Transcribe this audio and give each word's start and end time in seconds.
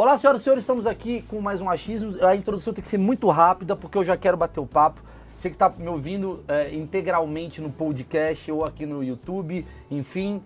Olá, 0.00 0.16
senhoras 0.16 0.40
e 0.40 0.44
senhores, 0.44 0.64
estamos 0.64 0.86
aqui 0.86 1.22
com 1.28 1.42
mais 1.42 1.60
um 1.60 1.68
achismo. 1.68 2.24
A 2.24 2.34
introdução 2.34 2.72
tem 2.72 2.82
que 2.82 2.88
ser 2.88 2.96
muito 2.96 3.28
rápida, 3.28 3.76
porque 3.76 3.98
eu 3.98 4.02
já 4.02 4.16
quero 4.16 4.34
bater 4.34 4.58
o 4.58 4.66
papo. 4.66 5.02
Você 5.38 5.50
que 5.50 5.56
está 5.56 5.68
me 5.68 5.88
ouvindo 5.88 6.42
é, 6.48 6.74
integralmente 6.74 7.60
no 7.60 7.68
podcast 7.68 8.50
ou 8.50 8.64
aqui 8.64 8.86
no 8.86 9.04
YouTube, 9.04 9.62
enfim, 9.90 10.42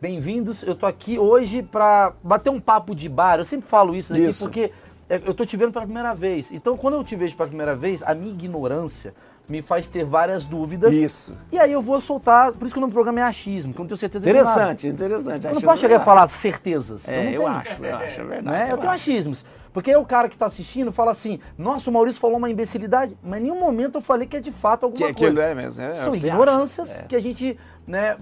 bem-vindos. 0.00 0.62
Eu 0.62 0.74
tô 0.74 0.86
aqui 0.86 1.18
hoje 1.18 1.62
para 1.62 2.14
bater 2.22 2.48
um 2.48 2.58
papo 2.58 2.94
de 2.94 3.06
bar. 3.06 3.38
Eu 3.38 3.44
sempre 3.44 3.68
falo 3.68 3.94
isso 3.94 4.14
aqui 4.14 4.22
Isso. 4.22 4.42
porque 4.42 4.72
é, 5.06 5.20
eu 5.22 5.34
tô 5.34 5.44
te 5.44 5.54
vendo 5.54 5.70
pela 5.70 5.84
primeira 5.84 6.14
vez. 6.14 6.50
Então, 6.50 6.74
quando 6.74 6.94
eu 6.94 7.04
te 7.04 7.14
vejo 7.14 7.36
pela 7.36 7.48
primeira 7.48 7.76
vez, 7.76 8.02
a 8.02 8.14
minha 8.14 8.32
ignorância 8.32 9.12
me 9.48 9.60
faz 9.60 9.88
ter 9.88 10.04
várias 10.04 10.46
dúvidas. 10.46 10.94
Isso. 10.94 11.36
E 11.52 11.58
aí 11.58 11.72
eu 11.72 11.82
vou 11.82 12.00
soltar, 12.00 12.52
por 12.52 12.64
isso 12.64 12.74
que 12.74 12.78
o 12.78 12.80
nome 12.80 12.92
do 12.92 12.94
programa 12.94 13.20
é 13.20 13.22
achismo, 13.22 13.72
que 13.72 13.78
eu 13.80 13.82
não 13.82 13.88
tenho 13.88 13.98
certeza 13.98 14.24
de 14.24 14.32
nada. 14.32 14.48
Interessante, 14.50 14.88
interessante. 14.88 15.46
Eu 15.46 15.54
não 15.54 15.60
posso 15.60 15.80
chegar 15.80 15.96
a 15.96 16.00
falar 16.00 16.28
certezas. 16.28 17.08
É, 17.08 17.28
eu 17.28 17.42
tenho. 17.42 17.46
acho, 17.46 17.84
eu 17.84 17.96
acho, 17.96 18.20
é 18.20 18.24
verdade. 18.24 18.58
Né? 18.58 18.72
Eu 18.72 18.78
tenho 18.78 18.90
acho. 18.90 19.10
achismos. 19.10 19.44
Porque 19.72 19.90
aí 19.90 19.96
o 19.96 20.04
cara 20.04 20.28
que 20.28 20.38
tá 20.38 20.46
assistindo 20.46 20.92
fala 20.92 21.10
assim, 21.10 21.40
nossa, 21.58 21.90
o 21.90 21.92
Maurício 21.92 22.20
falou 22.20 22.36
uma 22.36 22.48
imbecilidade, 22.48 23.18
mas 23.22 23.40
em 23.40 23.44
nenhum 23.44 23.58
momento 23.58 23.96
eu 23.96 24.00
falei 24.00 24.26
que 24.26 24.36
é 24.36 24.40
de 24.40 24.52
fato 24.52 24.84
alguma 24.84 25.08
Que 25.12 25.26
coisa. 25.26 25.42
é 25.42 25.54
mesmo. 25.54 25.82
é, 25.82 25.92
São 25.94 26.14
você 26.14 26.28
ignorâncias 26.28 26.90
é. 26.94 27.02
que 27.02 27.16
a 27.16 27.20
gente 27.20 27.58
né, 27.84 28.16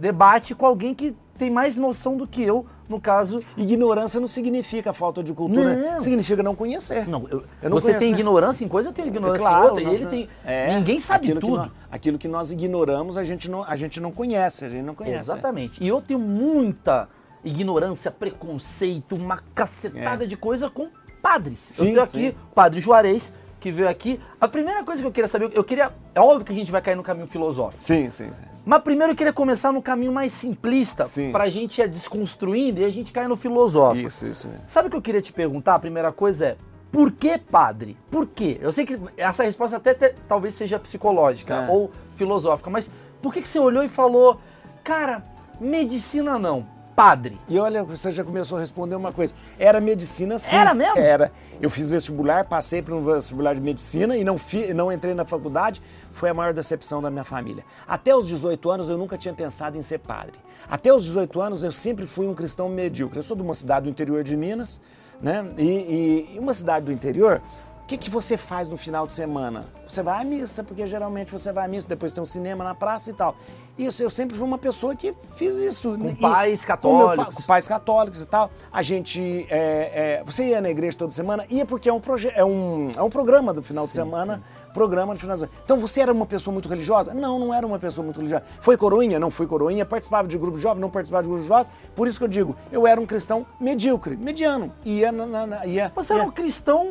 debate 0.00 0.52
com 0.52 0.66
alguém 0.66 0.94
que 0.94 1.14
tem 1.38 1.48
mais 1.48 1.76
noção 1.76 2.16
do 2.16 2.26
que 2.26 2.42
eu, 2.42 2.66
no 2.88 3.00
caso. 3.00 3.40
Ignorância 3.56 4.20
não 4.20 4.28
significa 4.28 4.92
falta 4.92 5.22
de 5.22 5.32
cultura, 5.32 5.74
Não. 5.74 6.00
significa 6.00 6.42
não 6.42 6.54
conhecer. 6.54 7.08
Não, 7.08 7.26
eu- 7.30 7.42
Eu 7.62 7.70
não 7.70 7.76
você 7.78 7.86
conheço, 7.88 7.98
tem 8.00 8.10
né? 8.12 8.18
ignorância 8.18 8.64
em 8.64 8.68
coisa, 8.68 8.88
eu 8.88 8.92
tenho 8.92 9.08
ignorância 9.08 9.40
em 9.42 9.46
Claro, 9.46 9.64
outra. 9.66 9.82
e 9.82 9.84
nós- 9.86 10.00
ele 10.00 10.06
tem. 10.10 10.28
é, 10.44 10.74
ninguém 10.76 11.00
sabe 11.00 11.26
aquilo 11.26 11.40
que 11.40 11.46
tudo. 11.46 11.58
nós- 11.58 11.70
aquilo 11.90 12.18
que 12.18 12.28
nós 12.28 12.50
ignoramos, 12.50 13.16
a 13.18 13.24
gente 13.24 13.50
não, 13.50 13.64
a 13.64 13.76
gente 13.76 14.00
não 14.00 14.12
conhece, 14.12 14.64
a 14.64 14.68
gente 14.68 14.84
não 14.84 14.94
conhece. 14.94 15.30
Exatamente. 15.30 15.82
E 15.82 15.88
eu 15.88 16.00
tenho 16.00 16.20
muita 16.20 17.08
ignorância, 17.44 18.10
preconceito, 18.10 19.14
uma 19.14 19.38
cacetada 19.54 20.26
de 20.26 20.36
coisa 20.36 20.68
com 20.70 20.88
padres. 21.22 21.70
eu 21.70 21.84
É. 21.84 21.86
Sim, 21.88 21.92
tenho 21.92 22.02
aqui 22.02 22.30
sim. 22.30 22.34
padre 22.54 22.80
Juarez, 22.80 23.32
que 23.66 23.72
veio 23.72 23.88
aqui. 23.88 24.20
A 24.40 24.46
primeira 24.46 24.84
coisa 24.84 25.02
que 25.02 25.08
eu 25.08 25.10
queria 25.12 25.26
saber, 25.26 25.50
eu 25.52 25.64
queria. 25.64 25.90
É 26.14 26.20
óbvio 26.20 26.44
que 26.46 26.52
a 26.52 26.54
gente 26.54 26.70
vai 26.70 26.80
cair 26.80 26.94
no 26.94 27.02
caminho 27.02 27.26
filosófico. 27.26 27.82
Sim, 27.82 28.08
sim, 28.10 28.32
sim. 28.32 28.42
Mas 28.64 28.80
primeiro 28.82 29.12
eu 29.12 29.16
queria 29.16 29.32
começar 29.32 29.72
no 29.72 29.82
caminho 29.82 30.12
mais 30.12 30.32
simplista, 30.32 31.04
Sim. 31.04 31.32
pra 31.32 31.48
gente 31.48 31.80
ir 31.80 31.88
desconstruindo 31.88 32.80
e 32.80 32.84
a 32.84 32.90
gente 32.90 33.10
cair 33.12 33.28
no 33.28 33.36
filosófico. 33.36 34.06
Isso, 34.06 34.26
isso. 34.28 34.46
mesmo. 34.48 34.62
Sabe 34.68 34.86
o 34.86 34.90
que 34.90 34.96
eu 34.96 35.02
queria 35.02 35.20
te 35.22 35.32
perguntar? 35.32 35.74
A 35.74 35.78
primeira 35.80 36.12
coisa 36.12 36.46
é, 36.46 36.56
por 36.92 37.10
que 37.10 37.38
padre? 37.38 37.96
Por 38.08 38.26
quê? 38.28 38.58
Eu 38.60 38.72
sei 38.72 38.86
que 38.86 38.98
essa 39.16 39.42
resposta 39.42 39.76
até 39.78 39.94
te- 39.94 40.14
talvez 40.28 40.54
seja 40.54 40.78
psicológica 40.78 41.54
É. 41.54 41.68
ou 41.70 41.90
filosófica, 42.16 42.70
mas 42.70 42.88
por 43.20 43.32
que, 43.34 43.42
que 43.42 43.48
você 43.48 43.58
olhou 43.58 43.82
e 43.84 43.88
falou, 43.88 44.40
cara, 44.84 45.24
medicina 45.60 46.38
não, 46.38 46.66
padre? 46.96 47.38
E 47.46 47.58
olha, 47.58 47.84
você 47.84 48.10
já 48.10 48.24
começou 48.24 48.56
a 48.56 48.60
responder 48.60 48.94
uma 48.96 49.12
coisa. 49.12 49.34
Era 49.58 49.80
medicina 49.80 50.38
sim. 50.38 50.56
Era 50.56 50.72
mesmo? 50.74 50.98
Era. 50.98 51.30
Eu 51.60 51.68
fiz 51.68 51.88
vestibular, 51.88 52.44
passei 52.46 52.80
para 52.80 52.94
um 52.94 53.04
vestibular 53.04 53.54
de 53.54 53.60
medicina 53.60 54.16
e 54.16 54.24
não, 54.24 54.38
fi, 54.38 54.72
não 54.72 54.90
entrei 54.90 55.12
na 55.14 55.24
faculdade. 55.26 55.82
Foi 56.10 56.30
a 56.30 56.34
maior 56.34 56.54
decepção 56.54 57.02
da 57.02 57.10
minha 57.10 57.24
família. 57.24 57.62
Até 57.86 58.16
os 58.16 58.26
18 58.26 58.70
anos 58.70 58.88
eu 58.88 58.96
nunca 58.96 59.18
tinha 59.18 59.34
pensado 59.34 59.76
em 59.76 59.82
ser 59.82 59.98
padre. 59.98 60.32
Até 60.68 60.92
os 60.92 61.04
18 61.04 61.40
anos 61.40 61.62
eu 61.62 61.70
sempre 61.70 62.06
fui 62.06 62.26
um 62.26 62.34
cristão 62.34 62.68
medíocre. 62.68 63.18
Eu 63.18 63.22
sou 63.22 63.36
de 63.36 63.42
uma 63.42 63.54
cidade 63.54 63.84
do 63.84 63.90
interior 63.90 64.24
de 64.24 64.34
Minas, 64.36 64.80
né? 65.20 65.46
E, 65.58 65.62
e- 65.62 66.36
e 66.36 66.38
uma 66.38 66.54
cidade 66.54 66.86
do 66.86 66.92
interior, 66.92 67.42
o 67.86 67.88
que, 67.88 67.96
que 67.96 68.10
você 68.10 68.36
faz 68.36 68.66
no 68.68 68.76
final 68.76 69.06
de 69.06 69.12
semana? 69.12 69.64
Você 69.86 70.02
vai 70.02 70.20
à 70.20 70.24
missa, 70.24 70.64
porque 70.64 70.84
geralmente 70.88 71.30
você 71.30 71.52
vai 71.52 71.66
à 71.66 71.68
missa, 71.68 71.88
depois 71.88 72.12
tem 72.12 72.20
um 72.20 72.26
cinema 72.26 72.64
na 72.64 72.74
praça 72.74 73.10
e 73.10 73.14
tal. 73.14 73.36
Isso, 73.78 74.02
eu 74.02 74.10
sempre 74.10 74.36
fui 74.36 74.44
uma 74.44 74.58
pessoa 74.58 74.96
que 74.96 75.14
fiz 75.36 75.54
isso. 75.58 75.96
Com 75.96 76.08
E- 76.08 76.16
pais 76.16 76.64
com 76.64 76.66
meu 76.66 77.06
católicos. 77.06 77.34
com 77.36 77.42
pais 77.42 77.68
católicos 77.68 78.20
e 78.22 78.26
tal. 78.26 78.50
A 78.72 78.82
gente. 78.82 79.46
é, 79.48 80.18
é, 80.18 80.22
você 80.24 80.46
ia 80.48 80.60
na 80.60 80.68
igreja 80.68 80.96
toda 80.98 81.12
semana? 81.12 81.44
Ia 81.48 81.64
porque 81.64 81.88
é 81.88 81.92
um, 81.92 82.00
proje 82.00 82.28
é 82.34 82.44
um, 82.44 82.90
é 82.96 83.02
um 83.02 83.08
programa 83.10 83.52
do 83.54 83.62
final 83.62 83.86
de 83.86 83.92
semana. 83.92 84.42
Programa 84.74 85.14
do 85.14 85.20
final 85.20 85.36
de 85.36 85.40
semana. 85.42 85.60
Então 85.64 85.78
você 85.78 86.00
era 86.00 86.12
uma 86.12 86.26
pessoa 86.26 86.52
muito 86.52 86.68
religiosa? 86.68 87.14
Não, 87.14 87.38
não 87.38 87.54
era 87.54 87.64
uma 87.64 87.78
pessoa 87.78 88.04
muito 88.04 88.16
religiosa. 88.16 88.42
Foi 88.60 88.76
coroinha? 88.76 89.20
Não 89.20 89.30
fui 89.30 89.46
coroinha. 89.46 89.86
Participava 89.86 90.26
de 90.26 90.36
grupo 90.36 90.56
de 90.56 90.62
jovens? 90.64 90.80
Não 90.80 90.90
participava 90.90 91.22
de 91.22 91.28
grupo 91.28 91.42
de 91.44 91.48
jovens. 91.48 91.68
Por 91.94 92.08
isso 92.08 92.18
que 92.18 92.24
eu 92.24 92.28
digo, 92.28 92.56
eu 92.72 92.84
era 92.84 93.00
um 93.00 93.06
cristão 93.06 93.46
medíocre, 93.60 94.16
mediano. 94.16 94.72
Ia 94.84 95.12
na. 95.12 95.24
na- 95.26 95.46
na- 95.46 95.66
ia, 95.66 95.92
Você 95.94 96.14
ia, 96.14 96.18
era 96.20 96.28
um 96.28 96.32
cristão 96.32 96.88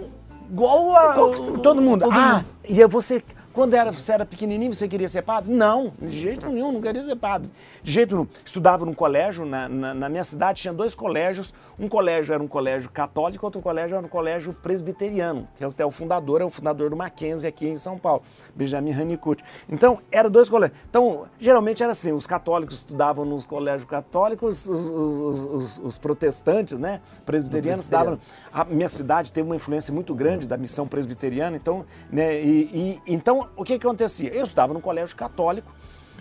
igual 0.50 0.96
a... 0.96 1.14
Todo, 1.14 1.58
todo 1.60 1.82
mundo. 1.82 2.02
todo 2.02 2.14
ah, 2.14 2.34
mundo. 2.38 2.46
e 2.68 2.82
aí 2.82 2.88
você, 2.88 3.24
quando 3.54 3.74
era, 3.74 3.90
você 3.92 4.12
era 4.12 4.26
pequenininho, 4.26 4.74
você 4.74 4.86
queria 4.88 5.08
ser 5.08 5.22
padre? 5.22 5.54
Não, 5.54 5.94
de 6.02 6.10
jeito 6.10 6.50
nenhum, 6.50 6.74
não 6.74 6.82
queria 6.82 7.02
ser 7.02 7.16
padre. 7.16 7.50
De 7.82 7.90
jeito 7.92 8.16
nenhum. 8.16 8.28
Estudava 8.44 8.86
num 8.86 8.94
colégio, 8.94 9.46
na, 9.46 9.70
na, 9.70 9.94
na 9.94 10.10
minha 10.10 10.24
cidade 10.26 10.62
tinha 10.62 10.74
dois 10.74 10.94
colégios. 10.94 11.54
Um 11.80 11.88
colégio 11.88 12.34
era 12.34 12.44
um 12.44 12.48
colégio 12.48 12.90
católico, 12.90 13.46
outro 13.46 13.62
colégio 13.62 13.96
era 13.96 14.06
um 14.06 14.10
colégio 14.10 14.54
presbiteriano, 14.54 15.48
que 15.58 15.64
é 15.64 15.68
até 15.68 15.86
o 15.86 15.92
fundador, 15.92 16.42
é 16.42 16.44
o 16.46 16.50
fundador 16.50 16.90
do 16.90 16.96
Mackenzie 16.98 17.48
aqui 17.48 17.66
em 17.68 17.78
São 17.78 17.98
Paulo, 17.98 18.24
Benjamin 18.54 18.92
Honeycutt. 19.00 19.42
Então, 19.70 20.00
eram 20.12 20.30
dois 20.30 20.50
colégios. 20.50 20.78
Então, 20.90 21.26
geralmente 21.40 21.82
era 21.82 21.94
assim, 21.94 22.12
os 22.12 22.28
católicos 22.28 22.78
estudavam 22.78 23.24
nos 23.24 23.46
colégios 23.46 23.88
católicos, 23.90 24.68
os, 24.68 24.90
os- 24.90 25.22
os- 25.22 25.54
os- 25.54 25.82
os 25.86 25.98
protestantes, 25.98 26.78
né, 26.78 27.00
presbiterianos 27.26 27.86
estudavam 27.86 28.20
a 28.56 28.64
minha 28.64 28.88
cidade 28.88 29.34
teve 29.34 29.46
uma 29.46 29.56
influência 29.58 29.94
muito 29.94 30.16
grande 30.16 30.48
da 30.48 30.56
missão 30.56 30.88
presbiteriana, 30.88 31.58
então, 31.58 31.86
né, 32.10 32.42
e, 32.42 32.62
e- 32.74 33.02
então 33.06 33.50
o 33.58 33.66
que 33.66 33.78
que 33.78 33.86
acontecia? 33.86 34.34
Eu 34.34 34.46
estudava 34.46 34.74
num 34.74 34.80
colégio 34.80 35.14
católico 35.14 35.70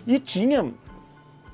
e 0.05 0.19
tinha 0.19 0.69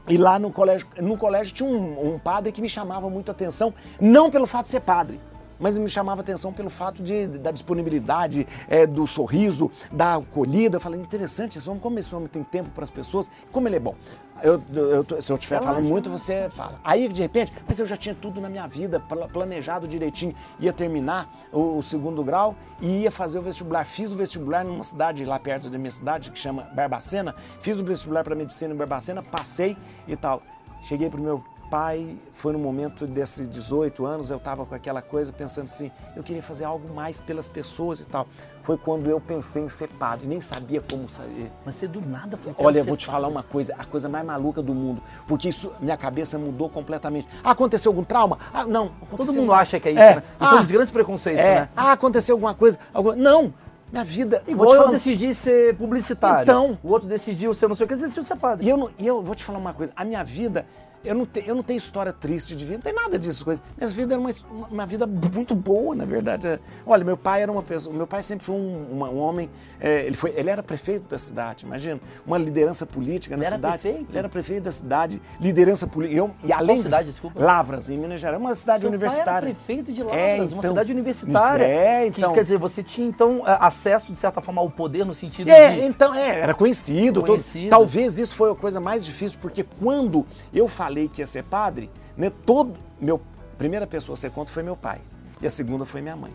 e 0.07 0.17
lá 0.17 0.39
no 0.39 0.51
colégio, 0.51 0.87
no 0.99 1.15
colégio 1.15 1.53
tinha 1.53 1.69
um, 1.69 2.15
um 2.15 2.17
padre 2.19 2.51
que 2.51 2.59
me 2.63 2.67
chamava 2.67 3.07
muito 3.11 3.29
a 3.29 3.31
atenção, 3.31 3.71
não 3.99 4.31
pelo 4.31 4.47
fato 4.47 4.63
de 4.63 4.71
ser 4.71 4.79
padre, 4.79 5.21
mas 5.61 5.77
me 5.77 5.87
chamava 5.87 6.19
atenção 6.19 6.51
pelo 6.51 6.69
fato 6.69 7.01
de, 7.01 7.27
da 7.27 7.51
disponibilidade, 7.51 8.45
é, 8.67 8.85
do 8.85 9.07
sorriso, 9.07 9.71
da 9.91 10.15
acolhida. 10.15 10.75
Eu 10.77 10.81
falei, 10.81 10.99
interessante, 10.99 11.57
esse 11.57 11.69
homem, 11.69 11.79
como 11.79 11.97
esse 11.99 12.13
homem 12.13 12.27
tem 12.27 12.43
tempo 12.43 12.71
para 12.71 12.83
as 12.83 12.89
pessoas, 12.89 13.31
como 13.51 13.67
ele 13.67 13.77
é 13.77 13.79
bom. 13.79 13.95
Eu, 14.43 14.59
eu 14.73 15.21
se 15.21 15.31
eu 15.31 15.35
estiver 15.35 15.61
falando 15.61 15.85
muito, 15.85 16.09
você 16.09 16.49
fala. 16.49 16.79
Aí, 16.83 17.07
de 17.07 17.21
repente, 17.21 17.53
mas 17.67 17.77
eu 17.77 17.85
já 17.85 17.95
tinha 17.95 18.15
tudo 18.15 18.41
na 18.41 18.49
minha 18.49 18.65
vida 18.67 18.99
pla- 18.99 19.27
planejado 19.27 19.87
direitinho. 19.87 20.33
Ia 20.59 20.73
terminar 20.73 21.31
o, 21.53 21.77
o 21.77 21.83
segundo 21.83 22.23
grau 22.23 22.55
e 22.81 23.03
ia 23.03 23.11
fazer 23.11 23.37
o 23.37 23.43
vestibular. 23.43 23.85
Fiz 23.85 24.11
o 24.11 24.15
vestibular 24.15 24.65
numa 24.65 24.83
cidade 24.83 25.23
lá 25.25 25.37
perto 25.37 25.69
da 25.69 25.77
minha 25.77 25.91
cidade, 25.91 26.31
que 26.31 26.39
chama 26.39 26.63
Barbacena. 26.73 27.35
Fiz 27.61 27.79
o 27.79 27.83
vestibular 27.85 28.23
para 28.23 28.33
medicina 28.33 28.73
em 28.73 28.77
Barbacena, 28.77 29.21
passei 29.21 29.77
e 30.07 30.15
tal. 30.15 30.41
Cheguei 30.81 31.07
pro 31.07 31.21
meu 31.21 31.43
pai, 31.71 32.17
foi 32.33 32.51
no 32.51 32.59
momento 32.59 33.07
desses 33.07 33.47
18 33.47 34.05
anos, 34.05 34.29
eu 34.29 34.35
estava 34.35 34.65
com 34.65 34.75
aquela 34.75 35.01
coisa 35.01 35.31
pensando 35.31 35.63
assim, 35.63 35.89
eu 36.17 36.21
queria 36.21 36.43
fazer 36.43 36.65
algo 36.65 36.93
mais 36.93 37.17
pelas 37.21 37.47
pessoas 37.47 38.01
e 38.01 38.05
tal. 38.05 38.27
Foi 38.61 38.77
quando 38.77 39.09
eu 39.09 39.21
pensei 39.21 39.63
em 39.63 39.69
ser 39.69 39.87
padre, 39.87 40.27
nem 40.27 40.41
sabia 40.41 40.81
como 40.81 41.09
saber. 41.09 41.49
Mas 41.65 41.75
você 41.75 41.87
do 41.87 42.01
nada 42.01 42.35
foi... 42.35 42.53
Olha, 42.57 42.79
eu 42.79 42.83
vou 42.85 42.97
te 42.97 43.05
padre. 43.05 43.21
falar 43.21 43.27
uma 43.29 43.41
coisa, 43.41 43.73
a 43.79 43.85
coisa 43.85 44.09
mais 44.09 44.25
maluca 44.25 44.61
do 44.61 44.73
mundo, 44.75 45.01
porque 45.25 45.47
isso, 45.47 45.71
minha 45.79 45.95
cabeça 45.95 46.37
mudou 46.37 46.69
completamente. 46.69 47.25
Ah, 47.41 47.51
aconteceu 47.51 47.89
algum 47.89 48.03
trauma? 48.03 48.37
Ah, 48.53 48.65
não. 48.65 48.91
Todo 49.15 49.31
mundo 49.33 49.53
acha 49.53 49.79
que 49.79 49.87
é 49.87 49.91
isso, 49.93 50.01
né? 50.01 50.23
Isso 50.41 50.51
é 50.53 50.55
um 50.55 50.61
dos 50.63 50.71
grandes 50.71 50.91
preconceitos, 50.91 51.41
é. 51.41 51.55
né? 51.61 51.69
Ah, 51.75 51.93
aconteceu 51.93 52.35
alguma 52.35 52.53
coisa? 52.53 52.77
Alguma- 52.93 53.15
Não, 53.15 53.53
minha 53.89 54.03
vida... 54.03 54.43
vou 54.45 54.53
Igual 54.53 54.67
te 54.67 54.73
eu 54.75 54.79
falar- 54.81 54.91
decidi 54.91 55.33
ser 55.33 55.75
publicitário. 55.77 56.43
Então. 56.43 56.77
O 56.83 56.89
outro 56.89 57.07
decidiu 57.07 57.53
ser 57.53 57.69
não 57.69 57.75
sei 57.75 57.85
o 57.85 57.87
que, 57.89 57.95
decidiu 57.95 58.23
ser 58.25 58.35
padre. 58.35 58.65
E 58.65 58.69
eu, 58.69 58.75
não- 58.75 58.89
e 58.99 59.07
eu 59.07 59.21
vou 59.23 59.33
te 59.33 59.43
falar 59.45 59.57
uma 59.57 59.73
coisa, 59.73 59.93
a 59.95 60.03
minha 60.03 60.21
vida, 60.23 60.65
eu 61.03 61.15
não, 61.15 61.25
te- 61.25 61.43
eu 61.45 61.55
não 61.55 61.63
tenho 61.63 61.77
história 61.77 62.11
triste 62.13 62.55
de 62.55 62.63
vida, 62.65 62.75
não 62.77 62.81
tem 62.83 62.93
nada 62.93 63.17
disso. 63.17 63.43
Coisa. 63.45 63.61
Minha 63.77 63.89
vida 63.89 64.13
era 64.13 64.21
uma, 64.21 64.31
uma 64.69 64.85
vida 64.85 65.05
muito 65.07 65.55
boa, 65.55 65.95
na 65.95 66.05
verdade. 66.05 66.47
É, 66.47 66.59
Olha, 66.85 67.03
meu 67.03 67.17
pai 67.17 67.41
era 67.43 67.51
uma 67.51 67.63
pessoa, 67.63 67.95
meu 67.95 68.07
pai 68.07 68.21
sempre 68.23 68.45
foi 68.45 68.55
um, 68.55 68.87
uma- 68.91 69.09
um 69.09 69.17
homem, 69.19 69.49
é, 69.79 70.05
ele, 70.05 70.15
foi, 70.15 70.31
ele 70.35 70.49
era 70.49 70.61
prefeito 70.63 71.09
da 71.09 71.17
cidade, 71.17 71.65
imagina, 71.65 71.99
uma 72.25 72.37
liderança 72.37 72.85
política 72.85 73.35
na 73.35 73.41
Ele 73.43 73.47
era 73.47 73.55
cidade. 73.55 73.81
prefeito? 73.81 74.09
Ele 74.11 74.17
era 74.19 74.29
prefeito 74.29 74.63
da 74.63 74.71
cidade, 74.71 75.21
liderança 75.39 75.87
política. 75.87 76.29
E 76.43 76.51
além 76.53 76.77
Qual 76.77 76.83
cidade, 76.83 77.09
desculpa? 77.09 77.39
Lavras, 77.43 77.89
em 77.89 77.97
Minas 77.97 78.19
Gerais, 78.19 78.39
uma 78.39 78.53
cidade 78.55 78.81
Seu 78.81 78.89
pai 78.89 78.97
universitária. 78.97 79.47
era 79.47 79.55
prefeito 79.55 79.91
de 79.91 80.03
Lavras, 80.03 80.21
É, 80.21 80.35
uma 80.37 80.45
então, 80.45 80.61
cidade 80.71 80.91
universitária. 80.91 81.63
É, 81.65 82.11
que, 82.11 82.19
então. 82.21 82.33
quer 82.33 82.41
dizer, 82.43 82.57
você 82.57 82.83
tinha 82.83 83.07
então 83.07 83.41
acesso, 83.45 84.11
de 84.11 84.19
certa 84.19 84.41
forma, 84.41 84.61
ao 84.61 84.69
poder 84.69 85.05
no 85.05 85.15
sentido 85.15 85.49
É, 85.49 85.71
de. 85.75 85.81
então, 85.81 86.13
é, 86.13 86.39
era 86.41 86.53
conhecido. 86.53 87.21
todo- 87.21 87.31
Conhecido. 87.31 87.69
talvez 87.69 88.17
isso 88.19 88.35
foi 88.35 88.51
a 88.51 88.55
coisa 88.55 88.79
mais 88.79 89.03
difícil, 89.05 89.39
porque 89.41 89.63
quando 89.79 90.25
eu 90.53 90.67
falei 90.67 90.90
que 91.09 91.21
ia 91.21 91.25
ser 91.25 91.43
padre, 91.43 91.89
né, 92.17 92.31
todo, 92.45 92.77
meu, 92.99 93.21
primeira 93.57 93.85
pessoa 93.87 94.13
a 94.13 94.17
ser 94.17 94.31
contra 94.31 94.53
foi 94.53 94.63
meu 94.63 94.75
pai, 94.75 94.99
e 95.41 95.47
a 95.47 95.49
segunda 95.49 95.85
foi 95.85 96.01
minha 96.01 96.15
mãe. 96.15 96.31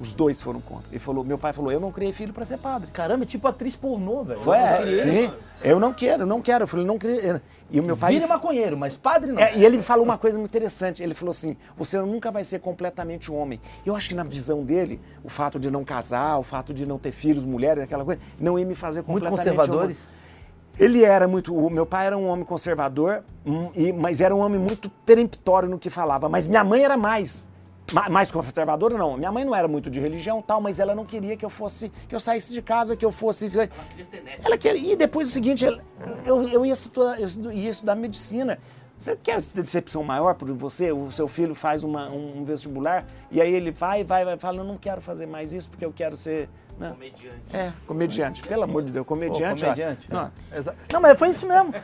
Os 0.00 0.12
dois 0.12 0.40
foram 0.42 0.60
contra. 0.60 0.88
Ele 0.90 0.98
falou, 0.98 1.22
meu 1.22 1.38
pai 1.38 1.52
falou, 1.52 1.70
eu 1.70 1.78
não 1.78 1.92
criei 1.92 2.12
filho 2.12 2.32
para 2.32 2.44
ser 2.44 2.58
padre. 2.58 2.90
Caramba, 2.90 3.22
é 3.22 3.26
tipo 3.26 3.46
atriz 3.46 3.76
pornô, 3.76 4.24
velho. 4.24 4.40
Foi, 4.40 4.56
Eu 4.56 4.60
não 4.60 4.66
é, 4.68 4.78
queria. 4.78 5.04
sim, 5.04 5.32
eu 5.62 5.78
não 5.78 5.92
quero, 5.92 6.26
não 6.26 6.42
quero. 6.42 6.64
Eu 6.64 6.66
falei, 6.66 6.84
não 6.84 6.98
queria. 6.98 7.40
E 7.70 7.78
o 7.78 7.84
meu 7.84 7.96
pai. 7.96 8.14
Vira 8.14 8.26
maconheiro, 8.26 8.76
mas 8.76 8.96
padre 8.96 9.30
não. 9.30 9.40
É, 9.40 9.56
e 9.56 9.64
ele 9.64 9.76
me 9.76 9.82
falou 9.82 10.04
uma 10.04 10.18
coisa 10.18 10.38
muito 10.40 10.50
interessante. 10.50 11.04
Ele 11.04 11.14
falou 11.14 11.30
assim: 11.30 11.56
você 11.76 12.00
nunca 12.00 12.32
vai 12.32 12.42
ser 12.42 12.58
completamente 12.58 13.30
homem. 13.30 13.60
Eu 13.86 13.94
acho 13.94 14.08
que 14.08 14.14
na 14.14 14.24
visão 14.24 14.64
dele, 14.64 15.00
o 15.22 15.28
fato 15.28 15.60
de 15.60 15.70
não 15.70 15.84
casar, 15.84 16.36
o 16.38 16.42
fato 16.42 16.74
de 16.74 16.84
não 16.84 16.98
ter 16.98 17.12
filhos, 17.12 17.44
mulheres, 17.44 17.84
aquela 17.84 18.04
coisa, 18.04 18.20
não 18.40 18.58
ia 18.58 18.66
me 18.66 18.74
fazer 18.74 19.04
Muito 19.06 19.28
completamente 19.28 19.56
conservadores. 19.56 20.08
homem. 20.08 20.21
Ele 20.78 21.04
era 21.04 21.28
muito. 21.28 21.54
O 21.54 21.68
meu 21.70 21.84
pai 21.86 22.06
era 22.06 22.16
um 22.16 22.26
homem 22.28 22.44
conservador, 22.44 23.22
mas 23.98 24.20
era 24.20 24.34
um 24.34 24.40
homem 24.40 24.58
muito 24.58 24.88
peremptório 25.04 25.68
no 25.68 25.78
que 25.78 25.90
falava. 25.90 26.28
Mas 26.28 26.46
minha 26.46 26.64
mãe 26.64 26.82
era 26.84 26.96
mais. 26.96 27.46
Ma- 27.92 28.08
Mais 28.08 28.30
conservadora, 28.30 28.96
não. 28.96 29.16
Minha 29.18 29.30
mãe 29.32 29.44
não 29.44 29.54
era 29.54 29.66
muito 29.68 29.90
de 29.90 30.00
religião 30.00 30.40
tal, 30.40 30.60
mas 30.60 30.78
ela 30.78 30.94
não 30.94 31.04
queria 31.04 31.36
que 31.36 31.44
eu 31.44 31.50
fosse, 31.50 31.90
que 32.08 32.14
eu 32.14 32.20
saísse 32.20 32.52
de 32.52 32.62
casa, 32.62 32.96
que 32.96 33.04
eu 33.04 33.12
fosse. 33.12 33.46
Ela 34.44 34.56
queria. 34.56 34.92
E 34.92 34.96
depois 34.96 35.28
o 35.28 35.30
seguinte, 35.30 35.66
ela- 35.66 35.80
eu, 36.24 36.48
eu, 36.48 36.64
ia, 36.64 36.72
estudar, 36.72 37.20
eu 37.20 37.28
ia 37.52 37.70
estudar 37.70 37.94
medicina. 37.94 38.58
Você 38.96 39.16
quer 39.16 39.36
decepção 39.42 40.04
maior 40.04 40.34
por 40.36 40.50
você? 40.52 40.92
O 40.92 41.10
seu 41.10 41.26
filho 41.26 41.56
faz 41.56 41.82
uma- 41.82 42.08
um 42.08 42.44
vestibular 42.44 43.04
e 43.32 43.40
aí 43.42 43.52
ele 43.52 43.72
vai, 43.72 44.04
vai, 44.04 44.24
vai, 44.24 44.38
fala, 44.38 44.58
eu 44.58 44.64
não 44.64 44.76
quero 44.78 45.00
fazer 45.00 45.26
mais 45.26 45.52
isso 45.52 45.68
porque 45.68 45.84
eu 45.84 45.92
quero 45.92 46.16
ser. 46.16 46.48
Né? 46.78 46.90
Comediante. 46.90 47.36
É, 47.52 47.72
comediante. 47.86 48.42
Pelo 48.42 48.62
amor 48.64 48.82
de 48.82 48.92
Deus, 48.92 49.06
Pô, 49.06 49.14
comediante. 49.14 49.64
ó. 49.64 49.68
comediante. 49.68 50.06
Não, 50.10 50.30
Exa- 50.54 50.74
Não, 50.92 51.00
mas 51.00 51.18
foi 51.18 51.28
isso 51.28 51.46
mesmo. 51.46 51.74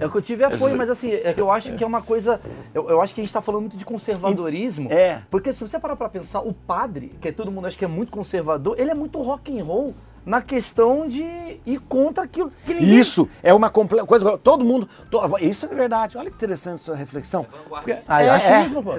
É 0.00 0.08
que 0.08 0.14
eu 0.16 0.22
tive 0.22 0.44
apoio, 0.44 0.76
mas 0.76 0.88
assim, 0.90 1.12
é 1.12 1.32
que 1.32 1.40
eu 1.40 1.50
acho 1.50 1.72
que 1.76 1.82
é 1.82 1.86
uma 1.86 2.02
coisa. 2.02 2.40
Eu, 2.74 2.88
eu 2.90 3.00
acho 3.00 3.14
que 3.14 3.20
a 3.20 3.24
gente 3.24 3.32
tá 3.32 3.40
falando 3.40 3.62
muito 3.62 3.76
de 3.76 3.84
conservadorismo. 3.84 4.92
É. 4.92 5.22
Porque 5.30 5.52
se 5.52 5.60
você 5.66 5.78
parar 5.78 5.96
pra 5.96 6.08
pensar, 6.08 6.40
o 6.40 6.52
padre, 6.52 7.12
que 7.20 7.32
todo 7.32 7.50
mundo 7.50 7.66
acha 7.66 7.76
que 7.78 7.84
é 7.84 7.88
muito 7.88 8.12
conservador, 8.12 8.78
ele 8.78 8.90
é 8.90 8.94
muito 8.94 9.20
rock 9.20 9.58
and 9.58 9.64
roll 9.64 9.94
na 10.26 10.42
questão 10.42 11.08
de 11.08 11.22
ir 11.64 11.78
contra 11.88 12.24
aquilo 12.24 12.50
que 12.66 12.74
ninguém. 12.74 12.98
Isso 12.98 13.28
é 13.44 13.54
uma 13.54 13.70
coisa. 13.70 14.36
Todo 14.38 14.64
mundo. 14.64 14.88
to- 15.08 15.20
isso 15.40 15.66
é 15.66 15.68
verdade. 15.68 16.18
Olha 16.18 16.28
que 16.28 16.34
interessante 16.36 16.80
sua 16.80 16.96
reflexão. 16.96 17.46
vanguardista. 17.64 18.02
Ah, 18.08 18.24
eu 18.24 18.32
é, 18.32 18.36
acho 18.36 18.46
é, 18.46 18.58
mesmo, 18.62 18.82
pô. 18.82 18.92
é, 18.94 18.96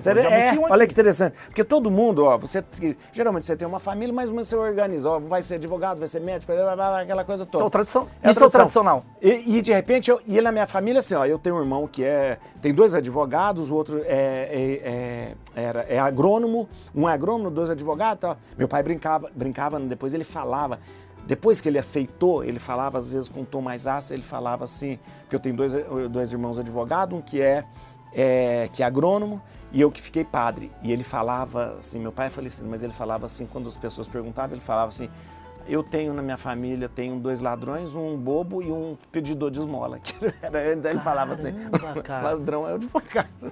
é, 0.56 0.60
um 0.60 0.64
olha 0.64 0.88
que 0.88 0.94
interessante. 0.94 1.36
Porque 1.48 1.66
todo 1.66 1.92
mundo, 1.92 2.24
ó, 2.24 2.38
você 2.38 2.64
geralmente 3.12 3.46
você 3.46 3.58
tem 3.58 3.68
uma 3.68 3.80
família, 3.80 4.14
mas 4.14 4.30
você 4.30 4.56
organiza, 4.56 5.10
ó, 5.10 5.20
vai 5.20 5.44
ser 5.44 5.56
advogado, 5.56 6.00
vai 6.00 6.08
ser 6.08 6.22
médico, 6.22 6.54
blá, 6.54 6.64
blá, 6.64 6.76
blá, 6.76 7.02
aquela 7.02 7.26
coisa 7.26 7.46
toda. 7.46 7.62
É 7.66 7.68
o 7.68 7.70
tradição- 7.70 8.08
a 8.24 8.32
isso 8.32 8.44
é 8.44 8.48
o 8.48 8.50
tradicional. 8.50 9.04
E, 9.22 9.58
e, 9.58 9.62
de 9.62 9.74
repente, 9.74 10.10
eu, 10.10 10.22
e 10.26 10.40
na 10.40 10.52
minha 10.54 10.66
família, 10.66 11.00
assim, 11.00 11.16
ó, 11.16 11.26
eu 11.26 11.38
tenho 11.38 11.58
um 11.58 11.60
irmão 11.60 11.88
que 11.88 12.06
é. 12.06 12.38
Tem 12.62 12.74
dois 12.74 12.96
advogados, 12.96 13.70
o 13.70 13.76
outro 13.76 14.02
é, 14.06 14.06
é, 14.06 14.82
é- 14.84 15.62
era, 15.62 15.82
é 15.90 16.00
agrônomo, 16.00 16.70
um 16.96 17.08
é 17.08 17.12
agrônomo, 17.14 17.52
dois 17.52 17.70
advogados. 17.70 18.22
Tal. 18.22 18.38
Meu 18.58 18.68
pai 18.68 18.82
brincava, 18.82 19.30
brincava, 19.36 19.78
depois 19.80 20.14
ele 20.14 20.24
falava. 20.24 20.80
Depois 21.28 21.60
que 21.60 21.68
ele 21.68 21.78
aceitou, 21.78 22.44
ele 22.44 22.58
falava, 22.58 22.98
às 22.98 23.10
vezes 23.10 23.28
com 23.28 23.42
um 23.42 23.46
tom 23.46 23.62
mais 23.62 23.86
ácido, 23.86 24.14
ele 24.16 24.24
falava 24.24 24.64
assim, 24.64 24.98
porque 25.22 25.36
eu 25.36 25.40
tenho 25.40 25.56
dois, 25.56 25.74
dois 26.10 26.32
irmãos 26.32 26.58
advogados, 26.58 27.18
um 27.18 27.22
que 27.22 27.42
é, 27.42 27.66
é, 28.14 28.70
que 28.72 28.82
é 28.82 28.86
agrônomo 28.86 29.42
e 29.72 29.82
eu 29.82 29.92
que 29.92 30.02
fiquei 30.02 30.24
padre. 30.24 30.72
E 30.82 30.92
ele 30.92 31.04
falava 31.04 31.76
assim, 31.80 32.00
meu 32.00 32.12
pai 32.14 32.28
é 32.28 32.30
falecido, 32.30 32.68
mas 32.70 32.82
ele 32.82 32.94
falava 32.94 33.26
assim, 33.26 33.46
quando 33.46 33.68
as 33.68 33.76
pessoas 33.76 34.08
perguntavam, 34.08 34.56
ele 34.56 34.64
falava 34.64 34.88
assim, 34.88 35.10
eu 35.68 35.84
tenho 35.84 36.14
na 36.14 36.22
minha 36.22 36.38
família, 36.38 36.88
tenho 36.88 37.20
dois 37.20 37.42
ladrões, 37.42 37.94
um 37.94 38.16
bobo 38.16 38.64
e 38.64 38.72
um 38.72 38.98
pedidor 39.12 39.52
de 39.52 39.60
esmola. 39.60 40.00
Era- 40.42 40.64
ele 40.90 41.00
falava 41.02 41.34
assim, 41.34 41.54
cara. 42.06 42.30
ladrão 42.32 42.66
é 42.66 42.72
o 42.72 42.76
advogado. 42.76 43.28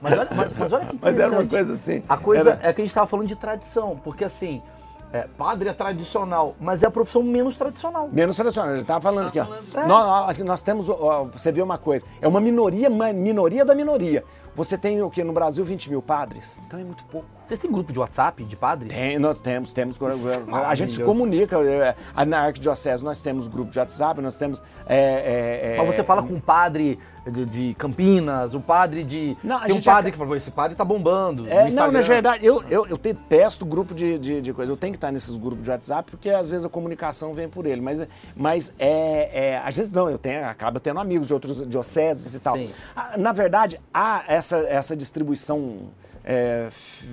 Mas 0.00 0.16
olha, 0.16 0.28
mas, 0.30 0.56
mas 0.56 0.72
olha 0.72 0.86
que 0.86 0.98
Mas 1.02 1.18
era 1.18 1.32
uma 1.32 1.44
coisa 1.46 1.72
assim. 1.72 2.04
A 2.08 2.16
coisa 2.16 2.50
era- 2.50 2.68
é 2.68 2.72
que 2.72 2.80
a 2.80 2.84
gente 2.84 2.90
estava 2.90 3.06
falando 3.08 3.26
de 3.26 3.34
tradição, 3.34 4.00
porque 4.04 4.22
assim, 4.22 4.62
é, 5.12 5.26
padre 5.38 5.68
é 5.68 5.72
tradicional, 5.72 6.54
mas 6.60 6.82
é 6.82 6.86
a 6.86 6.90
profissão 6.90 7.22
menos 7.22 7.56
tradicional. 7.56 8.08
Menos 8.12 8.36
tradicional, 8.36 8.72
ele 8.72 8.82
estava 8.82 9.00
falando 9.00 9.28
aqui, 9.28 9.40
ó. 9.40 9.44
falando. 9.44 9.88
Nós, 9.88 10.38
nós 10.38 10.62
temos, 10.62 10.88
ó, 10.88 11.24
você 11.24 11.50
vê 11.50 11.62
uma 11.62 11.78
coisa, 11.78 12.06
é 12.20 12.28
uma 12.28 12.40
minoria, 12.40 12.90
minoria 12.90 13.64
da 13.64 13.74
minoria. 13.74 14.24
Você 14.54 14.76
tem 14.76 15.00
o 15.02 15.08
que 15.08 15.22
no 15.22 15.32
Brasil 15.32 15.64
20 15.64 15.90
mil 15.90 16.02
padres, 16.02 16.60
então 16.66 16.80
é 16.80 16.84
muito 16.84 17.04
pouco. 17.04 17.26
Vocês 17.46 17.60
têm 17.60 17.70
grupo 17.70 17.92
de 17.92 17.98
WhatsApp 17.98 18.44
de 18.44 18.56
padres? 18.56 18.92
Tem, 18.92 19.18
nós 19.18 19.40
temos, 19.40 19.72
temos. 19.72 19.98
A 20.52 20.74
gente 20.74 20.92
se 20.92 21.02
comunica. 21.02 21.56
é, 21.58 22.26
Na 22.26 22.40
Arquidiocese 22.40 23.02
nós 23.02 23.22
temos 23.22 23.46
grupo 23.46 23.70
de 23.70 23.78
WhatsApp, 23.78 24.20
nós 24.20 24.36
temos. 24.36 24.60
é, 24.86 24.96
é, 24.96 25.74
é, 25.74 25.76
Mas 25.78 25.94
você 25.94 26.04
fala 26.04 26.22
com 26.22 26.34
o 26.34 26.40
padre 26.40 26.98
de, 27.30 27.44
de 27.46 27.74
Campinas, 27.74 28.54
o 28.54 28.60
padre 28.60 29.04
de. 29.04 29.36
Não, 29.42 29.60
tem 29.60 29.74
um 29.74 29.80
padre 29.82 30.10
que 30.12 30.18
falou: 30.18 30.36
esse 30.36 30.50
padre 30.50 30.76
tá 30.76 30.84
bombando. 30.84 31.46
É, 31.48 31.62
não, 31.62 31.68
Instagram." 31.68 31.92
na 32.00 32.06
verdade, 32.06 32.46
eu, 32.46 32.62
eu, 32.70 32.86
eu 32.86 32.96
detesto 32.96 33.64
grupo 33.66 33.94
de, 33.94 34.18
de, 34.18 34.40
de 34.40 34.52
coisa. 34.52 34.72
Eu 34.72 34.76
tenho 34.76 34.92
que 34.92 34.96
estar 34.96 35.12
nesses 35.12 35.36
grupos 35.36 35.64
de 35.64 35.70
WhatsApp 35.70 36.10
porque 36.10 36.30
às 36.30 36.46
vezes 36.48 36.64
a 36.64 36.68
comunicação 36.68 37.34
vem 37.34 37.48
por 37.48 37.66
ele. 37.66 37.80
Mas, 37.80 38.06
mas 38.36 38.72
é, 38.78 39.50
é, 39.52 39.58
às 39.64 39.76
vezes 39.76 39.90
não, 39.92 40.08
eu 40.10 40.18
tenho, 40.18 40.44
acabo 40.46 40.80
tendo 40.80 41.00
amigos 41.00 41.26
de 41.26 41.34
outros 41.34 41.66
dioceses 41.68 42.34
e 42.34 42.40
tal. 42.40 42.56
Sim. 42.56 42.70
Ah, 42.94 43.14
Na 43.16 43.32
verdade, 43.32 43.80
há 43.92 44.24
essa, 44.28 44.58
essa 44.58 44.96
distribuição 44.96 45.88
é, 46.24 46.68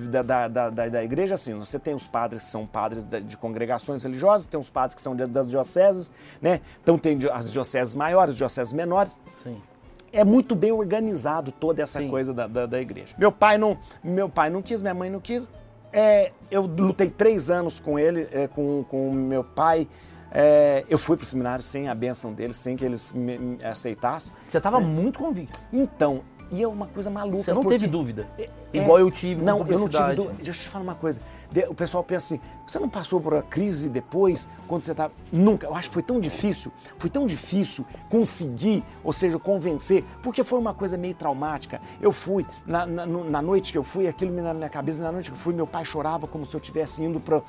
da, 0.09 0.21
da, 0.23 0.47
da, 0.69 0.69
da- 0.89 1.03
igreja, 1.03 1.35
assim, 1.35 1.57
você 1.57 1.79
tem 1.79 1.93
os 1.93 2.05
padres 2.05 2.43
que 2.43 2.49
são 2.49 2.65
padres 2.65 3.05
de 3.05 3.37
congregações 3.37 4.03
religiosas, 4.03 4.45
tem 4.45 4.59
os 4.59 4.69
padres 4.69 4.93
que 4.93 5.01
são 5.01 5.15
de- 5.15 5.25
das 5.27 5.49
dioceses, 5.49 6.11
né? 6.41 6.59
Então 6.83 6.97
tem 6.97 7.17
as 7.31 7.51
dioceses 7.51 7.95
maiores, 7.95 8.31
as 8.31 8.37
dioceses 8.37 8.73
menores 8.73 9.19
Sim. 9.41 9.61
É 10.11 10.23
muito 10.23 10.55
bem 10.55 10.71
organizado 10.71 11.51
toda 11.51 11.81
essa 11.81 11.99
Sim. 11.99 12.09
coisa 12.09 12.33
da, 12.33 12.47
da, 12.47 12.65
da 12.65 12.81
igreja. 12.81 13.15
Meu 13.17 13.31
pai 13.31 13.57
não, 13.57 13.77
meu 14.03 14.29
pai 14.29 14.49
não 14.49 14.61
quis, 14.61 14.81
minha 14.81 14.93
mãe 14.93 15.09
não 15.09 15.19
quis. 15.19 15.49
É, 15.91 16.31
eu 16.51 16.63
lutei 16.63 17.09
três 17.09 17.49
anos 17.49 17.79
com 17.79 17.97
ele, 17.97 18.27
é, 18.31 18.47
com, 18.47 18.83
com 18.89 19.11
meu 19.11 19.43
pai. 19.43 19.87
É, 20.31 20.83
eu 20.89 20.97
fui 20.97 21.15
para 21.15 21.23
o 21.23 21.27
seminário 21.27 21.63
sem 21.63 21.87
a 21.87 21.95
benção 21.95 22.33
deles, 22.33 22.57
sem 22.57 22.75
que 22.75 22.83
eles 22.83 23.13
me, 23.13 23.37
me 23.37 23.63
aceitassem. 23.63 24.33
Você 24.51 24.59
tava 24.59 24.79
muito 24.79 25.19
convicto. 25.19 25.57
Então, 25.71 26.21
e 26.51 26.61
é 26.61 26.67
uma 26.67 26.87
coisa 26.87 27.09
maluca. 27.09 27.43
Você 27.43 27.53
não 27.53 27.63
teve 27.63 27.87
dúvida. 27.87 28.27
é, 28.37 28.49
Igual 28.73 28.99
eu 28.99 29.09
tive 29.09 29.41
Não, 29.41 29.65
eu 29.65 29.79
não 29.79 29.87
tive 29.87 30.13
dúvida. 30.13 30.35
Deixa 30.35 30.61
eu 30.61 30.65
te 30.65 30.69
falar 30.69 30.83
uma 30.83 30.95
coisa. 30.95 31.21
O 31.69 31.73
pessoal 31.73 32.03
pensa 32.03 32.35
assim, 32.35 32.41
você 32.67 32.79
não 32.79 32.89
passou 32.89 33.21
por 33.21 33.33
uma 33.33 33.41
crise 33.41 33.89
depois, 33.89 34.49
quando 34.67 34.81
você 34.81 34.91
estava... 34.91 35.13
Nunca. 35.31 35.67
Eu 35.67 35.75
acho 35.75 35.89
que 35.89 35.93
foi 35.93 36.03
tão 36.03 36.19
difícil, 36.19 36.71
foi 36.97 37.09
tão 37.09 37.25
difícil 37.25 37.85
conseguir, 38.09 38.83
ou 39.03 39.13
seja, 39.13 39.39
convencer, 39.39 40.03
porque 40.21 40.43
foi 40.43 40.59
uma 40.59 40.73
coisa 40.73 40.97
meio 40.97 41.15
traumática. 41.15 41.81
Eu 42.01 42.11
fui, 42.11 42.45
na, 42.65 42.85
na, 42.85 43.05
na 43.05 43.41
noite 43.41 43.71
que 43.71 43.77
eu 43.77 43.83
fui, 43.83 44.07
aquilo 44.07 44.31
me 44.31 44.41
na 44.41 44.53
minha 44.53 44.69
cabeça, 44.69 45.01
na 45.01 45.11
noite 45.11 45.31
que 45.31 45.37
eu 45.37 45.41
fui, 45.41 45.53
meu 45.53 45.67
pai 45.67 45.85
chorava 45.85 46.27
como 46.27 46.45
se 46.45 46.55
eu 46.55 46.59
estivesse 46.59 47.03
indo 47.03 47.19
para 47.19 47.41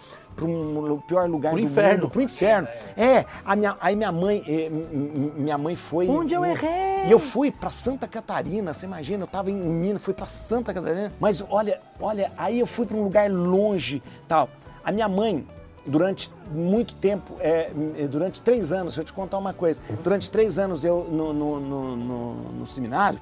um 0.44 0.99
pior 1.00 1.29
lugar 1.29 1.53
Pro 1.53 1.61
do 1.61 1.67
inferno. 1.67 2.03
mundo, 2.03 2.11
pro 2.11 2.21
inferno. 2.23 2.69
É, 2.97 3.25
a 3.44 3.56
minha, 3.56 3.77
aí 3.81 3.97
minha 3.97 4.12
mãe, 4.12 4.43
eh, 4.47 4.69
minha 4.71 5.56
mãe 5.56 5.75
foi... 5.75 6.09
Onde 6.09 6.35
eu 6.35 6.44
errei? 6.44 7.05
E 7.06 7.11
eu 7.11 7.19
fui 7.19 7.50
para 7.50 7.71
Santa 7.71 8.06
Catarina, 8.06 8.73
você 8.75 8.85
imagina, 8.87 9.23
eu 9.23 9.27
estava 9.27 9.50
em 9.50 9.55
Minas, 9.56 10.03
fui 10.03 10.12
para 10.12 10.27
Santa 10.27 10.75
Catarina, 10.75 11.12
mas 11.21 11.43
olha, 11.49 11.81
olha, 12.00 12.33
aí 12.37 12.61
eu 12.61 12.67
fui 12.67 12.85
para 12.85 12.97
um 12.97 13.03
lugar 13.05 13.31
longe, 13.31 14.03
tal. 14.29 14.49
A 14.85 14.93
minha 14.93 15.09
mãe, 15.09 15.47
durante 15.87 16.31
muito 16.50 16.94
tempo, 16.97 17.35
é, 17.41 17.71
é, 17.97 18.06
durante 18.09 18.43
três 18.43 18.73
anos, 18.73 18.94
deixa 18.94 19.00
eu 19.00 19.05
te 19.05 19.12
contar 19.12 19.39
uma 19.39 19.53
coisa, 19.55 19.81
durante 20.03 20.31
três 20.31 20.59
anos 20.59 20.85
eu 20.85 21.05
no, 21.05 21.32
no, 21.32 21.61
no, 21.61 21.97
no- 21.97 22.67
seminário, 22.67 23.19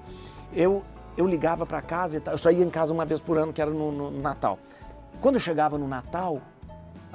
eu, 0.53 0.83
eu 1.17 1.27
ligava 1.27 1.65
para 1.67 1.81
casa 1.83 2.17
e 2.17 2.21
tal, 2.21 2.35
eu 2.35 2.39
só 2.39 2.51
ia 2.51 2.65
em 2.65 2.71
casa 2.71 2.93
uma 2.93 3.05
vez 3.05 3.21
por 3.21 3.37
ano, 3.39 3.53
que 3.53 3.61
era 3.61 3.71
no, 3.71 3.93
no 3.93 4.11
Natal. 4.21 4.59
Quando 5.21 5.35
eu 5.37 5.41
chegava 5.41 5.79
no 5.79 5.87
Natal, 5.87 6.41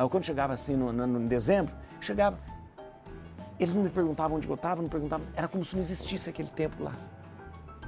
quando 0.08 0.24
chegava 0.24 0.54
assim 0.54 0.76
no, 0.76 0.94
no, 0.94 1.08
no 1.08 1.28
dezembro, 1.28 1.74
chegava, 2.00 2.38
eles 3.60 3.74
não 3.74 3.84
me 3.84 3.90
perguntavam 3.90 4.38
onde 4.38 4.48
eu 4.48 4.56
estava, 4.56 4.82
não 4.82 4.88
perguntavam, 4.88 5.26
era 5.36 5.48
como 5.48 5.64
se 5.64 5.76
não 5.76 5.82
existisse 5.82 6.30
aquele 6.30 6.50
tempo 6.50 6.82
lá. 6.82 6.94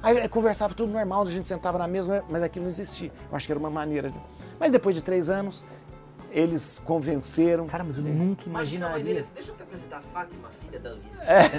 Aí 0.03 0.17
eu 0.17 0.29
conversava 0.29 0.73
tudo 0.73 0.91
normal, 0.91 1.21
a 1.23 1.25
gente 1.27 1.47
sentava 1.47 1.77
na 1.77 1.87
mesa, 1.87 2.23
mas 2.27 2.41
aquilo 2.41 2.63
não 2.63 2.71
existia. 2.71 3.11
Eu 3.29 3.37
acho 3.37 3.45
que 3.45 3.51
era 3.53 3.59
uma 3.59 3.69
maneira. 3.69 4.09
De... 4.09 4.19
Mas 4.59 4.71
depois 4.71 4.95
de 4.95 5.03
três 5.03 5.29
anos, 5.29 5.63
eles 6.31 6.81
convenceram. 6.83 7.67
Cara, 7.67 7.83
mas 7.83 7.97
eu 7.97 8.03
nunca 8.03 8.49
Imagina 8.49 8.87
a 8.87 8.89
mãe 8.89 9.01
imaginaria. 9.01 9.21
dele, 9.21 9.33
deixa 9.35 9.51
eu 9.51 9.55
te 9.55 9.63
apresentar 9.63 9.97
a 9.97 10.01
Fátima, 10.01 10.49
filha 10.71 10.79
da 10.79 10.89
Luiz. 10.91 11.21
É. 11.27 11.49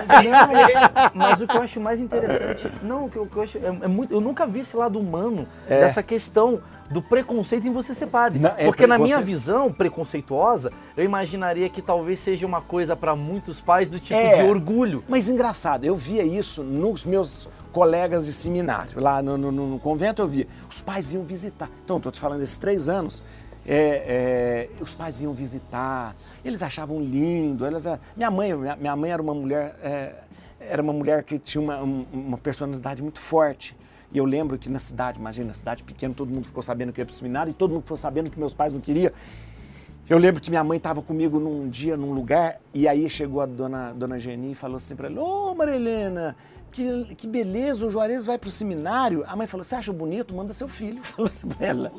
Convencer. 0.00 0.76
Mas 1.14 1.40
o 1.40 1.46
que 1.46 1.56
eu 1.56 1.62
acho 1.62 1.80
mais 1.80 2.00
interessante, 2.00 2.70
não, 2.82 3.06
o 3.06 3.10
que 3.10 3.16
eu, 3.16 3.22
o 3.22 3.26
que 3.26 3.36
eu 3.36 3.42
acho 3.42 3.58
é, 3.58 3.66
é 3.66 3.88
muito, 3.88 4.12
eu 4.12 4.20
nunca 4.20 4.46
vi 4.46 4.60
esse 4.60 4.76
lado 4.76 4.98
humano 4.98 5.46
É. 5.68 5.80
dessa 5.80 6.02
questão 6.02 6.60
do 6.90 7.02
preconceito 7.02 7.66
em 7.66 7.72
você 7.72 7.92
ser 7.94 8.06
padre. 8.06 8.38
Não, 8.38 8.50
é 8.56 8.64
Porque 8.64 8.86
na 8.86 8.96
minha 8.96 9.20
visão 9.20 9.72
preconceituosa, 9.72 10.72
eu 10.96 11.04
imaginaria 11.04 11.68
que 11.68 11.82
talvez 11.82 12.20
seja 12.20 12.46
uma 12.46 12.60
coisa 12.60 12.94
para 12.94 13.16
muitos 13.16 13.60
pais 13.60 13.90
do 13.90 13.98
tipo 13.98 14.14
É. 14.18 14.42
de 14.42 14.48
orgulho. 14.48 15.02
Mas 15.08 15.28
engraçado, 15.28 15.84
eu 15.84 15.96
via 15.96 16.22
isso 16.22 16.62
nos 16.62 17.04
meus 17.04 17.48
colegas 17.72 18.24
de 18.24 18.32
seminário. 18.32 19.00
Lá 19.02 19.20
no, 19.20 19.36
no- 19.36 19.50
no 19.52 19.78
convento 19.80 20.22
eu 20.22 20.28
via. 20.28 20.46
Os 20.70 20.80
pais 20.80 21.12
iam 21.12 21.24
visitar. 21.24 21.68
Então, 21.84 21.96
estou 21.96 22.12
te 22.12 22.20
falando 22.20 22.38
desses 22.40 22.56
três 22.56 22.88
anos. 22.88 23.20
É, 23.66 24.68
é, 24.78 24.82
os 24.82 24.94
pais 24.94 25.20
iam 25.20 25.32
visitar, 25.32 26.14
eles 26.44 26.62
achavam 26.62 27.00
lindo. 27.00 27.66
Elas, 27.66 27.84
minha 28.16 28.30
mãe, 28.30 28.54
minha, 28.78 28.94
mãe 28.96 29.10
era 29.10 29.20
uma 29.20 29.34
mulher, 29.34 29.76
é, 29.82 30.14
era 30.60 30.80
uma 30.82 30.92
mulher 30.92 31.24
que 31.24 31.38
tinha 31.38 31.60
uma, 31.60 31.82
um- 31.82 32.06
uma 32.12 32.38
personalidade 32.38 33.02
muito 33.02 33.18
forte. 33.18 33.76
E 34.12 34.18
eu 34.18 34.24
lembro 34.24 34.56
que 34.56 34.68
na 34.68 34.78
cidade, 34.78 35.18
imagina, 35.18 35.48
na 35.48 35.54
cidade 35.54 35.82
pequena, 35.82 36.14
todo 36.14 36.30
mundo 36.30 36.46
ficou 36.46 36.62
sabendo 36.62 36.92
que 36.92 37.00
eu 37.00 37.02
ia 37.02 37.06
para 37.06 37.12
o 37.12 37.16
seminário 37.16 37.50
e 37.50 37.52
todo 37.52 37.72
mundo 37.72 37.82
ficou 37.82 37.96
sabendo 37.96 38.30
que 38.30 38.38
meus 38.38 38.54
pais 38.54 38.72
não 38.72 38.80
queriam. 38.80 39.10
Eu 40.08 40.18
lembro 40.18 40.40
que 40.40 40.48
minha 40.48 40.62
mãe 40.62 40.76
estava 40.76 41.02
comigo 41.02 41.40
num 41.40 41.68
dia, 41.68 41.96
num 41.96 42.12
lugar, 42.12 42.60
e 42.72 42.86
aí 42.86 43.10
chegou 43.10 43.40
a 43.40 43.46
dona, 43.46 43.92
dona 43.92 44.16
Geni 44.20 44.52
e 44.52 44.54
falou 44.54 44.76
assim 44.76 44.94
para 44.94 45.08
ela: 45.08 45.20
Ô 45.20 45.52
Maria 45.56 45.74
Helena, 45.74 46.36
que, 46.76 47.14
que 47.14 47.26
beleza, 47.26 47.86
o 47.86 47.90
Juarez 47.90 48.24
vai 48.24 48.36
para 48.36 48.48
o 48.48 48.52
seminário. 48.52 49.24
A 49.26 49.34
mãe 49.34 49.46
falou: 49.46 49.64
Você 49.64 49.74
acha 49.74 49.92
bonito? 49.92 50.34
Manda 50.34 50.52
seu 50.52 50.68
filho. 50.68 51.00
Falou 51.02 51.30
assim 51.30 51.48
para 51.48 51.66
ela. 51.66 51.92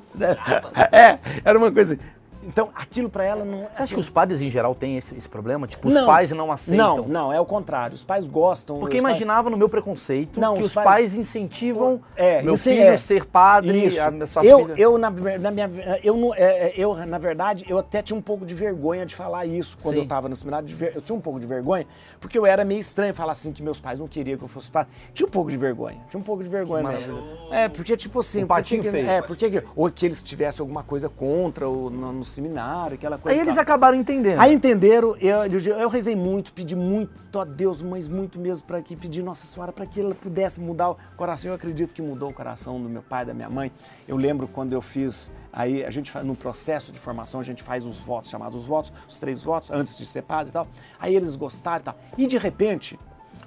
É, 0.91 1.19
era 1.43 1.57
uma 1.57 1.71
coisa 1.71 1.95
assim. 1.95 2.03
Então, 2.43 2.69
aquilo 2.75 3.09
pra 3.09 3.23
ela 3.23 3.43
não. 3.43 3.67
Você 3.73 3.83
acha 3.83 3.93
que 3.93 3.99
os 3.99 4.09
padres 4.09 4.41
em 4.41 4.49
geral 4.49 4.73
têm 4.75 4.97
esse, 4.97 5.15
esse 5.15 5.27
problema? 5.27 5.67
Tipo, 5.67 5.87
os 5.87 5.93
Não. 5.93 6.05
pais 6.05 6.31
não 6.31 6.51
aceitam? 6.51 6.97
Não, 6.97 7.07
não, 7.07 7.33
é 7.33 7.39
o 7.39 7.45
contrário. 7.45 7.95
Os 7.95 8.03
pais 8.03 8.27
gostam. 8.27 8.79
Porque 8.79 8.97
os 8.97 9.03
pais- 9.03 9.15
imaginava 9.15 9.49
no 9.49 9.57
meu 9.57 9.67
preconceito 9.69 10.39
Não, 10.39 10.53
que 10.55 10.59
os 10.61 10.65
os 10.67 10.73
pais- 10.73 10.85
pais, 10.87 11.13
incentivam 11.15 12.01
É, 12.15 12.41
meu 12.41 12.55
filho 12.57 12.81
é. 12.83 12.97
ser 12.97 13.25
padre, 13.25 13.85
Isso. 13.85 13.99
a 14.01 14.27
sua 14.27 14.45
eu, 14.45 14.59
filha... 14.67 14.75
eu, 14.77 14.97
na, 14.97 15.09
na 15.09 15.51
minha, 15.51 15.69
eu, 16.03 16.15
não- 16.17 16.33
é, 16.33 16.69
é, 16.69 16.73
eu, 16.77 16.93
na 17.05 17.17
verdade, 17.17 17.65
eu 17.67 17.77
até 17.79 18.01
tinha 18.01 18.17
um 18.17 18.21
pouco 18.21 18.45
de 18.45 18.53
vergonha 18.53 19.05
de 19.05 19.15
falar 19.15 19.45
isso 19.45 19.77
quando 19.81 19.95
Sim. 19.95 19.99
eu 19.99 20.03
estava 20.03 20.29
no 20.29 20.35
seminário. 20.35 20.67
Eu 20.95 21.01
tinha 21.01 21.15
um 21.15 21.21
pouco 21.21 21.39
de 21.39 21.47
vergonha, 21.47 21.85
porque 22.19 22.37
eu 22.37 22.45
era 22.45 22.63
meio 22.63 22.79
estranho 22.79 23.13
falar 23.13 23.31
assim 23.33 23.51
que 23.51 23.61
meus 23.63 23.79
pais 23.79 23.99
não 23.99 24.07
queriam 24.07 24.37
que 24.37 24.43
eu 24.43 24.47
fosse 24.47 24.69
padre. 24.71 24.91
Tinha 25.13 25.27
um 25.27 25.31
pouco 25.31 25.49
de 25.51 25.57
vergonha, 25.57 25.97
tinha 26.09 26.19
um 26.19 26.23
pouco 26.23 26.43
de 26.43 26.49
vergonha 26.49 26.87
mesmo. 26.87 27.17
É, 27.51 27.67
porque 27.67 27.95
tipo 27.97 28.19
assim, 28.19 28.43
Um 28.43 28.47
patinho 28.47 28.81
que- 28.81 28.91
feio. 28.91 29.09
é, 29.09 29.21
porque 29.21 29.49
que- 29.49 29.63
ou 29.75 29.89
que 29.91 30.05
eles 30.05 30.23
tivessem 30.23 30.63
alguma 30.63 30.83
coisa 30.83 31.09
contra 31.09 31.67
ou 31.67 31.89
no, 31.89 32.11
no 32.13 32.25
seminário, 32.29 32.95
aquela 32.95 33.17
coisa. 33.17 33.37
Aí 33.39 33.45
eles 33.45 33.57
acabaram 33.57 33.97
entendendo. 33.97 34.39
Aí 34.39 34.53
entenderam, 34.53 35.15
eu, 35.17 35.45
eu, 35.45 35.59
eu 35.79 35.89
rezei 35.89 36.15
muito, 36.15 36.53
pedi 36.53 36.75
muito 36.75 37.39
a 37.39 37.43
Deus, 37.43 37.81
mas 37.81 38.07
muito 38.07 38.39
mesmo 38.39 38.65
para 38.67 38.81
que 38.81 38.95
pedi 38.95 39.21
Nossa 39.21 39.45
Senhora 39.45 39.71
para 39.71 39.85
que 39.85 39.99
ela 40.01 40.15
pudesse 40.15 40.59
mudar 40.59 40.89
o 40.91 40.97
coração. 41.15 41.49
Eu 41.51 41.55
acredito 41.55 41.93
que 41.93 42.01
mudou 42.01 42.29
o 42.29 42.33
coração 42.33 42.81
do 42.81 42.89
meu 42.89 43.01
pai, 43.01 43.25
da 43.25 43.33
minha 43.33 43.49
mãe. 43.49 43.71
Eu 44.07 44.17
lembro 44.17 44.47
quando 44.47 44.73
eu 44.73 44.81
fiz, 44.81 45.31
aí 45.51 45.83
a 45.85 45.91
gente 45.91 46.09
faz 46.11 46.25
no 46.25 46.35
processo 46.35 46.91
de 46.91 46.99
formação, 46.99 47.39
a 47.39 47.43
gente 47.43 47.61
faz 47.63 47.85
os 47.85 47.99
votos, 47.99 48.29
chamados 48.29 48.65
votos, 48.65 48.91
os 49.07 49.19
três 49.19 49.41
votos 49.43 49.69
antes 49.71 49.97
de 49.97 50.05
ser 50.05 50.23
padre 50.23 50.49
e 50.49 50.53
tal. 50.53 50.67
Aí 50.99 51.15
eles 51.15 51.35
gostaram 51.35 51.79
e 51.79 51.83
tal. 51.83 51.95
E 52.17 52.27
de 52.27 52.37
repente, 52.37 52.99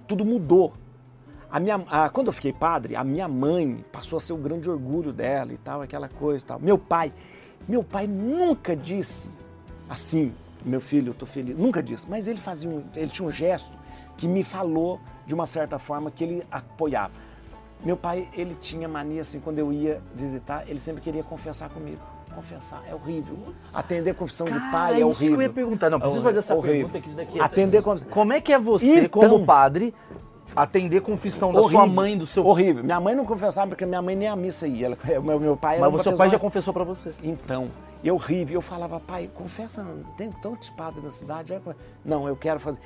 tudo 0.07 0.25
mudou. 0.25 0.73
A 1.53 1.59
minha, 1.59 1.83
a- 1.91 2.09
quando 2.09 2.29
eu 2.29 2.33
fiquei 2.33 2.53
padre, 2.53 2.95
a 2.95 3.03
minha 3.03 3.27
mãe 3.27 3.85
passou 3.91 4.17
a 4.17 4.21
ser 4.21 4.33
o 4.33 4.37
grande 4.37 4.71
orgulho 4.71 5.13
dela 5.13 5.53
e 5.53 5.59
tal, 5.59 5.83
aquela 5.83 6.09
coisa 6.09 6.45
e 6.45 6.47
tal. 6.47 6.61
Meu 6.61 6.79
pai, 6.79 7.13
meu 7.71 7.85
pai 7.85 8.07
nunca 8.07 8.75
disse 8.75 9.31
assim, 9.89 10.33
meu 10.65 10.81
filho, 10.81 11.11
eu 11.11 11.15
tô 11.15 11.25
feliz. 11.25 11.57
Nunca 11.57 11.81
disse, 11.83 12.09
mas 12.11 12.27
ele 12.27 12.41
fazia 12.41 12.69
um, 12.69 12.83
ele 12.97 13.09
tinha 13.09 13.27
um 13.27 13.31
gesto 13.33 13.79
que 14.17 14.27
me 14.27 14.43
falou 14.43 15.01
de 15.25 15.33
uma 15.33 15.47
certa 15.47 15.79
forma 15.79 16.11
que 16.11 16.25
ele 16.25 16.43
apoiava. 16.51 17.13
Meu 17.85 17.97
pai, 17.97 18.29
ele 18.35 18.55
tinha 18.57 18.89
mania 18.89 19.23
assim, 19.23 19.39
quando 19.41 19.59
eu 19.61 19.73
ia 19.73 20.03
visitar, 20.15 20.65
ele 20.69 20.79
sempre 20.81 21.01
queria 21.01 21.23
confessar 21.23 21.71
comigo. 21.71 22.01
Confessar 22.35 22.83
é 22.89 22.95
horrível. 22.95 23.37
Atender 23.73 24.15
confissão 24.15 24.47
de 24.47 24.53
Cara, 24.53 24.71
pai 24.73 24.95
é 24.95 24.97
isso 24.99 25.07
horrível. 25.07 25.29
que 25.39 25.43
eu 25.45 25.47
ia 25.49 25.53
perguntar. 25.53 25.91
Não, 25.91 25.99
preciso 25.99 26.21
É 26.21 26.25
fazer 26.25 26.39
essa 26.41 26.55
horrível. 26.55 26.89
pergunta 26.89 27.01
que 27.01 27.09
isso 27.09 27.17
daqui 27.17 27.39
é... 27.39 27.43
Atender 27.43 27.83
confissão. 27.83 28.09
Como 28.11 28.33
é 28.33 28.41
que 28.41 28.53
é 28.53 28.59
você, 28.59 29.05
Então- 29.05 29.23
como 29.23 29.45
padre, 29.47 29.95
atender 30.55 31.01
confissão 31.03 31.53
da 31.53 31.63
sua 31.63 31.87
mãe, 31.87 32.17
do 32.17 32.27
seu... 32.27 32.45
Horrível. 32.47 32.83
Minha 32.85 33.01
mãe 33.01 33.15
não 33.15 33.25
confessava 33.25 33.69
porque 33.69 33.87
minha 33.87 34.03
mãe 34.03 34.17
nem 34.17 34.29
a 34.29 34.37
missa 34.37 34.67
ia. 34.67 34.87
Ela, 34.87 34.97
meu, 35.21 35.39
meu 35.41 35.57
pai 35.57 35.77
era 35.77 35.91
Mas 35.91 36.01
o 36.01 36.03
seu 36.03 36.17
pai 36.17 36.31
já 36.31 36.39
confessou 36.39 36.73
pra 36.73 36.85
você. 36.85 37.13
Então, 37.23 37.69
eu 38.03 38.15
horrível. 38.15 38.57
Eu 38.57 38.63
falava, 38.63 38.99
pai, 39.01 39.31
confessa, 39.35 39.85
tem 40.17 40.31
tantos 40.31 40.71
padres 40.71 41.03
na 41.05 41.11
cidade. 41.11 41.53
vai 41.65 41.75
Não, 42.05 42.27
eu 42.29 42.37
quero 42.37 42.59
fazer. 42.61 42.81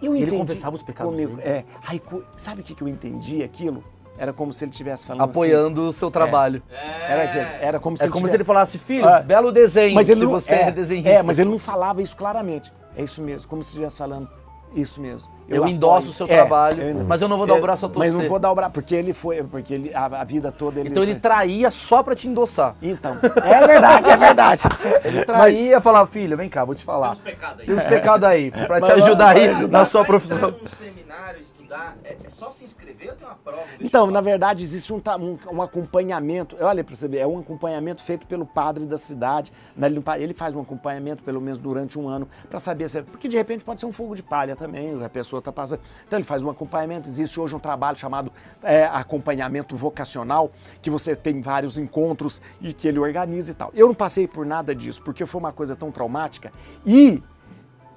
Eu 0.00 0.14
Ele 0.14 0.24
entendi 0.26 0.36
confessava 0.38 0.76
os 0.76 0.82
pecados 0.82 1.10
comigo. 1.12 1.36
dele? 1.36 1.48
É. 1.48 1.64
Aí, 1.86 2.00
sabe 2.36 2.60
o 2.60 2.64
que 2.64 2.74
que 2.74 2.82
eu 2.82 2.88
entendi 2.88 3.42
aquilo? 3.42 3.82
Era 4.16 4.32
como 4.32 4.52
se 4.52 4.64
ele 4.64 4.70
estivesse 4.72 5.06
falando 5.06 5.22
Apoiando 5.30 5.82
o 5.88 5.92
seu 5.92 6.10
trabalho. 6.10 6.60
assim. 6.68 7.12
Era, 7.12 7.22
era 7.60 7.80
como 7.80 7.96
se 7.96 8.02
É 8.02 8.06
ele 8.06 8.12
como 8.12 8.20
se 8.26 8.32
tivesse- 8.32 8.36
ele 8.36 8.44
falasse, 8.44 8.78
filho, 8.78 9.08
Ah. 9.08 9.20
belo 9.20 9.52
desenho, 9.52 9.94
mas 9.94 10.08
ele 10.08 10.20
que 10.20 10.26
não, 10.26 10.32
você 10.32 10.54
é, 10.54 10.62
é, 10.62 10.70
desenhista. 10.72 11.08
É, 11.10 11.22
mas 11.22 11.38
ele 11.38 11.50
não 11.50 11.58
falava 11.58 12.02
isso 12.02 12.16
claramente. 12.16 12.72
É 12.96 13.02
isso 13.04 13.22
mesmo, 13.22 13.48
como 13.48 13.62
se 13.62 13.68
estivesse 13.70 13.96
falando 13.96 14.28
isso 14.74 15.00
mesmo. 15.00 15.28
Eu, 15.48 15.62
apoio. 15.62 15.74
endosso 15.74 16.10
o 16.10 16.12
seu 16.12 16.26
É, 16.26 16.36
trabalho, 16.36 16.82
eu- 16.82 17.04
mas 17.06 17.22
eu 17.22 17.28
não 17.28 17.38
vou 17.38 17.46
dar 17.46 17.54
o 17.54 17.60
braço 17.62 17.86
a 17.86 17.88
torcer. 17.88 18.12
Mas 18.12 18.22
não 18.22 18.28
vou 18.28 18.38
dar 18.38 18.52
o 18.52 18.54
braço, 18.54 18.70
porque 18.72 18.94
ele 18.94 19.14
foi, 19.14 19.42
porque 19.42 19.72
ele, 19.72 19.94
a, 19.94 20.04
a 20.04 20.24
vida 20.24 20.52
toda 20.52 20.78
ele 20.78 20.90
Então 20.90 21.02
ele 21.02 21.12
foi- 21.12 21.20
traía 21.22 21.70
só 21.70 22.02
pra 22.02 22.14
te 22.14 22.28
endossar. 22.28 22.74
Então, 22.82 23.16
é 23.22 23.66
verdade, 23.66 24.10
é 24.10 24.16
verdade. 24.16 24.62
Ele 25.02 25.24
traía 25.24 25.78
e 25.78 25.80
falava, 25.80 26.06
filho, 26.06 26.36
vem 26.36 26.50
cá, 26.50 26.66
vou 26.66 26.74
te 26.74 26.84
falar. 26.84 27.16
Tem 27.16 27.18
uns 27.18 27.22
pecados 27.22 27.60
aí. 27.60 27.66
Tem 27.66 27.74
uns 27.76 27.84
pecados 27.84 28.28
aí, 28.28 28.50
pra 28.66 28.80
te 28.80 28.88
Mas 28.90 29.02
ajudar 29.04 29.34
vai 29.34 29.48
aí 29.48 29.68
na 29.68 29.84
sua 29.86 30.04
profissão. 30.04 30.50
num 30.50 30.66
seminário, 30.66 31.40
estudar, 31.68 31.96
é, 32.02 32.16
é 32.24 32.30
só 32.30 32.48
se 32.48 32.64
inscrever 32.64 33.10
ou 33.10 33.14
tem 33.16 33.26
uma 33.26 33.36
prova? 33.36 33.62
Então, 33.80 34.10
na 34.10 34.20
verdade, 34.20 34.62
existe 34.64 34.92
um, 34.92 35.00
um- 35.20 35.38
um 35.56 35.62
acompanhamento. 35.62 36.56
Olha, 36.60 36.82
para 36.82 36.94
você 36.96 37.06
ver, 37.06 37.18
é 37.18 37.26
um 37.26 37.38
acompanhamento 37.38 38.02
feito 38.02 38.26
pelo 38.26 38.46
padre 38.46 38.86
da 38.86 38.96
cidade. 38.96 39.52
né? 39.76 39.88
Ele, 40.18 40.32
faz 40.34 40.54
um 40.54 40.60
acompanhamento, 40.60 41.22
pelo 41.22 41.40
menos 41.40 41.58
durante 41.58 41.98
um 41.98 42.08
ano, 42.08 42.28
para 42.48 42.58
saber 42.58 42.88
se. 42.88 42.98
é- 42.98 43.02
Porque 43.02 43.28
de 43.28 43.36
repente 43.36 43.64
pode 43.64 43.80
ser 43.80 43.86
um 43.86 43.92
fogo 43.92 44.14
de 44.16 44.22
palha 44.22 44.56
também, 44.56 45.02
a 45.04 45.08
pessoa 45.08 45.38
está 45.40 45.52
passando. 45.52 45.80
Então, 46.06 46.18
ele 46.18 46.24
faz 46.24 46.42
um 46.42 46.50
acompanhamento. 46.50 47.08
Existe 47.08 47.38
hoje 47.38 47.54
um 47.54 47.58
trabalho 47.60 47.96
chamado 47.96 48.32
é, 48.62 48.84
acompanhamento 48.86 49.76
vocacional, 49.76 50.50
que 50.80 50.90
você 50.90 51.14
tem 51.14 51.40
vários 51.40 51.76
encontros 51.76 52.40
e 52.60 52.72
que 52.72 52.88
ele 52.88 52.98
organiza 52.98 53.50
e 53.50 53.54
tal. 53.54 53.70
Eu 53.74 53.88
não 53.88 53.94
passei 53.94 54.26
por 54.26 54.46
nada 54.46 54.74
disso, 54.74 55.02
porque 55.02 55.26
foi 55.26 55.38
uma 55.40 55.52
coisa 55.52 55.76
tão 55.76 55.90
traumática. 55.90 56.52
E 56.86 57.22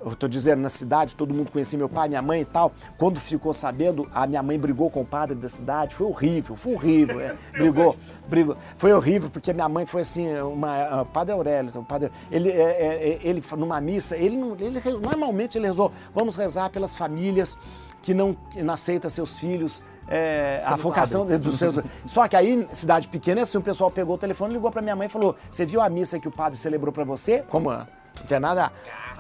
eu 0.04 0.16
tô 0.16 0.28
dizendo, 0.28 0.62
na 0.62 0.70
cidade, 0.70 1.16
todo 1.16 1.34
mundo 1.34 1.52
conhecia 1.52 1.78
meu 1.78 1.88
pai, 1.90 2.08
minha 2.10 2.22
mãe 2.22 2.42
e 2.42 2.46
tal. 2.46 2.72
Quando 2.98 3.20
ficou 3.20 3.54
sabendo, 3.54 4.10
a 4.14 4.26
minha 4.28 4.42
mãe 4.42 4.58
brigou 4.60 4.90
com 4.90 5.02
o 5.02 5.06
padre 5.06 5.36
da 5.36 5.48
cidade. 5.48 5.94
Foi 5.96 6.08
horrível, 6.08 6.56
foi 6.56 6.74
horrível. 6.74 7.20
é. 7.20 7.36
Brigou, 7.54 7.96
brigou. 8.28 8.58
Foi 8.78 8.92
horrível, 8.94 9.30
porque 9.30 9.54
minha 9.54 9.70
mãe 9.70 9.86
foi 9.86 10.02
assim, 10.02 10.36
uma. 10.40 11.02
a- 11.02 11.06
padre 11.06 11.34
Aurélio, 11.34 11.70
então, 11.70 11.84
padre, 11.84 12.12
ele, 12.32 12.50
é, 12.50 12.54
é, 12.62 13.10
é, 13.14 13.20
ele, 13.24 13.44
numa 13.58 13.80
missa, 13.82 14.16
ele, 14.18 14.36
não- 14.38 14.56
ele 14.60 14.80
normalmente 15.02 15.58
ele 15.58 15.68
rezou, 15.68 15.92
vamos 16.14 16.36
rezar 16.36 16.70
pelas 16.70 16.96
famílias 16.96 17.58
que 18.02 18.14
não, 18.14 18.34
que 18.34 18.64
não 18.64 18.74
aceitam 18.74 19.10
seus 19.10 19.38
filhos. 19.38 19.84
é, 20.08 20.62
a 20.66 20.76
vocação 20.76 21.26
dos 21.26 21.58
seus. 21.60 21.76
Só 22.08 22.28
que 22.28 22.36
aí, 22.36 22.68
cidade 22.74 23.08
pequena, 23.08 23.42
assim, 23.44 23.58
o 23.58 23.62
pessoal 23.62 23.92
pegou 23.92 24.16
o 24.16 24.18
telefone, 24.18 24.52
ligou 24.54 24.72
pra 24.72 24.82
minha 24.82 24.96
mãe 24.96 25.06
e 25.06 25.10
falou: 25.10 25.36
Você 25.50 25.66
viu 25.66 25.80
a 25.80 25.88
missa 25.90 26.20
que 26.20 26.28
o 26.28 26.32
padre 26.32 26.58
celebrou 26.58 26.92
pra 26.92 27.04
você? 27.04 27.44
Como? 27.50 27.70
Não 27.72 27.86
tinha 28.26 28.40
nada. 28.40 28.72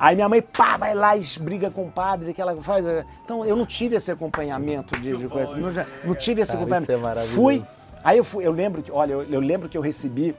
Aí 0.02 0.16
minha 0.16 0.28
mãe, 0.28 0.42
pá, 0.42 0.78
vai 0.78 0.96
lá 0.96 1.16
e 1.16 1.22
briga 1.40 1.70
com 1.70 1.86
o 1.86 1.92
padre, 1.92 2.34
que 2.34 2.42
ela 2.42 2.60
faz. 2.64 2.84
Então 3.24 3.46
eu 3.46 3.56
não 3.56 3.68
tive 3.68 3.96
esse 3.96 4.12
acompanhamento 4.12 5.00
de, 5.00 5.16
de 5.16 5.28
coisa. 5.28 5.56
Não, 5.56 5.70
não 6.04 6.16
tive 6.16 6.42
esse 6.42 6.54
Cara, 6.54 6.64
acompanhamento. 6.64 6.92
isso 6.92 7.00
é 7.00 7.04
maravilhoso. 7.04 7.36
Fui. 7.36 7.64
Aí 8.04 8.18
eu 8.18 8.24
fui, 8.24 8.44
eu 8.44 8.52
lembro 8.52 8.82
que, 8.82 8.92
olha, 8.92 9.14
eu, 9.14 9.24
eu 9.26 9.40
lembro 9.40 9.70
que 9.70 9.78
eu 9.78 9.82
recebi 9.82 10.36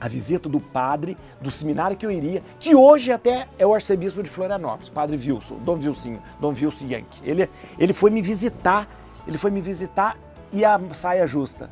a 0.00 0.08
visita 0.08 0.48
do 0.48 0.58
padre 0.58 1.14
do 1.42 1.50
seminário 1.50 1.94
que 1.94 2.06
eu 2.06 2.10
iria, 2.10 2.42
que 2.58 2.74
hoje 2.74 3.12
até 3.12 3.46
é 3.58 3.66
o 3.66 3.74
arcebispo 3.74 4.22
de 4.22 4.30
Florianópolis, 4.30 4.88
padre 4.88 5.14
Wilson, 5.18 5.56
Dom 5.56 5.74
Wilson, 5.74 6.18
Dom 6.40 6.54
Wilson 6.58 6.86
Yankee. 6.86 7.20
Ele, 7.22 7.50
ele 7.78 7.92
foi 7.92 8.08
me 8.08 8.22
visitar, 8.22 8.88
ele 9.28 9.36
foi 9.36 9.50
me 9.50 9.60
visitar 9.60 10.16
e 10.50 10.64
a 10.64 10.80
saia 10.94 11.26
justa. 11.26 11.68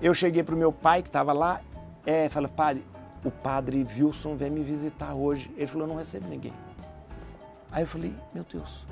Eu 0.00 0.14
cheguei 0.14 0.44
pro 0.44 0.56
meu 0.56 0.70
pai 0.70 1.02
que 1.02 1.08
estava 1.08 1.32
lá, 1.32 1.60
é, 2.06 2.28
falei, 2.28 2.48
padre, 2.54 2.84
o 3.24 3.30
padre 3.30 3.86
Wilson 3.96 4.36
vem 4.36 4.50
me 4.50 4.62
visitar 4.62 5.14
hoje. 5.14 5.50
Ele 5.56 5.66
falou, 5.66 5.86
eu 5.86 5.88
não 5.88 5.96
recebo 5.96 6.28
ninguém. 6.28 6.52
Aí 7.72 7.82
eu 7.82 7.86
falei, 7.86 8.14
meu 8.32 8.44
Deus. 8.44 8.86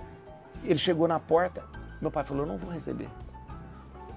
Ele 0.64 0.78
chegou 0.78 1.06
na 1.06 1.20
porta, 1.20 1.62
meu 2.00 2.10
pai 2.10 2.24
falou, 2.24 2.44
eu 2.44 2.48
não 2.48 2.56
vou 2.56 2.70
receber. 2.70 3.08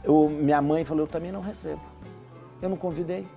Eu, 0.04 0.30
minha 0.30 0.62
mãe 0.62 0.86
falou, 0.86 1.04
eu 1.04 1.08
também 1.08 1.32
não 1.32 1.42
recebo. 1.42 1.82
Eu 2.62 2.70
não 2.70 2.78
convidei. 2.78 3.28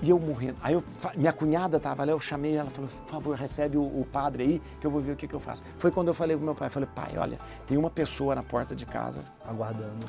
E 0.00 0.10
eu 0.10 0.18
morrendo. 0.18 0.56
Aí 0.62 0.74
eu, 0.74 0.82
minha 1.16 1.32
cunhada 1.32 1.76
estava 1.76 2.04
lá, 2.04 2.12
eu 2.12 2.20
chamei 2.20 2.56
ela, 2.56 2.68
falou, 2.70 2.90
por 2.90 3.08
favor, 3.08 3.36
recebe 3.36 3.76
o, 3.76 3.82
o 3.82 4.06
padre 4.12 4.42
aí, 4.42 4.62
que 4.80 4.86
eu 4.86 4.90
vou 4.90 5.00
ver 5.00 5.12
o 5.12 5.16
que, 5.16 5.28
que 5.28 5.34
eu 5.34 5.40
faço. 5.40 5.62
Foi 5.78 5.90
quando 5.90 6.08
eu 6.08 6.14
falei 6.14 6.36
pro 6.36 6.44
meu 6.44 6.54
pai, 6.54 6.68
falei, 6.68 6.88
pai, 6.94 7.16
olha, 7.16 7.38
tem 7.66 7.76
uma 7.76 7.90
pessoa 7.90 8.34
na 8.34 8.42
porta 8.42 8.74
de 8.74 8.84
casa. 8.84 9.22
Aguardando. 9.46 10.06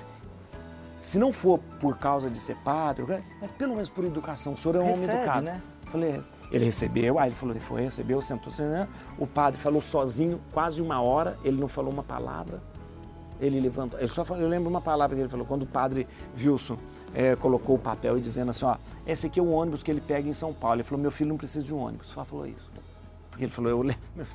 Se 1.04 1.20
não 1.20 1.34
for 1.34 1.60
por 1.82 1.98
causa 1.98 2.30
de 2.30 2.40
ser 2.40 2.56
padre, 2.64 3.04
é 3.42 3.48
pelo 3.58 3.74
menos 3.74 3.90
por 3.90 4.06
educação, 4.06 4.54
o 4.54 4.58
senhor 4.58 4.78
é 4.78 4.80
um 4.80 4.84
homem 4.84 5.02
Recebe, 5.02 5.18
educado. 5.18 5.46
né? 5.46 5.62
Falei, 5.92 6.22
ele 6.50 6.64
recebeu, 6.64 7.20
aí 7.20 7.28
ele 7.28 7.36
falou, 7.36 7.54
ele 7.54 7.64
foi, 7.64 7.82
recebeu, 7.82 8.22
sentou-se, 8.22 8.62
né? 8.62 8.88
O 9.20 9.28
padre 9.28 9.60
falou 9.60 9.82
sozinho, 9.82 10.40
quase 10.54 10.82
uma 10.82 11.02
hora, 11.02 11.38
ele 11.44 11.60
não 11.60 11.68
falou 11.68 11.92
uma 11.92 12.04
palavra. 12.04 12.62
Ele 13.42 13.60
levantou, 13.60 14.00
ele 14.00 14.08
só 14.08 14.24
falou, 14.24 14.42
eu 14.42 14.48
lembro 14.48 14.70
uma 14.70 14.80
palavra 14.80 15.14
que 15.14 15.22
ele 15.22 15.28
falou, 15.30 15.46
quando 15.46 15.64
o 15.64 15.68
padre 15.68 16.08
Wilson 16.42 16.78
eh, 17.14 17.36
colocou 17.36 17.76
o 17.76 17.80
papel 17.80 18.18
e 18.18 18.22
dizendo 18.22 18.52
assim, 18.52 18.64
ó, 18.64 18.78
esse 19.06 19.28
aqui 19.28 19.42
é 19.42 19.44
o 19.44 19.52
ônibus 19.52 19.84
que 19.84 19.92
ele 19.92 20.00
pega 20.00 20.30
em 20.30 20.34
São 20.34 20.54
Paulo. 20.54 20.78
Ele 20.78 20.84
falou, 20.84 21.02
meu 21.02 21.12
filho 21.12 21.28
não 21.32 21.38
precisa 21.38 21.66
de 21.66 21.74
um 21.74 21.80
ônibus, 21.80 22.08
só 22.08 22.24
falou 22.24 22.48
isso. 22.48 22.72
Porque 23.34 23.46
ele 23.46 23.52
falou, 23.52 23.72
eu 23.72 23.82
lembro, 23.82 24.00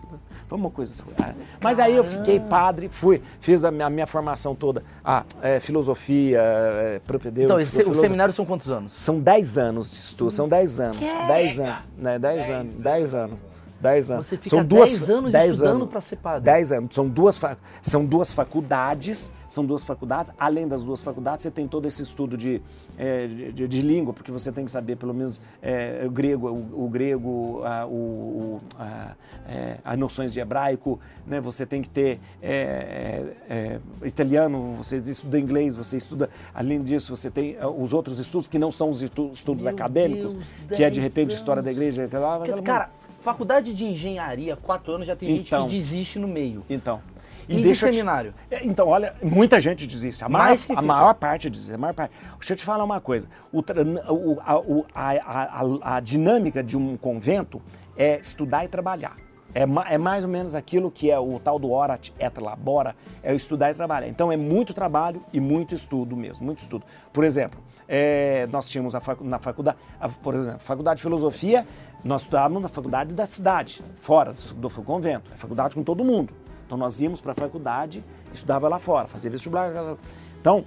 foi 0.49 0.59
uma 0.59 0.71
coisa 0.71 0.93
assim. 0.93 1.05
ah, 1.23 1.33
Mas 1.61 1.79
aí 1.79 1.95
eu 1.95 2.03
fiquei 2.03 2.41
padre, 2.41 2.89
fui, 2.89 3.23
fiz 3.41 3.65
a 3.65 3.71
minha, 3.71 3.87
a 3.87 3.91
minha 3.91 4.09
formação 4.09 4.57
toda, 4.57 4.83
ah, 5.05 5.23
eh, 5.41 5.61
filosofia, 5.61 6.41
eh, 6.43 7.01
propedêutico, 7.07 7.45
Então, 7.53 7.61
esse, 7.61 7.77
o 7.77 7.85
filoso- 7.85 8.01
seminário 8.01 8.35
são 8.35 8.45
quantos 8.45 8.69
anos? 8.69 8.99
são 8.99 9.21
10 9.21 9.57
anos 9.57 9.89
de 9.89 9.97
estudo, 9.99 10.33
são 10.33 10.49
10 10.49 10.81
anos. 10.81 10.99
10 11.29 11.61
anos, 11.61 11.77
né? 11.97 12.19
10 12.19 12.51
anos, 12.51 12.75
10 12.75 13.15
anos. 13.15 13.39
10 13.81 14.11
anos. 14.11 14.27
Você 14.27 14.37
fica 14.37 14.49
são 14.51 14.65
duas, 14.65 14.91
10 14.91 15.11
anos 15.11 15.33
10 15.33 15.53
estudando 15.55 15.77
anos. 15.77 15.89
pra 15.91 16.01
ser 16.01 16.17
padre. 16.17 16.45
10 16.45 16.73
anos. 16.73 16.95
São 16.95 17.09
duas, 17.09 17.41
são 17.83 18.05
duas 18.05 18.33
faculdades, 18.33 19.33
são 19.49 19.65
duas 19.65 19.83
faculdades. 19.83 20.31
Além 20.39 20.67
das 20.67 20.83
duas 20.83 21.01
faculdades, 21.01 21.43
você 21.43 21.51
tem 21.51 21.67
todo 21.69 21.87
esse 21.87 22.03
estudo 22.03 22.37
de, 22.37 22.61
é, 22.97 23.27
de, 23.27 23.53
de- 23.53 23.69
de 23.69 23.81
língua, 23.83 24.13
porque 24.13 24.31
você 24.33 24.51
tem 24.51 24.65
que 24.65 24.71
saber 24.71 24.97
pelo 24.97 25.15
menos 25.15 25.41
é, 25.63 26.03
o 26.07 26.11
grego, 26.11 26.49
o, 26.51 26.85
o 26.87 26.89
grego, 26.89 27.63
a, 27.65 27.87
o, 27.87 28.61
a, 28.79 29.15
é, 29.49 29.79
as 29.85 29.97
noções 29.99 30.33
de 30.33 30.41
hebraico, 30.41 30.99
né? 31.27 31.41
Você 31.41 31.65
tem 31.65 31.81
que 31.83 31.89
ter 31.89 32.19
é, 32.43 33.79
italiano, 34.05 34.75
você 34.77 34.97
estuda 34.99 35.39
inglês, 35.39 35.77
você 35.77 35.97
estuda, 35.97 36.29
além 36.55 36.83
disso, 36.83 37.15
você 37.15 37.31
tem 37.31 37.57
os 37.79 37.93
outros 37.93 38.19
estudos 38.19 38.49
que 38.49 38.59
não 38.59 38.71
são 38.73 38.89
os 38.91 39.03
estu- 39.03 39.31
estudos 39.33 39.65
Meu 39.65 39.75
acadêmicos, 39.75 40.35
Deus, 40.35 40.77
que 40.77 40.83
é 40.85 40.91
de 40.91 41.01
10 41.01 41.05
repente 41.05 41.35
história 41.35 41.63
da 41.63 41.71
anos. 41.71 41.79
igreja, 41.81 42.05
aquela, 42.05 42.37
aquela- 42.43 42.63
Cara, 42.63 42.91
faculdade 43.33 43.75
de 43.75 43.85
engenharia, 43.85 44.57
quatro 44.57 44.93
anos, 44.93 45.07
já 45.07 45.15
tem 45.17 45.29
gente 45.29 45.47
Então. 45.49 45.69
que 45.69 45.77
desiste 45.77 46.19
no 46.19 46.27
meio. 46.29 46.65
Então. 46.69 47.01
E 47.49 47.55
de 47.63 47.69
eu 47.69 47.73
te- 47.73 47.79
seminário? 47.79 48.35
É, 48.51 48.65
Então, 48.65 48.87
olha, 48.89 49.15
muita 49.23 49.59
gente 49.59 49.87
desiste. 49.87 50.23
A 50.23 50.29
maior, 50.29 50.59
a 50.77 50.83
maior 50.83 51.15
parte 51.15 51.49
desiste. 51.49 51.73
A 51.75 51.79
maior 51.79 51.95
parte. 51.95 52.13
Deixa 52.39 52.53
eu 52.53 52.57
te 52.57 52.65
falar 52.65 52.85
uma 52.85 53.01
coisa. 53.01 53.29
O 53.53 53.61
o- 53.61 54.39
a, 54.45 54.59
o- 54.59 54.87
a- 54.95 55.97
a- 55.97 56.01
dinâmica 56.01 56.63
de 56.63 56.77
um 56.77 56.97
convento 56.97 57.61
é 57.97 58.19
estudar 58.21 58.65
e 58.65 58.69
trabalhar. 58.69 59.17
É, 59.55 59.63
é 59.95 59.97
mais 59.99 60.25
ou 60.25 60.31
menos 60.31 60.55
aquilo 60.55 60.91
que 60.91 61.11
é 61.11 61.19
o 61.19 61.41
tal 61.41 61.59
do 61.59 61.71
orat 61.73 62.13
et 62.21 62.39
labora, 62.39 62.95
é 63.23 63.35
estudar 63.35 63.71
e 63.71 63.75
trabalhar. 63.75 64.07
Então 64.09 64.31
é 64.31 64.37
muito 64.37 64.75
trabalho 64.75 65.23
e 65.33 65.41
muito 65.41 65.75
estudo 65.75 66.15
mesmo, 66.15 66.45
muito 66.45 66.59
estudo. 66.59 66.85
Por 67.15 67.25
exemplo, 67.25 67.59
é, 67.89 68.47
nós 68.53 68.69
tínhamos 68.69 68.95
facu- 69.01 69.25
na 69.25 69.39
faculdade, 69.39 69.79
a- 70.01 70.09
por 70.09 70.35
exemplo, 70.35 70.61
faculdade 70.61 70.99
de 70.99 71.03
filosofia, 71.03 71.67
nós 72.05 72.23
estudávamos 72.23 72.63
na 72.63 72.69
faculdade 72.69 73.15
da 73.15 73.27
cidade, 73.27 73.83
fora 74.03 74.33
do, 74.33 74.55
do 74.55 74.71
convento, 74.83 75.31
é 75.35 75.37
faculdade 75.37 75.75
com 75.75 75.83
todo 75.83 76.05
mundo. 76.05 76.33
Então 76.67 76.77
nós 76.77 77.01
íamos 77.01 77.21
para 77.21 77.33
a 77.33 77.35
faculdade, 77.35 78.05
estudava 78.33 78.69
lá 78.69 78.79
fora, 78.79 79.09
fazia 79.09 79.31
vestibular. 79.31 79.97
Então, 80.41 80.65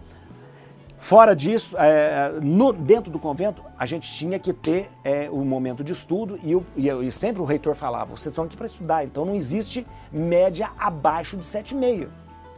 Fora 1.04 1.36
disso, 1.36 1.76
é, 1.80 2.30
no- 2.44 2.72
dentro 2.72 3.12
do 3.12 3.18
convento, 3.18 3.64
a 3.76 3.88
gente 3.88 4.08
tinha 4.14 4.38
que 4.38 4.54
ter 4.54 4.88
é, 5.04 5.28
um 5.32 5.44
momento 5.44 5.84
de 5.84 5.92
estudo 5.92 6.40
e, 6.44 6.52
eu- 6.52 6.64
e 6.78 6.88
e 6.88 7.12
sempre 7.12 7.42
o 7.42 7.46
reitor 7.46 7.74
falava, 7.74 8.16
vocês 8.16 8.28
estão 8.28 8.44
aqui 8.46 8.56
para 8.56 8.68
estudar, 8.68 9.04
então 9.04 9.26
não 9.26 9.34
existe 9.34 9.84
média 10.12 10.70
abaixo 10.78 11.36
de 11.38 11.44
7,5. 11.44 12.08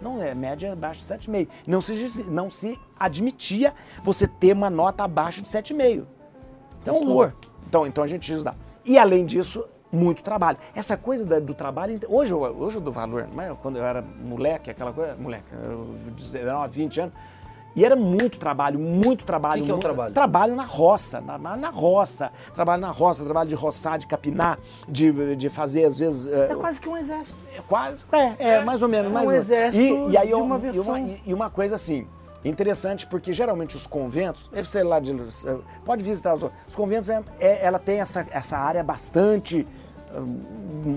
Não 0.03 0.21
é 0.21 0.35
média 0.35 0.73
abaixo 0.73 0.99
de 0.99 1.05
7,5. 1.07 1.47
Não 1.65 1.79
se, 1.81 2.23
não 2.23 2.49
se 2.49 2.77
admitia 2.99 3.73
você 4.03 4.27
ter 4.27 4.53
uma 4.53 4.69
nota 4.69 5.03
abaixo 5.03 5.41
de 5.41 5.47
7,5. 5.47 6.03
Então, 6.81 6.95
horror. 6.95 7.31
Então, 7.67 7.87
então 7.87 8.03
a 8.03 8.07
gente 8.07 8.27
que 8.27 8.31
estudar. 8.33 8.55
E 8.83 8.97
além 8.99 9.25
disso, 9.25 9.63
muito 9.91 10.21
trabalho. 10.21 10.57
Essa 10.75 10.97
coisa 10.97 11.25
da- 11.25 11.39
do 11.39 11.53
trabalho, 11.53 11.97
hoje 12.09 12.31
eu, 12.33 12.41
hoje 12.41 12.77
eu 12.77 12.81
dou 12.81 12.91
valor, 12.91 13.27
mas 13.33 13.55
quando 13.61 13.77
eu 13.77 13.85
era 13.85 14.01
moleque, 14.01 14.69
aquela 14.69 14.91
coisa, 14.91 15.15
moleque, 15.15 15.45
eu, 15.53 15.95
19, 16.15 16.75
20 16.75 16.99
anos, 17.01 17.13
e 17.75 17.83
era 17.83 17.95
muito 17.95 18.37
trabalho, 18.37 18.79
muito 18.79 19.25
trabalho. 19.25 19.63
que 19.63 19.69
é 19.69 19.73
o 19.73 19.75
muito- 19.77 19.81
trabalho? 19.83 20.13
Trabalho 20.13 20.55
na 20.55 20.65
roça, 20.65 21.19
na, 21.21 21.37
na- 21.37 21.57
na 21.57 21.69
roça. 21.69 22.31
Trabalho 22.53 22.81
na 22.81 22.91
roça, 22.91 23.23
trabalho 23.23 23.49
de 23.49 23.55
roçar, 23.55 23.97
de 23.97 24.05
capinar, 24.07 24.59
de, 24.87 25.35
de 25.35 25.49
fazer 25.49 25.85
às 25.85 25.97
vezes. 25.97 26.27
É 26.27 26.53
quase 26.55 26.79
que 26.79 26.87
um 26.87 26.95
exército. 26.97 27.37
É 27.57 27.61
quase, 27.67 28.05
é, 28.11 28.35
é, 28.55 28.63
mais 28.63 28.81
ou 28.81 28.89
menos. 28.89 29.09
É 29.09 29.13
mais 29.13 29.25
um 29.25 29.29
ou 29.29 29.33
menos. 29.33 29.49
exército 29.49 30.09
e, 30.09 30.11
e 30.11 30.17
aí, 30.17 30.27
de 30.27 30.33
uma 30.35 30.57
versão. 30.57 30.97
e- 30.97 31.21
e 31.25 31.33
uma 31.33 31.49
coisa 31.49 31.75
assim, 31.75 32.07
interessante, 32.45 33.07
porque 33.07 33.31
geralmente 33.33 33.75
os 33.75 33.87
conventos, 33.87 34.49
ser 34.65 34.83
lá 34.83 34.99
de. 34.99 35.15
Pode 35.85 36.03
visitar 36.03 36.33
os, 36.33 36.45
os 36.67 36.75
conventos, 36.75 37.09
é, 37.09 37.23
é- 37.39 37.59
ela 37.65 37.79
tem 37.79 37.99
essa, 38.01 38.25
essa 38.31 38.57
área 38.57 38.83
bastante. 38.83 39.65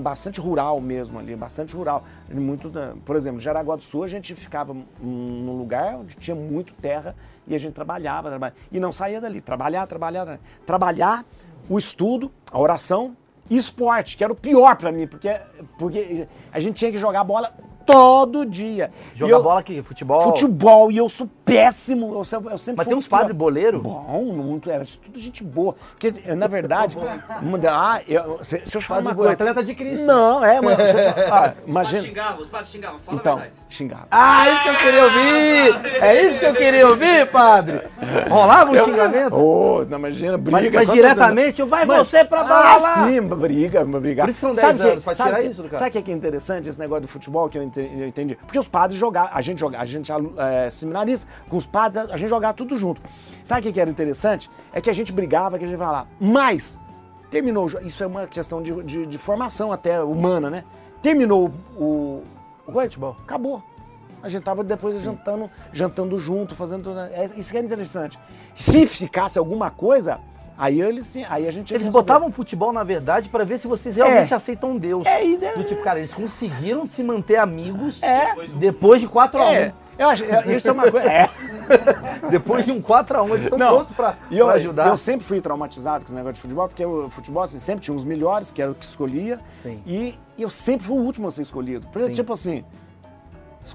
Bastante 0.03 0.41
rural 0.41 0.81
mesmo 0.81 1.19
ali, 1.19 1.37
bastante 1.37 1.75
rural. 1.77 2.05
Muito, 2.31 2.71
por 3.05 3.17
exemplo, 3.17 3.41
Jaraguá 3.41 3.77
do 3.77 3.83
Sul 3.83 4.03
a 4.05 4.09
gente 4.09 4.35
ficava 4.35 4.77
num 5.01 5.57
lugar 5.57 5.97
onde 5.97 6.17
tinha 6.17 6.35
muito 6.35 6.75
terra 6.75 7.15
e 7.47 7.55
a 7.55 7.59
gente 7.59 7.75
trabalhava, 7.75 8.29
trabalhava 8.29 8.57
e 8.71 8.81
não 8.81 8.91
saía 8.93 9.21
dali. 9.21 9.41
Trabalhar, 9.41 9.87
trabalhar, 9.87 10.39
trabalhar. 10.65 11.25
o 11.69 11.79
estudo, 11.79 12.31
a 12.53 12.61
oração 12.61 13.17
e 13.51 13.57
esporte, 13.57 14.17
que 14.17 14.23
era 14.23 14.33
o 14.33 14.37
pior 14.37 14.77
pra 14.77 14.93
mim, 14.93 15.07
porque, 15.07 15.37
porque 15.79 16.29
a 16.53 16.61
gente 16.61 16.77
tinha 16.77 16.93
que 16.93 16.99
jogar 16.99 17.25
bola 17.25 17.53
todo 17.85 18.47
dia. 18.47 18.93
Jogar 19.15 19.33
eu- 19.33 19.43
bola 19.43 19.61
aqui, 19.61 19.83
futebol. 19.83 20.21
Futebol, 20.21 20.93
e 20.93 20.97
eu 20.99 21.09
péssimo. 21.47 22.13
Eu, 22.15 22.25
sempre- 22.25 22.53
eu 22.53 22.59
sempre 22.59 22.77
Mas 22.79 22.85
fui 22.85 22.91
tem 22.91 22.99
uns 22.99 23.07
padres 23.09 23.35
boleiro? 23.37 23.81
Bom, 23.81 24.23
muito, 24.35 24.69
era 24.71 24.85
tudo 24.85 25.19
gente 25.19 25.43
boa. 25.45 25.75
Porque, 25.93 26.13
na 26.35 26.47
verdade, 26.49 26.99
uma 27.41 27.57
da- 27.57 27.95
ah, 27.95 28.01
eu, 28.07 28.39
se, 28.43 28.61
se 28.65 28.77
eu 28.77 28.81
falar 28.81 29.01
uma 29.01 29.15
coisa. 29.15 29.33
atleta 29.33 29.63
de 29.65 29.75
Cristo. 29.75 30.05
Não, 30.05 30.45
é, 30.45 30.61
mano. 30.61 30.77
deixa 30.77 30.99
eu 30.99 31.13
falar- 31.15 31.25
ah, 31.25 31.27
Os 31.27 31.33
padres 31.55 31.69
imagina. 31.69 32.03
xingavam, 32.03 32.41
os 32.41 32.49
padres 32.49 32.69
xingavam, 32.71 32.99
fala 32.99 33.19
Então, 33.19 33.33
a 33.33 33.37
verdade. 33.37 33.57
xingava. 33.71 34.07
Ah, 34.11 34.51
isso 34.51 34.63
que 34.65 34.69
eu 34.69 34.77
queria 34.77 35.05
ouvir! 35.05 36.03
É 36.03 36.23
isso 36.29 36.39
que 36.41 36.47
eu 36.47 36.55
queria 36.55 36.89
ouvir, 36.89 37.27
padre! 37.31 37.81
Rolava 38.29 38.73
um 38.73 38.85
xingamento? 38.85 39.35
Ô, 39.37 39.85
não, 39.89 39.99
imagina, 39.99 40.37
briga. 40.37 40.61
Mas, 40.61 40.73
mas 40.73 40.91
diretamente, 40.91 41.63
vai 41.63 41.85
Mas- 41.87 42.09
você 42.09 42.25
pra 42.25 42.41
Ah, 42.41 42.77
lá! 42.77 43.07
sim, 43.07 43.21
briga, 43.23 43.85
briga. 43.85 44.23
Por 44.25 44.31
isso 44.31 44.41
são 44.41 44.53
10 44.53 44.61
Sabe 44.67 44.79
que- 44.81 44.89
anos, 44.89 45.05
pra 45.05 45.13
sabe 45.13 45.31
tirar 45.31 45.43
que- 45.43 45.49
isso 45.49 45.63
do 45.63 45.69
cara. 45.69 45.79
Sabe 45.79 45.89
o 45.89 45.93
que 45.93 45.99
é 45.99 46.03
que 46.03 46.11
é 46.11 46.15
interessante 46.15 46.69
esse 46.69 46.79
negócio 46.79 47.03
do 47.03 47.09
futebol 47.09 47.49
que 47.49 47.57
eu 47.59 47.63
entendi? 47.63 48.35
Porque 48.37 48.59
os 48.59 48.67
padres 48.69 48.99
jogavam, 48.99 49.31
a 49.33 49.41
gente 49.41 49.61
jogava, 49.61 49.83
a 49.83 49.87
gente 49.87 50.11
é, 50.37 50.71
seminarista, 50.71 51.27
com 51.49 51.57
os 51.57 51.67
padres, 51.67 52.11
a 52.11 52.17
gente 52.17 52.31
jogava 52.31 52.55
tudo 52.55 52.77
junto. 52.77 53.01
Sabe 53.45 53.69
o 53.69 53.73
que 53.73 53.81
era 53.81 53.89
interessante? 53.91 54.51
É 54.73 54.81
que 54.81 54.91
a 54.91 54.93
gente 54.93 55.13
brigava, 55.13 55.59
que 55.59 55.65
a 55.65 55.69
gente 55.69 55.79
lá. 55.93 56.07
Mas, 56.21 56.79
terminou 57.31 57.67
o 57.67 57.87
isso 57.87 58.03
é 58.03 58.07
uma 58.07 58.27
questão 58.27 58.63
de, 58.63 58.73
de- 58.83 59.07
de 59.07 59.19
formação 59.19 59.73
até 59.73 60.03
humana, 60.03 60.51
né? 60.51 60.65
Terminou 61.03 61.53
o, 61.77 62.23
o, 62.67 62.73
coisa, 62.73 62.89
futebol. 62.89 63.17
acabou. 63.23 63.63
A 64.23 64.29
gente 64.29 64.43
tava 64.43 64.65
depois 64.65 65.01
jantando, 65.03 65.49
jantando 65.73 66.19
junto, 66.19 66.55
fazendo 66.57 66.83
tudo. 66.85 66.99
É, 66.99 67.27
isso 67.37 67.53
que 67.53 67.59
é 67.59 67.61
interessante. 67.61 68.19
Se 68.57 68.85
ficasse 68.87 69.39
alguma 69.39 69.71
coisa, 69.71 70.19
aí 70.59 70.81
eles 70.81 71.15
aí 71.29 71.47
a 71.47 71.51
gente 71.53 71.73
Eles 71.73 71.87
botavam 71.89 72.33
futebol, 72.33 72.73
na 72.73 72.83
verdade, 72.83 73.29
pra 73.29 73.45
ver 73.45 73.59
se 73.59 73.69
vocês 73.69 73.95
realmente 73.95 74.33
É. 74.33 74.37
aceitam 74.37 74.77
Deus. 74.77 75.07
É, 75.07 75.25
e 75.25 75.37
Do 75.37 75.63
tipo, 75.63 75.81
cara, 75.83 75.99
eles 76.01 76.13
conseguiram 76.13 76.87
se 76.87 77.05
manter 77.05 77.37
amigos 77.37 78.03
É. 78.03 78.35
depois 78.57 79.01
de 79.01 79.07
4x1. 79.07 79.53
É, 79.53 79.75
eu 79.99 80.09
acho, 80.09 80.25
eu- 80.25 80.57
isso 80.57 80.69
é 80.69 80.73
uma 80.73 80.91
coisa. 80.91 81.11
É. 81.11 81.29
Depois 82.31 82.65
de 82.65 82.71
um 82.73 82.81
4x1, 82.81 83.29
eles 83.35 83.45
estão 83.45 83.59
prontos 83.59 83.93
e 83.93 83.95
pra 83.95 84.15
ajudar. 84.55 84.87
eu 84.89 84.97
sempre 84.97 85.27
fui 85.27 85.41
traumatizado 85.41 86.05
com 86.05 86.07
esse 86.07 86.15
negócio 86.15 86.35
de 86.35 86.41
futebol, 86.41 86.69
porque 86.69 86.85
o 86.85 87.11
futebol 87.11 87.43
assim, 87.43 87.59
sempre 87.59 87.85
tinha 87.85 87.95
os 87.97 88.05
melhores, 88.05 88.53
que 88.53 88.63
era 88.63 88.71
o 88.71 88.75
que 88.75 88.85
escolhia, 88.85 89.41
Sim. 89.63 89.83
e 89.87 90.17
eu 90.39 90.49
sempre 90.51 90.87
fui 90.87 90.97
o 90.97 91.01
último 91.03 91.27
a 91.27 91.31
ser 91.31 91.43
escolhido. 91.43 91.87
Por 91.89 91.99
exemplo, 91.99 92.15
tipo 92.15 92.33
assim, 92.33 92.65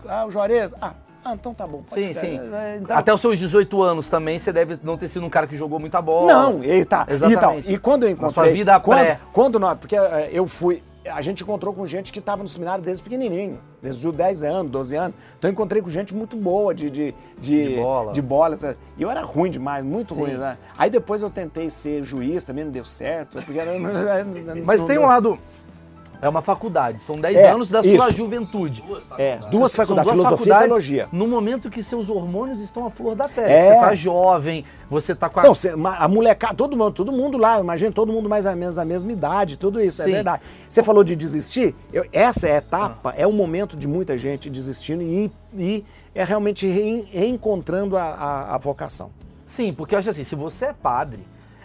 ah, 0.08 0.26
o 0.26 0.32
Juarez, 0.32 0.74
ah, 0.82 0.94
ah, 1.24 1.34
então 1.34 1.54
tá 1.54 1.68
bom. 1.68 1.82
Sim, 1.86 2.08
ficar. 2.10 2.22
sim. 2.22 2.40
É, 2.54 2.78
então- 2.82 2.98
Até 2.98 3.14
os 3.14 3.20
seus 3.22 3.38
18 3.38 3.82
anos 3.84 4.10
também, 4.10 4.40
você 4.40 4.52
deve 4.54 4.80
não 4.82 4.98
ter 4.98 5.08
sido 5.08 5.26
um 5.26 5.30
cara 5.30 5.46
que 5.46 5.58
jogou 5.58 5.78
muita 5.80 6.02
bola. 6.02 6.32
Não, 6.34 6.64
e 6.64 6.84
tá. 6.86 7.06
Exatamente. 7.10 7.60
Então, 7.60 7.74
e 7.74 7.78
quando 7.78 8.04
eu 8.04 8.08
Na 8.10 8.14
encontrei. 8.14 8.34
sua 8.34 8.54
vida 8.54 8.80
quando, 8.80 9.00
pré. 9.00 9.20
quando 9.34 9.60
nós. 9.60 9.78
Porque 9.78 9.96
eh, 9.96 10.30
eu 10.32 10.48
fui. 10.48 10.82
A 11.10 11.22
gente 11.22 11.42
encontrou 11.42 11.74
com 11.74 11.84
gente 11.86 12.14
que 12.14 12.20
estava 12.20 12.44
no 12.44 12.48
seminário 12.48 12.84
desde 12.84 13.02
pequenininho, 13.02 13.60
desde 13.82 14.08
os 14.08 14.16
10 14.16 14.44
anos, 14.44 14.72
12 14.72 14.96
anos. 14.96 15.16
Então 15.38 15.50
eu 15.50 15.54
encontrei 15.54 15.82
com 15.82 15.90
gente 15.90 16.14
muito 16.14 16.38
boa 16.38 16.76
de, 16.76 16.92
de, 16.92 17.16
de, 17.40 17.70
De 17.70 17.76
bola. 17.76 18.14
de 18.14 18.22
bola? 18.22 18.56
E 18.98 19.02
eu 19.02 19.10
era 19.10 19.22
ruim 19.24 19.50
demais, 19.50 19.84
muito 19.84 20.14
Sim. 20.14 20.22
ruim. 20.22 20.34
Né? 20.34 20.58
Aí 20.78 20.92
depois 20.92 21.24
eu 21.24 21.30
tentei 21.30 21.70
ser 21.72 22.04
juiz, 22.04 22.44
também 22.44 22.66
não 22.66 22.72
deu 22.72 22.86
certo. 22.86 23.42
Porque 23.44 23.60
Mas 24.64 24.84
tem 24.86 25.00
um 25.00 25.08
lado. 25.08 25.40
É 26.22 26.30
uma 26.30 26.42
faculdade, 26.44 27.02
são 27.02 27.20
10 27.20 27.36
É, 27.36 27.50
anos 27.50 27.68
da 27.68 27.82
sua 27.82 27.92
isso. 28.10 28.16
juventude. 28.18 28.84
É, 29.18 29.38
duas 29.50 29.72
São 29.72 29.84
faculdades, 29.84 30.12
duas 30.14 30.22
filosofia 30.22 30.24
e 30.24 30.38
faculdades 30.38 30.66
teologia. 30.68 31.10
No 31.12 31.28
momento 31.28 31.68
que 31.70 31.82
seus 31.82 32.10
hormônios 32.10 32.60
estão 32.62 32.86
à 32.86 32.92
flor 32.92 33.16
da 33.16 33.28
pele. 33.28 33.52
É. 33.52 33.74
Você 33.74 33.80
tá 33.80 33.96
jovem, 33.96 34.66
você 34.88 35.16
tá 35.16 35.28
com 35.30 35.40
a. 35.40 35.44
Não, 35.44 35.56
cê- 35.56 35.76
ma- 35.76 35.98
a 35.98 36.08
molecada, 36.08 36.54
todo 36.54 36.78
mundo, 36.78 36.92
todo 36.94 37.12
mundo 37.12 37.38
lá, 37.40 37.60
imagina 37.60 37.92
todo 37.92 38.14
mundo 38.14 38.30
mais 38.30 38.46
ou 38.46 38.56
menos 38.56 38.78
a 38.78 38.86
mesma 38.86 39.12
idade, 39.12 39.58
tudo 39.58 39.82
isso, 39.82 40.04
Sim. 40.04 40.10
é 40.12 40.14
verdade. 40.14 40.44
Você 40.70 40.84
falou 40.84 41.04
de 41.04 41.16
desistir, 41.16 41.74
eu- 41.92 42.06
essa 42.14 42.48
é 42.48 42.54
a 42.54 42.58
etapa, 42.58 43.16
é 43.18 43.26
o 43.26 43.34
momento 43.34 43.76
de 43.76 43.88
muita 43.88 44.16
gente 44.16 44.48
desistindo 44.48 45.02
e, 45.02 45.32
e 45.58 45.84
é 46.14 46.24
realmente 46.24 46.68
reencontrando 47.12 47.98
a, 47.98 48.04
a- 48.04 48.56
a 48.56 48.58
vocação. 48.58 49.10
Sim, 49.48 49.74
porque 49.74 49.96
eu 49.96 50.00
acho 50.00 50.10
assim, 50.12 50.24
se 50.24 50.36
você 50.36 50.66
é 50.68 50.74
padre, 50.74 51.20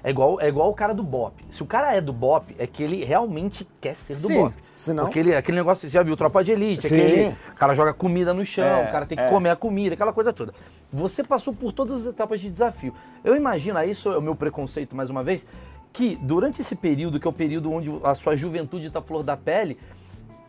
é 0.07 0.11
igual, 0.11 0.41
é 0.41 0.47
igual 0.47 0.71
o 0.71 0.73
cara 0.73 0.95
do 0.95 1.03
BOP. 1.03 1.35
Se 1.51 1.65
o 1.65 1.67
cara 1.67 1.93
é 1.93 2.01
do 2.01 2.13
BOP, 2.13 2.55
é 2.61 2.65
que 2.67 2.81
ele 2.81 3.05
realmente 3.05 3.67
quer 3.81 3.97
ser 3.97 4.13
do 4.13 4.21
Sim, 4.21 4.35
BOP. 4.45 4.55
senão- 4.77 5.03
Porque 5.05 5.19
ele, 5.19 5.35
aquele 5.35 5.57
negócio, 5.59 5.81
você 5.89 5.93
já 5.93 6.01
viu 6.01 6.17
Tropa 6.17 6.45
de 6.45 6.53
Elite, 6.53 6.87
aquele, 6.87 7.31
o 7.31 7.55
cara 7.57 7.75
joga 7.75 7.93
comida 7.93 8.33
no 8.33 8.47
chão, 8.47 8.65
É, 8.65 8.89
o 8.89 8.93
cara 8.93 9.05
tem 9.05 9.19
que 9.19 9.25
é. 9.25 9.29
comer 9.29 9.51
a 9.51 9.57
comida, 9.57 9.95
aquela 9.95 10.13
coisa 10.13 10.33
toda. 10.33 10.55
Você 10.93 11.25
passou 11.25 11.53
por 11.53 11.73
todas 11.73 12.03
as 12.03 12.07
etapas 12.07 12.41
de 12.41 12.49
desafio. 12.49 12.95
Eu 13.25 13.35
imagino, 13.35 13.77
aí 13.79 13.91
isso 13.91 14.13
é 14.13 14.17
o 14.17 14.23
meu 14.23 14.37
preconceito 14.37 14.95
mais 14.95 15.11
uma 15.11 15.25
vez, 15.25 15.45
que 15.93 16.15
durante 16.23 16.61
esse 16.61 16.77
período, 16.77 17.19
que 17.19 17.27
é 17.27 17.31
o 17.31 17.33
período 17.33 17.73
onde 17.73 17.91
a 18.05 18.15
sua 18.15 18.37
juventude 18.37 18.87
está 18.87 19.03
flor 19.03 19.25
da 19.25 19.37
pele, 19.37 19.77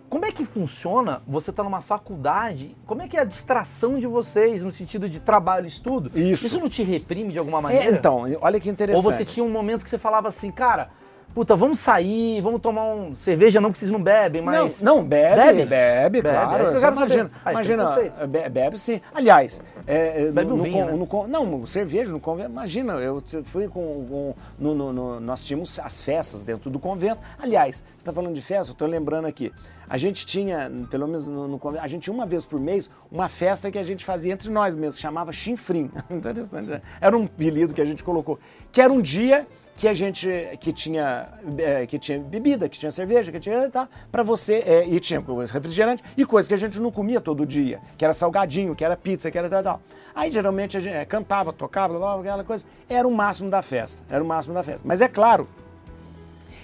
como 0.10 0.26
é 0.26 0.32
que 0.32 0.46
funciona 0.46 1.22
você 1.28 1.52
tá 1.52 1.63
numa 1.63 1.82
faculdade? 1.82 2.76
Como 2.86 3.02
é 3.02 3.08
que 3.08 3.17
é 3.17 3.22
a 3.22 3.26
distração 3.26 4.00
de 4.00 4.08
vocês 4.08 4.63
no 4.63 4.72
sentido 4.72 5.10
de 5.10 5.20
trabalho 5.20 5.65
e 5.65 5.67
estudo? 5.67 6.12
Isso. 6.17 6.46
Isso 6.48 6.60
não 6.60 6.70
te 6.70 6.84
reprime 6.84 7.34
de 7.34 7.39
alguma 7.39 7.60
É, 7.60 7.62
maneira? 7.62 7.89
então, 7.98 8.24
olha 8.41 8.60
que 8.60 8.70
Ou 8.70 8.74
interessante. 8.74 9.04
você 9.04 9.26
tinha 9.26 9.43
um 9.46 9.50
momento 9.50 9.84
que 9.84 9.89
você 9.89 9.98
falava 9.98 10.28
assim, 10.30 10.50
cara, 10.52 10.89
puta, 11.36 11.56
vamos 11.56 11.80
sair, 11.80 12.41
vamos 12.41 12.62
tomar 12.62 12.86
um 12.86 13.13
cerveja, 13.13 13.60
não 13.62 13.72
que 13.72 13.78
vocês 13.80 13.91
não 13.91 14.02
bebem, 14.02 14.41
mas. 14.41 14.82
Não, 14.82 14.96
não 14.98 15.04
bebe, 15.04 15.36
Bebe? 15.36 15.65
bebe, 15.65 16.22
Bebe, 16.22 16.22
claro. 16.22 16.63
é 16.76 16.88
imagina. 16.91 17.32
Aí, 17.46 17.54
imagina 17.54 17.86
preconceito. 17.86 18.28
be- 18.28 18.50
bebe 18.50 18.80
sim. 18.80 19.02
Aliás, 19.13 19.62
é, 19.86 20.24
é, 20.24 20.32
Bebe 20.32 20.48
no, 20.48 20.54
um 20.56 20.58
no 20.58 20.63
vinho, 20.63 21.08
con- 21.08 21.28
né? 21.28 21.38
no 21.38 21.48
não, 21.48 21.65
cerveja 21.65 22.12
no 22.12 22.20
convento. 22.20 22.50
Imagina, 22.50 22.93
eu 22.93 23.22
fui 23.43 23.67
com, 23.67 24.06
com- 24.10 24.36
no, 24.58 24.74
no- 24.74 24.93
no- 24.93 25.20
nós 25.20 25.46
tínhamos 25.46 25.78
as 25.80 26.02
festas 26.02 26.43
dentro 26.43 26.70
do 26.72 26.80
convento. 26.80 27.22
Aliás, 27.38 27.78
você 27.78 27.84
está 27.98 28.13
falando 28.13 28.34
de 28.34 28.41
festa, 28.41 28.72
eu 28.72 28.74
estou 28.74 28.88
lembrando 28.88 29.26
aqui. 29.26 29.52
A 29.89 29.97
gente 29.97 30.26
tinha, 30.26 30.71
pelo 30.89 31.08
menos 31.08 31.28
no, 31.28 31.47
no 31.47 31.60
a 31.80 31.88
gente 31.88 32.04
tinha 32.04 32.13
uma 32.13 32.26
vez 32.26 32.45
por 32.45 32.60
mês 32.60 32.89
uma 33.12 33.30
festa 33.30 33.71
que 33.71 33.78
a 33.78 33.84
gente 33.84 34.04
fazia 34.04 34.34
entre 34.34 34.50
nós 34.50 34.76
mesmos, 34.76 35.00
chamava 35.00 35.32
chinfrim. 35.32 35.89
Interessante, 36.10 36.69
né? 36.69 36.82
Era 37.00 37.17
um 37.17 37.26
apelido 37.26 37.73
que 37.73 37.82
a 37.82 37.86
gente 37.86 38.04
colocou. 38.04 38.39
Que 38.71 38.82
era 38.82 38.91
um 38.91 39.02
dia 39.02 39.47
que 39.78 39.88
a 39.88 39.93
gente 39.93 40.28
que 40.60 40.71
tinha 40.71 41.30
é, 41.60 41.86
que 41.86 42.00
tinha 42.00 42.19
bebida, 42.19 42.67
que 42.67 42.80
tinha 42.80 42.91
cerveja, 42.91 43.32
que 43.32 43.39
tinha 43.39 43.69
tá 43.69 43.88
para 44.12 44.23
você 44.23 44.63
é, 44.65 44.88
e 44.88 45.00
tinha 45.00 45.23
refrigerante 45.54 46.04
e 46.17 46.26
coisa 46.26 46.47
que 46.47 46.56
a 46.56 46.58
gente 46.58 46.80
não 46.80 46.91
comia 46.91 47.21
todo 47.21 47.45
dia, 47.45 47.80
que 47.95 48.04
era 48.04 48.12
salgadinho, 48.12 48.76
que 48.76 48.84
era 48.84 48.97
pizza, 48.97 49.30
que 49.30 49.38
era 49.38 49.47
tal, 49.47 49.63
tal. 49.63 49.82
Aí 50.15 50.32
geralmente 50.32 50.76
a 50.76 50.80
gente 50.80 50.95
é, 50.95 51.06
cantava, 51.06 51.54
tocava, 51.54 51.93
blá, 51.93 52.13
blá, 52.13 52.19
aquela 52.21 52.43
coisa. 52.43 52.65
Era 52.89 53.08
o 53.08 53.12
máximo 53.12 53.52
da 53.52 53.62
festa, 53.62 54.02
era 54.10 54.23
o 54.23 54.28
máximo 54.28 54.56
da 54.56 54.63
festa. 54.63 54.82
Mas 54.84 55.00
é 55.00 55.08
claro, 55.08 55.47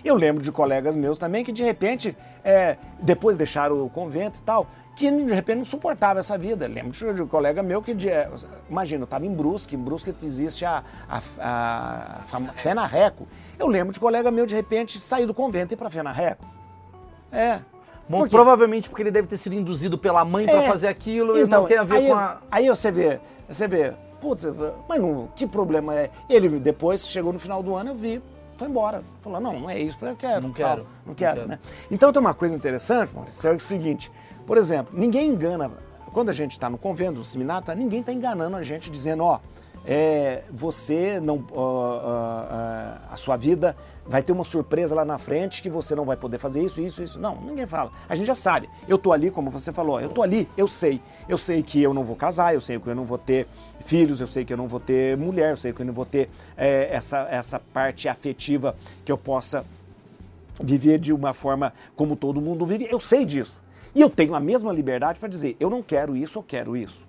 eu 0.10 0.16
lembro 0.16 0.44
de 0.44 0.52
colegas 0.52 0.96
meus 0.96 1.18
também 1.18 1.44
que 1.44 1.52
de 1.52 1.64
repente, 1.64 2.16
é, 2.44 2.78
depois 3.00 3.38
deixaram 3.38 3.84
o 3.86 3.90
convento 3.90 4.40
e 4.40 4.42
tal, 4.42 4.68
que 4.96 5.10
de 5.10 5.34
repente 5.34 5.58
não 5.58 5.66
suportava 5.66 6.20
essa 6.20 6.38
vida. 6.38 6.68
Lembro 6.68 6.92
de 7.14 7.22
um 7.22 7.28
colega 7.28 7.64
meu 7.64 7.82
que, 7.82 7.94
de, 7.96 8.10
é, 8.10 8.30
imagina, 8.70 9.02
eu 9.02 9.06
estava 9.06 9.26
em 9.26 9.34
Brusque, 9.34 9.76
em 9.76 9.80
Brusque 9.80 10.14
existe 10.22 10.66
a, 10.66 10.84
a, 11.10 11.22
a, 11.40 12.24
fama- 12.28 12.54
Fé 12.54 12.74
na 12.74 12.86
Reco. 12.86 13.28
Eu 13.58 13.68
lembro 13.68 13.92
de 13.94 14.00
colega 14.00 14.30
meu 14.30 14.46
de 14.46 14.54
repente 14.54 15.00
sair 15.00 15.26
do 15.26 15.34
convento 15.34 15.74
e 15.74 15.76
ir 15.76 15.78
para 15.78 15.90
Fé 15.90 16.04
na 16.04 16.12
Reco. 16.12 16.46
É. 17.32 17.60
Bom, 18.08 18.20
Por 18.20 18.30
quê? 18.30 18.36
provavelmente 18.36 18.90
porque 18.90 19.02
ele 19.02 19.12
deve 19.12 19.28
ter 19.28 19.38
sido 19.38 19.56
induzido 19.56 19.98
pela 19.98 20.24
mãe 20.26 20.46
É. 20.48 20.68
fazer 20.68 20.88
aquilo 20.88 21.38
e 21.38 21.46
não 21.46 21.66
tem 21.66 21.78
a 21.78 21.84
ver 21.84 21.96
aí, 21.98 22.08
com 22.08 22.16
a. 22.16 22.38
Aí 22.52 22.68
você 22.68 22.92
vê, 22.92 23.20
você 23.48 23.68
vê, 23.68 23.94
putz, 24.22 24.46
mas 24.88 25.00
não, 25.02 25.30
que 25.36 25.48
problema 25.48 25.96
é? 25.96 26.12
Ele 26.30 26.60
depois 26.60 27.08
chegou 27.08 27.32
no 27.34 27.40
final 27.40 27.64
do 27.64 27.74
ano, 27.74 27.92
eu 27.92 27.96
vi, 27.96 28.22
foi 28.58 28.68
embora. 28.68 29.04
Falou, 29.22 29.40
não, 29.40 29.60
não 29.60 29.70
é 29.70 29.80
isso 29.80 29.98
que 29.98 30.06
eu 30.06 30.16
quero. 30.16 30.48
Não 30.48 30.54
quero, 30.54 30.84
não 30.84 30.88
não 31.08 31.14
quero, 31.14 31.36
quero. 31.38 31.48
né? 31.48 31.60
Então 31.92 32.12
tem 32.12 32.20
uma 32.20 32.34
coisa 32.34 32.56
interessante, 32.56 33.14
Maurício, 33.14 33.50
é 33.50 33.54
o 33.54 33.60
seguinte, 33.60 34.12
por 34.46 34.58
exemplo, 34.58 34.98
ninguém 34.98 35.30
engana, 35.30 35.72
quando 36.12 36.30
a 36.30 36.34
gente 36.34 36.52
está 36.52 36.70
no 36.70 36.78
convento, 36.78 37.20
no 37.20 37.26
seminário, 37.26 37.66
tá, 37.66 37.74
ninguém 37.74 38.02
está 38.02 38.12
enganando 38.14 38.56
a 38.56 38.64
gente 38.64 38.90
dizendo, 38.90 39.24
ó, 39.24 39.40
é, 39.86 40.44
você 40.52 41.20
não, 41.20 41.46
ó, 41.52 41.62
ó, 41.62 42.02
ó, 42.02 43.14
a 43.14 43.18
sua 43.18 43.36
vida 43.36 43.76
vai 44.06 44.22
ter 44.22 44.32
uma 44.32 44.44
surpresa 44.44 44.96
lá 44.96 45.04
na 45.04 45.18
frente 45.18 45.62
que 45.62 45.70
você 45.70 45.96
não 45.96 46.06
vai 46.06 46.16
poder 46.16 46.38
fazer 46.38 46.64
isso, 46.64 46.82
isso, 46.82 47.04
isso. 47.04 47.20
Não, 47.20 47.36
ninguém 47.42 47.66
fala. 47.66 47.92
A 48.08 48.16
gente 48.16 48.28
já 48.28 48.36
sabe. 48.36 48.70
Eu 48.88 48.98
tô 48.98 49.12
ali, 49.12 49.30
como 49.30 49.50
você 49.50 49.72
falou, 49.72 50.00
eu 50.00 50.10
tô 50.10 50.22
ali, 50.22 50.50
eu 50.58 50.68
sei. 50.68 51.02
Eu 51.28 51.38
sei 51.38 51.62
que 51.62 51.82
eu 51.82 51.94
não 51.94 52.04
vou 52.04 52.16
casar, 52.16 52.54
eu 52.54 52.62
sei 52.62 52.80
que 52.80 52.88
eu 52.88 52.96
não 52.96 53.04
vou 53.04 53.18
ter 53.18 53.48
filhos, 53.82 54.22
eu 54.22 54.28
sei 54.28 54.46
que 54.46 54.54
eu 54.54 54.58
não 54.58 54.68
vou 54.68 54.80
ter 54.80 55.18
mulher, 55.18 55.52
eu 55.52 55.58
sei 55.58 55.74
que 55.74 55.82
eu 55.82 55.86
não 55.86 55.94
vou 55.94 56.06
ter 56.06 56.30
é, 56.56 56.90
essa, 56.92 57.28
essa 57.30 57.60
parte 57.60 58.08
afetiva 58.08 58.76
que 59.04 59.12
eu 59.12 59.18
possa 59.18 59.66
viver 60.62 61.00
de 61.00 61.12
uma 61.12 61.34
forma 61.34 61.74
como 61.96 62.16
todo 62.16 62.42
mundo 62.42 62.66
vive. 62.66 62.88
Eu 62.90 63.00
sei 63.00 63.26
disso. 63.26 63.62
E 63.96 64.02
eu 64.02 64.10
tenho 64.10 64.34
a 64.34 64.40
mesma 64.40 64.72
liberdade 64.72 65.20
para 65.20 65.30
dizer, 65.30 65.56
eu 65.60 65.70
não 65.70 65.84
quero 65.84 66.16
isso, 66.16 66.40
eu 66.40 66.44
quero 66.44 66.76
isso. 66.76 67.06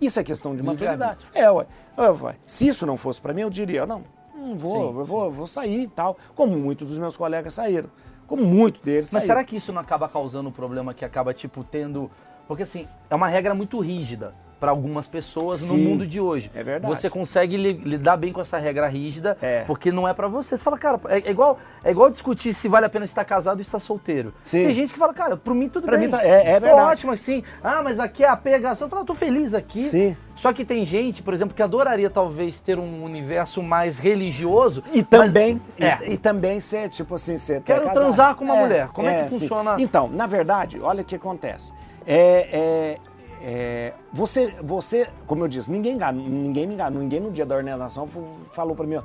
Isso 0.00 0.18
é 0.20 0.24
questão 0.24 0.54
de 0.54 0.62
maturidade. 0.62 1.24
É, 1.34 1.50
ué. 1.50 1.66
É, 1.96 2.08
ué. 2.08 2.36
Se 2.46 2.66
isso 2.68 2.86
não 2.86 2.96
fosse 2.96 3.20
para 3.20 3.32
mim, 3.32 3.42
eu 3.42 3.50
diria, 3.50 3.86
não, 3.86 4.02
não 4.34 4.56
vou, 4.56 4.92
Sim, 4.92 4.98
eu 4.98 5.04
vou, 5.04 5.30
vou 5.30 5.46
sair 5.46 5.82
e 5.82 5.88
tal. 5.88 6.16
Como 6.34 6.56
muitos 6.56 6.88
dos 6.88 6.98
meus 6.98 7.16
colegas 7.16 7.54
saíram. 7.54 7.88
Como 8.26 8.44
muitos 8.44 8.80
deles 8.82 9.12
Mas 9.12 9.22
saíram. 9.22 9.26
será 9.26 9.44
que 9.44 9.56
isso 9.56 9.72
não 9.72 9.80
acaba 9.80 10.08
causando 10.08 10.48
um 10.48 10.52
problema 10.52 10.94
que 10.94 11.04
acaba, 11.04 11.32
tipo, 11.34 11.62
tendo. 11.62 12.10
Porque 12.48 12.62
assim, 12.62 12.86
é 13.08 13.14
uma 13.14 13.28
regra 13.28 13.54
muito 13.54 13.78
rígida 13.80 14.34
para 14.64 14.70
algumas 14.70 15.06
pessoas 15.06 15.60
no 15.60 15.76
Sim, 15.76 15.84
mundo 15.88 16.06
de 16.06 16.18
hoje. 16.18 16.50
é 16.54 16.62
verdade. 16.62 16.94
Você 16.96 17.10
consegue 17.10 17.54
li- 17.54 17.74
lidar 17.84 18.16
bem 18.16 18.32
com 18.32 18.40
essa 18.40 18.56
regra 18.56 18.88
rígida, 18.88 19.36
É. 19.42 19.60
porque 19.66 19.92
não 19.92 20.08
é 20.08 20.14
para 20.14 20.26
você. 20.26 20.56
Você 20.56 20.64
fala, 20.64 20.78
cara, 20.78 20.98
é, 21.10 21.18
é 21.18 21.30
igual, 21.30 21.58
é 21.84 21.90
igual 21.90 22.08
discutir 22.08 22.54
se 22.54 22.66
vale 22.66 22.86
a 22.86 22.88
pena 22.88 23.04
estar 23.04 23.26
casado 23.26 23.56
ou 23.56 23.60
estar 23.60 23.78
solteiro. 23.78 24.32
Sim. 24.42 24.64
Tem 24.64 24.72
gente 24.74 24.94
que 24.94 24.98
fala, 24.98 25.12
cara, 25.12 25.36
pro 25.36 25.54
mim 25.54 25.68
tudo 25.68 25.84
Pra 25.84 25.98
bem. 25.98 26.06
mim 26.06 26.10
tá- 26.10 26.24
é- 26.24 26.52
é 26.52 26.60
Tô 26.60 26.64
verdade. 26.66 26.88
ótimo 26.92 27.12
assim. 27.12 27.42
Ah, 27.62 27.82
mas 27.84 28.00
aqui 28.00 28.24
é 28.24 28.28
a 28.28 28.36
pegação. 28.38 28.86
Eu 28.86 28.90
falo, 28.90 29.02
eu 29.02 29.06
tô 29.06 29.14
feliz 29.14 29.52
aqui. 29.52 29.84
Sim. 29.84 30.16
Só 30.34 30.50
que 30.50 30.64
tem 30.64 30.86
gente, 30.86 31.22
por 31.22 31.34
exemplo, 31.34 31.54
que 31.54 31.62
adoraria 31.62 32.08
talvez 32.08 32.58
ter 32.58 32.78
um 32.78 33.04
universo 33.04 33.62
mais 33.62 33.98
religioso. 33.98 34.82
E 34.94 34.96
mas- 35.00 35.06
também, 35.10 35.60
É. 35.78 35.98
e, 36.08 36.14
e 36.14 36.16
também 36.16 36.58
ser, 36.58 36.88
tipo 36.88 37.16
assim, 37.16 37.36
ser 37.36 37.60
Quero 37.60 37.90
transar 37.90 38.34
com 38.34 38.44
uma 38.44 38.56
mulher. 38.56 38.88
Como 38.94 39.06
é 39.06 39.24
que 39.24 39.34
sim. 39.34 39.40
funciona? 39.40 39.76
Então, 39.78 40.08
na 40.08 40.26
verdade, 40.26 40.80
olha 40.80 41.02
o 41.02 41.04
que 41.04 41.16
acontece. 41.16 41.70
É, 42.06 42.98
é, 43.44 43.48
é, 43.50 43.94
você, 44.12 44.54
você, 44.62 45.08
como 45.26 45.44
eu 45.44 45.48
disse, 45.48 45.70
ninguém, 45.70 45.94
engana, 45.94 46.20
ninguém 46.20 46.66
me 46.66 46.74
enganou. 46.74 47.02
Ninguém 47.02 47.20
no 47.20 47.30
dia 47.30 47.44
da 47.44 47.54
ordenação 47.56 48.08
falou 48.52 48.74
para 48.74 48.86
mim, 48.86 48.96
ó, 48.96 49.02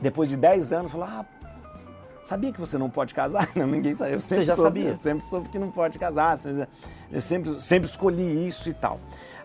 depois 0.00 0.28
de 0.28 0.36
10 0.36 0.72
anos, 0.72 0.92
falou, 0.92 1.06
ah, 1.08 1.24
sabia 2.22 2.52
que 2.52 2.60
você 2.60 2.76
não 2.76 2.90
pode 2.90 3.14
casar? 3.14 3.48
Não, 3.54 3.66
ninguém 3.66 3.94
sabia. 3.94 4.14
Eu 4.14 4.20
sempre 4.20 4.44
já 4.44 4.54
soube, 4.56 4.80
sabia? 4.80 4.96
Sempre 4.96 5.24
soube 5.24 5.48
que 5.48 5.58
não 5.58 5.70
pode 5.70 5.98
casar. 5.98 6.38
Eu 7.12 7.20
sempre, 7.20 7.60
sempre 7.60 7.88
escolhi 7.88 8.46
isso 8.46 8.68
e 8.68 8.74
tal. 8.74 8.98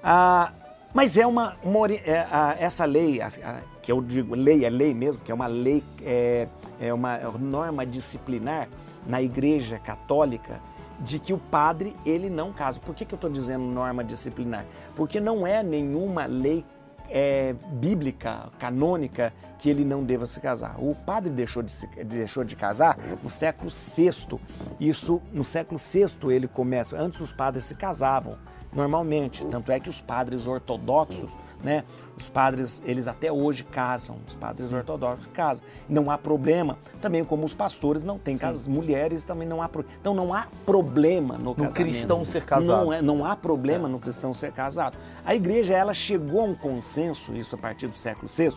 Ah, 0.03 0.51
mas 0.93 1.15
é 1.15 1.25
uma, 1.25 1.55
uma 1.63 1.87
é, 1.87 2.27
a- 2.29 2.55
essa 2.59 2.83
lei, 2.85 3.21
a- 3.21 3.27
a- 3.27 3.59
que 3.81 3.91
eu 3.91 4.01
digo 4.01 4.35
lei, 4.35 4.65
é 4.65 4.69
lei 4.69 4.93
mesmo, 4.93 5.21
que 5.23 5.31
é 5.31 5.35
uma 5.35 5.47
lei, 5.47 5.83
é, 6.03 6.47
é 6.81 6.93
uma 6.93 7.17
norma 7.39 7.85
disciplinar 7.85 8.67
na 9.07 9.21
Igreja 9.21 9.79
Católica 9.79 10.59
de 11.01 11.19
que 11.19 11.33
o 11.33 11.37
padre 11.37 11.95
ele 12.05 12.29
não 12.29 12.53
casa. 12.53 12.79
Por 12.79 12.93
que, 12.95 13.03
que 13.05 13.13
eu 13.13 13.17
estou 13.17 13.29
dizendo 13.29 13.63
norma 13.63 14.03
disciplinar? 14.03 14.65
Porque 14.95 15.19
não 15.19 15.45
é 15.45 15.61
nenhuma 15.63 16.25
lei 16.25 16.63
é, 17.09 17.53
bíblica, 17.73 18.49
canônica, 18.57 19.33
que 19.59 19.69
ele 19.69 19.83
não 19.83 20.03
deva 20.03 20.25
se 20.25 20.39
casar. 20.39 20.75
O 20.79 20.95
padre 20.95 21.29
deixou 21.31 21.61
de, 21.61 21.71
se- 21.71 21.87
deixou 22.05 22.43
de 22.43 22.55
casar 22.55 22.97
no 23.21 23.29
século 23.29 23.69
VI. 23.69 24.39
Isso, 24.79 25.21
no 25.33 25.43
século 25.43 25.77
VI 25.79 26.33
ele 26.33 26.47
começa. 26.47 26.97
Antes 26.97 27.19
os 27.19 27.33
padres 27.33 27.65
se 27.65 27.75
casavam 27.75 28.37
normalmente. 28.73 29.45
Tanto 29.45 29.71
é 29.71 29.79
que 29.79 29.89
os 29.89 29.99
padres 30.01 30.47
ortodoxos, 30.47 31.31
né? 31.63 31.83
Os 32.17 32.29
padres, 32.29 32.81
eles 32.85 33.07
até 33.07 33.31
hoje 33.31 33.63
casam. 33.63 34.17
Os 34.27 34.35
padres 34.35 34.71
ortodoxos 34.71 35.27
casam. 35.33 35.63
Não 35.89 36.09
há 36.11 36.17
problema. 36.17 36.77
Também 37.01 37.23
como 37.23 37.45
os 37.45 37.53
pastores 37.53 38.03
não 38.03 38.17
têm 38.17 38.37
casas, 38.37 38.67
mulheres 38.67 39.23
também 39.23 39.47
não 39.47 39.61
há 39.61 39.67
problema. 39.69 39.97
Então 39.99 40.13
não 40.13 40.33
há 40.33 40.47
problema 40.65 41.37
no, 41.37 41.53
casamento. 41.55 41.73
cristão 41.75 42.25
ser 42.25 42.43
casado. 42.45 42.85
Não, 42.85 42.93
é, 42.93 43.01
não 43.01 43.25
há 43.25 43.35
problema 43.35 43.87
no 43.87 43.99
cristão 43.99 44.33
ser 44.33 44.51
casado. 44.51 44.97
A 45.25 45.35
igreja 45.35 45.73
ela 45.73 45.93
chegou 45.93 46.41
a 46.41 46.43
um 46.45 46.55
consenso, 46.55 47.35
isso 47.35 47.55
a 47.55 47.57
partir 47.57 47.87
do 47.87 47.95
século 47.95 48.27
VI, 48.27 48.49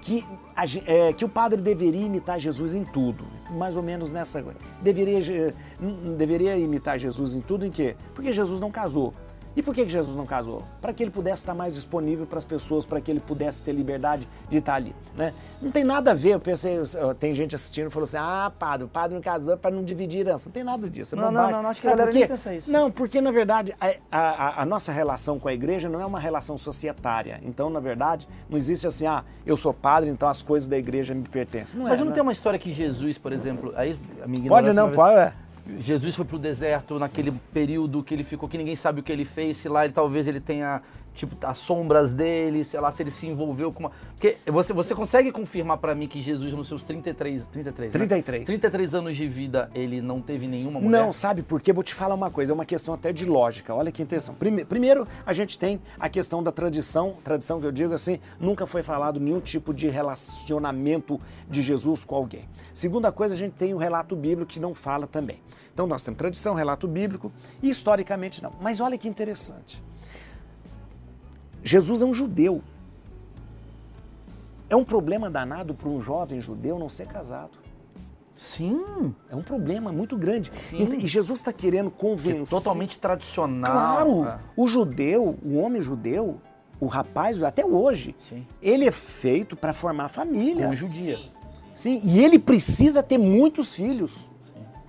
que, 0.00 0.24
é, 0.86 1.12
que 1.12 1.24
o 1.24 1.28
padre 1.28 1.60
deveria 1.60 2.04
imitar 2.04 2.38
Jesus 2.38 2.74
em 2.74 2.84
tudo, 2.84 3.24
mais 3.50 3.76
ou 3.76 3.82
menos 3.82 4.12
nessa 4.12 4.42
coisa. 4.42 4.58
Deveria, 4.80 5.18
n- 5.80 6.16
deveria 6.16 6.56
imitar 6.56 6.98
Jesus 6.98 7.34
em 7.34 7.40
tudo 7.40 7.66
em 7.66 7.70
quê? 7.70 7.96
Porque 8.14 8.32
Jesus 8.32 8.60
não 8.60 8.70
casou. 8.70 9.14
E 9.56 9.62
por 9.62 9.74
que 9.74 9.88
Jesus 9.88 10.14
não 10.14 10.26
casou? 10.26 10.62
Para 10.82 10.92
que 10.92 11.02
ele 11.02 11.10
pudesse 11.10 11.40
estar 11.42 11.54
mais 11.54 11.74
disponível 11.74 12.26
para 12.26 12.36
as 12.36 12.44
pessoas, 12.44 12.84
para 12.84 13.00
que 13.00 13.10
ele 13.10 13.20
pudesse 13.20 13.62
ter 13.62 13.72
liberdade 13.72 14.28
de 14.50 14.58
estar 14.58 14.74
ali. 14.74 14.94
Né? 15.16 15.32
Não 15.62 15.70
tem 15.70 15.82
nada 15.82 16.10
a 16.10 16.14
ver, 16.14 16.34
eu 16.34 16.40
pensei, 16.40 16.78
tem 17.18 17.34
gente 17.34 17.54
assistindo 17.54 17.86
e 17.86 17.90
falou 17.90 18.04
assim: 18.04 18.18
ah, 18.18 18.52
padre, 18.58 18.84
o 18.84 18.88
padre 18.88 19.14
não 19.14 19.22
casou 19.22 19.56
para 19.56 19.70
não 19.70 19.82
dividir 19.82 20.20
herança. 20.20 20.48
Não 20.50 20.52
tem 20.52 20.62
nada 20.62 20.90
disso, 20.90 21.14
é 21.14 21.18
Não, 21.18 21.32
não, 21.32 21.50
não, 21.50 21.62
não, 21.62 21.70
acho 21.70 21.80
que 21.80 21.86
a 21.86 21.90
Sabe 21.90 21.98
galera 22.02 22.12
nem 22.14 22.22
quê? 22.22 22.28
pensa 22.28 22.54
isso. 22.54 22.70
Não, 22.70 22.90
porque 22.90 23.18
na 23.20 23.30
verdade 23.30 23.74
a, 23.80 23.94
a- 24.12 24.62
a 24.62 24.66
nossa 24.66 24.92
relação 24.92 25.38
com 25.38 25.48
a 25.48 25.54
igreja 25.54 25.88
não 25.88 26.00
é 26.02 26.06
uma 26.06 26.20
relação 26.20 26.58
societária. 26.58 27.40
Então, 27.42 27.70
na 27.70 27.80
verdade, 27.80 28.28
não 28.50 28.58
existe 28.58 28.86
assim, 28.86 29.06
ah, 29.06 29.24
eu 29.46 29.56
sou 29.56 29.72
padre, 29.72 30.10
então 30.10 30.28
as 30.28 30.42
coisas 30.42 30.68
da 30.68 30.76
igreja 30.76 31.14
me 31.14 31.22
pertencem. 31.26 31.78
Não 31.80 31.88
Mas 31.88 31.98
é, 31.98 32.02
não 32.02 32.08
né? 32.10 32.14
tem 32.14 32.22
uma 32.22 32.32
história 32.32 32.58
que 32.58 32.72
Jesus, 32.72 33.16
por 33.16 33.32
exemplo, 33.32 33.72
aí 33.74 33.98
a 34.22 34.26
minha 34.26 34.48
Pode 34.48 34.70
não, 34.74 34.90
pode. 34.90 35.16
é. 35.16 35.32
Jesus 35.78 36.14
foi 36.14 36.24
pro 36.24 36.38
deserto 36.38 36.98
naquele 36.98 37.32
período 37.52 38.02
que 38.02 38.14
ele 38.14 38.22
ficou, 38.22 38.48
que 38.48 38.56
ninguém 38.56 38.76
sabe 38.76 39.00
o 39.00 39.02
que 39.02 39.10
ele 39.10 39.24
fez, 39.24 39.56
se 39.56 39.68
lá 39.68 39.84
ele, 39.84 39.92
talvez 39.92 40.26
ele 40.26 40.40
tenha, 40.40 40.80
tipo, 41.16 41.34
as 41.44 41.58
sombras 41.58 42.14
dele, 42.14 42.62
sei 42.64 42.78
lá, 42.78 42.92
se 42.92 43.02
ele 43.02 43.10
se 43.10 43.26
envolveu 43.26 43.72
com 43.72 43.80
uma... 43.80 43.90
Porque 44.14 44.36
você, 44.46 44.72
você 44.72 44.94
consegue 44.94 45.32
confirmar 45.32 45.78
pra 45.78 45.94
mim 45.94 46.06
que 46.06 46.20
Jesus 46.20 46.52
nos 46.52 46.68
seus 46.68 46.82
33, 46.84 47.44
33, 47.48 47.92
né? 47.92 47.98
33. 47.98 48.44
33 48.44 48.94
anos 48.94 49.16
de 49.16 49.26
vida, 49.26 49.68
ele 49.74 50.00
não 50.00 50.20
teve 50.22 50.46
nenhuma 50.46 50.78
mulher? 50.80 51.00
Não, 51.02 51.12
sabe 51.12 51.42
por 51.42 51.60
quê? 51.60 51.72
Vou 51.72 51.82
te 51.82 51.94
falar 51.94 52.14
uma 52.14 52.30
coisa, 52.30 52.52
é 52.52 52.54
uma 52.54 52.64
questão 52.64 52.94
até 52.94 53.12
de 53.12 53.24
lógica. 53.24 53.74
Olha 53.74 53.90
que 53.90 54.02
intenção. 54.02 54.34
Prime- 54.34 54.64
Primeiro, 54.64 55.08
a 55.24 55.32
gente 55.32 55.58
tem 55.58 55.80
a 55.98 56.08
questão 56.08 56.42
da 56.42 56.52
tradição, 56.52 57.16
tradição 57.24 57.60
que 57.60 57.66
eu 57.66 57.72
digo 57.72 57.92
assim, 57.94 58.20
nunca 58.38 58.66
foi 58.66 58.82
falado 58.82 59.18
nenhum 59.18 59.40
tipo 59.40 59.74
de 59.74 59.88
relacionamento 59.88 61.20
de 61.48 61.62
Jesus 61.62 62.04
com 62.04 62.14
alguém. 62.14 62.48
Segunda 62.72 63.10
coisa, 63.10 63.34
a 63.34 63.36
gente 63.36 63.52
tem 63.54 63.74
o 63.74 63.78
relato 63.78 64.14
bíblico 64.14 64.50
que 64.50 64.60
não 64.60 64.74
fala 64.74 65.06
também. 65.06 65.40
Então 65.72 65.86
nós 65.86 66.02
temos 66.02 66.18
tradição, 66.18 66.54
relato 66.54 66.86
bíblico 66.86 67.32
e 67.62 67.68
historicamente 67.68 68.42
não. 68.42 68.52
Mas 68.60 68.80
olha 68.80 68.96
que 68.96 69.08
interessante. 69.08 69.82
Jesus 71.66 72.00
é 72.00 72.04
um 72.04 72.14
judeu. 72.14 72.62
É 74.70 74.76
um 74.76 74.84
problema 74.84 75.28
danado 75.28 75.74
para 75.74 75.88
um 75.88 76.00
jovem 76.00 76.40
judeu 76.40 76.78
não 76.78 76.88
ser 76.88 77.06
casado. 77.08 77.58
Sim. 78.32 79.12
É 79.28 79.34
um 79.34 79.42
problema 79.42 79.90
muito 79.90 80.16
grande. 80.16 80.52
Sim. 80.70 80.88
E 81.00 81.06
Jesus 81.08 81.40
está 81.40 81.52
querendo 81.52 81.90
Que 81.90 81.96
é 81.96 82.00
convencer. 82.00 82.56
totalmente 82.58 83.00
tradicional. 83.00 83.72
Claro, 83.72 84.24
É. 84.28 84.38
o 84.56 84.68
judeu, 84.68 85.36
o 85.44 85.56
homem 85.58 85.82
judeu, 85.82 86.40
o 86.78 86.86
rapaz, 86.86 87.42
até 87.42 87.64
hoje, 87.66 88.14
Sim. 88.28 88.46
ele 88.62 88.86
é 88.86 88.90
feito 88.92 89.56
para 89.56 89.72
formar 89.72 90.06
família. 90.08 90.66
Como 90.66 90.76
judia. 90.76 91.18
Sim, 91.74 92.00
e 92.04 92.22
ele 92.22 92.38
precisa 92.38 93.02
ter 93.02 93.18
muitos 93.18 93.74
filhos. 93.74 94.12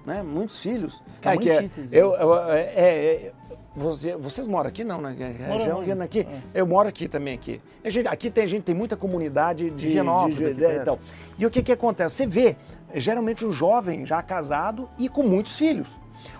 Né? 0.05 0.21
Muitos 0.21 0.61
filhos. 0.61 1.01
Que 1.21 1.27
é 1.29 1.37
que 1.37 1.49
é- 1.49 1.69
eu, 1.91 2.13
eu- 2.13 2.35
é- 2.49 2.61
é- 2.61 3.33
você- 3.77 4.17
vocês 4.17 4.47
moram 4.47 4.67
aqui, 4.67 4.83
não, 4.83 4.99
né? 4.99 5.15
Região 5.47 5.81
não. 5.95 6.03
aqui, 6.03 6.27
Eu 6.53 6.65
moro 6.65 6.89
aqui 6.89 7.07
também. 7.07 7.35
Aqui, 7.35 7.61
gente- 7.85 8.07
aqui 8.07 8.29
tem 8.31 8.47
gente, 8.47 8.63
tem 8.63 8.75
muita 8.75 8.97
comunidade 8.97 9.69
de. 9.69 9.87
Higienópolis, 9.87 10.35
de- 10.37 10.53
de- 10.53 10.59
perto. 10.59 10.81
então. 10.81 10.99
E 11.37 11.45
o 11.45 11.49
que, 11.51 11.61
que 11.61 11.71
acontece? 11.71 12.15
Você 12.15 12.25
vê, 12.27 12.55
geralmente 12.95 13.45
um 13.45 13.51
jovem 13.53 14.05
já 14.05 14.21
casado 14.23 14.89
e 14.97 15.07
com 15.07 15.21
muitos 15.23 15.55
filhos. 15.57 15.89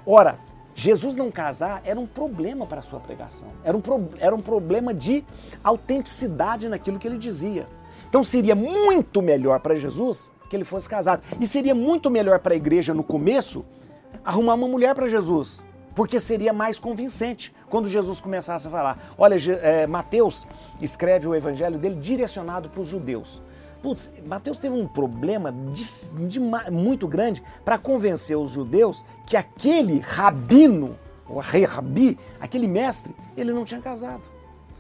Ora, 0.06 0.40
Jesus 0.74 1.16
não 1.16 1.32
casar 1.32 1.82
era 1.86 2.00
um 2.00 2.06
problema 2.06 2.66
para 2.66 2.80
a 2.80 2.82
sua 2.82 3.00
pregação. 3.00 3.50
Era 3.64 3.76
um, 3.78 3.82
pro- 3.82 4.10
era 4.20 4.36
um 4.36 4.40
problema 4.42 4.94
de 4.94 5.24
autenticidade 5.64 6.68
naquilo 6.68 6.98
que 7.00 7.08
ele 7.08 7.18
dizia. 7.18 7.68
Então 8.10 8.24
seria 8.24 8.56
muito 8.56 9.22
melhor 9.22 9.60
para 9.60 9.76
Jesus 9.76 10.32
que 10.50 10.56
ele 10.56 10.64
fosse 10.64 10.88
casado. 10.90 11.22
E 11.40 11.46
seria 11.46 11.76
muito 11.76 12.10
melhor 12.10 12.40
para 12.40 12.54
a 12.54 12.58
igreja 12.58 12.94
no 12.94 13.04
começo 13.04 13.66
arrumar 14.24 14.54
uma 14.56 14.68
mulher 14.68 14.96
para 14.96 15.08
Jesus. 15.08 15.62
Porque 15.98 16.20
seria 16.20 16.54
mais 16.54 16.78
convincente 16.78 17.52
quando 17.72 17.90
Jesus 17.90 18.22
começasse 18.22 18.68
a 18.68 18.70
falar. 18.70 19.14
Olha, 19.18 19.36
é, 19.64 19.88
Mateus 19.88 20.46
escreve 20.80 21.28
o 21.28 21.34
evangelho 21.34 21.80
dele 21.80 21.96
direcionado 21.96 22.70
para 22.70 22.80
os 22.82 22.88
judeus. 22.88 23.42
Putz, 23.82 24.12
Mateus 24.28 24.60
teve 24.60 24.76
um 24.76 24.88
problema 24.88 25.52
de- 25.74 25.88
de 26.28 26.40
muito 26.40 27.08
grande 27.08 27.42
para 27.66 27.80
convencer 27.80 28.38
os 28.38 28.52
judeus 28.52 29.04
que 29.26 29.36
aquele 29.36 29.98
rabino, 29.98 30.96
o 31.28 31.40
rei 31.40 31.66
rabi, 31.66 32.16
aquele 32.40 32.68
mestre, 32.68 33.16
ele 33.36 33.52
não 33.52 33.66
tinha 33.66 33.82
casado. 33.82 34.22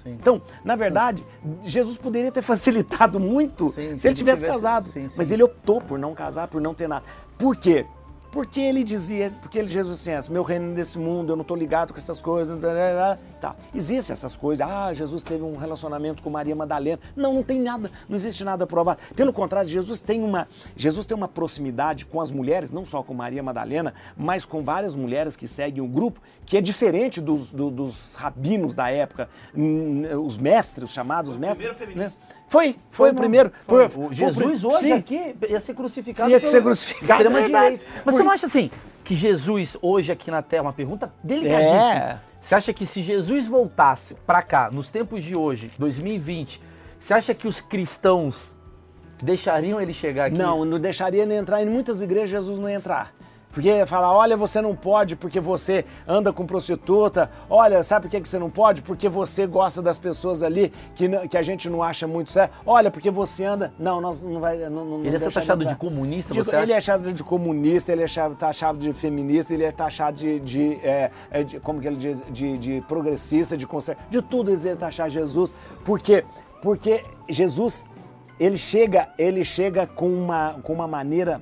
Sim. 0.03 0.11
Então, 0.11 0.39
na 0.63 0.75
verdade, 0.75 1.25
Jesus 1.63 1.97
poderia 1.97 2.31
ter 2.31 2.41
facilitado 2.43 3.19
muito 3.19 3.69
Sim, 3.71 3.73
se 3.73 3.81
ele 3.81 3.97
se 3.97 3.99
tivesse 3.99 4.17
tivesse- 4.43 4.45
casado. 4.45 4.87
sim. 4.89 5.07
Mas 5.17 5.31
ele 5.31 5.41
optou 5.41 5.81
por 5.81 5.97
não 5.97 6.13
casar, 6.13 6.47
por 6.47 6.61
não 6.61 6.75
ter 6.75 6.87
nada. 6.87 7.03
Por 7.39 7.55
quê? 7.55 7.87
Porque 8.37 8.59
ele 8.59 8.83
dizia, 8.83 9.33
porque 9.41 9.57
ele, 9.57 9.67
Jesus 9.67 9.99
assim, 9.99 10.11
"Esse 10.11 10.31
meu 10.31 10.43
reino 10.43 10.75
desse 10.75 10.99
mundo, 10.99 11.31
eu 11.31 11.35
não 11.35 11.41
estou 11.41 11.57
ligado 11.57 11.91
com 11.91 11.97
essas 11.97 12.21
coisas. 12.21 12.53
não 12.53 12.61
tá, 12.61 12.67
tá, 12.67 13.15
tá." 13.15 13.17
Tá. 13.39 13.55
Existem 13.73 14.13
essas 14.13 14.35
coisas. 14.35 14.67
Ah, 14.67 14.93
Jesus 14.93 15.23
teve 15.23 15.43
um 15.43 15.55
relacionamento 15.57 16.21
com 16.21 16.29
Maria 16.29 16.55
Madalena. 16.55 16.99
Não, 17.15 17.33
não 17.33 17.41
tem 17.43 17.59
nada, 17.59 17.89
não 18.07 18.15
existe 18.15 18.43
nada 18.43 18.65
provado. 18.67 18.99
Pelo 19.15 19.31
contrário, 19.33 19.67
Jesus 19.69 19.99
tem 19.99 20.23
uma, 20.23 20.47
Jesus 20.75 21.05
tem 21.05 21.15
uma 21.17 21.27
proximidade 21.27 22.05
com 22.05 22.21
as 22.21 22.29
mulheres, 22.31 22.71
não 22.71 22.85
só 22.85 23.01
com 23.03 23.13
Maria 23.13 23.41
Madalena, 23.41 23.93
mas 24.15 24.45
com 24.45 24.63
várias 24.63 24.93
mulheres 24.95 25.35
que 25.35 25.47
seguem 25.47 25.83
o 25.83 25.87
grupo, 25.87 26.19
que 26.45 26.57
é 26.57 26.61
diferente 26.61 27.19
dos, 27.21 27.51
do- 27.51 27.69
dos 27.71 28.13
rabinos 28.15 28.75
da 28.75 28.89
época, 28.91 29.29
os 30.25 30.37
mestres, 30.37 30.83
os 30.85 30.91
chamados 30.93 31.35
mestres. 31.37 31.57
primeiro 31.67 31.75
feminista. 31.77 32.19
né? 32.19 32.36
Foi, 32.47 32.75
foi, 32.89 33.09
o 33.09 33.13
não. 33.13 33.19
primeiro. 33.19 33.51
Foi. 33.67 33.89
Foi- 33.89 34.03
O 34.05 34.07
foi 34.07 34.15
Jesus 34.15 34.63
hoje 34.63 34.79
Sim. 34.79 34.93
aqui 34.93 35.35
ia 35.49 35.59
ser 35.59 35.73
crucificado. 35.73 36.29
Ia 36.29 36.45
ser 36.45 36.61
crucificado, 36.63 37.21
extrema 37.23 37.39
é 37.39 37.45
direita. 37.45 37.85
Mas 38.05 38.15
você 38.15 38.23
não 38.23 38.31
acha 38.31 38.45
assim 38.47 38.71
que 39.03 39.15
Jesus 39.15 39.77
hoje 39.81 40.11
aqui 40.11 40.31
na 40.31 40.41
Terra, 40.41 40.63
uma 40.63 40.73
pergunta 40.73 41.11
delicadíssima. 41.23 41.93
É. 41.93 42.19
Você 42.41 42.55
acha 42.55 42.71
que 42.73 42.85
se 42.85 43.01
Jesus 43.01 43.47
voltasse 43.47 44.15
pra 44.25 44.41
cá, 44.41 44.71
nos 44.71 44.89
tempos 44.89 45.23
de 45.23 45.35
hoje, 45.35 45.71
2020, 45.77 46.61
você 46.99 47.13
acha 47.13 47.33
que 47.33 47.47
os 47.47 47.59
cristãos 47.59 48.55
deixariam 49.21 49.81
ele 49.81 49.91
chegar 49.93 50.25
aqui? 50.25 50.37
Não, 50.37 50.63
não 50.63 50.79
deixaria 50.79 51.23
ele 51.23 51.33
entrar. 51.33 51.61
Em 51.61 51.65
muitas 51.69 52.01
igrejas 52.01 52.29
Jesus 52.29 52.59
não 52.59 52.69
ia 52.69 52.75
entrar. 52.75 53.13
Porque 53.57 53.69
ia 53.69 53.87
falar, 53.87 54.13
olha, 54.13 54.37
você 54.37 54.61
não 54.61 54.75
pode 54.75 55.15
porque 55.15 55.39
você 55.39 55.83
anda 56.07 56.31
com 56.31 56.45
prostituta. 56.45 57.27
Olha, 57.49 57.81
sabe 57.81 58.07
por 58.07 58.11
que 58.21 58.29
você 58.29 58.37
não 58.37 58.51
pode? 58.51 58.83
Porque 58.83 59.09
você 59.09 59.47
gosta 59.47 59.81
das 59.81 59.97
pessoas 59.97 60.43
ali 60.43 60.71
que, 60.93 61.07
não- 61.07 61.27
que 61.27 61.35
a 61.35 61.41
gente 61.41 61.67
não 61.67 61.81
acha 61.81 62.05
muito 62.05 62.29
certo. 62.29 62.53
Olha, 62.63 62.91
porque 62.91 63.09
você 63.09 63.45
anda... 63.45 63.73
Não, 63.79 63.99
nós 63.99 64.21
não 64.21 64.39
vai... 64.39 64.57
Não, 64.69 64.85
não 64.85 64.97
Ele 64.99 65.17
deixa 65.17 65.31
taxado 65.31 65.65
de 65.65 65.75
comunista, 65.75 66.35
De- 66.35 66.43
você 66.43 66.55
ele 66.55 66.71
é 66.71 66.77
acha? 66.77 66.91
taxado 66.91 67.11
de 67.11 67.23
comunista, 67.23 67.91
ele 67.91 68.01
é 68.03 68.05
taxado- 68.05 68.35
taxado 68.35 68.77
de 68.77 68.93
feminista, 68.93 69.51
ele 69.51 69.63
é 69.63 69.71
taxado 69.71 70.15
de, 70.17 70.39
de, 70.39 70.73
é, 70.83 71.09
é, 71.31 71.43
de- 71.43 71.59
como 71.59 71.81
que 71.81 71.87
ele 71.87 71.95
diz, 71.97 72.23
de, 72.29 72.59
de 72.59 72.81
progressista, 72.87 73.57
de 73.57 73.65
conservador, 73.65 74.07
de 74.11 74.21
tudo 74.21 74.51
eles 74.51 74.65
iam 74.65 74.77
taxar 74.77 75.09
Jesus. 75.09 75.51
Por 75.83 75.99
quê? 75.99 76.23
Porque 76.61 77.03
Jesus, 77.27 77.87
ele 78.39 78.59
chega, 78.59 79.09
ele 79.17 79.43
chega 79.43 79.87
com 79.87 80.07
uma, 80.07 80.59
com 80.61 80.73
uma 80.73 80.87
maneira 80.87 81.41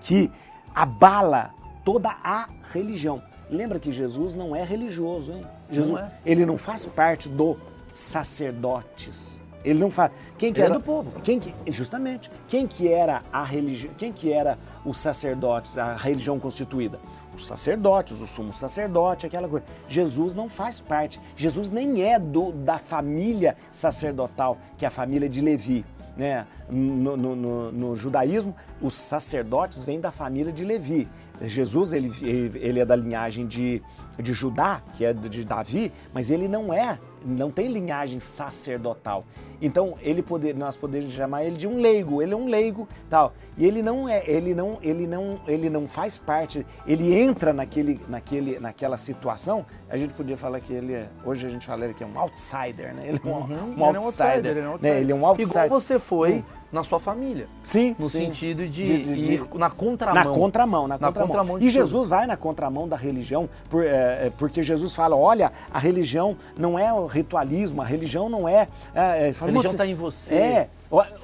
que 0.00 0.30
abala 0.74 1.54
toda 1.84 2.10
a 2.22 2.48
religião. 2.72 3.22
Lembra 3.50 3.78
que 3.78 3.90
Jesus 3.90 4.34
não 4.34 4.54
é 4.54 4.62
religioso, 4.62 5.32
hein? 5.32 5.46
Jesus, 5.70 5.92
Não 5.92 5.98
é. 5.98 6.10
ele 6.24 6.44
não 6.44 6.58
faz 6.58 6.84
parte 6.84 7.28
do 7.28 7.56
sacerdotes. 7.92 9.40
Ele 9.64 9.78
não 9.78 9.90
faz. 9.90 10.12
Quem 10.36 10.52
que 10.52 10.60
Ele 10.60 10.66
é 10.66 10.70
era 10.70 10.78
do 10.78 10.84
povo. 10.84 11.10
Quem 11.22 11.40
que, 11.40 11.52
justamente. 11.70 12.30
Quem 12.46 12.66
que 12.66 12.88
era 12.88 13.22
a 13.32 13.42
religião? 13.42 13.92
Quem 13.98 14.12
que 14.12 14.32
era 14.32 14.58
os 14.84 14.98
sacerdotes, 14.98 15.76
a 15.76 15.94
religião 15.94 16.38
constituída? 16.38 16.98
Os 17.34 17.46
sacerdotes, 17.46 18.20
o 18.20 18.26
sumo 18.26 18.52
sacerdote, 18.52 19.26
aquela 19.26 19.48
coisa. 19.48 19.66
Jesus 19.88 20.34
não 20.34 20.48
faz 20.48 20.80
parte. 20.80 21.20
Jesus 21.36 21.70
nem 21.70 22.02
é 22.02 22.18
do, 22.18 22.52
da 22.52 22.78
família 22.78 23.56
sacerdotal, 23.70 24.58
que 24.76 24.84
é 24.84 24.88
a 24.88 24.90
família 24.90 25.28
de 25.28 25.40
Levi. 25.40 25.84
Né? 26.18 26.44
No, 26.68 27.16
no- 27.16 27.36
no- 27.36 27.72
no 27.72 27.94
judaísmo, 27.96 28.54
os 28.82 28.94
sacerdotes 28.94 29.82
vêm 29.84 30.00
da 30.00 30.10
família 30.10 30.52
de 30.52 30.64
Levi. 30.64 31.08
Jesus 31.40 31.92
ele, 31.92 32.12
ele, 32.58 32.80
é 32.80 32.84
da 32.84 32.96
linhagem 32.96 33.46
de, 33.46 33.80
de 34.18 34.34
Judá, 34.34 34.82
que 34.94 35.04
é 35.04 35.12
de 35.12 35.44
Davi, 35.44 35.92
mas 36.12 36.28
ele 36.30 36.48
não 36.48 36.74
é, 36.74 36.98
não 37.24 37.48
tem 37.52 37.68
linhagem 37.68 38.18
sacerdotal. 38.18 39.24
Então 39.60 39.94
ele 40.00 40.22
poder, 40.22 40.54
nós 40.54 40.76
poderíamos 40.76 41.14
chamar 41.14 41.44
ele 41.44 41.56
de 41.56 41.66
um 41.66 41.80
leigo. 41.80 42.22
Ele 42.22 42.34
é 42.34 42.36
um 42.36 42.46
leigo, 42.46 42.88
tal. 43.08 43.32
E 43.56 43.66
ele 43.66 43.82
não 43.82 44.08
é, 44.08 44.22
ele 44.26 44.54
não, 44.54 44.78
ele 44.82 45.06
não, 45.06 45.40
ele 45.46 45.68
não 45.68 45.88
faz 45.88 46.16
parte. 46.16 46.64
Ele 46.86 47.12
entra 47.18 47.52
naquele, 47.52 48.00
naquele, 48.08 48.58
naquela 48.58 48.96
situação. 48.96 49.66
A 49.90 49.96
gente 49.96 50.14
podia 50.14 50.36
falar 50.36 50.60
que 50.60 50.72
ele 50.72 50.92
é, 50.92 51.08
hoje 51.24 51.46
a 51.46 51.50
gente 51.50 51.66
fala 51.66 51.92
que 51.92 52.04
é 52.04 52.06
um 52.06 52.18
outsider, 52.18 52.94
né? 52.94 53.08
Ele 53.08 53.20
é 53.24 53.28
um, 53.28 53.38
Uhum, 53.38 53.74
um 53.76 53.88
ele 53.88 53.96
é 53.96 54.00
um 54.00 54.04
outsider, 54.04 54.46
ele 54.46 54.58
é 54.58 54.62
né? 54.62 54.68
outsider. 54.68 54.96
Ele 54.96 55.12
é 55.12 55.14
um 55.14 55.26
outsider. 55.26 55.64
Igual 55.64 55.80
você 55.80 55.98
foi 55.98 56.44
na 56.70 56.84
sua 56.84 57.00
família. 57.00 57.46
Sim, 57.62 57.96
No 57.98 58.08
sim. 58.08 58.26
sentido 58.26 58.66
de, 58.68 58.84
De- 58.84 58.98
de- 59.14 59.32
ir 59.34 59.46
na 59.54 59.70
contramão. 59.70 60.24
Na 60.24 60.30
contramão, 60.30 60.88
na 60.88 60.98
Na 60.98 61.12
contramão. 61.12 61.56
e 61.56 61.60
tudo. 61.60 61.70
Jesus 61.70 62.08
vai 62.08 62.26
na 62.26 62.36
contramão 62.36 62.86
da 62.86 62.96
religião, 62.96 63.48
por- 63.70 63.84
é, 63.84 64.26
é, 64.26 64.32
porque 64.36 64.62
Jesus 64.62 64.94
fala: 64.94 65.16
olha, 65.16 65.50
a 65.72 65.78
religião 65.78 66.36
não 66.56 66.78
é 66.78 66.92
o 66.92 67.06
ritualismo, 67.06 67.80
a 67.80 67.84
religião 67.84 68.28
não 68.28 68.48
é. 68.48 68.68
é, 68.94 69.28
é, 69.28 69.32
fala, 69.32 69.50
religião 69.50 69.62
"Você- 69.62 69.68
está 69.76 69.86
em 69.86 69.94
você. 69.94 70.34
É. 70.34 70.68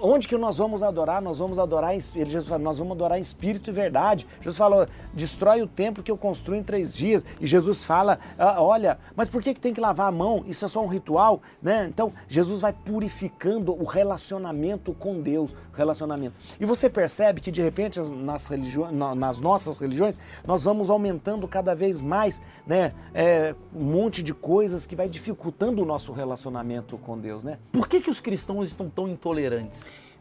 Onde 0.01 0.29
que 0.29 0.37
nós 0.37 0.59
vamos 0.59 0.83
adorar? 0.83 1.23
Nós 1.23 1.39
vamos 1.39 1.59
adorar 1.59 1.97
espírito. 1.97 2.31
Jesus 2.33 2.49
fala, 2.49 2.63
nós 2.63 2.77
vamos 2.79 2.93
adorar 2.93 3.19
em 3.19 3.23
espírito 3.23 3.71
e 3.71 3.73
verdade. 3.73 4.27
Jesus 4.41 4.57
falou, 4.57 4.87
destrói 5.13 5.63
o 5.63 5.67
templo 5.67 6.03
que 6.03 6.11
eu 6.11 6.17
construo 6.19 6.57
em 6.57 6.63
três 6.63 6.95
dias. 6.95 7.25
E 7.41 7.47
Jesus 7.47 7.83
fala, 7.83 8.19
"Ah, 8.39 8.63
olha, 8.63 8.99
mas 9.17 9.29
por 9.31 9.43
que, 9.43 9.55
que 9.55 9.61
tem 9.61 9.73
que 9.73 9.81
lavar 9.81 10.09
a 10.09 10.13
mão? 10.13 10.45
Isso 10.47 10.65
é 10.65 10.69
só 10.69 10.83
um 10.83 10.87
ritual, 10.87 11.41
né? 11.63 11.87
Então, 11.89 12.13
Jesus 12.29 12.61
vai 12.61 12.73
purificando 12.73 13.73
o 13.73 13.85
relacionamento 13.85 14.93
com 14.93 15.21
Deus, 15.21 15.55
relacionamento. 15.73 16.37
E 16.61 16.67
você 16.67 16.91
percebe 16.91 17.41
que 17.41 17.51
de 17.51 17.63
repente 17.63 17.99
as- 17.99 18.11
nas, 18.11 18.51
na- 18.93 19.15
nas 19.15 19.41
nossas 19.41 19.79
religiões 19.79 20.19
nós 20.47 20.63
vamos 20.65 20.91
aumentando 20.91 21.49
cada 21.49 21.75
vez 21.75 22.01
mais, 22.01 22.41
né? 22.67 22.93
é, 23.15 23.55
um 23.75 23.85
monte 23.85 24.23
de 24.23 24.35
coisas 24.35 24.85
que 24.87 24.97
vai 24.97 25.09
dificultando 25.09 25.83
o 25.83 25.87
nosso 25.87 26.13
relacionamento 26.13 26.99
com 26.99 27.19
Deus, 27.19 27.43
né? 27.45 27.59
Por 27.73 27.89
que, 27.89 28.01
que 28.01 28.11
os 28.11 28.21
cristãos 28.21 28.69
estão 28.69 28.89
tão 28.91 29.09
intolerantes? 29.09 29.54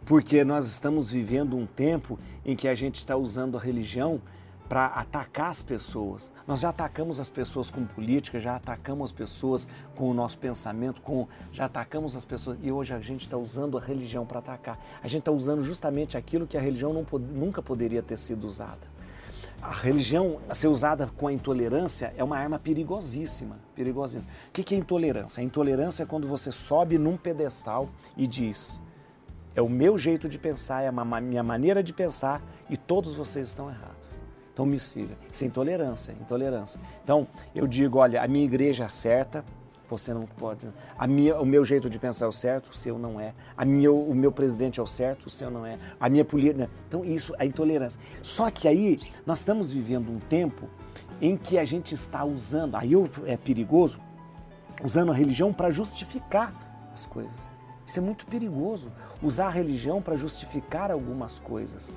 Porque 0.06 0.44
nós 0.44 0.66
estamos 0.68 1.10
vivendo 1.10 1.56
um 1.56 1.66
tempo 1.66 2.20
em 2.46 2.56
que 2.56 2.68
a 2.68 2.76
gente 2.76 2.96
está 2.96 3.16
usando 3.16 3.58
a 3.58 3.60
religião 3.60 4.22
para 4.68 4.88
atacar 4.88 5.52
as 5.52 5.62
pessoas. 5.62 6.32
Nós 6.48 6.62
já 6.62 6.70
atacamos 6.70 7.20
as 7.20 7.30
pessoas 7.30 7.70
com 7.70 7.86
política, 7.86 8.40
já 8.40 8.56
atacamos 8.56 9.12
as 9.12 9.12
pessoas 9.12 9.68
com 9.96 10.10
o 10.10 10.14
nosso 10.14 10.38
pensamento, 10.38 11.02
com, 11.02 11.28
já 11.52 11.66
atacamos 11.66 12.16
as 12.16 12.26
pessoas 12.26 12.58
e 12.62 12.72
hoje 12.72 12.94
a 12.94 13.00
gente 13.00 13.22
está 13.22 13.38
usando 13.38 13.78
a 13.78 13.82
religião 13.82 14.26
para 14.26 14.40
atacar. 14.40 14.80
A 15.04 15.08
gente 15.08 15.20
está 15.20 15.32
usando 15.32 15.64
justamente 15.64 16.18
aquilo 16.18 16.48
que 16.48 16.58
a 16.58 16.62
religião 16.62 16.94
não 16.94 17.06
nunca 17.20 17.62
poderia 17.62 18.02
ter 18.02 18.18
sido 18.18 18.46
usada. 18.46 18.92
A 19.62 19.72
religião 19.72 20.42
a 20.50 20.56
ser 20.56 20.68
usada 20.68 21.10
com 21.16 21.28
a 21.28 21.32
intolerância 21.32 22.14
é 22.18 22.24
uma 22.24 22.38
arma 22.38 22.60
perigosíssima, 22.60 23.60
perigosíssima. 23.74 24.30
O 24.50 24.52
que 24.52 24.76
é 24.76 24.78
intolerância? 24.78 25.40
A 25.40 25.44
intolerância 25.44 26.04
é 26.04 26.06
quando 26.06 26.28
você 26.28 26.52
sobe 26.52 26.98
num 26.98 27.16
pedestal 27.16 27.88
e 28.18 28.28
diz 28.28 28.82
é 29.56 29.62
o 29.62 29.70
meu 29.70 29.98
jeito 29.98 30.28
de 30.28 30.40
pensar, 30.40 30.84
é 30.84 30.88
a 30.88 31.22
minha 31.22 31.44
maneira 31.44 31.84
de 31.84 31.94
pensar 31.94 32.42
e 32.70 32.76
todos 32.78 33.16
vocês 33.16 33.48
estão 33.48 33.70
errados. 33.70 33.94
Então 34.52 34.66
me 34.66 34.78
siga. 34.78 35.18
Isso 35.32 35.44
é 35.44 35.48
intolerância, 35.48 36.12
intolerância. 36.12 36.80
Então 37.04 37.28
eu 37.56 37.66
digo, 37.68 37.98
olha, 37.98 38.22
a 38.22 38.28
minha 38.28 38.46
igreja 38.46 38.86
é 38.86 38.90
certa, 38.90 39.44
Você 39.90 40.14
não 40.14 40.26
pode. 40.26 40.68
A 40.98 41.06
minha, 41.06 41.40
o 41.40 41.46
meu 41.46 41.64
jeito 41.64 41.90
de 41.90 42.00
pensar 42.00 42.26
é 42.26 42.28
o 42.28 42.32
certo, 42.32 42.72
o 42.72 42.74
seu 42.74 42.98
não 42.98 43.20
é. 43.20 43.34
A 43.56 43.64
minha, 43.64 43.92
o 43.92 44.16
meu 44.16 44.32
presidente 44.32 44.80
é 44.80 44.84
o 44.84 44.88
certo, 44.88 45.28
o 45.28 45.30
seu 45.30 45.52
não 45.52 45.66
é. 45.66 45.78
A 46.00 46.10
minha 46.10 46.26
política. 46.26 46.70
Então, 46.88 47.06
isso 47.06 47.34
é 47.38 47.46
intolerância. 47.46 48.00
Só 48.22 48.50
que 48.50 48.68
aí 48.68 49.00
nós 49.26 49.40
estamos 49.40 49.72
vivendo 49.72 50.10
um 50.10 50.20
tempo 50.20 50.68
em 51.22 51.38
que 51.38 51.60
a 51.60 51.66
gente 51.66 51.94
está 51.94 52.26
usando, 52.26 52.76
aí 52.76 52.92
é 53.28 53.38
perigoso, 53.38 54.00
usando 54.84 55.12
a 55.12 55.16
religião 55.16 55.54
para 55.54 55.70
justificar 55.70 56.52
as 56.92 57.06
coisas. 57.06 57.50
Isso 57.86 58.00
é 58.00 58.02
muito 58.02 58.26
perigoso. 58.26 58.92
Usar 59.22 59.48
a 59.48 59.50
religião 59.50 60.02
para 60.02 60.16
justificar 60.16 60.92
algumas 60.92 61.40
coisas. 61.40 61.96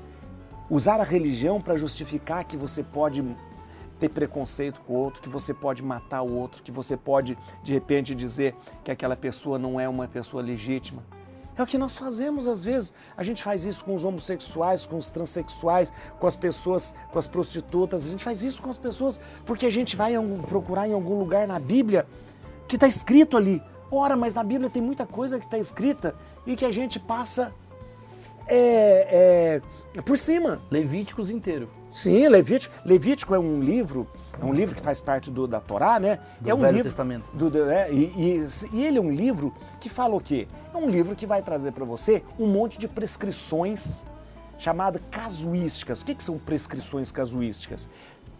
Usar 0.68 1.00
a 1.00 1.04
religião 1.04 1.60
para 1.60 1.76
justificar 1.76 2.44
que 2.44 2.56
você 2.56 2.82
pode 2.82 3.24
ter 3.98 4.08
preconceito 4.08 4.80
com 4.80 4.92
o 4.92 4.96
outro, 4.96 5.22
que 5.22 5.28
você 5.28 5.54
pode 5.54 5.82
matar 5.82 6.22
o 6.22 6.32
outro, 6.32 6.62
que 6.62 6.70
você 6.70 6.96
pode 6.96 7.36
de 7.62 7.72
repente 7.72 8.14
dizer 8.14 8.54
que 8.84 8.90
aquela 8.90 9.16
pessoa 9.16 9.58
não 9.58 9.80
é 9.80 9.88
uma 9.88 10.06
pessoa 10.06 10.42
legítima. 10.42 11.02
É 11.56 11.62
o 11.62 11.66
que 11.66 11.78
nós 11.78 11.96
fazemos 11.96 12.46
às 12.46 12.62
vezes. 12.62 12.92
A 13.16 13.22
gente 13.22 13.42
faz 13.42 13.64
isso 13.64 13.84
com 13.84 13.94
os 13.94 14.04
homossexuais, 14.04 14.84
com 14.84 14.98
os 14.98 15.10
transexuais, 15.10 15.90
com 16.20 16.26
as 16.26 16.36
pessoas, 16.36 16.94
com 17.10 17.18
as 17.18 17.26
prostitutas. 17.26 18.04
A 18.04 18.08
gente 18.08 18.22
faz 18.22 18.42
isso 18.42 18.60
com 18.60 18.68
as 18.68 18.76
pessoas 18.76 19.18
porque 19.46 19.64
a 19.64 19.70
gente 19.70 19.96
vai 19.96 20.12
procurar 20.46 20.86
em 20.86 20.92
algum 20.92 21.18
lugar 21.18 21.48
na 21.48 21.58
Bíblia 21.58 22.06
que 22.68 22.76
está 22.76 22.86
escrito 22.86 23.36
ali. 23.36 23.62
Ora, 23.90 24.16
mas 24.16 24.34
na 24.34 24.42
Bíblia 24.42 24.68
tem 24.68 24.82
muita 24.82 25.06
coisa 25.06 25.38
que 25.38 25.44
está 25.44 25.58
escrita 25.58 26.14
e 26.46 26.56
que 26.56 26.64
a 26.64 26.70
gente 26.70 26.98
passa 26.98 27.52
é, 28.48 29.60
é, 29.96 30.02
por 30.02 30.18
cima. 30.18 30.60
Levíticos 30.70 31.30
inteiro. 31.30 31.68
Sim, 31.92 32.28
Levítico. 32.28 32.74
Levítico 32.84 33.34
é 33.34 33.38
um 33.38 33.60
livro, 33.60 34.06
é 34.40 34.44
um 34.44 34.52
livro 34.52 34.74
que 34.74 34.82
faz 34.82 35.00
parte 35.00 35.30
do, 35.30 35.46
da 35.46 35.60
Torá, 35.60 35.98
né? 35.98 36.18
Do 36.40 36.50
é 36.50 36.54
um 36.54 36.60
Velho 36.60 36.72
livro, 36.74 36.88
Testamento. 36.90 37.30
Do, 37.32 37.48
do- 37.48 37.70
é, 37.70 37.90
e, 37.92 38.04
e- 38.16 38.46
e 38.72 38.84
ele 38.84 38.98
é 38.98 39.00
um 39.00 39.10
livro 39.10 39.54
que 39.80 39.88
fala 39.88 40.14
o 40.14 40.20
quê? 40.20 40.46
É 40.74 40.76
um 40.76 40.90
livro 40.90 41.14
que 41.16 41.26
vai 41.26 41.40
trazer 41.42 41.72
para 41.72 41.84
você 41.84 42.22
um 42.38 42.46
monte 42.46 42.78
de 42.78 42.86
prescrições 42.88 44.04
chamado 44.58 44.98
casuísticas. 45.10 46.02
O 46.02 46.04
que, 46.04 46.14
que 46.14 46.22
são 46.24 46.38
prescrições 46.38 47.10
casuísticas? 47.10 47.88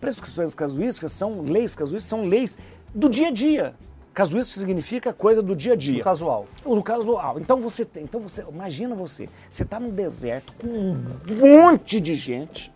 Prescrições 0.01 0.55
casuísticas 0.55 1.13
são 1.13 1.41
leis 1.43 1.75
casuísticas, 1.75 2.05
são 2.05 2.25
leis 2.27 2.57
do 2.95 3.09
dia 3.09 3.29
a 3.29 3.31
dia. 3.31 3.75
Casuístico 4.17 4.61
significa 4.61 5.13
coisa 5.13 5.43
do 5.43 5.55
dia 5.55 5.75
a 5.75 5.77
dia. 5.77 5.99
No 5.99 6.05
casual. 6.05 6.47
No 6.65 6.83
casual. 6.83 7.39
Então 7.39 7.61
você 7.61 7.85
tem, 7.85 8.05
então 8.05 8.19
você, 8.19 8.43
imagina 8.51 8.95
você, 8.95 9.29
você 9.51 9.63
está 9.63 9.79
no 9.79 9.93
deserto 9.93 10.55
com 10.55 10.67
um 10.67 11.61
monte 11.61 12.01
de 12.01 12.15
gente. 12.15 12.73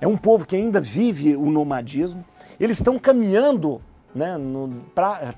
É 0.00 0.06
um 0.06 0.16
povo 0.16 0.46
que 0.46 0.54
ainda 0.54 0.80
vive 0.80 1.34
o 1.34 1.50
nomadismo. 1.50 2.24
Eles 2.60 2.78
estão 2.78 3.00
caminhando 3.00 3.82
né, 4.14 4.36
para 4.94 5.34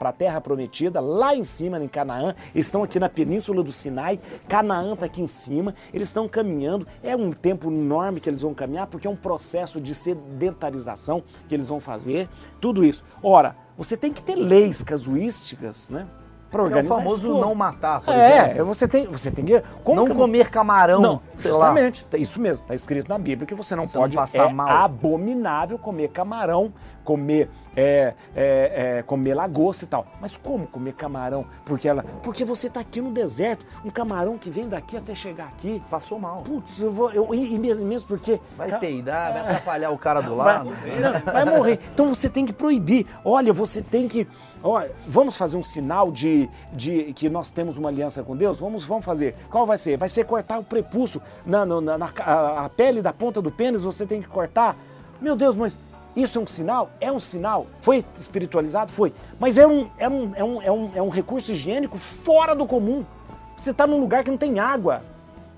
a 0.00 0.12
terra 0.12 0.40
prometida, 0.40 1.00
lá 1.00 1.34
em 1.34 1.44
cima, 1.44 1.82
em 1.82 1.88
Canaã. 1.88 2.34
Eles 2.54 2.66
estão 2.66 2.82
aqui 2.82 3.00
na 3.00 3.08
península 3.08 3.62
do 3.62 3.72
Sinai. 3.72 4.20
Canaã 4.48 4.94
está 4.94 5.06
aqui 5.06 5.20
em 5.22 5.26
cima. 5.26 5.74
Eles 5.92 6.08
estão 6.08 6.28
caminhando. 6.28 6.86
É 7.02 7.16
um 7.16 7.32
tempo 7.32 7.70
enorme 7.70 8.20
que 8.20 8.28
eles 8.28 8.40
vão 8.40 8.54
caminhar, 8.54 8.86
porque 8.86 9.06
é 9.06 9.10
um 9.10 9.16
processo 9.16 9.80
de 9.80 9.94
sedentarização 9.94 11.22
que 11.48 11.54
eles 11.54 11.68
vão 11.68 11.80
fazer. 11.80 12.28
Tudo 12.60 12.84
isso. 12.84 13.04
Ora, 13.22 13.56
você 13.76 13.96
tem 13.96 14.12
que 14.12 14.22
ter 14.22 14.34
leis 14.36 14.82
casuísticas, 14.82 15.88
né? 15.88 16.06
Para 16.50 16.60
É 16.60 16.64
o 16.64 16.66
organizar 16.66 16.96
esse 16.96 17.04
famoso 17.04 17.28
povo. 17.28 17.40
não 17.40 17.54
matar, 17.54 18.02
por 18.02 18.12
É, 18.14 18.50
exemplo. 18.50 18.66
você 18.66 18.86
tem, 18.86 19.06
você 19.06 19.30
tem 19.30 19.42
que. 19.42 19.62
como 19.82 20.02
Não 20.02 20.06
que- 20.06 20.14
comer 20.14 20.50
camarão, 20.50 21.00
Não, 21.00 21.22
sei 21.38 21.50
lá. 21.50 21.56
justamente. 21.68 22.04
tá- 22.04 22.18
Isso 22.18 22.38
mesmo, 22.38 22.62
está 22.64 22.74
escrito 22.74 23.08
na 23.08 23.16
Bíblia 23.16 23.46
que 23.46 23.54
você 23.54 23.74
não 23.74 23.86
Você 23.86 23.94
não 23.96 24.02
pode. 24.02 24.16
passar 24.16 24.50
é 24.50 24.52
mal. 24.52 24.68
abominável 24.68 25.78
comer 25.78 26.08
camarão, 26.08 26.70
comer, 27.04 27.50
é, 27.76 28.14
é, 28.34 28.96
é, 28.98 29.02
comer 29.02 29.34
lagosta 29.34 29.84
e 29.84 29.88
tal. 29.88 30.06
Mas 30.20 30.36
como 30.36 30.66
comer 30.66 30.92
camarão? 30.94 31.46
Porque 31.64 31.88
ela, 31.88 32.04
porque 32.22 32.44
você 32.44 32.66
está 32.66 32.80
aqui 32.80 33.00
no 33.00 33.10
deserto, 33.10 33.64
um 33.84 33.90
camarão 33.90 34.36
que 34.38 34.50
vem 34.50 34.68
daqui 34.68 34.96
até 34.96 35.14
chegar 35.14 35.46
aqui. 35.48 35.82
Passou 35.90 36.18
mal. 36.18 36.42
Putz, 36.42 36.80
eu 36.80 36.92
vou. 36.92 37.10
Eu, 37.10 37.34
e, 37.34 37.58
mesmo, 37.58 37.84
mesmo 37.84 38.08
porque. 38.08 38.40
Vai 38.56 38.68
ca- 38.70 38.78
peidar, 38.78 39.32
vai 39.32 39.42
atrapalhar 39.42 39.90
o 39.90 39.98
cara 39.98 40.20
do 40.20 40.36
Vai, 40.36 40.46
lado. 40.54 40.70
não, 40.70 41.32
vai 41.32 41.44
morrer. 41.44 41.80
Então 41.92 42.06
você 42.14 42.28
tem 42.28 42.44
que 42.46 42.52
proibir. 42.52 43.06
Olha, 43.24 43.52
você 43.52 43.82
tem 43.82 44.06
que. 44.08 44.26
Olha, 44.64 44.92
vamos 45.08 45.36
fazer 45.36 45.56
um 45.56 45.62
sinal 45.64 46.12
de, 46.12 46.48
de 46.72 47.12
que 47.14 47.28
nós 47.28 47.50
temos 47.50 47.76
uma 47.76 47.88
aliança 47.88 48.22
com 48.22 48.36
Deus? 48.36 48.60
Vamos, 48.60 48.84
vamos 48.84 49.04
fazer. 49.04 49.34
Qual 49.50 49.66
vai 49.66 49.76
ser? 49.76 49.96
Vai 49.96 50.08
ser 50.08 50.24
cortar 50.24 50.58
o 50.60 50.62
prepúcio 50.62 51.20
na, 51.44 51.66
na, 51.66 51.80
na- 51.80 51.98
na- 51.98 52.12
a, 52.20 52.66
a 52.66 52.68
pele 52.68 53.02
da 53.02 53.12
ponta 53.12 53.42
do 53.42 53.50
pênis, 53.50 53.82
você 53.82 54.06
tem 54.06 54.22
que 54.22 54.28
cortar. 54.28 54.76
Meu 55.20 55.34
Deus, 55.34 55.56
mas 55.56 55.76
isso 56.14 56.38
é 56.38 56.40
um 56.42 56.46
sinal? 56.46 56.90
É 57.00 57.10
um 57.10 57.18
sinal. 57.18 57.66
Foi 57.80 58.04
espiritualizado? 58.14 58.92
Foi. 58.92 59.12
Mas 59.40 59.56
é 59.58 59.66
um, 59.66 59.88
é 59.98 60.08
um, 60.08 60.32
é 60.34 60.44
um, 60.44 60.62
é 60.62 60.70
um, 60.72 60.90
é 60.96 61.02
um 61.02 61.08
recurso 61.08 61.52
higiênico 61.52 61.96
fora 61.98 62.54
do 62.54 62.66
comum. 62.66 63.04
Você 63.56 63.70
está 63.70 63.86
num 63.86 63.98
lugar 64.00 64.24
que 64.24 64.30
não 64.30 64.38
tem 64.38 64.58
água. 64.58 65.02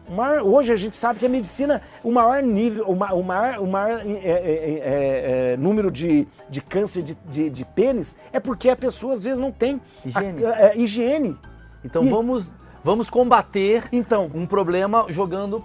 Maior- 0.08 0.42
hoje 0.42 0.70
a 0.72 0.76
gente 0.76 0.96
sabe 0.96 1.18
que 1.18 1.24
a 1.24 1.28
medicina, 1.30 1.80
o 2.02 2.12
maior 2.12 2.42
nível, 2.42 2.84
o 2.86 2.94
ma- 2.94 3.12
o 3.14 3.22
maior, 3.22 3.58
o 3.60 3.66
maior 3.66 4.00
é, 4.04 4.10
é, 4.10 4.12
é, 4.12 5.52
é, 5.52 5.56
número 5.56 5.90
de, 5.90 6.28
de 6.50 6.60
câncer 6.60 7.02
de, 7.02 7.14
de, 7.26 7.48
de 7.48 7.64
pênis 7.64 8.14
é 8.30 8.38
porque 8.38 8.68
a 8.68 8.76
pessoa 8.76 9.14
às 9.14 9.24
vezes 9.24 9.38
não 9.38 9.50
tem 9.50 9.80
a- 10.14 10.20
Higiene. 10.20 10.44
é, 10.44 10.76
higiene. 10.78 11.38
Então 11.82 12.04
E- 12.04 12.10
vamos, 12.10 12.52
vamos 12.84 13.08
combater 13.08 13.84
Então, 13.90 14.30
um 14.34 14.44
problema 14.46 15.06
jogando. 15.08 15.64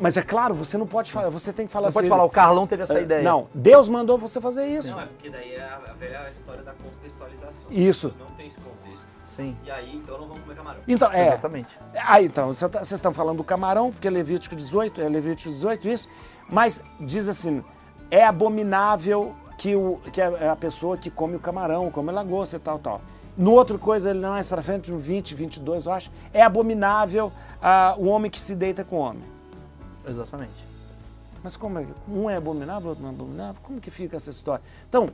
Mas 0.00 0.16
é 0.16 0.22
claro, 0.22 0.54
você 0.54 0.78
não 0.78 0.86
pode 0.86 1.12
falar, 1.12 1.28
você 1.28 1.52
tem 1.52 1.66
que 1.66 1.72
falar 1.72 1.88
Não 1.88 1.92
pode 1.92 2.06
assim, 2.06 2.10
falar, 2.10 2.24
o 2.24 2.30
Carlão 2.30 2.66
teve 2.66 2.82
essa 2.82 2.98
é, 2.98 3.02
ideia. 3.02 3.22
Não, 3.22 3.46
Deus 3.54 3.86
mandou 3.86 4.16
você 4.16 4.40
fazer 4.40 4.66
isso. 4.66 4.90
Não, 4.92 5.00
é 5.00 5.06
porque 5.06 5.28
daí 5.28 5.54
é 5.54 5.60
a, 5.60 5.74
a 5.90 5.92
velha 5.92 6.30
história 6.30 6.62
da 6.62 6.72
contextualização. 6.72 7.70
Isso. 7.70 8.14
Não 8.18 8.26
tem 8.34 8.46
esse 8.46 8.56
contexto. 8.56 9.04
Sim, 9.36 9.56
E 9.64 9.70
aí, 9.70 9.96
então 9.96 10.18
não 10.18 10.26
vamos 10.26 10.42
comer 10.42 10.56
camarão. 10.56 10.80
Então, 10.88 11.12
é. 11.12 11.28
exatamente. 11.28 11.68
Ah, 11.94 12.22
então, 12.22 12.48
você 12.48 12.68
tá- 12.68 12.78
vocês 12.78 12.98
estão 12.98 13.12
falando 13.12 13.36
do 13.36 13.44
camarão, 13.44 13.92
porque 13.92 14.08
é 14.08 14.10
Levítico 14.10 14.56
18, 14.56 15.02
é 15.02 15.08
Levítico 15.08 15.50
18, 15.50 15.88
isso. 15.88 16.08
Mas 16.48 16.82
diz 16.98 17.28
assim: 17.28 17.62
é 18.10 18.24
abominável 18.24 19.34
que, 19.58 19.76
o, 19.76 20.00
que 20.12 20.20
a, 20.22 20.52
a 20.52 20.56
pessoa 20.56 20.96
que 20.96 21.10
come 21.10 21.36
o 21.36 21.40
camarão, 21.40 21.90
come 21.90 22.08
a 22.08 22.12
lagosta 22.12 22.56
e 22.56 22.58
tal, 22.58 22.78
tal. 22.78 23.02
No 23.36 23.52
outro 23.52 23.78
coisa, 23.78 24.10
ele 24.10 24.20
mais 24.20 24.48
pra 24.48 24.62
frente, 24.62 24.90
no 24.90 24.98
20, 24.98 25.34
22, 25.34 25.86
eu 25.86 25.92
acho, 25.92 26.10
é 26.32 26.42
abominável 26.42 27.30
ah, 27.62 27.94
o 27.98 28.06
homem 28.06 28.30
que 28.30 28.40
se 28.40 28.54
deita 28.54 28.82
com 28.82 28.96
o 28.96 29.00
homem. 29.00 29.39
Exatamente. 30.06 30.66
Mas 31.42 31.56
como 31.56 31.78
é? 31.78 31.86
Um 32.08 32.28
é 32.28 32.36
abominável, 32.36 32.90
outro 32.90 33.02
não 33.02 33.10
é 33.10 33.14
abominável? 33.14 33.62
Como 33.62 33.80
que 33.80 33.90
fica 33.90 34.16
essa 34.16 34.30
história? 34.30 34.62
Então, 34.88 35.10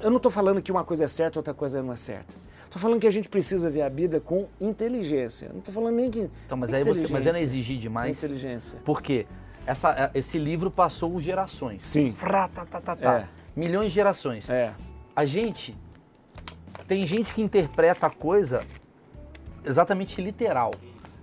eu 0.00 0.10
não 0.10 0.16
estou 0.16 0.30
falando 0.30 0.60
que 0.60 0.70
uma 0.70 0.84
coisa 0.84 1.04
é 1.04 1.08
certa, 1.08 1.38
outra 1.38 1.54
coisa 1.54 1.82
não 1.82 1.92
é 1.92 1.96
certa. 1.96 2.34
Estou 2.64 2.80
falando 2.82 3.00
que 3.00 3.06
a 3.06 3.10
gente 3.10 3.28
precisa 3.28 3.70
ver 3.70 3.82
a 3.82 3.88
Bíblia 3.88 4.20
com 4.20 4.46
inteligência. 4.60 5.48
Não 5.50 5.60
estou 5.60 5.72
falando 5.72 5.96
nem 5.96 6.10
que. 6.10 6.30
Então, 6.44 6.58
mas 6.58 6.72
aí 6.74 6.82
você. 6.84 7.08
Mas 7.08 7.26
é 7.26 7.32
não 7.32 7.38
exigir 7.38 7.78
demais. 7.78 8.18
Inteligência. 8.18 8.78
Por 8.84 9.00
quê? 9.00 9.26
Essa, 9.66 10.10
esse 10.14 10.38
livro 10.38 10.70
passou 10.70 11.18
gerações. 11.20 11.84
Sim. 11.86 12.12
Frá, 12.12 12.48
tá, 12.48 12.66
tá, 12.66 12.80
tá, 12.80 12.96
tá. 12.96 13.14
É. 13.20 13.28
Milhões 13.56 13.88
de 13.88 13.94
gerações. 13.94 14.50
É. 14.50 14.74
A 15.16 15.24
gente. 15.24 15.76
Tem 16.86 17.06
gente 17.06 17.32
que 17.32 17.42
interpreta 17.42 18.06
a 18.06 18.10
coisa 18.10 18.62
exatamente 19.64 20.20
literal. 20.20 20.70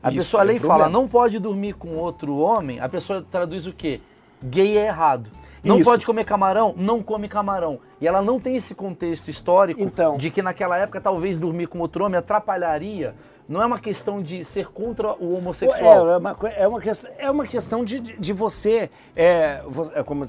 A 0.05 0.09
Isso 0.09 0.17
pessoa 0.17 0.43
é 0.43 0.45
lei 0.45 0.59
fala, 0.59 0.87
não 0.87 1.07
pode 1.07 1.39
dormir 1.39 1.73
com 1.73 1.95
outro 1.95 2.37
homem, 2.37 2.79
a 2.79 2.87
pessoa 2.87 3.25
traduz 3.31 3.65
o 3.65 3.73
quê? 3.73 3.99
Gay 4.43 4.77
é 4.77 4.85
errado. 4.85 5.31
Não 5.63 5.77
Isso. 5.77 5.85
pode 5.85 6.05
comer 6.05 6.25
camarão, 6.25 6.75
não 6.77 7.01
come 7.01 7.27
camarão. 7.27 7.79
E 7.99 8.07
ela 8.07 8.21
não 8.21 8.39
tem 8.39 8.55
esse 8.55 8.75
contexto 8.75 9.29
histórico 9.29 9.81
Então. 9.81 10.15
de 10.15 10.29
que 10.29 10.43
naquela 10.43 10.77
época 10.77 11.01
talvez 11.01 11.39
dormir 11.39 11.65
com 11.65 11.79
outro 11.79 12.05
homem 12.05 12.19
atrapalharia. 12.19 13.15
Não 13.49 13.59
é 13.63 13.65
uma 13.65 13.79
questão 13.79 14.21
de 14.21 14.45
ser 14.45 14.67
contra 14.67 15.13
o 15.13 15.35
homossexual. 15.35 16.07
É, 16.07 16.13
é 16.13 16.17
uma, 16.17 16.37
é 16.55 16.67
uma, 16.67 16.79
questão, 16.79 17.11
é 17.17 17.31
uma 17.31 17.47
questão 17.47 17.83
de, 17.83 17.99
de 17.99 18.31
você, 18.31 18.91
é, 19.15 19.63
é, 19.95 20.03
como 20.03 20.23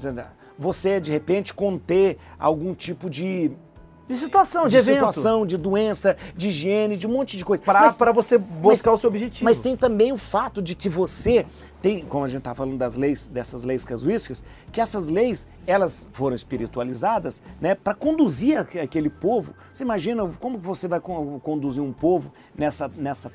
você 0.57 0.99
de 0.99 1.11
repente 1.11 1.53
conter 1.53 2.17
algum 2.39 2.73
tipo 2.73 3.11
de, 3.11 3.51
De 4.07 4.15
situação, 4.17 4.63
de, 4.67 4.69
de 4.71 4.77
evento. 4.77 4.95
situação, 4.95 5.45
de 5.45 5.57
doença, 5.57 6.15
de 6.35 6.47
higiene, 6.47 6.95
de 6.95 7.05
um 7.07 7.11
monte 7.11 7.35
de 7.37 7.43
coisa. 7.43 7.61
Mas- 7.65 7.97
pra 7.97 8.11
você 8.11 8.37
buscar 8.37 8.93
o 8.93 8.97
seu 8.97 9.09
objetivo. 9.09 9.43
Mas 9.43 9.59
tem 9.59 9.75
também 9.75 10.11
o 10.13 10.17
fato 10.17 10.61
de 10.61 10.75
que 10.75 10.87
você 10.87 11.45
tem, 11.81 12.03
como 12.05 12.23
a 12.23 12.27
gente 12.27 12.39
está 12.39 12.55
falando 12.55 12.77
das 12.77 12.95
leis, 12.95 13.27
dessas 13.27 13.63
leis 13.63 13.85
casuísticas, 13.85 14.43
que 14.71 14.81
essas 14.81 15.07
leis 15.07 15.45
elas 15.67 16.07
foram 16.11 16.35
espiritualizadas, 16.35 17.41
né, 17.61 17.75
para 17.75 17.93
conduzir 17.93 18.57
aque- 18.59 18.79
aquele 18.79 19.09
povo. 19.09 19.53
Você 19.71 19.83
imagina 19.83 20.27
como 20.39 20.57
que 20.59 20.65
você 20.65 20.87
vai 20.87 20.99
con- 20.99 21.39
conduzir 21.39 21.83
um 21.83 21.93
povo 21.93 22.31
nessa, 22.57 22.89
nessa, 22.95 23.31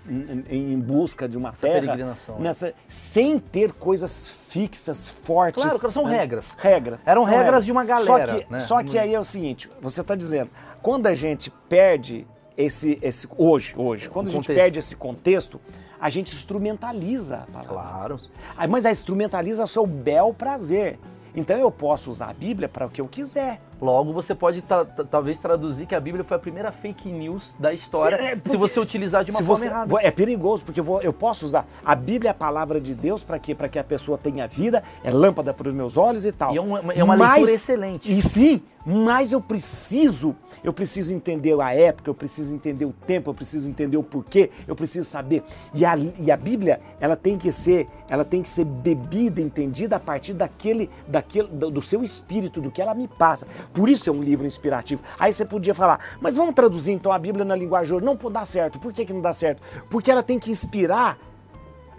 em, 0.51 0.79
busca 0.81 1.29
de 1.29 1.37
uma 1.37 1.53
terra, 1.53 1.81
peregrinação, 1.83 2.37
né? 2.37 2.45
nessa, 2.45 2.75
sem 2.89 3.39
ter 3.39 3.73
coisas 3.73 4.35
fixas, 4.53 5.09
fortes. 5.09 5.65
Claro, 5.65 5.91
são 5.91 6.07
né? 6.07 6.19
regras. 6.19 6.55
Regras. 6.59 7.01
Eram 7.07 7.23
São 7.23 7.33
regras 7.33 7.65
de 7.65 7.73
uma 7.73 7.83
Só 7.99 8.19
galera, 8.19 8.45
que, 8.45 8.53
né? 8.53 8.61
só 8.61 8.83
que 8.83 8.99
aí 8.99 9.15
é 9.15 9.19
o 9.19 9.25
seguinte, 9.25 9.71
você 9.81 10.03
está 10.03 10.15
dizendo, 10.15 10.51
quando 10.83 11.07
a 11.07 11.15
gente 11.15 11.51
perde 11.71 12.27
esse, 12.57 12.99
esse 13.01 13.27
hoje, 13.39 13.75
hoje, 13.77 14.11
quando 14.11 14.29
a 14.29 14.31
gente 14.31 14.43
contexto. 14.43 14.61
perde 14.61 14.79
esse 14.79 14.95
contexto, 14.95 15.61
a 15.99 16.11
gente 16.11 16.35
instrumentaliza 16.35 17.47
a 17.49 17.65
palavra. 17.65 17.69
Claro. 17.69 18.17
Ah, 18.55 18.67
Mas 18.67 18.85
a 18.85 18.91
instrumentaliza 18.91 19.63
ao 19.63 19.69
seu 19.69 19.87
bel 19.87 20.35
prazer. 20.35 20.99
Então 21.35 21.57
eu 21.57 21.71
posso 21.71 22.11
usar 22.11 22.29
a 22.29 22.35
Bíblia 22.35 22.69
para 22.69 22.87
o 22.87 22.91
que 22.91 23.01
eu 23.01 23.09
quiser. 23.09 23.59
Logo, 23.83 24.13
você 24.13 24.33
pode 24.33 24.63
ta- 24.63 24.85
ta- 24.85 25.03
talvez 25.03 25.41
traduzir 25.41 25.87
que 25.87 25.95
a 25.97 25.99
Bíblia 25.99 26.23
foi 26.23 26.37
a 26.37 26.41
primeira 26.41 26.71
fake 26.71 27.11
news 27.11 27.53
da 27.59 27.75
história, 27.75 28.17
Sim, 28.17 28.25
é, 28.25 28.37
porque- 28.37 28.51
se 28.51 28.57
você 28.57 28.79
utilizar 28.79 29.25
de 29.25 29.33
uma 29.33 29.41
Se 29.41 29.45
forma 29.45 29.59
você- 29.61 29.67
errada. 29.67 29.95
É 30.03 30.11
perigoso, 30.13 30.65
porque 30.65 30.79
eu, 30.79 30.85
vou- 30.85 31.03
eu 31.03 31.13
posso 31.13 31.45
usar. 31.45 31.67
A 31.85 31.97
Bíblia 31.97 32.29
é 32.29 32.31
a 32.31 32.35
palavra 32.35 32.81
de 32.81 32.95
Deus 32.95 33.25
para 33.25 33.41
quê? 33.41 33.57
Para 33.57 33.69
que 33.69 33.81
a 33.81 33.85
pessoa 33.85 34.17
tenha 34.17 34.47
vida, 34.47 34.85
é 35.03 35.11
lâmpada 35.11 35.53
para 35.53 35.69
os 35.69 35.75
meus 35.75 35.97
olhos 35.97 36.25
e 36.25 36.31
tal. 36.31 36.55
E 36.55 36.59
é 36.59 36.61
uma- 36.61 36.93
é 36.93 37.03
uma 37.03 37.15
leitura 37.17 37.51
excelente. 37.51 38.11
E 38.17 38.23
sim, 38.23 38.63
mas 38.87 39.33
eu 39.33 39.41
preciso, 39.41 40.37
eu 40.63 40.73
preciso 40.73 41.13
entender 41.13 41.61
a 41.61 41.75
época, 41.75 42.09
eu 42.09 42.15
preciso 42.15 42.55
entender 42.55 42.85
o 42.85 42.93
tempo, 42.93 43.31
eu 43.31 43.35
preciso 43.35 43.69
entender 43.69 43.97
o 43.97 44.03
porquê, 44.05 44.51
eu 44.69 44.77
preciso 44.77 45.09
saber. 45.09 45.43
E 45.75 45.85
a, 45.85 45.97
e 45.97 46.31
a 46.31 46.37
Bíblia, 46.37 46.81
ela 47.01 47.17
tem 47.17 47.37
que 47.37 47.51
ser, 47.51 47.89
ela 48.09 48.25
tem 48.25 48.43
que 48.43 48.49
ser 48.49 48.65
bebida, 48.65 49.41
entendida 49.41 49.97
a 49.97 50.01
partir 50.01 50.35
daquele, 50.35 50.89
daquele 51.09 51.49
do, 51.49 51.69
do 51.71 51.83
seu 51.83 52.05
espírito, 52.05 52.61
do 52.61 52.71
que 52.71 52.81
ela 52.81 52.95
me 52.95 53.09
passa. 53.09 53.47
Por 53.73 53.89
isso 53.89 54.09
é 54.09 54.13
um 54.13 54.23
livro 54.23 54.47
inspirativo. 54.47 55.03
Aí 55.19 55.33
você 55.33 55.45
podia 55.45 55.75
falar, 55.75 55.99
mas 56.21 56.37
vamos 56.37 56.55
traduzir 56.55 56.93
então 56.93 57.11
a 57.13 57.19
Bíblia 57.19 57.45
na 57.45 57.55
linguagem 57.57 57.97
hoje. 57.97 58.05
Não 58.05 58.17
pode 58.17 58.35
dar 58.35 58.47
certo. 58.47 58.79
Por 58.79 58.93
que, 58.93 59.05
que 59.05 59.13
não 59.13 59.21
dá 59.21 59.33
certo? 59.33 59.63
Porque 59.89 60.11
ela 60.11 60.23
tem 60.23 60.39
que 60.39 60.51
inspirar, 60.51 61.19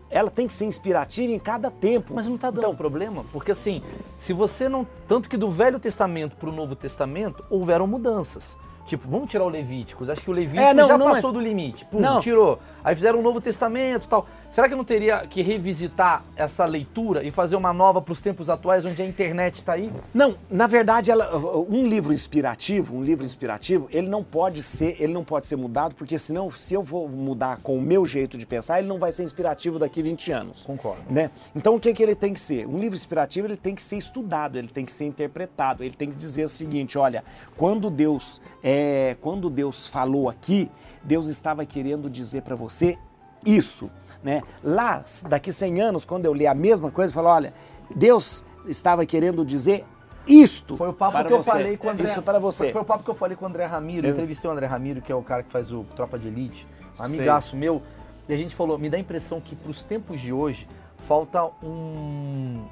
ela 0.10 0.30
tem 0.30 0.46
que 0.46 0.54
ser 0.54 0.66
inspirativa 0.66 1.34
em 1.34 1.40
cada 1.40 1.72
tempo. 1.72 2.14
Mas 2.14 2.28
não 2.28 2.36
está 2.36 2.50
dando 2.52 2.60
Então, 2.60 2.76
problema, 2.76 3.26
porque 3.32 3.52
assim, 3.52 3.82
se 4.20 4.34
você 4.34 4.70
não. 4.70 4.86
Tanto 5.08 5.28
que 5.28 5.36
do 5.38 5.50
Velho 5.50 5.80
Testamento 5.80 6.36
para 6.36 6.50
o 6.50 6.52
Novo 6.52 6.76
Testamento 6.76 7.44
houveram 7.50 7.88
mudanças. 7.88 8.56
Tipo, 8.86 9.08
vamos 9.08 9.30
tirar 9.30 9.46
o 9.46 9.50
Levíticos. 9.50 10.10
Acho 10.10 10.22
que 10.22 10.30
o 10.30 10.34
Levítico 10.34 10.62
É, 10.62 10.74
não, 10.74 10.88
já 10.90 10.98
não, 10.98 11.06
passou 11.08 11.32
mas- 11.32 11.34
do 11.34 11.40
limite. 11.40 11.86
Pum, 11.86 12.00
Não. 12.02 12.20
tirou. 12.20 12.60
Aí 12.84 12.94
fizeram 12.94 13.20
um 13.20 13.22
Novo 13.22 13.40
Testamento 13.40 14.04
e 14.04 14.08
tal. 14.10 14.28
Será 14.54 14.70
que 14.70 14.76
não 14.76 14.84
teria 14.84 15.26
que 15.26 15.42
revisitar 15.42 16.24
essa 16.36 16.64
leitura 16.64 17.24
e 17.24 17.32
fazer 17.32 17.56
uma 17.56 17.74
nova 17.74 18.00
para 18.00 18.12
os 18.12 18.22
tempos 18.22 18.52
atuais, 18.52 18.86
onde 18.86 19.02
a 19.02 19.06
internet 19.06 19.56
está 19.56 19.74
aí? 19.74 19.92
Não, 20.14 20.36
na 20.48 20.68
verdade, 20.68 21.10
ela, 21.10 21.36
um 21.36 21.88
livro 21.88 22.14
inspirativo, 22.14 22.96
um 22.96 23.04
livro 23.04 23.26
inspirativo, 23.26 23.88
ele 23.92 24.08
não 24.08 24.24
pode 24.24 24.62
ser, 24.62 24.96
ele 25.02 25.12
não 25.12 25.24
pode 25.24 25.48
ser 25.48 25.56
mudado, 25.56 25.96
porque 25.96 26.20
senão, 26.20 26.52
se 26.52 26.76
eu 26.76 26.84
vou 26.84 27.10
mudar 27.10 27.62
com 27.64 27.76
o 27.76 27.82
meu 27.82 28.06
jeito 28.06 28.38
de 28.38 28.46
pensar, 28.46 28.78
ele 28.78 28.88
não 28.88 29.00
vai 29.00 29.12
ser 29.12 29.24
inspirativo 29.24 29.80
daqui 29.80 30.04
20 30.04 30.32
anos. 30.32 30.62
Concordo. 30.62 31.02
Né? 31.10 31.32
Então 31.56 31.74
o 31.74 31.80
que, 31.80 31.92
que 31.92 32.04
ele 32.04 32.14
tem 32.14 32.32
que 32.32 32.40
ser? 32.40 32.68
Um 32.68 32.78
livro 32.78 32.96
inspirativo 32.96 33.48
ele 33.48 33.58
tem 33.58 33.74
que 33.74 33.82
ser 33.82 33.98
estudado, 33.98 34.60
ele 34.60 34.68
tem 34.68 34.86
que 34.86 34.92
ser 34.92 35.06
interpretado, 35.06 35.84
ele 35.84 35.96
tem 35.96 36.12
que 36.12 36.16
dizer 36.16 36.44
o 36.44 36.50
seguinte: 36.50 36.96
olha, 36.96 37.24
quando 37.58 37.90
Deus, 37.90 38.40
é, 38.64 39.18
quando 39.20 39.50
Deus 39.50 39.88
falou 39.88 40.30
aqui, 40.30 40.70
Deus 41.04 41.26
estava 41.26 41.66
querendo 41.66 42.08
dizer 42.08 42.44
para 42.44 42.56
você 42.56 43.00
isso. 43.46 43.90
Né? 44.24 44.42
Lá, 44.64 45.04
daqui 45.28 45.52
100 45.52 45.82
anos, 45.82 46.06
quando 46.06 46.26
eu 46.26 46.34
ler 46.34 46.48
a 46.48 46.54
mesma 46.54 46.90
coisa, 46.90 47.12
eu 47.12 47.16
falo, 47.16 47.28
olha, 47.28 47.54
Deus 47.94 48.46
estava 48.66 49.06
querendo 49.06 49.44
dizer 49.46 49.86
isto. 50.26 50.78
Foi 50.78 50.88
o 50.90 50.94
papo 50.94 51.12
para 51.12 51.28
que 51.28 51.34
eu 51.34 51.44
você. 51.44 51.52
falei 51.52 51.76
com 51.78 51.88
o 51.88 51.90
André. 51.90 52.04
Isso 52.06 52.22
para 52.22 52.40
você. 52.40 52.64
Foi, 52.66 52.74
foi 52.74 52.82
o 52.82 52.86
papo 52.86 53.04
que 53.04 53.10
eu 53.10 53.16
falei 53.16 53.36
com 53.36 53.44
o 53.44 53.48
André 53.50 53.66
Ramiro. 53.66 54.08
Eu 54.08 54.12
Eu- 54.12 54.14
entrevistei 54.14 54.50
o 54.50 54.54
André 54.54 54.66
Ramiro, 54.66 55.02
que 55.02 55.12
é 55.12 55.16
o 55.16 55.22
cara 55.22 55.44
que 55.44 55.52
faz 55.52 55.72
o 55.72 55.84
Tropa 55.96 56.18
de 56.18 56.30
Elite, 56.30 56.66
um 57.00 57.04
amigaço 57.04 57.58
meu. 57.58 57.82
E 58.30 58.34
a 58.34 58.38
gente 58.38 58.56
falou, 58.56 58.80
me 58.80 58.90
dá 58.90 58.96
a 58.96 59.00
impressão 59.02 59.42
que 59.42 59.54
para 59.56 59.70
os 59.70 59.84
tempos 59.84 60.22
de 60.22 60.32
hoje 60.32 60.68
falta 61.08 61.44
um 61.62 62.64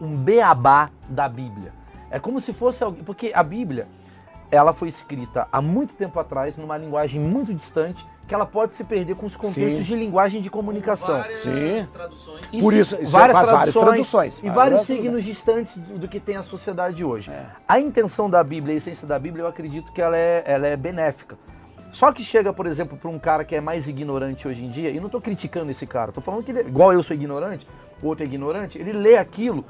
um 0.00 0.16
beabá 0.16 0.90
da 1.08 1.28
Bíblia. 1.28 1.72
É 2.10 2.18
como 2.20 2.40
se 2.40 2.52
fosse 2.52 2.82
alguém, 2.84 3.02
porque 3.02 3.32
a 3.34 3.42
Bíblia, 3.42 3.88
ela 4.50 4.72
foi 4.72 4.88
escrita 4.88 5.48
há 5.50 5.60
muito 5.60 5.94
tempo 5.94 6.18
atrás 6.20 6.56
numa 6.56 6.76
linguagem 6.78 7.20
muito 7.20 7.52
distante, 7.52 8.06
que 8.28 8.34
ela 8.34 8.44
pode 8.44 8.74
se 8.74 8.84
perder 8.84 9.16
com 9.16 9.24
os 9.24 9.34
contextos 9.34 9.72
Sim. 9.74 9.80
de 9.82 9.96
linguagem 9.96 10.42
de 10.42 10.50
comunicação. 10.50 11.16
Várias 11.16 11.38
Sim. 11.38 11.86
traduções. 11.92 12.46
Por 12.60 12.74
isso- 12.74 12.94
isso 13.00 13.10
várias, 13.10 13.34
faz 13.34 13.48
traduções, 13.48 13.74
várias 13.74 13.74
traduções, 13.74 14.38
e 14.38 14.40
várias 14.42 14.54
vários 14.54 14.86
traduções. 14.86 15.00
signos 15.02 15.24
distantes 15.24 15.78
do, 15.78 16.06
que 16.06 16.20
tem 16.20 16.36
a 16.36 16.42
sociedade 16.42 17.02
hoje. 17.02 17.30
É. 17.30 17.46
A 17.66 17.80
intenção 17.80 18.28
da 18.28 18.44
Bíblia, 18.44 18.74
a 18.74 18.76
essência 18.76 19.06
da 19.06 19.18
Bíblia, 19.18 19.44
eu 19.44 19.48
acredito 19.48 19.90
que 19.92 20.02
ela 20.02 20.16
é, 20.16 20.42
ela 20.46 20.66
é 20.66 20.76
benéfica. 20.76 21.36
Só 21.90 22.12
que 22.12 22.22
chega, 22.22 22.52
por 22.52 22.66
exemplo, 22.66 22.98
para 22.98 23.08
um 23.10 23.18
cara 23.18 23.44
que 23.46 23.56
é 23.56 23.62
mais 23.62 23.88
ignorante 23.88 24.46
hoje 24.46 24.62
em 24.62 24.68
dia, 24.70 24.90
e 24.90 25.00
não 25.00 25.06
estou 25.06 25.22
criticando 25.22 25.70
esse 25.70 25.86
cara, 25.86 26.10
estou 26.10 26.22
falando 26.22 26.44
que 26.44 26.50
ele, 26.50 26.60
igual 26.60 26.92
eu 26.92 27.02
sou 27.02 27.16
ignorante, 27.16 27.66
o 28.02 28.08
outro 28.08 28.24
é 28.24 28.26
ignorante, 28.26 28.78
ele 28.78 28.92
lê 28.92 29.16
aquilo, 29.16 29.64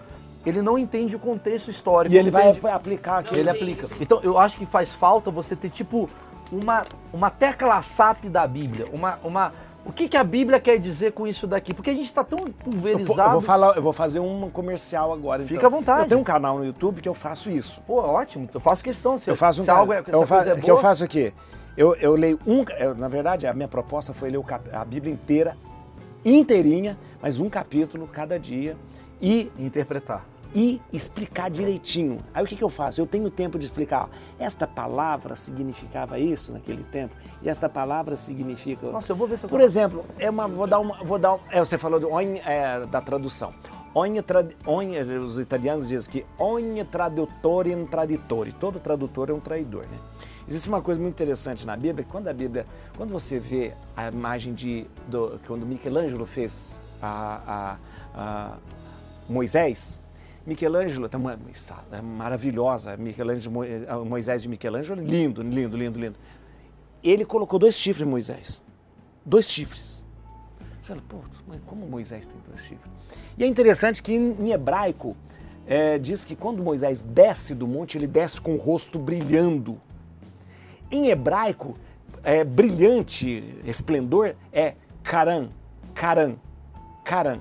ele 0.44 0.60
não 0.60 0.76
entende 0.76 1.14
o 1.14 1.18
contexto 1.20 1.70
histórico. 1.70 2.12
E 2.12 2.18
ele 2.18 2.28
vai 2.30 2.50
entende- 2.50 2.66
aplicar 2.66 3.18
aqui. 3.18 3.38
ele 3.38 3.48
aplica. 3.48 3.86
Então, 4.00 4.18
eu 4.24 4.36
acho 4.36 4.56
que 4.58 4.66
faz 4.66 4.90
falta 4.92 5.30
você 5.30 5.54
ter, 5.54 5.70
tipo, 5.70 6.10
uma, 6.52 6.82
uma 7.12 7.30
tecla 7.30 7.80
SAP 7.82 8.24
da 8.26 8.46
Bíblia. 8.46 8.86
Uma, 8.92 9.18
uma, 9.22 9.52
o 9.84 9.92
que, 9.92 10.08
que 10.08 10.16
a 10.16 10.24
Bíblia 10.24 10.60
quer 10.60 10.78
dizer 10.78 11.12
com 11.12 11.26
isso 11.26 11.46
daqui? 11.46 11.72
Porque 11.74 11.90
a 11.90 11.94
gente 11.94 12.06
está 12.06 12.22
tão 12.24 12.38
pulverizado. 12.38 13.20
eu 13.28 13.30
vou 13.32 13.40
falar, 13.40 13.76
eu 13.76 13.82
vou 13.82 13.92
fazer 13.92 14.20
um 14.20 14.50
comercial 14.50 15.12
agora. 15.12 15.42
Fica 15.42 15.54
então. 15.56 15.66
à 15.66 15.70
vontade. 15.70 16.02
Eu 16.02 16.08
tenho 16.08 16.20
um 16.20 16.24
canal 16.24 16.58
no 16.58 16.64
YouTube 16.64 17.00
que 17.00 17.08
eu 17.08 17.14
faço 17.14 17.50
isso. 17.50 17.80
Pô, 17.86 18.00
ótimo. 18.00 18.48
Eu 18.52 18.60
faço 18.60 18.82
questão. 18.82 19.18
Se, 19.18 19.28
Eu 19.30 19.36
faço 19.36 19.60
um 19.62 19.64
se 19.64 19.70
algo 19.70 19.92
é, 19.92 20.02
eu 20.06 20.22
a 20.22 20.26
fa- 20.26 20.36
coisa 20.36 20.52
é 20.52 20.60
que 20.60 20.70
eu 20.70 20.74
boa, 20.76 20.82
faço 20.82 21.04
aqui. 21.04 21.32
Eu, 21.76 21.94
eu 21.96 22.14
leio 22.16 22.38
um, 22.46 22.64
eu, 22.78 22.94
na 22.94 23.08
verdade, 23.08 23.46
a 23.46 23.54
minha 23.54 23.68
proposta 23.68 24.12
foi 24.12 24.30
ler 24.30 24.38
o 24.38 24.42
cap- 24.42 24.68
a 24.72 24.84
Bíblia 24.84 25.12
inteira, 25.12 25.56
inteirinha, 26.24 26.98
mas 27.22 27.40
um 27.40 27.48
capítulo 27.48 28.06
cada 28.08 28.38
dia 28.38 28.76
e 29.20 29.50
interpretar. 29.58 30.24
E 30.54 30.80
explicar 30.92 31.50
direitinho. 31.50 32.18
Aí 32.32 32.42
o 32.42 32.46
que, 32.46 32.56
que 32.56 32.64
eu 32.64 32.70
faço? 32.70 33.00
Eu 33.00 33.06
tenho 33.06 33.30
tempo 33.30 33.58
de 33.58 33.66
explicar. 33.66 34.08
Esta 34.38 34.66
palavra 34.66 35.36
significava 35.36 36.18
isso 36.18 36.52
naquele 36.52 36.84
tempo 36.84 37.14
e 37.42 37.48
esta 37.48 37.68
palavra 37.68 38.16
significa. 38.16 38.90
Nossa, 38.90 39.12
eu 39.12 39.16
vou 39.16 39.28
ver 39.28 39.38
se 39.38 39.44
eu 39.44 39.48
Por 39.48 39.60
exemplo, 39.60 40.04
é 40.18 40.30
uma, 40.30 40.48
vou 40.48 40.66
dar 40.66 40.78
uma, 40.78 41.04
vou 41.04 41.18
dar 41.18 41.34
um, 41.34 41.38
é, 41.50 41.58
você 41.58 41.76
falou 41.76 42.00
do 42.00 42.08
é, 42.20 42.86
da 42.86 43.00
tradução. 43.00 43.52
Ogni, 43.94 44.22
trad, 44.22 44.52
ogni, 44.66 44.98
os 44.98 45.38
italianos 45.38 45.88
dizem 45.88 46.10
que 46.10 46.26
ogni 46.38 46.84
traduttore 46.84 47.74
un 47.74 47.86
traditore. 47.86 48.52
Todo 48.52 48.78
tradutor 48.78 49.30
é 49.30 49.32
um 49.32 49.40
traidor, 49.40 49.86
né? 49.86 49.98
Existe 50.46 50.68
uma 50.68 50.80
coisa 50.80 51.00
muito 51.00 51.14
interessante 51.14 51.66
na 51.66 51.76
Bíblia, 51.76 52.04
que 52.04 52.10
quando 52.10 52.28
a 52.28 52.32
Bíblia, 52.32 52.66
quando 52.96 53.10
você 53.10 53.38
vê 53.38 53.74
a 53.96 54.08
imagem 54.08 54.54
de 54.54 54.86
do, 55.08 55.40
quando 55.46 55.66
Michelangelo 55.66 56.24
fez 56.26 56.78
a, 57.02 57.40
a, 57.46 57.76
a 58.14 58.56
Moisés, 59.28 60.02
Michelangelo, 60.48 61.08
tá 61.10 61.18
uma, 61.18 61.38
é 61.92 62.00
maravilhosa, 62.00 62.96
Michelangelo, 62.96 63.52
Mo- 63.54 63.64
a 63.86 63.98
Moisés 64.02 64.40
de 64.40 64.48
Michelangelo, 64.48 64.98
lindo, 65.02 65.42
lindo, 65.42 65.76
lindo, 65.76 66.00
lindo. 66.00 66.18
Ele 67.04 67.24
colocou 67.26 67.58
dois 67.58 67.76
chifres 67.76 68.06
em 68.06 68.10
Moisés. 68.10 68.64
Dois 69.26 69.50
chifres. 69.50 70.06
Você 70.80 70.94
fala, 70.94 71.02
pô, 71.06 71.18
como 71.66 71.86
Moisés 71.86 72.26
tem 72.26 72.36
dois 72.48 72.62
chifres? 72.62 72.90
E 73.36 73.44
é 73.44 73.46
interessante 73.46 74.02
que 74.02 74.14
em, 74.14 74.32
em 74.40 74.50
hebraico 74.52 75.14
é, 75.66 75.98
diz 75.98 76.24
que 76.24 76.34
quando 76.34 76.62
Moisés 76.62 77.02
desce 77.02 77.54
do 77.54 77.68
monte, 77.68 77.98
ele 77.98 78.06
desce 78.06 78.40
com 78.40 78.54
o 78.54 78.56
rosto 78.56 78.98
brilhando. 78.98 79.78
Em 80.90 81.08
hebraico, 81.08 81.76
é, 82.22 82.42
brilhante, 82.42 83.54
esplendor, 83.64 84.34
é 84.50 84.74
karan, 85.02 85.50
karan, 85.94 86.36
karan. 87.04 87.38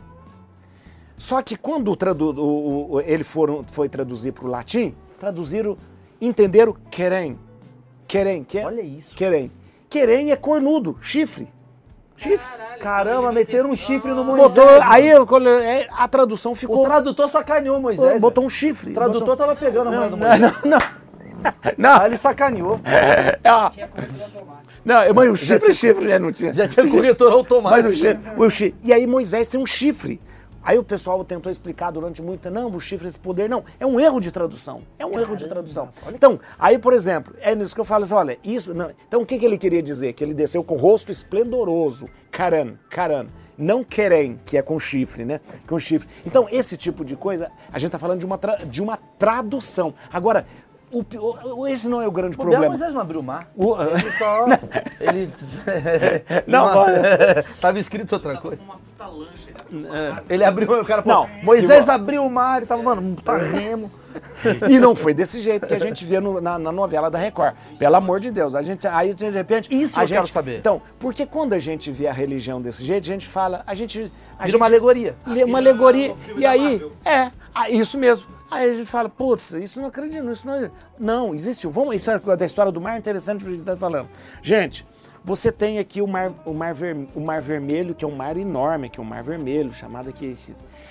Só 1.17 1.41
que 1.41 1.57
quando 1.57 1.91
o 1.91 1.95
tradu- 1.95 2.31
o- 2.39 2.93
o- 2.93 3.01
ele 3.01 3.23
foram- 3.23 3.63
foi 3.71 3.89
traduzir 3.89 4.31
para 4.33 4.45
o 4.45 4.49
latim, 4.49 4.93
traduziram, 5.19 5.77
entenderam 6.21 6.75
querem. 6.91 7.37
Querem, 8.07 8.43
que 8.43 8.59
é- 8.59 8.65
Olha 8.65 8.81
isso. 8.81 9.15
Querem. 9.15 9.51
Querem 9.89 10.31
é 10.31 10.35
cornudo, 10.35 10.97
chifre. 11.01 11.47
Chifre. 12.15 12.47
Caralho, 12.57 12.81
Caramba, 12.81 13.17
então 13.17 13.29
ele 13.31 13.39
meteram 13.39 13.69
um 13.71 13.75
chifre 13.75 14.11
no 14.11 14.23
Moisés. 14.23 14.47
Botou, 14.53 14.69
aí 14.83 15.07
eu 15.07 15.25
colo- 15.27 15.47
é, 15.49 15.87
a 15.91 16.07
tradução 16.07 16.53
O 16.53 16.55
ficou. 16.55 16.83
tradutor 16.85 17.29
sacaneou 17.29 17.79
Moisés. 17.79 18.19
botou 18.21 18.43
um 18.45 18.49
chifre. 18.49 18.91
O 18.91 18.93
tradutor 18.93 19.19
botou- 19.21 19.37
tava 19.37 19.55
pegando 19.55 19.89
a 19.89 19.91
mulher 19.91 20.09
do 20.09 20.17
Moisés. 20.17 20.39
não, 20.41 20.51
não. 20.71 20.79
Não, 21.77 21.99
Aí 22.01 22.07
ele 22.09 22.17
sacaneou. 22.17 22.79
ah, 23.45 23.71
não, 24.83 25.13
mas 25.13 25.29
o 25.29 25.35
chifre, 25.35 25.71
chifre, 25.73 26.05
né? 26.07 26.17
Não 26.17 26.31
tinha. 26.31 26.51
Já 26.53 26.67
tinha 26.67 26.87
corretor 26.89 27.27
Mas 27.29 27.37
automático. 27.37 27.89
o 27.89 27.93
chifre, 27.93 28.31
o 28.37 28.49
chifre. 28.49 28.75
E 28.83 28.91
aí 28.91 29.05
Moisés 29.05 29.47
tem 29.47 29.59
um 29.59 29.65
chifre. 29.65 30.19
Aí 30.67 30.77
o 30.77 30.83
pessoal 30.83 31.23
tentou 31.23 31.49
explicar 31.49 31.91
durante 31.91 32.21
muito 32.21 32.41
tempo, 32.41 32.53
não, 32.53 32.69
o 32.69 32.77
chifre, 32.77 33.07
esse 33.07 33.17
poder, 33.17 33.47
não. 33.49 33.63
É 33.79 33.85
um 33.85 33.97
erro 33.97 34.19
de 34.19 34.31
tradução. 34.31 34.81
É 34.99 35.05
um 35.05 35.17
erro 35.17 35.37
de 35.37 35.47
tradução. 35.47 35.87
Então, 36.13 36.37
aí, 36.59 36.77
por 36.77 36.91
exemplo, 36.91 37.33
é 37.39 37.55
nisso 37.55 37.73
que 37.73 37.79
eu 37.79 37.85
falo 37.85 38.03
assim, 38.03 38.13
olha, 38.13 38.37
isso. 38.43 38.73
Não. 38.73 38.91
Então, 39.07 39.21
o 39.21 39.25
que, 39.25 39.39
que 39.39 39.45
ele 39.45 39.57
queria 39.57 39.81
dizer? 39.81 40.11
Que 40.11 40.25
ele 40.25 40.33
desceu 40.33 40.61
com 40.65 40.75
o 40.75 40.77
rosto 40.77 41.09
esplendoroso. 41.09 42.09
Caran, 42.29 42.73
caran. 42.89 43.27
Não 43.57 43.81
querem, 43.81 44.39
que 44.45 44.57
é 44.57 44.61
com 44.61 44.77
chifre, 44.77 45.23
né? 45.23 45.39
Com 45.65 45.79
chifre. 45.79 46.07
Então, 46.25 46.47
esse 46.51 46.75
tipo 46.75 47.05
de 47.05 47.15
coisa, 47.15 47.49
a 47.71 47.79
gente 47.79 47.91
tá 47.91 47.97
falando 47.97 48.19
de 48.19 48.25
uma, 48.25 48.37
tra- 48.37 48.57
de 48.57 48.81
uma 48.81 48.97
tradução. 49.17 49.93
Agora, 50.11 50.45
o, 50.91 50.99
o- 50.99 51.59
o- 51.61 51.67
esse 51.67 51.87
não 51.87 52.01
é 52.01 52.07
o 52.07 52.11
grande 52.11 52.35
O 52.35 52.39
problema. 52.39 52.67
Moisés 52.67 52.93
não 52.93 52.99
abriu 53.01 53.21
o 53.21 53.23
mar. 53.23 53.49
O- 53.55 53.75
Ele 53.81 54.11
só. 54.19 54.45
ele. 54.99 55.31
Não, 56.45 56.65
Uma- 56.71 56.77
olha. 56.77 57.43
Tava 57.61 57.79
escrito 57.79 58.11
outra 58.13 58.37
coisa. 58.37 58.61
uma 58.61 58.75
puta 58.75 59.07
lancha. 59.07 59.46
Ele 59.69 59.85
abriu 59.87 59.97
uma 60.07 60.15
casa. 60.15 60.33
Ele 60.33 60.43
abriu, 60.43 60.81
o 60.81 60.85
cara 60.85 61.01
falou, 61.01 61.27
Não, 61.27 61.43
Moisés 61.43 61.85
se 61.85 61.91
abriu 61.91 62.25
o 62.25 62.29
mar, 62.29 62.57
ele 62.57 62.65
tava, 62.65 62.81
mano, 62.83 63.15
tá 63.23 63.37
remo. 63.37 63.91
E 64.69 64.79
não 64.79 64.95
foi 64.95 65.13
desse 65.13 65.39
jeito 65.41 65.67
que 65.67 65.73
a 65.75 65.79
gente 65.79 66.03
vê 66.03 66.19
no- 66.19 66.41
na, 66.41 66.57
na 66.57 66.71
novela 66.71 67.09
da 67.09 67.17
Record. 67.19 67.53
Pelo 67.77 67.95
amor 67.95 68.19
de 68.19 68.31
Deus. 68.31 68.55
A 68.55 68.61
gente, 68.63 68.87
aí, 68.87 69.13
de 69.13 69.29
repente. 69.29 69.69
Isso 69.71 69.97
a 69.99 70.03
eu 70.03 70.07
gente, 70.07 70.17
quero 70.17 70.27
saber. 70.27 70.57
Então, 70.57 70.81
porque 70.97 71.25
quando 71.25 71.53
a 71.53 71.59
gente 71.59 71.91
vê 71.91 72.07
a 72.07 72.13
religião 72.13 72.59
desse 72.61 72.83
jeito, 72.83 73.03
a 73.03 73.13
gente 73.13 73.27
fala. 73.27 73.63
A 73.67 73.73
gente. 73.75 74.11
A 74.39 74.45
Vira 74.45 74.57
uma 74.57 74.65
alegoria. 74.65 75.15
uma 75.45 75.57
alegoria. 75.59 76.15
E 76.35 76.45
aí. 76.45 76.83
É, 77.05 77.31
isso 77.69 77.97
mesmo. 77.97 78.27
Aí 78.49 78.71
a 78.71 78.73
gente 78.75 78.89
fala, 78.89 79.09
putz, 79.09 79.51
isso 79.51 79.79
não 79.81 79.89
acredito, 79.89 80.27
isso 80.31 80.47
não 80.47 80.53
é. 80.55 80.71
Não, 80.97 81.35
existe. 81.35 81.67
Vamos, 81.67 81.95
isso 81.95 82.09
é 82.09 82.17
da 82.17 82.45
história 82.45 82.71
do 82.71 82.79
mar 82.79 82.97
interessante 82.97 83.41
que 83.41 83.47
a 83.47 83.51
gente 83.51 83.59
está 83.59 83.75
falando. 83.75 84.07
Gente, 84.41 84.85
você 85.27 85.51
tem 85.51 85.77
aqui 85.77 86.01
o 86.01 86.07
mar, 86.07 86.33
o, 86.45 86.53
mar 86.53 86.73
ver, 86.73 86.95
o 87.13 87.19
mar 87.19 87.41
Vermelho, 87.41 87.93
que 87.93 88.05
é 88.05 88.07
um 88.07 88.15
mar 88.15 88.37
enorme, 88.37 88.89
que 88.89 88.97
é 88.97 89.03
um 89.03 89.05
mar 89.05 89.21
vermelho, 89.21 89.73
chamado 89.73 90.07
aqui. 90.07 90.33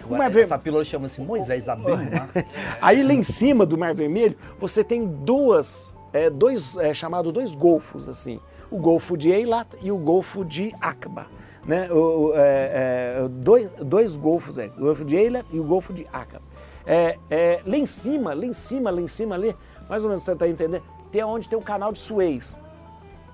O 0.05 0.14
mar 0.14 0.28
ver... 0.28 0.43
Essa 0.45 0.59
pílula 0.59 0.84
chama-se 0.84 1.22
Moisés 1.22 1.66
abriu 1.70 1.97
mar. 1.97 2.28
Aí 2.82 3.03
lá 3.03 3.14
em 3.14 3.22
cima 3.22 3.64
do 3.64 3.78
Mar 3.78 3.95
Vermelho, 3.95 4.37
você 4.61 4.84
tem 4.84 5.07
duas, 5.07 5.95
é, 6.12 6.28
dois, 6.28 6.76
é, 6.76 6.93
chamado 6.93 7.32
dois 7.32 7.55
golfos, 7.55 8.11
assim. 8.11 8.39
O 8.70 8.76
Golfo 8.76 9.16
de 9.16 9.30
Eilat 9.30 9.68
e 9.80 9.91
o 9.91 9.97
Golfo 9.97 10.45
de 10.45 10.74
Aqaba. 10.82 11.28
Né? 11.64 11.91
O, 11.91 12.34
é, 12.34 13.22
é, 13.24 13.28
dois, 13.28 13.70
dois 13.82 14.16
golfos, 14.16 14.59
é, 14.59 14.66
o 14.76 14.80
Golfo 14.82 15.05
de 15.07 15.16
Eilat 15.16 15.47
e 15.51 15.59
o 15.59 15.64
Golfo 15.64 15.95
de 15.95 16.07
Aqaba. 16.12 16.45
É, 16.84 17.16
é, 17.30 17.62
lá 17.64 17.78
em 17.78 17.87
cima, 17.87 18.34
lá 18.34 18.45
em 18.45 18.53
cima, 18.53 18.91
lá 18.91 19.01
em 19.01 19.09
cima, 19.09 19.34
ali, 19.34 19.57
mais 19.89 20.03
ou 20.03 20.11
menos 20.11 20.22
você 20.22 20.32
está 20.32 20.47
entendendo, 20.47 20.82
tem 21.11 21.24
onde 21.24 21.49
tem 21.49 21.59
o 21.59 21.62
canal 21.62 21.91
de 21.91 22.01
Suez, 22.01 22.61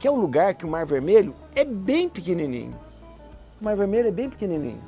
que 0.02 0.08
é 0.08 0.10
um 0.10 0.16
lugar 0.16 0.52
que 0.54 0.66
o 0.66 0.68
Mar 0.68 0.84
Vermelho 0.84 1.32
é 1.54 1.64
bem 1.64 2.08
pequenininho. 2.08 2.74
O 3.60 3.64
Mar 3.64 3.76
Vermelho 3.76 4.08
é 4.08 4.10
bem 4.10 4.28
pequenininho, 4.28 4.80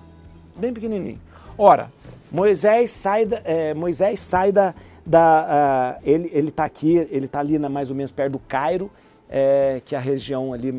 bem 0.57 0.73
pequenininho. 0.73 1.21
Ora, 1.57 1.89
Moisés 2.33 2.91
sai 2.91 3.25
da, 3.25 3.41
é, 3.45 3.73
Moisés 3.75 4.19
sai 4.19 4.51
da, 4.51 4.75
da 5.07 6.01
uh, 6.01 6.03
ele 6.03 6.29
ele 6.35 6.49
está 6.49 6.65
aqui, 6.65 6.97
ele 7.13 7.27
está 7.27 7.39
ali 7.39 7.61
na, 7.61 7.69
mais 7.69 7.91
ou 7.91 7.95
menos 7.95 8.11
perto 8.11 8.33
do 8.33 8.39
Cairo, 8.41 8.91
é, 9.31 9.81
que 9.85 9.95
é 9.95 9.99
a 9.99 10.01
região 10.01 10.53
ali 10.53 10.75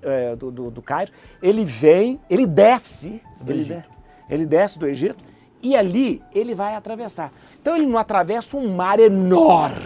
é, 0.00 0.34
do, 0.36 0.50
do, 0.50 0.70
do, 0.70 0.80
Cairo. 0.80 1.12
Ele 1.42 1.66
vem, 1.66 2.18
ele 2.30 2.46
desce, 2.46 3.20
ele, 3.46 3.64
de, 3.64 3.84
ele 4.30 4.46
desce 4.46 4.78
do 4.78 4.86
Egito 4.86 5.22
e 5.62 5.76
ali 5.76 6.22
ele 6.34 6.54
vai 6.54 6.74
atravessar. 6.74 7.30
Então 7.60 7.76
ele 7.76 7.84
não 7.84 7.98
atravessa 7.98 8.56
um 8.56 8.74
mar 8.74 8.98
enorme. 8.98 9.76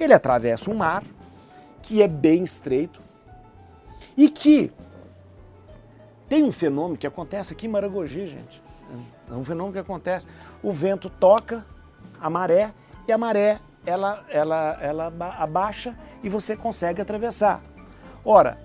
Ele 0.00 0.14
atravessa 0.14 0.70
um 0.70 0.74
mar 0.74 1.04
que 1.84 2.02
é 2.02 2.08
bem 2.08 2.42
estreito 2.42 2.98
e 4.16 4.30
que 4.30 4.72
tem 6.26 6.42
um 6.42 6.50
fenômeno 6.50 6.96
que 6.96 7.06
acontece 7.06 7.52
aqui 7.52 7.66
em 7.66 7.68
Maragogi, 7.68 8.26
gente. 8.26 8.62
É 9.30 9.34
um 9.34 9.44
fenômeno 9.44 9.74
que 9.74 9.78
acontece. 9.78 10.26
O 10.62 10.72
vento 10.72 11.10
toca 11.10 11.64
a 12.18 12.30
maré 12.30 12.72
e 13.06 13.12
a 13.12 13.18
maré 13.18 13.60
ela, 13.84 14.24
ela, 14.30 14.78
ela 14.80 15.12
abaixa 15.38 15.94
e 16.22 16.28
você 16.30 16.56
consegue 16.56 17.02
atravessar. 17.02 17.62
Ora, 18.24 18.58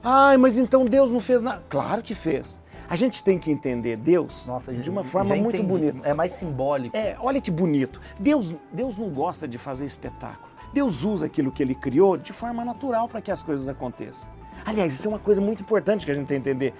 ai, 0.00 0.36
mas 0.36 0.56
então 0.56 0.84
Deus 0.84 1.10
não 1.10 1.18
fez 1.18 1.42
nada. 1.42 1.64
Claro 1.68 2.00
que 2.00 2.14
fez. 2.14 2.62
A 2.88 2.94
gente 2.94 3.24
tem 3.24 3.40
que 3.40 3.50
entender 3.50 3.96
Deus 3.96 4.46
Nossa, 4.46 4.72
de 4.72 4.88
uma 4.88 5.02
forma 5.02 5.34
muito 5.34 5.64
bonita. 5.64 6.06
É 6.08 6.14
mais 6.14 6.34
simbólico. 6.34 6.96
É, 6.96 7.16
olha 7.18 7.40
que 7.40 7.50
bonito. 7.50 8.00
Deus, 8.20 8.54
Deus 8.72 8.96
não 8.96 9.08
gosta 9.08 9.48
de 9.48 9.58
fazer 9.58 9.84
espetáculo. 9.84 10.51
Deus 10.72 11.04
usa 11.04 11.26
aquilo 11.26 11.52
que 11.52 11.62
ele 11.62 11.74
criou 11.74 12.16
de 12.16 12.32
forma 12.32 12.64
natural 12.64 13.08
para 13.08 13.20
que 13.20 13.30
as 13.30 13.42
coisas 13.42 13.68
aconteçam. 13.68 14.30
Aliás, 14.64 14.92
isso 14.92 15.06
é 15.06 15.08
uma 15.08 15.18
coisa 15.18 15.40
muito 15.40 15.62
importante 15.62 16.06
que 16.06 16.12
a 16.12 16.14
gente 16.14 16.26
tem 16.26 16.40
que 16.40 16.48
entender. 16.48 16.74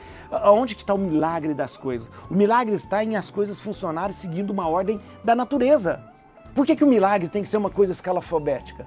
Onde 0.45 0.75
que 0.75 0.83
está 0.83 0.95
o 0.95 0.99
milagre 0.99 1.53
das 1.53 1.77
coisas? 1.77 2.11
O 2.31 2.35
milagre 2.35 2.75
está 2.75 3.03
em 3.03 3.17
as 3.17 3.31
coisas 3.31 3.59
funcionarem 3.59 4.15
seguindo 4.15 4.51
uma 4.51 4.69
ordem 4.69 5.01
da 5.25 5.35
natureza. 5.35 6.03
Por 6.55 6.67
que, 6.67 6.77
que 6.77 6.85
o 6.85 6.87
milagre 6.87 7.29
tem 7.29 7.43
que 7.43 7.49
ser 7.49 7.57
uma 7.57 7.71
coisa 7.71 7.93
escalafobética? 7.93 8.87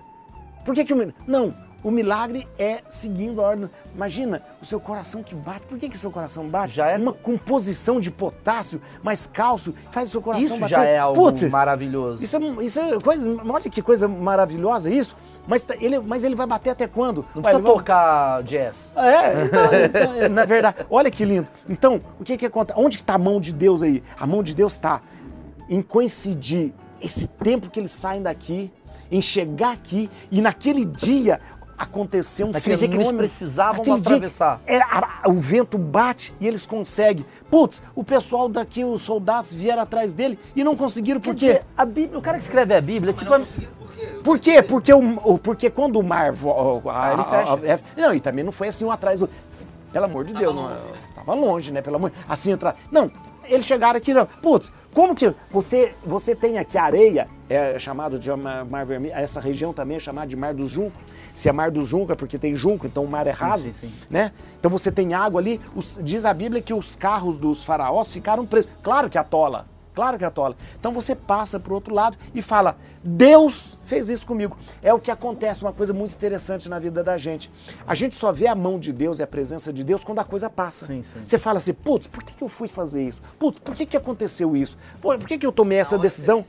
Por 0.64 0.74
que, 0.74 0.86
que 0.86 0.94
o 0.94 1.14
Não, 1.28 1.54
o 1.86 1.92
milagre 1.92 2.48
é 2.58 2.80
seguindo 2.90 3.40
a 3.40 3.48
ordem. 3.48 3.70
Imagina 3.94 4.42
o 4.60 4.66
seu 4.66 4.80
coração 4.80 5.22
que 5.22 5.36
bate. 5.36 5.68
Por 5.68 5.78
que, 5.78 5.88
que 5.88 5.96
seu 5.96 6.10
coração 6.10 6.48
bate? 6.48 6.74
Já 6.74 6.88
é 6.88 6.98
uma 6.98 7.14
composição 7.14 8.00
de 8.00 8.10
potássio 8.10 8.82
mais 9.04 9.28
cálcio 9.28 9.76
faz 9.92 10.10
o 10.10 10.14
seu 10.14 10.22
coração 10.22 10.44
isso 10.44 10.58
bater. 10.58 10.74
Isso 10.74 10.82
já 10.82 10.90
é 10.90 10.98
algo 10.98 11.22
Putz, 11.22 11.44
maravilhoso. 11.44 12.24
Isso 12.24 12.38
é, 12.38 12.64
isso 12.64 12.80
é 12.80 13.00
coisa. 13.00 13.30
Olha 13.48 13.70
que 13.70 13.84
coisa 13.84 14.08
maravilhosa 14.08 14.90
isso. 14.90 15.16
Mas 15.48 15.62
tá, 15.62 15.76
ele, 15.80 16.00
mas 16.00 16.24
ele 16.24 16.34
vai 16.34 16.48
bater 16.48 16.72
até 16.72 16.88
quando? 16.88 17.24
Não 17.36 17.44
vai, 17.44 17.54
precisa 17.54 17.72
tocar 17.72 18.42
jazz. 18.42 18.92
É, 18.96 19.44
então, 19.46 20.16
então, 20.16 20.30
na 20.30 20.44
verdade. 20.44 20.78
Olha 20.90 21.12
que 21.12 21.24
lindo. 21.24 21.48
Então, 21.70 22.02
o 22.20 22.24
que 22.24 22.36
que 22.36 22.48
acontece? 22.48 22.80
Onde 22.80 22.96
está 22.96 23.14
a 23.14 23.20
mão 23.20 23.40
de 23.40 23.54
Deus 23.54 23.84
aí? 23.84 24.02
A 24.20 24.26
mão 24.26 24.42
de 24.42 24.56
Deus 24.56 24.72
está 24.72 25.04
em 25.70 25.84
coincidir 25.84 26.74
esse 27.00 27.28
tempo 27.28 27.70
que 27.70 27.80
eles 27.80 27.92
saem 27.92 28.24
daqui, 28.24 28.72
em 29.12 29.22
chegar 29.22 29.74
aqui 29.74 30.10
e 30.32 30.42
naquele 30.42 30.86
dia 30.86 31.40
aconteceu 31.78 32.48
um 32.48 32.52
Naquele 32.52 32.78
fenômeno. 32.78 33.04
dia 33.04 33.10
que 33.10 33.16
eles 33.16 33.32
precisavam 33.32 33.94
atravessar. 33.94 34.62
Dia, 34.66 34.78
é, 34.78 34.82
a, 34.82 35.20
a, 35.24 35.30
o 35.30 35.34
vento 35.34 35.78
bate 35.78 36.34
e 36.40 36.48
eles 36.48 36.66
conseguem. 36.66 37.26
Putz, 37.50 37.82
o 37.94 38.04
pessoal 38.04 38.50
daqui, 38.50 38.84
os 38.84 39.02
soldados 39.02 39.54
vieram 39.54 39.82
atrás 39.82 40.14
dele 40.14 40.40
e 40.56 40.64
não 40.64 40.76
conseguiram 40.76 41.20
por 41.20 41.36
quê? 41.36 41.62
A 41.78 41.86
Bíblia, 41.86 42.18
o 42.18 42.22
cara 42.22 42.38
que 42.38 42.44
escreve 42.44 42.74
a 42.74 42.82
Bíblia, 42.82 43.14
tipo... 43.14 43.30
Não 43.30 43.46
por 44.24 44.40
quê? 44.40 44.62
Porque, 44.62 44.94
o, 44.94 45.38
porque 45.38 45.70
quando 45.70 46.00
o 46.00 46.04
mar... 46.04 46.34
A, 46.92 47.14
ele 47.14 47.24
fecha. 47.24 47.60
É, 47.64 48.02
não, 48.02 48.14
e 48.14 48.20
também 48.20 48.44
não 48.44 48.52
foi 48.52 48.68
assim 48.68 48.84
um 48.84 48.92
atrás 48.92 49.20
do... 49.20 49.30
Pelo 49.92 50.06
amor 50.06 50.26
de 50.26 50.34
Deus, 50.34 50.54
longe, 50.54 50.74
não, 50.74 50.92
né? 50.92 50.98
tava 51.16 51.34
longe, 51.34 51.72
né? 51.72 51.82
Pelo 51.82 51.96
amor, 51.96 52.12
assim 52.28 52.52
entrar. 52.52 52.76
Não, 52.92 53.10
eles 53.46 53.66
chegaram 53.66 53.98
aqui, 53.98 54.14
não. 54.14 54.26
Putz, 54.26 54.72
como 54.94 55.16
que 55.16 55.34
você, 55.50 55.94
você 56.06 56.36
tem 56.36 56.58
aqui 56.58 56.78
areia, 56.78 57.30
é 57.50 57.78
chamado 57.78 58.18
de 58.18 58.30
mar, 58.32 58.86
vermelho, 58.86 59.14
essa 59.16 59.40
região 59.40 59.74
também 59.74 59.98
é 59.98 60.00
chamada 60.00 60.28
de 60.28 60.36
Mar 60.36 60.54
dos 60.54 60.70
Juncos. 60.70 61.06
Se 61.34 61.50
é 61.50 61.52
Mar 61.52 61.72
dos 61.72 61.88
Juncos 61.88 62.12
é 62.12 62.16
porque 62.16 62.38
tem 62.38 62.56
junco, 62.56 62.88
então 62.88 63.04
o 63.04 63.08
mar 63.08 63.28
é 63.28 63.32
raso, 63.32 63.66
sim, 63.66 63.74
sim, 63.74 63.88
sim. 63.90 63.94
né? 64.10 64.32
Então 64.60 64.72
você 64.72 64.92
tem 64.92 65.14
água 65.14 65.40
ali, 65.40 65.62
os, 65.76 66.00
diz 66.04 66.26
a 66.26 66.34
Bíblia 66.34 66.62
que 66.62 66.74
os 66.74 66.96
carros 66.96 67.38
dos 67.38 67.64
faraós 67.64 68.12
ficaram 68.12 68.46
presos. 68.46 68.72
Claro 68.82 69.10
que 69.10 69.18
atola, 69.18 69.66
Claro 69.96 70.18
que 70.18 70.26
atola. 70.26 70.58
Então 70.78 70.92
você 70.92 71.16
passa 71.16 71.58
para 71.58 71.72
o 71.72 71.76
outro 71.76 71.96
lado 71.96 72.18
e 72.34 72.42
fala: 72.42 72.76
Deus 73.02 73.78
fez 73.86 74.10
isso 74.10 74.28
comigo. 74.28 74.58
É 74.84 74.94
o 74.94 75.00
que 75.00 75.10
acontece, 75.10 75.62
uma 75.62 75.72
coisa 75.72 75.94
muito 75.94 76.14
interessante 76.14 76.68
na 76.68 76.78
vida 76.78 77.02
da 77.02 77.18
gente. 77.18 77.50
A 77.88 77.96
gente 77.96 78.14
só 78.14 78.32
vê 78.32 78.46
a 78.46 78.54
mão 78.54 78.78
de 78.78 78.92
Deus 78.92 79.20
e 79.20 79.24
a 79.24 79.28
presença 79.28 79.72
de 79.72 79.86
Deus 79.86 80.04
quando 80.04 80.20
a 80.20 80.26
coisa 80.26 80.50
passa. 80.50 80.86
Sim, 80.86 81.02
sim. 81.02 81.22
Você 81.24 81.38
fala 81.40 81.58
assim: 81.58 81.74
putz, 81.74 82.08
por 82.08 82.22
que, 82.24 82.34
que 82.34 82.44
eu 82.44 82.50
fui 82.50 82.68
fazer 82.68 83.08
isso? 83.08 83.22
Putz, 83.40 83.58
por 83.60 83.74
que, 83.74 83.86
que 83.86 83.96
aconteceu 83.96 84.56
isso? 84.56 84.78
Por 85.02 85.18
que, 85.20 85.38
que 85.38 85.46
eu 85.46 85.52
tomei 85.52 85.78
essa 85.78 85.98
decisão? 85.98 86.44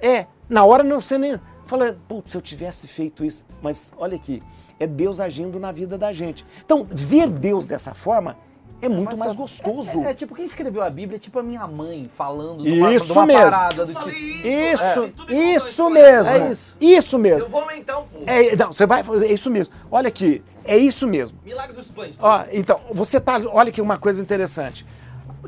É, 0.00 0.26
na 0.48 0.64
hora 0.64 0.82
não 0.82 1.00
você 1.00 1.18
nem. 1.18 1.40
Fala, 1.66 1.98
putz, 2.06 2.30
se 2.30 2.36
eu 2.36 2.40
tivesse 2.40 2.86
feito 2.86 3.24
isso. 3.24 3.44
Mas 3.60 3.92
olha 3.98 4.16
aqui, 4.16 4.42
é 4.78 4.86
Deus 4.86 5.18
agindo 5.18 5.58
na 5.58 5.72
vida 5.72 5.98
da 5.98 6.12
gente. 6.12 6.46
Então, 6.64 6.86
ver 6.88 7.28
Deus 7.28 7.66
dessa 7.66 7.92
forma 7.92 8.36
é 8.80 8.88
muito 8.88 9.16
mais 9.16 9.34
gostoso. 9.34 10.02
É, 10.04 10.10
é, 10.10 10.14
tipo, 10.14 10.34
quem 10.34 10.44
escreveu 10.44 10.82
a 10.82 10.90
Bíblia 10.90 11.16
é 11.16 11.18
tipo 11.18 11.38
a 11.38 11.42
minha 11.42 11.66
mãe 11.66 12.10
falando 12.12 12.62
de 12.62 12.72
uma, 12.72 12.94
isso 12.94 13.06
de 13.06 13.12
uma 13.12 13.26
mesmo. 13.26 13.42
parada 13.42 13.86
do 13.86 13.94
tipo. 13.94 14.10
Isso, 14.10 15.12
é. 15.28 15.34
isso 15.34 15.90
mesmo. 15.90 16.34
É 16.34 16.52
isso. 16.52 16.76
Isso 16.80 17.18
mesmo. 17.18 17.40
Eu 17.40 17.48
vou 17.48 17.62
aumentar 17.62 17.98
um 17.98 18.06
pouco. 18.06 18.28
É, 18.28 18.54
não, 18.54 18.72
você 18.72 18.86
vai 18.86 19.02
fazer, 19.02 19.26
é 19.26 19.32
isso 19.32 19.50
mesmo. 19.50 19.74
Olha 19.90 20.08
aqui, 20.08 20.42
é 20.64 20.76
isso 20.76 21.08
mesmo. 21.08 21.38
Milagre 21.44 21.74
dos 21.74 21.86
pães. 21.86 22.14
Ó, 22.18 22.44
então, 22.52 22.80
você 22.92 23.18
tá, 23.18 23.40
olha 23.50 23.70
aqui 23.70 23.80
uma 23.80 23.96
coisa 23.96 24.20
interessante. 24.20 24.86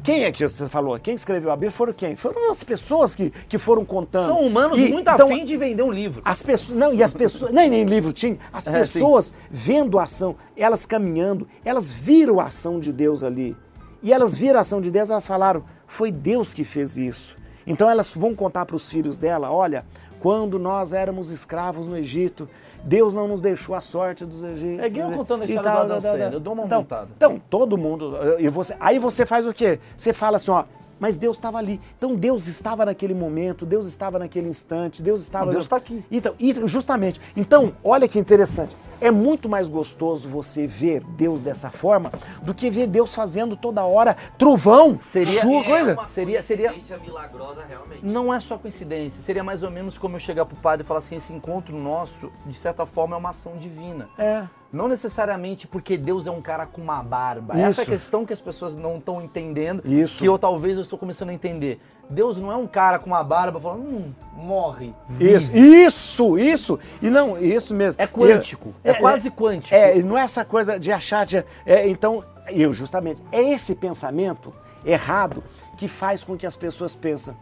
Quem 0.03 0.25
é 0.25 0.33
que 0.33 0.47
você 0.47 0.67
falou? 0.67 0.99
Quem 0.99 1.15
escreveu 1.15 1.51
a 1.51 1.57
Bíblia 1.57 1.71
foram 1.71 1.93
quem? 1.93 2.15
Foram 2.15 2.51
as 2.51 2.63
pessoas 2.63 3.17
que, 3.17 3.31
que 3.49 3.59
foram 3.59 3.85
contando. 3.85 4.27
São 4.27 4.41
humanos 4.41 4.79
e, 4.79 4.89
muito 4.89 5.11
então, 5.11 5.27
afim 5.27 5.45
de 5.45 5.57
vender 5.57 5.83
um 5.83 5.91
livro. 5.91 6.23
As 6.25 6.43
pessoas, 6.43 6.79
não, 6.79 6.95
e 6.95 7.03
as 7.03 7.13
pessoas, 7.13 7.51
nem 7.55 7.69
nem 7.69 7.85
livro 7.85 8.13
tinha. 8.13 8.39
As 8.53 8.67
é, 8.67 8.73
pessoas 8.73 9.33
vendo 9.51 9.99
a 9.99 10.05
ação, 10.05 10.37
elas 10.57 10.87
caminhando, 10.87 11.49
elas 11.65 11.93
viram 11.93 12.41
a 12.41 12.45
ação 12.45 12.79
de 12.79 12.93
Deus 12.93 13.23
ali. 13.23 13.57
E 14.03 14.13
elas 14.13 14.37
viram 14.37 14.59
a 14.59 14.61
ação 14.61 14.81
de 14.81 14.91
Deus, 14.91 15.11
elas 15.11 15.27
falaram: 15.27 15.65
"Foi 15.87 16.13
Deus 16.13 16.55
que 16.55 16.65
fez 16.65 16.97
isso". 16.97 17.37
Então 17.67 17.91
elas 17.91 18.15
vão 18.15 18.35
contar 18.35 18.67
para 18.67 18.77
os 18.77 18.89
filhos 18.89 19.19
dela: 19.19 19.51
"Olha, 19.51 19.85
quando 20.21 20.59
nós 20.59 20.93
éramos 20.93 21.31
escravos 21.31 21.87
no 21.87 21.97
Egito, 21.97 22.49
Deus 22.89 23.13
não 23.13 23.29
nos 23.29 23.41
deixou 23.41 23.75
a 23.75 23.81
sorte 23.81 24.25
dos 24.25 24.43
egípcios. 24.43 24.81
É 24.81 24.87
eu 24.87 25.13
contando 25.13 25.43
a 25.43 25.45
história 25.45 25.71
tal, 25.71 25.87
da 25.87 25.97
Adam 25.97 26.33
eu 26.33 26.41
dou 26.41 26.55
uma 26.55 26.65
então, 26.65 26.79
montada. 26.81 27.09
Então, 27.17 27.41
todo 27.51 27.77
mundo. 27.77 28.17
E 28.39 28.49
você, 28.49 28.75
aí 28.81 28.99
você 28.99 29.27
faz 29.27 29.47
o 29.47 29.53
quê? 29.53 29.79
Você 29.97 30.13
fala 30.13 30.37
assim, 30.37 30.51
ó. 30.51 30.65
Mas 30.99 31.19
Deus 31.19 31.37
estava 31.37 31.59
ali. 31.59 31.81
Então 31.97 32.15
Deus 32.15 32.47
estava 32.47 32.85
naquele 32.85 33.15
momento, 33.15 33.65
Deus 33.65 33.87
estava 33.87 34.19
naquele 34.19 34.49
instante, 34.49 35.03
Deus 35.03 35.21
estava. 35.21 35.51
Deus 35.51 35.65
está 35.65 35.77
aqui. 35.77 36.05
Então, 36.11 36.35
justamente. 36.67 37.21
Então, 37.37 37.73
olha 37.83 38.09
que 38.09 38.19
interessante. 38.19 38.77
É 39.01 39.11
muito 39.11 39.49
mais 39.49 39.69
gostoso 39.69 40.29
você 40.29 40.67
ver 40.67 41.05
Deus 41.05 41.41
dessa 41.41 41.71
forma 41.71 42.11
do 42.43 42.53
que 42.53 42.69
ver 42.69 42.89
Deus 42.89 43.15
fazendo 43.15 43.57
toda 43.57 43.85
hora 43.85 44.17
trovão. 44.37 44.99
Seria 45.01 45.41
chuva, 45.41 45.65
coisa. 45.65 45.93
Uma 45.93 46.07
seria 46.07 46.43
seria 46.43 46.75
milagrosa 47.01 47.65
realmente. 47.65 48.05
Não 48.05 48.35
é 48.35 48.41
só 48.41 48.59
coincidência. 48.59 49.23
Seria 49.23 49.45
mais 49.45 49.63
ou 49.63 49.71
menos 49.71 49.97
como 49.97 50.17
eu 50.17 50.21
chegar 50.21 50.45
pro 50.47 50.57
padre 50.57 50.85
e 50.85 50.87
falar 50.87 50.99
assim: 50.99 51.17
esse 51.17 51.33
encontro 51.33 51.77
nosso, 51.77 52.33
de 52.45 52.55
certa 52.55 52.85
forma, 52.85 53.15
é 53.15 53.19
uma 53.19 53.31
ação 53.31 53.57
divina. 53.57 54.09
É. 54.19 54.47
Não 54.71 54.87
necessariamente 54.87 55.67
porque 55.67 55.97
Deus 55.97 56.27
é 56.27 56.31
um 56.31 56.43
cara 56.43 56.67
com 56.67 56.83
uma 56.83 57.03
barba. 57.03 57.55
Isso. 57.55 57.65
Essa 57.65 57.81
é 57.81 57.85
a 57.85 57.87
questão 57.87 58.27
que 58.27 58.33
as 58.33 58.41
pessoas 58.41 58.77
não 58.77 58.99
estão 58.99 59.23
entendendo. 59.23 59.83
Isso. 59.85 60.19
Que 60.19 60.29
eu 60.29 60.39
talvez 60.39 60.77
eu 60.77 60.83
estou 60.83 60.99
começando 60.99 61.31
a 61.31 61.33
entender. 61.33 61.81
Deus 62.11 62.39
não 62.39 62.51
é 62.53 62.57
um 62.57 62.67
cara 62.67 62.99
com 62.99 63.07
uma 63.07 63.23
barba 63.23 63.61
falando, 63.61 63.83
hum, 63.83 64.13
morre. 64.35 64.95
Vive. 65.09 65.35
Isso, 65.35 65.57
isso, 65.57 66.39
isso. 66.39 66.79
E 67.01 67.09
não, 67.11 67.39
isso 67.39 67.75
mesmo. 67.75 68.01
É 68.01 68.07
quântico. 68.07 68.75
É, 68.85 68.91
é 68.91 68.95
quase 68.95 69.31
quântico. 69.31 69.75
É, 69.75 70.03
não 70.03 70.17
é 70.17 70.23
essa 70.23 70.45
coisa 70.45 70.79
de 70.79 70.93
achar. 70.93 71.25
De, 71.25 71.45
é, 71.65 71.89
então, 71.89 72.25
eu 72.49 72.73
justamente, 72.73 73.23
é 73.33 73.43
esse 73.43 73.75
pensamento 73.75 74.55
errado 74.85 75.43
que 75.77 75.89
faz 75.89 76.25
com 76.25 76.37
que 76.37 76.47
as 76.47 76.57
pessoas 76.57 76.95
pensam. 76.95 77.37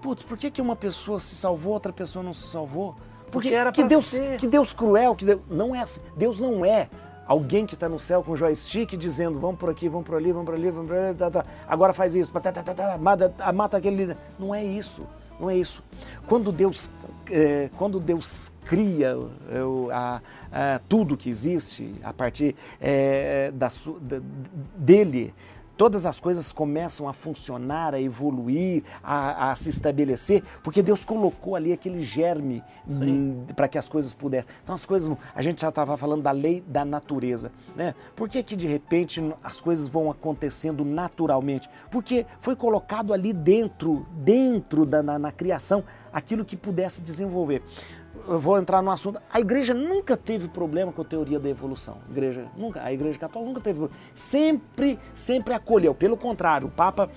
putz, 0.00 0.22
por 0.22 0.38
que, 0.38 0.50
que 0.50 0.62
uma 0.62 0.76
pessoa 0.76 1.18
se 1.18 1.34
salvou, 1.34 1.74
outra 1.74 1.92
pessoa 1.92 2.22
não 2.22 2.32
se 2.32 2.46
salvou? 2.46 2.94
Porque 3.30 3.48
Porque 3.48 3.54
era 3.54 3.72
que 3.72 3.84
Deus, 3.84 4.06
ser. 4.06 4.36
que 4.36 4.46
Deus 4.46 4.72
cruel, 4.72 5.14
que 5.14 5.24
Deus, 5.24 5.40
não 5.50 5.74
é 5.74 5.80
assim. 5.80 6.00
Deus 6.16 6.38
não 6.38 6.64
é 6.64 6.88
alguém 7.26 7.64
que 7.64 7.74
está 7.74 7.88
no 7.88 7.98
céu 7.98 8.22
com 8.24 8.34
joystick 8.34 8.96
dizendo 8.96 9.38
vamos 9.38 9.58
por 9.60 9.70
aqui, 9.70 9.88
vamos 9.88 10.06
por 10.06 10.16
ali, 10.16 10.32
vamos 10.32 10.46
por 10.46 10.54
ali, 10.54 10.70
vamos 10.70 10.88
por 10.88 10.96
ali, 10.96 11.14
tá, 11.14 11.30
tá. 11.30 11.44
agora 11.68 11.92
faz 11.92 12.14
isso, 12.16 12.32
tá, 12.32 12.40
tá, 12.40 12.52
tá, 12.62 12.74
tá, 12.74 12.98
mata, 12.98 13.32
mata 13.54 13.76
aquele. 13.76 14.16
Não 14.38 14.52
é 14.54 14.64
isso, 14.64 15.06
não 15.38 15.48
é 15.48 15.56
isso. 15.56 15.82
Quando 16.26 16.50
Deus, 16.50 16.90
eh, 17.30 17.70
quando 17.78 18.00
Deus 18.00 18.52
cria 18.66 19.16
eh, 19.52 19.62
o- 19.62 19.88
a- 19.92 20.20
a 20.52 20.80
tudo 20.88 21.16
que 21.16 21.30
existe 21.30 21.94
a 22.02 22.12
partir 22.12 22.56
eh, 22.80 23.52
da, 23.54 23.68
da- 24.00 24.20
dele, 24.76 25.32
todas 25.80 26.04
as 26.04 26.20
coisas 26.20 26.52
começam 26.52 27.08
a 27.08 27.12
funcionar, 27.14 27.94
a 27.94 28.00
evoluir, 28.02 28.82
a, 29.02 29.50
a 29.50 29.56
se 29.56 29.70
estabelecer, 29.70 30.42
porque 30.62 30.82
Deus 30.82 31.06
colocou 31.06 31.56
ali 31.56 31.72
aquele 31.72 32.04
germe 32.04 32.62
para 33.56 33.66
que 33.66 33.78
as 33.78 33.88
coisas 33.88 34.12
pudessem. 34.12 34.52
Então 34.62 34.74
as 34.74 34.84
coisas, 34.84 35.10
a 35.34 35.40
gente 35.40 35.62
já 35.62 35.70
estava 35.70 35.96
falando 35.96 36.20
da 36.20 36.32
lei 36.32 36.62
da 36.66 36.84
natureza, 36.84 37.50
né? 37.74 37.94
Por 38.14 38.28
que 38.28 38.42
que 38.42 38.56
de 38.56 38.66
repente 38.66 39.22
as 39.42 39.58
coisas 39.58 39.88
vão 39.88 40.10
acontecendo 40.10 40.84
naturalmente? 40.84 41.66
Porque 41.90 42.26
foi 42.40 42.54
colocado 42.54 43.14
ali 43.14 43.32
dentro, 43.32 44.06
dentro 44.12 44.84
da 44.84 45.02
na, 45.02 45.18
na 45.18 45.32
criação, 45.32 45.82
aquilo 46.12 46.44
que 46.44 46.58
pudesse 46.58 47.00
desenvolver. 47.00 47.62
Eu 48.30 48.38
vou 48.38 48.56
entrar 48.56 48.80
no 48.80 48.92
assunto. 48.92 49.20
A 49.28 49.40
igreja 49.40 49.74
nunca 49.74 50.16
teve 50.16 50.46
problema 50.46 50.92
com 50.92 51.02
a 51.02 51.04
teoria 51.04 51.40
da 51.40 51.48
evolução. 51.48 51.96
A 52.06 52.12
igreja 52.12 52.46
nunca, 52.56 52.80
a 52.80 52.92
igreja 52.92 53.18
católica 53.18 53.48
nunca 53.48 53.60
teve 53.60 53.80
problema. 53.80 54.00
Sempre, 54.14 55.00
sempre 55.12 55.52
acolheu. 55.52 55.92
Pelo 55.92 56.16
contrário, 56.16 56.68
o 56.68 56.70
Papa 56.70 57.10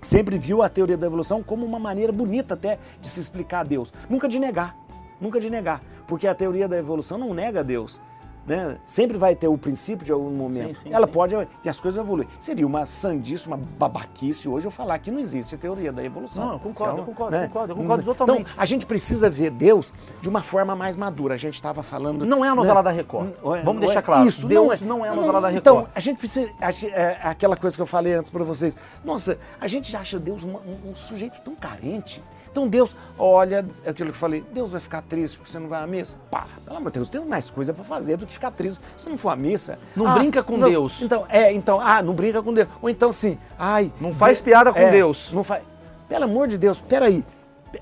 sempre 0.00 0.38
viu 0.38 0.62
a 0.62 0.68
teoria 0.68 0.96
da 0.96 1.06
evolução 1.06 1.42
como 1.42 1.66
uma 1.66 1.78
maneira 1.78 2.12
bonita 2.12 2.54
até 2.54 2.78
de 3.00 3.08
se 3.08 3.18
explicar 3.18 3.60
a 3.60 3.64
Deus. 3.64 3.92
Nunca 4.08 4.28
de 4.28 4.38
negar, 4.38 4.76
nunca 5.20 5.40
de 5.40 5.50
negar, 5.50 5.80
porque 6.06 6.28
a 6.28 6.34
teoria 6.36 6.68
da 6.68 6.78
evolução 6.78 7.18
não 7.18 7.34
nega 7.34 7.64
Deus. 7.64 8.00
Né? 8.44 8.76
Sempre 8.86 9.16
vai 9.18 9.36
ter 9.36 9.46
o 9.46 9.56
princípio 9.56 10.04
de 10.04 10.10
algum 10.10 10.30
momento. 10.30 10.74
Sim, 10.78 10.82
sim, 10.88 10.92
Ela 10.92 11.06
sim. 11.06 11.12
pode 11.12 11.34
e 11.64 11.68
as 11.68 11.78
coisas 11.78 12.02
evoluem. 12.02 12.26
Seria 12.40 12.66
uma 12.66 12.84
sandice, 12.84 13.46
uma 13.46 13.56
babaquice 13.56 14.48
hoje 14.48 14.66
eu 14.66 14.70
falar 14.70 14.98
que 14.98 15.12
não 15.12 15.20
existe 15.20 15.54
a 15.54 15.58
teoria 15.58 15.92
da 15.92 16.02
evolução. 16.02 16.44
Não, 16.46 16.52
eu 16.54 16.58
concordo, 16.58 16.96
é 16.96 17.00
eu 17.00 17.04
concordo, 17.04 17.36
eu 17.36 17.46
concordo, 17.46 17.72
eu 17.72 17.76
concordo 17.76 18.02
Então, 18.02 18.14
totalmente. 18.14 18.52
a 18.56 18.64
gente 18.64 18.84
precisa 18.84 19.30
ver 19.30 19.50
Deus 19.50 19.92
de 20.20 20.28
uma 20.28 20.42
forma 20.42 20.74
mais 20.74 20.96
madura. 20.96 21.34
A 21.34 21.36
gente 21.38 21.54
estava 21.54 21.84
falando. 21.84 22.26
Não 22.26 22.44
é 22.44 22.48
a 22.48 22.54
novela 22.54 22.82
da 22.82 22.90
Record. 22.90 23.30
Não 23.42 23.54
é- 23.54 23.62
Vamos 23.62 23.74
não 23.80 23.86
deixar 23.86 24.00
é- 24.00 24.02
claro. 24.02 24.26
Isso, 24.26 24.46
Deus 24.48 24.80
não 24.80 25.04
é 25.06 25.08
a 25.10 25.14
novela 25.14 25.40
da 25.40 25.48
Record. 25.48 25.60
Então, 25.60 25.86
a 25.94 26.00
gente 26.00 26.18
precisa. 26.18 26.50
acha- 26.60 26.88
é, 26.88 27.20
aquela 27.22 27.56
coisa 27.56 27.76
que 27.76 27.82
eu 27.82 27.86
falei 27.86 28.14
antes 28.14 28.28
para 28.28 28.42
vocês. 28.42 28.76
Nossa, 29.04 29.38
a 29.60 29.68
gente 29.68 29.96
acha 29.96 30.18
Deus 30.18 30.42
uma- 30.42 30.58
um, 30.60 30.90
um 30.90 30.94
sujeito 30.96 31.40
tão 31.42 31.54
carente. 31.54 32.22
Então 32.52 32.68
Deus, 32.68 32.94
olha, 33.18 33.64
é 33.82 33.88
aquilo 33.90 34.10
que 34.10 34.14
eu 34.14 34.20
falei, 34.20 34.44
Deus 34.52 34.68
vai 34.68 34.78
ficar 34.78 35.00
triste 35.00 35.38
porque 35.38 35.50
você 35.50 35.58
não 35.58 35.68
vai 35.68 35.82
à 35.82 35.86
missa? 35.86 36.18
Pá, 36.30 36.46
pelo 36.62 36.76
amor 36.76 36.90
de 36.92 36.98
Deus, 36.98 37.08
tem 37.08 37.24
mais 37.24 37.50
coisa 37.50 37.72
para 37.72 37.82
fazer 37.82 38.18
do 38.18 38.26
que 38.26 38.32
ficar 38.34 38.50
triste 38.50 38.78
se 38.94 39.08
não 39.08 39.16
for 39.16 39.30
à 39.30 39.36
missa. 39.36 39.78
Não 39.96 40.12
brinca 40.14 40.42
com 40.42 40.58
não, 40.58 40.68
Deus. 40.68 41.00
Então, 41.00 41.24
é, 41.30 41.50
então, 41.50 41.80
ah, 41.80 42.02
não 42.02 42.12
brinca 42.12 42.42
com 42.42 42.52
Deus. 42.52 42.68
Ou 42.82 42.90
então 42.90 43.10
sim, 43.10 43.38
ai. 43.58 43.90
Não 43.98 44.12
faz 44.12 44.36
de- 44.36 44.42
piada 44.44 44.70
com 44.70 44.78
é, 44.78 44.90
Deus. 44.90 45.30
Não 45.32 45.42
faz. 45.42 45.62
Pelo 46.08 46.24
amor 46.24 46.46
de 46.46 46.58
Deus, 46.58 46.78
peraí. 46.78 47.24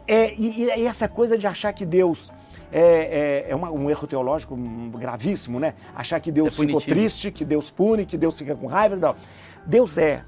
É, 0.07 0.33
e, 0.35 0.67
e 0.67 0.87
essa 0.87 1.09
coisa 1.09 1.37
de 1.37 1.49
achar 1.49 1.73
que 1.73 1.85
Deus 1.85 2.31
é, 2.71 3.47
é, 3.49 3.51
é 3.51 3.57
uma- 3.57 3.73
um 3.73 3.91
erro 3.91 4.07
teológico 4.07 4.57
gravíssimo, 4.95 5.59
né? 5.59 5.75
Achar 5.97 6.21
que 6.21 6.31
Deus 6.31 6.49
É 6.57 6.65
ficou 6.65 6.81
triste, 6.81 7.33
que 7.33 7.45
Deus 7.45 7.71
pune, 7.73 8.07
que 8.07 8.17
Deus 8.17 8.39
fica 8.39 8.55
com 8.55 8.69
raiva 8.69 8.97
tal. 8.97 9.17
Deus 9.67 9.99
é. 9.99 10.23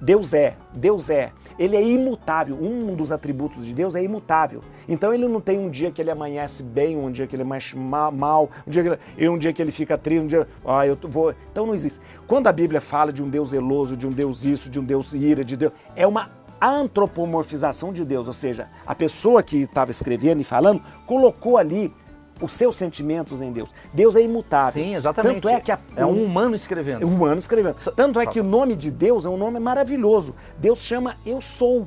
Deus 0.00 0.32
é, 0.32 0.56
Deus 0.72 1.10
é. 1.10 1.32
Ele 1.58 1.76
é 1.76 1.82
imutável. 1.82 2.56
Um 2.60 2.94
dos 2.94 3.10
atributos 3.10 3.66
de 3.66 3.74
Deus 3.74 3.94
é 3.94 4.02
imutável. 4.02 4.60
Então 4.88 5.12
ele 5.12 5.26
não 5.26 5.40
tem 5.40 5.58
um 5.58 5.68
dia 5.68 5.90
que 5.90 6.00
ele 6.00 6.10
amanhece 6.10 6.62
bem, 6.62 6.96
um 6.96 7.10
dia 7.10 7.26
que 7.26 7.34
ele 7.34 7.42
amanhece 7.42 7.76
ma- 7.76 8.10
mal, 8.10 8.48
um 8.66 8.70
dia 8.70 8.82
que 8.82 8.88
ele, 8.88 8.98
e 9.16 9.28
um 9.28 9.36
dia 9.36 9.52
que 9.52 9.60
ele 9.60 9.72
fica 9.72 9.98
triste, 9.98 10.22
um 10.22 10.26
dia. 10.26 10.48
Ah, 10.64 10.86
eu 10.86 10.96
vou. 11.02 11.34
Então 11.50 11.66
não 11.66 11.74
existe. 11.74 12.00
Quando 12.26 12.46
a 12.46 12.52
Bíblia 12.52 12.80
fala 12.80 13.12
de 13.12 13.22
um 13.22 13.28
Deus 13.28 13.50
zeloso, 13.50 13.96
de 13.96 14.06
um 14.06 14.10
Deus 14.10 14.44
isso, 14.44 14.70
de 14.70 14.78
um 14.78 14.84
Deus 14.84 15.12
ira, 15.12 15.44
de 15.44 15.56
Deus. 15.56 15.72
É 15.96 16.06
uma 16.06 16.30
antropomorfização 16.60 17.92
de 17.92 18.04
Deus, 18.04 18.26
ou 18.26 18.32
seja, 18.32 18.68
a 18.84 18.92
pessoa 18.92 19.44
que 19.44 19.58
estava 19.58 19.92
escrevendo 19.92 20.40
e 20.40 20.44
falando 20.44 20.82
colocou 21.06 21.56
ali 21.56 21.94
os 22.40 22.52
seus 22.52 22.76
sentimentos 22.76 23.40
em 23.40 23.52
Deus. 23.52 23.72
Deus 23.92 24.16
é 24.16 24.22
imutável. 24.22 24.82
Sim, 24.82 24.94
exatamente. 24.94 25.34
Tanto 25.34 25.48
é 25.48 25.60
que 25.60 25.72
a, 25.72 25.78
é 25.96 26.06
um 26.06 26.24
humano 26.24 26.54
escrevendo. 26.54 27.02
é 27.02 27.06
um 27.06 27.14
humano 27.14 27.38
escrevendo. 27.38 27.76
Tanto 27.94 28.20
é 28.20 28.26
que 28.26 28.40
o 28.40 28.44
nome 28.44 28.76
de 28.76 28.90
Deus 28.90 29.24
é 29.24 29.28
um 29.28 29.36
nome 29.36 29.58
maravilhoso. 29.58 30.34
Deus 30.58 30.80
chama 30.80 31.16
Eu 31.24 31.40
Sou. 31.40 31.86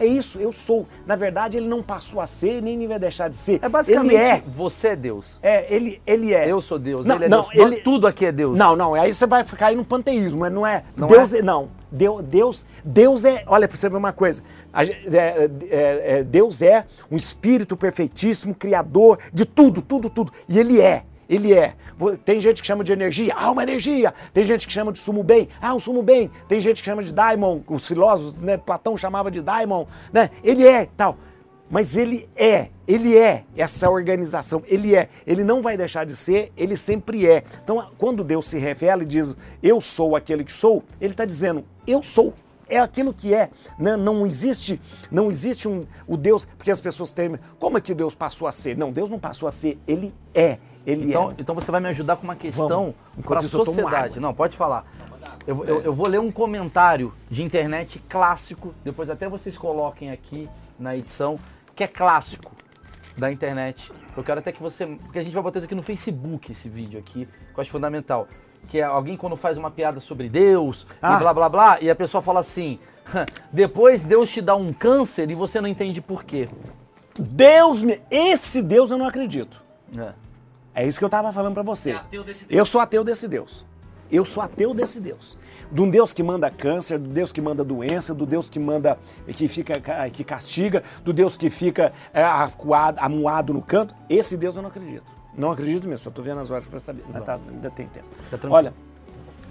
É 0.00 0.06
isso, 0.06 0.40
eu 0.40 0.50
sou. 0.50 0.86
Na 1.06 1.14
verdade, 1.14 1.58
ele 1.58 1.68
não 1.68 1.82
passou 1.82 2.22
a 2.22 2.26
ser, 2.26 2.62
nem 2.62 2.88
vai 2.88 2.98
deixar 2.98 3.28
de 3.28 3.36
ser. 3.36 3.58
É 3.62 3.68
basicamente, 3.68 4.14
Ele 4.14 4.16
é. 4.24 4.42
você 4.46 4.88
é 4.88 4.96
Deus. 4.96 5.38
É, 5.42 5.72
ele, 5.72 6.00
ele 6.06 6.32
é. 6.32 6.50
Eu 6.50 6.62
sou 6.62 6.78
Deus, 6.78 7.06
Não, 7.06 7.16
ele 7.16 7.26
é 7.26 7.28
não, 7.28 7.42
Deus. 7.52 7.72
ele- 7.72 7.82
Tudo 7.82 8.06
aqui 8.06 8.24
é 8.24 8.32
Deus. 8.32 8.56
Não, 8.58 8.74
não, 8.74 8.94
aí 8.94 9.12
você 9.12 9.26
vai 9.26 9.44
cair 9.44 9.76
no 9.76 9.84
panteísmo, 9.84 10.48
não 10.48 10.66
é? 10.66 10.84
Não 10.96 11.06
Deus 11.06 11.34
é? 11.34 11.38
é? 11.40 11.42
Não. 11.42 11.68
Deus, 11.92 12.22
Deus, 12.24 12.66
Deus 12.84 13.24
é. 13.24 13.42
Olha, 13.46 13.68
pra 13.68 13.76
você 13.76 13.88
ver 13.90 13.96
uma 13.96 14.12
coisa. 14.12 14.42
É, 14.72 15.50
é, 15.70 16.18
é, 16.18 16.24
Deus 16.24 16.62
é 16.62 16.86
um 17.10 17.16
espírito 17.16 17.76
perfeitíssimo, 17.76 18.54
criador 18.54 19.18
de 19.32 19.44
tudo, 19.44 19.82
tudo, 19.82 20.08
tudo. 20.08 20.32
E 20.48 20.58
ele 20.58 20.80
é. 20.80 21.04
Ele 21.30 21.54
é. 21.54 21.76
Tem 22.24 22.40
gente 22.40 22.60
que 22.60 22.66
chama 22.66 22.82
de 22.82 22.92
energia, 22.92 23.32
ah, 23.36 23.52
uma 23.52 23.62
energia. 23.62 24.12
Tem 24.34 24.42
gente 24.42 24.66
que 24.66 24.72
chama 24.72 24.90
de 24.90 24.98
sumo 24.98 25.22
bem, 25.22 25.48
ah, 25.62 25.72
um 25.72 25.78
sumo 25.78 26.02
bem. 26.02 26.28
Tem 26.48 26.58
gente 26.58 26.82
que 26.82 26.86
chama 26.86 27.04
de 27.04 27.12
daimon, 27.12 27.60
os 27.68 27.86
filósofos, 27.86 28.34
né? 28.42 28.56
Platão 28.56 28.96
chamava 28.96 29.30
de 29.30 29.40
daimon, 29.40 29.86
né? 30.12 30.28
Ele 30.42 30.66
é, 30.66 30.88
tal. 30.96 31.16
Mas 31.70 31.96
ele 31.96 32.28
é, 32.34 32.70
ele 32.86 33.16
é 33.16 33.44
essa 33.56 33.88
organização, 33.88 34.60
ele 34.66 34.96
é, 34.96 35.08
ele 35.24 35.44
não 35.44 35.62
vai 35.62 35.76
deixar 35.76 36.04
de 36.04 36.16
ser, 36.16 36.50
ele 36.56 36.76
sempre 36.76 37.24
é. 37.28 37.44
Então, 37.62 37.92
quando 37.96 38.24
Deus 38.24 38.48
se 38.48 38.58
revela 38.58 39.04
e 39.04 39.06
diz, 39.06 39.36
eu 39.62 39.80
sou 39.80 40.16
aquele 40.16 40.42
que 40.42 40.52
sou, 40.52 40.82
ele 41.00 41.12
está 41.12 41.24
dizendo, 41.24 41.64
eu 41.86 42.02
sou, 42.02 42.34
é 42.68 42.80
aquilo 42.80 43.14
que 43.14 43.32
é. 43.32 43.50
Não, 43.78 43.96
não 43.96 44.26
existe, 44.26 44.80
não 45.12 45.30
existe 45.30 45.68
um, 45.68 45.86
o 46.08 46.16
Deus, 46.16 46.44
porque 46.56 46.72
as 46.72 46.80
pessoas 46.80 47.12
temem, 47.12 47.38
como 47.60 47.78
é 47.78 47.80
que 47.80 47.94
Deus 47.94 48.16
passou 48.16 48.48
a 48.48 48.52
ser? 48.52 48.76
Não, 48.76 48.90
Deus 48.90 49.08
não 49.08 49.20
passou 49.20 49.48
a 49.48 49.52
ser, 49.52 49.78
ele 49.86 50.12
é, 50.34 50.58
ele 50.86 51.08
Então, 51.08 51.30
é. 51.30 51.34
então 51.38 51.54
você 51.54 51.70
vai 51.70 51.80
me 51.80 51.88
ajudar 51.88 52.16
com 52.16 52.24
uma 52.24 52.36
questão 52.36 52.94
para 53.22 53.38
a 53.38 53.42
sociedade. 53.64 54.20
Não, 54.20 54.32
pode 54.34 54.56
falar. 54.56 54.84
Eu, 55.46 55.64
eu- 55.64 55.80
eu 55.82 55.94
vou 55.94 56.06
ler 56.08 56.20
um 56.20 56.30
comentário 56.30 57.12
de 57.30 57.42
internet 57.42 57.98
clássico, 58.08 58.74
depois 58.84 59.08
até 59.10 59.28
vocês 59.28 59.56
coloquem 59.56 60.10
aqui 60.10 60.48
na 60.78 60.96
edição, 60.96 61.38
que 61.74 61.82
é 61.84 61.86
clássico 61.86 62.52
da 63.16 63.30
internet. 63.30 63.92
Eu 64.16 64.22
quero 64.24 64.40
até 64.40 64.52
que 64.52 64.62
você. 64.62 64.86
Porque 64.86 65.18
a 65.18 65.22
gente 65.22 65.32
vai 65.32 65.42
botar 65.42 65.58
isso 65.58 65.66
aqui 65.66 65.74
no 65.74 65.82
Facebook, 65.82 66.52
esse 66.52 66.68
vídeo 66.68 66.98
aqui, 66.98 67.26
que 67.26 67.58
eu 67.58 67.60
acho 67.60 67.70
fundamental. 67.70 68.26
Que 68.68 68.78
é 68.80 68.82
alguém 68.84 69.16
quando 69.16 69.36
faz 69.36 69.56
uma 69.56 69.70
piada 69.70 70.00
sobre 70.00 70.28
Deus 70.28 70.86
Ah. 71.00 71.16
e 71.16 71.18
blá 71.18 71.32
blá 71.34 71.48
blá, 71.48 71.78
e 71.80 71.88
a 71.90 71.94
pessoa 71.94 72.22
fala 72.22 72.40
assim: 72.40 72.78
depois 73.52 74.02
Deus 74.02 74.30
te 74.30 74.40
dá 74.42 74.54
um 74.54 74.72
câncer 74.72 75.30
e 75.30 75.34
você 75.34 75.60
não 75.60 75.68
entende 75.68 76.00
por 76.00 76.24
quê. 76.24 76.48
Deus, 77.18 77.82
me, 77.82 78.00
esse 78.10 78.62
Deus 78.62 78.90
eu 78.90 78.98
não 78.98 79.06
acredito. 79.06 79.62
É. 79.96 80.12
É 80.80 80.86
isso 80.86 80.98
que 80.98 81.04
eu 81.04 81.08
estava 81.08 81.30
falando 81.30 81.52
para 81.52 81.62
você. 81.62 81.90
É 81.90 81.94
ateu 81.96 82.24
desse 82.24 82.46
Deus. 82.46 82.58
Eu 82.58 82.64
sou 82.64 82.80
ateu 82.80 83.04
desse 83.04 83.28
Deus. 83.28 83.66
Eu 84.10 84.24
sou 84.24 84.42
ateu 84.42 84.72
desse 84.72 84.98
Deus. 84.98 85.36
De 85.70 85.82
um 85.82 85.90
Deus 85.90 86.14
que 86.14 86.22
manda 86.22 86.50
câncer, 86.50 86.98
do 86.98 87.10
Deus 87.10 87.30
que 87.30 87.40
manda 87.40 87.62
doença, 87.62 88.14
do 88.14 88.24
Deus 88.24 88.48
que 88.48 88.58
manda, 88.58 88.98
que 89.28 89.46
fica, 89.46 89.74
que 90.10 90.24
castiga, 90.24 90.82
do 91.04 91.12
Deus 91.12 91.36
que 91.36 91.50
fica 91.50 91.92
é, 92.14 92.24
acuado, 92.24 92.98
amuado 92.98 93.52
no 93.52 93.60
canto. 93.60 93.94
Esse 94.08 94.38
Deus 94.38 94.56
eu 94.56 94.62
não 94.62 94.70
acredito. 94.70 95.04
Não 95.36 95.50
acredito 95.50 95.86
mesmo, 95.86 95.98
só 95.98 96.08
estou 96.08 96.24
vendo 96.24 96.40
as 96.40 96.50
horas 96.50 96.64
para 96.64 96.80
saber. 96.80 97.04
Ainda, 97.06 97.20
tá- 97.20 97.38
ainda 97.46 97.70
tem 97.70 97.86
tempo. 97.86 98.08
Tá. 98.30 98.48
Olha, 98.48 98.72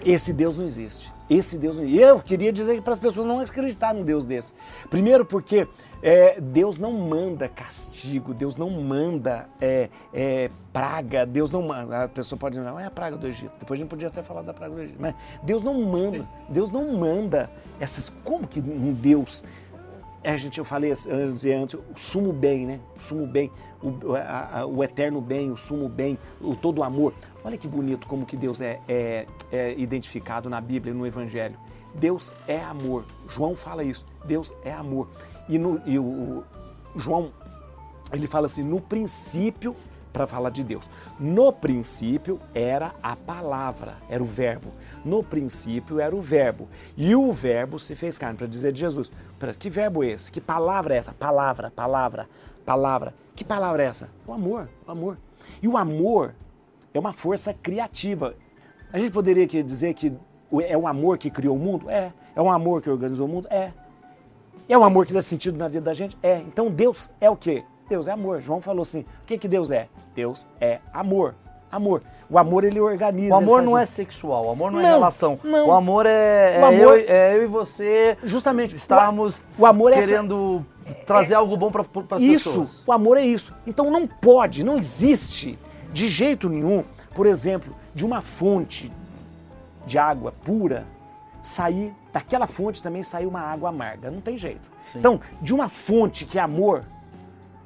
esse 0.03 0.34
Deus 0.34 0.57
não 0.57 0.65
existe. 0.65 1.13
Esse 1.30 1.59
Deus 1.59 1.75
não 1.75 1.84
eu 1.84 2.19
queria 2.19 2.51
dizer 2.51 2.82
para 2.82 2.93
as 2.93 2.99
pessoas 2.99 3.27
não 3.27 3.39
acreditar 3.39 3.93
num 3.93 4.03
Deus 4.03 4.25
desse. 4.25 4.51
Primeiro 4.89 5.23
porque 5.23 5.67
é, 6.02 6.39
Deus 6.39 6.80
não 6.80 6.93
manda 6.93 7.47
castigo, 7.50 8.34
Deus 8.34 8.56
não 8.58 8.70
manda 8.70 9.50
é, 9.60 9.89
é, 10.14 10.50
praga, 10.72 11.26
Deus 11.26 11.52
não 11.52 11.62
manda. 11.62 12.04
A 12.04 12.08
pessoa 12.08 12.38
pode 12.39 12.56
dizer, 12.56 12.68
não, 12.68 12.80
é 12.80 12.86
a 12.86 12.91
praga 12.91 13.18
do 13.18 13.28
Egito. 13.28 13.52
Depois 13.60 13.80
a 13.80 13.82
gente 13.84 13.89
podia 13.89 14.08
até 14.08 14.24
falar 14.24 14.41
da 14.41 14.54
praga 14.54 14.76
do 14.76 14.82
Egito. 14.82 14.97
Mas 15.00 15.14
Deus 15.43 15.62
não 15.64 15.74
manda, 15.84 16.28
Deus 16.47 16.72
não 16.72 16.97
manda 16.97 17.50
essas. 17.80 18.10
Como 18.24 18.47
que 18.47 18.60
um 18.60 18.93
Deus. 18.93 19.43
É, 20.22 20.38
gente, 20.38 20.58
eu 20.58 20.66
falei 20.66 20.91
antes, 20.91 21.45
antes, 21.45 21.76
o 21.76 21.84
sumo 21.95 22.34
bem, 22.34 22.66
né? 22.66 22.80
O 22.95 23.00
sumo 23.00 23.26
bem, 23.26 23.50
o, 23.82 24.14
a- 24.16 24.60
a- 24.60 24.66
o 24.66 24.84
eterno 24.84 25.22
bem, 25.22 25.50
o 25.50 25.56
sumo 25.56 25.88
bem, 25.88 26.18
o 26.41 26.56
todo 26.58 26.84
amor. 26.84 27.14
Olha 27.41 27.58
que 27.58 27.70
bonito 27.70 28.06
como 28.06 28.26
que 28.26 28.36
Deus 28.36 28.60
é, 28.60 28.82
é- 28.88 29.26
é 29.50 29.74
identificado 29.80 30.50
na 30.50 30.60
Bíblia, 30.60 30.93
no 30.93 31.08
Evangelho. 31.08 31.58
Deus 31.95 32.34
é 32.50 32.60
amor. 32.62 33.06
João 33.30 33.56
fala 33.56 33.82
isso. 33.82 34.06
Deus 34.26 34.54
é 34.66 34.74
amor. 34.74 35.08
E, 35.50 35.58
no, 35.58 35.82
e 35.86 36.00
o, 36.00 36.43
João, 36.95 37.32
ele 38.14 38.28
fala 38.28 38.45
assim, 38.45 38.64
no 38.64 38.80
princípio 38.80 39.76
para 40.14 40.26
falar 40.26 40.50
de 40.50 40.64
Deus. 40.64 40.89
No 41.20 41.52
princípio 41.52 42.39
era 42.54 42.93
a 43.02 43.16
palavra, 43.16 43.97
era 44.10 44.22
o 44.22 44.26
verbo. 44.26 44.70
No 45.04 45.24
princípio 45.24 46.00
era 46.00 46.16
o 46.16 46.22
verbo. 46.22 46.68
E 46.95 47.16
o 47.16 47.32
verbo 47.34 47.78
se 47.80 47.95
fez 47.95 48.18
carne, 48.18 48.38
para 48.38 48.47
dizer 48.47 48.72
de 48.72 48.80
Jesus. 48.80 49.12
Que 49.60 49.70
verbo 49.70 50.04
é 50.04 50.08
esse? 50.10 50.32
Que 50.32 50.41
palavra 50.41 50.95
é 50.95 50.97
essa? 50.97 51.14
Palavra, 51.14 51.72
palavra, 51.72 52.30
palavra. 52.66 53.14
Que 53.36 53.43
palavra 53.43 53.84
é 53.84 53.86
essa? 53.88 54.10
O 54.28 54.34
amor, 54.34 54.70
o 54.88 54.91
amor. 54.91 55.18
E 55.62 55.68
o 55.68 55.78
amor 55.78 56.34
é 56.93 57.00
uma 57.00 57.14
força 57.14 57.54
criativa. 57.54 58.36
A 58.91 58.97
gente 58.97 59.12
poderia 59.12 59.45
dizer 59.64 59.93
que 59.93 60.14
é 60.68 60.78
o 60.78 60.88
amor 60.88 61.18
que 61.18 61.30
criou 61.30 61.56
o 61.56 61.60
mundo? 61.60 61.89
É. 61.89 62.12
É 62.36 62.41
um 62.41 62.52
amor 62.52 62.82
que 62.82 62.89
organizou 62.89 63.28
o 63.28 63.30
mundo? 63.30 63.47
É. 63.52 63.72
É 64.70 64.78
um 64.78 64.84
amor 64.84 65.07
que 65.07 65.13
dá 65.13 65.22
sentido 65.22 65.57
na 65.57 65.67
vida 65.67 65.86
da 65.86 65.93
gente? 65.95 66.15
É. 66.22 66.38
Então 66.38 66.70
Deus 66.70 67.09
é 67.20 67.28
o 67.28 67.36
quê? 67.36 67.63
Deus 67.89 68.07
é 68.07 68.11
amor. 68.11 68.39
João 68.39 68.61
falou 68.61 68.84
assim: 68.84 68.99
o 68.99 69.26
que, 69.26 69.36
que 69.38 69.47
Deus 69.47 69.72
é? 69.72 69.89
Deus 70.13 70.45
é 70.61 70.80
amor. 70.93 71.34
Amor. 71.72 72.03
O 72.30 72.38
amor 72.38 72.63
ele 72.63 72.80
organiza. 72.80 73.34
O 73.36 73.38
amor 73.38 73.63
não 73.63 73.78
é 73.78 73.86
sexual, 73.86 74.45
o 74.45 74.51
amor 74.51 74.72
não, 74.72 74.80
é 74.80 74.84
não 74.84 74.89
é 74.89 74.93
relação. 74.93 75.39
Não. 75.43 75.67
O 75.67 75.72
amor 75.72 76.05
é, 76.05 76.57
é, 76.57 76.61
o 76.61 76.65
amor, 76.65 76.99
eu, 76.99 77.05
é 77.07 77.38
eu 77.38 77.43
e 77.43 77.47
você. 77.47 78.17
Justamente. 78.24 78.76
Estarmos 78.76 79.43
o, 79.57 79.65
amor 79.65 79.91
é 79.91 79.95
querendo 79.95 80.63
essa, 80.86 81.05
trazer 81.05 81.34
é, 81.34 81.38
algo 81.38 81.57
bom 81.57 81.72
para 81.72 81.82
as 81.82 81.88
pessoas. 82.20 82.70
Isso. 82.70 82.84
O 82.86 82.91
amor 82.91 83.17
é 83.17 83.22
isso. 83.22 83.55
Então 83.65 83.89
não 83.89 84.05
pode, 84.05 84.63
não 84.63 84.78
existe 84.78 85.57
de 85.91 86.07
jeito 86.07 86.47
nenhum, 86.47 86.84
por 87.15 87.26
exemplo, 87.26 87.76
de 87.95 88.05
uma 88.05 88.22
fonte 88.22 88.91
de 89.86 89.97
água 89.97 90.32
pura 90.43 90.86
sair 91.41 91.93
daquela 92.12 92.47
fonte 92.47 92.82
também 92.82 93.03
sair 93.03 93.26
uma 93.26 93.41
água 93.41 93.70
amarga. 93.70 94.10
Não 94.10 94.22
tem 94.22 94.38
jeito. 94.38 94.70
Sim. 94.82 94.99
Então, 94.99 95.20
de 95.41 95.53
uma 95.53 95.68
fonte 95.68 96.26
que 96.26 96.38
é 96.38 96.41
amor, 96.41 96.84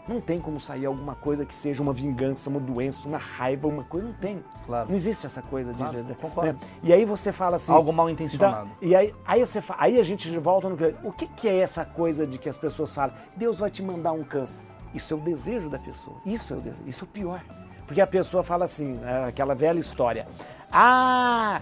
não 0.07 0.19
tem 0.19 0.39
como 0.39 0.59
sair 0.59 0.85
alguma 0.85 1.15
coisa 1.15 1.45
que 1.45 1.55
seja 1.55 1.81
uma 1.81 1.93
vingança, 1.93 2.49
uma 2.49 2.59
doença, 2.59 3.07
uma 3.07 3.17
raiva, 3.17 3.67
uma 3.67 3.83
coisa. 3.83 4.07
Não 4.07 4.13
tem. 4.13 4.43
Claro. 4.65 4.89
Não 4.89 4.95
existe 4.95 5.25
essa 5.25 5.41
coisa 5.41 5.73
claro, 5.73 6.03
de. 6.03 6.09
Né? 6.43 6.55
E 6.83 6.91
aí 6.91 7.05
você 7.05 7.31
fala 7.31 7.55
assim. 7.55 7.71
Algo 7.71 7.93
mal 7.93 8.09
intencionado. 8.09 8.65
Então, 8.65 8.77
e 8.81 8.95
aí, 8.95 9.13
aí, 9.25 9.45
você, 9.45 9.63
aí 9.77 9.99
a 9.99 10.03
gente 10.03 10.29
volta 10.39 10.67
no. 10.67 10.75
O 11.03 11.11
que, 11.11 11.27
que 11.27 11.47
é 11.47 11.59
essa 11.59 11.85
coisa 11.85 12.27
de 12.27 12.37
que 12.37 12.49
as 12.49 12.57
pessoas 12.57 12.93
falam? 12.93 13.15
Deus 13.35 13.59
vai 13.59 13.69
te 13.69 13.81
mandar 13.81 14.11
um 14.11 14.23
câncer. 14.23 14.55
Isso 14.93 15.13
é 15.13 15.17
o 15.17 15.19
desejo 15.19 15.69
da 15.69 15.79
pessoa. 15.79 16.17
Isso 16.25 16.53
é 16.53 16.57
o 16.57 16.59
desejo. 16.59 16.83
Isso 16.87 17.03
é 17.03 17.05
o 17.05 17.07
pior. 17.07 17.41
Porque 17.87 18.01
a 18.01 18.07
pessoa 18.07 18.43
fala 18.43 18.65
assim, 18.65 18.99
é 19.03 19.25
aquela 19.25 19.55
velha 19.55 19.79
história. 19.79 20.27
Ah, 20.71 21.61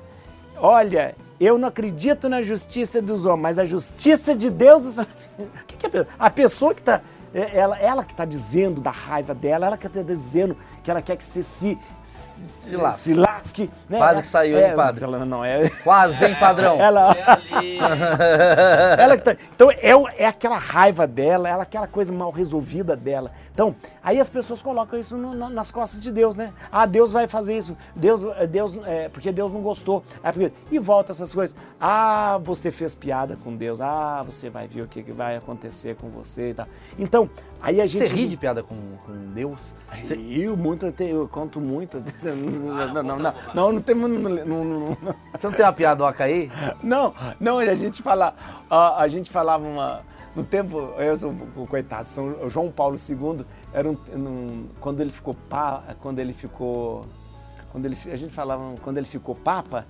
olha, 0.57 1.15
eu 1.43 1.57
não 1.57 1.67
acredito 1.67 2.29
na 2.29 2.43
justiça 2.43 3.01
dos 3.01 3.25
homens, 3.25 3.41
mas 3.41 3.59
a 3.59 3.65
justiça 3.65 4.35
de 4.35 4.49
Deus. 4.49 4.99
O 4.99 5.05
que, 5.65 5.75
a 6.19 6.29
pessoa 6.29 6.73
que 6.73 6.81
está 6.81 7.01
é, 7.33 7.57
ela, 7.57 7.79
ela 7.79 8.03
que 8.03 8.11
está 8.11 8.25
dizendo 8.25 8.81
da 8.81 8.91
raiva 8.91 9.33
dela, 9.33 9.65
ela 9.65 9.77
que 9.77 9.87
está 9.87 10.01
dizendo 10.01 10.55
que 10.83 10.91
ela 10.91 11.01
quer 11.01 11.15
que 11.15 11.23
você 11.23 11.41
se, 11.41 11.79
se, 12.03 12.69
se, 12.69 12.75
lasque. 12.75 13.01
se 13.01 13.13
lasque 13.13 13.69
né? 13.89 13.97
Quase 13.97 14.21
que 14.21 14.27
saiu, 14.27 14.57
é, 14.57 14.69
hein, 14.69 14.75
padre? 14.75 15.03
Ela, 15.03 15.25
não, 15.25 15.43
é... 15.43 15.69
Quase, 15.83 16.25
hein, 16.25 16.35
padrão? 16.39 16.79
ela, 16.81 17.15
ela 18.97 19.17
que 19.17 19.23
tá... 19.23 19.35
Então, 19.53 19.69
é, 19.71 20.23
é 20.23 20.27
aquela 20.27 20.57
raiva 20.57 21.05
dela, 21.05 21.49
é 21.49 21.51
aquela 21.51 21.87
coisa 21.87 22.13
mal 22.13 22.31
resolvida 22.31 22.95
dela. 22.95 23.31
Então, 23.53 23.75
aí 24.01 24.19
as 24.19 24.29
pessoas 24.29 24.61
colocam 24.61 24.97
isso 24.99 25.17
no, 25.17 25.49
nas 25.49 25.71
costas 25.71 25.99
de 25.99 26.11
Deus, 26.11 26.35
né? 26.35 26.53
Ah, 26.71 26.85
Deus 26.85 27.11
vai 27.11 27.27
fazer 27.27 27.57
isso. 27.57 27.75
Deus, 27.95 28.21
Deus, 28.49 28.77
é, 28.85 29.09
porque 29.09 29.31
Deus 29.31 29.51
não 29.51 29.61
gostou. 29.61 30.03
É 30.23 30.31
porque... 30.31 30.51
E 30.71 30.79
volta 30.79 31.11
essas 31.11 31.33
coisas. 31.33 31.55
Ah, 31.79 32.39
você 32.41 32.71
fez 32.71 32.95
piada 32.95 33.37
com 33.43 33.55
Deus. 33.55 33.81
Ah, 33.81 34.23
você 34.25 34.49
vai 34.49 34.67
ver 34.67 34.83
o 34.83 34.87
que 34.87 35.01
vai 35.11 35.35
acontecer 35.35 35.95
com 35.95 36.09
você 36.09 36.51
e 36.51 36.53
tal. 36.53 36.67
Então, 36.97 37.29
aí 37.61 37.81
a 37.81 37.85
gente... 37.85 38.07
Você 38.07 38.15
ri 38.15 38.27
de 38.27 38.37
piada 38.37 38.63
com, 38.63 38.75
com 39.05 39.13
Deus? 39.33 39.73
Você... 40.01 40.13
Eu, 40.13 40.55
muito, 40.55 40.85
eu 41.03 41.27
conto 41.27 41.59
muito. 41.59 41.90
Não, 41.99 42.35
não, 42.35 43.03
não, 43.03 43.19
não, 43.19 43.33
não, 43.53 43.71
não 43.73 43.81
tem. 43.81 43.95
Não, 43.95 44.07
não, 44.07 44.97
Você 45.33 45.47
não 45.47 45.51
tem 45.51 45.65
uma 45.65 45.73
piada 45.73 45.97
do 45.97 46.05
Acaí? 46.05 46.51
Não, 46.83 47.13
não, 47.39 47.59
a 47.59 47.73
gente 47.73 48.01
fala, 48.01 48.35
a, 48.69 49.01
a 49.01 49.07
gente 49.07 49.29
falava 49.29 49.65
uma. 49.65 50.01
No 50.35 50.43
tempo, 50.45 50.93
eu 50.97 51.17
sou 51.17 51.35
coitado, 51.69 52.07
São 52.07 52.49
João 52.49 52.71
Paulo 52.71 52.95
II 52.95 53.45
era 53.73 53.89
um, 53.89 53.97
um, 54.13 54.67
quando 54.79 55.01
ele 55.01 55.11
ficou 55.11 55.33
pá, 55.33 55.83
quando 55.99 56.19
ele 56.19 56.31
ficou, 56.31 57.05
quando 57.71 57.85
ele, 57.85 57.97
a 58.09 58.15
gente 58.15 58.33
falava 58.33 58.75
quando 58.81 58.97
ele 58.97 59.05
ficou 59.05 59.35
papa, 59.35 59.85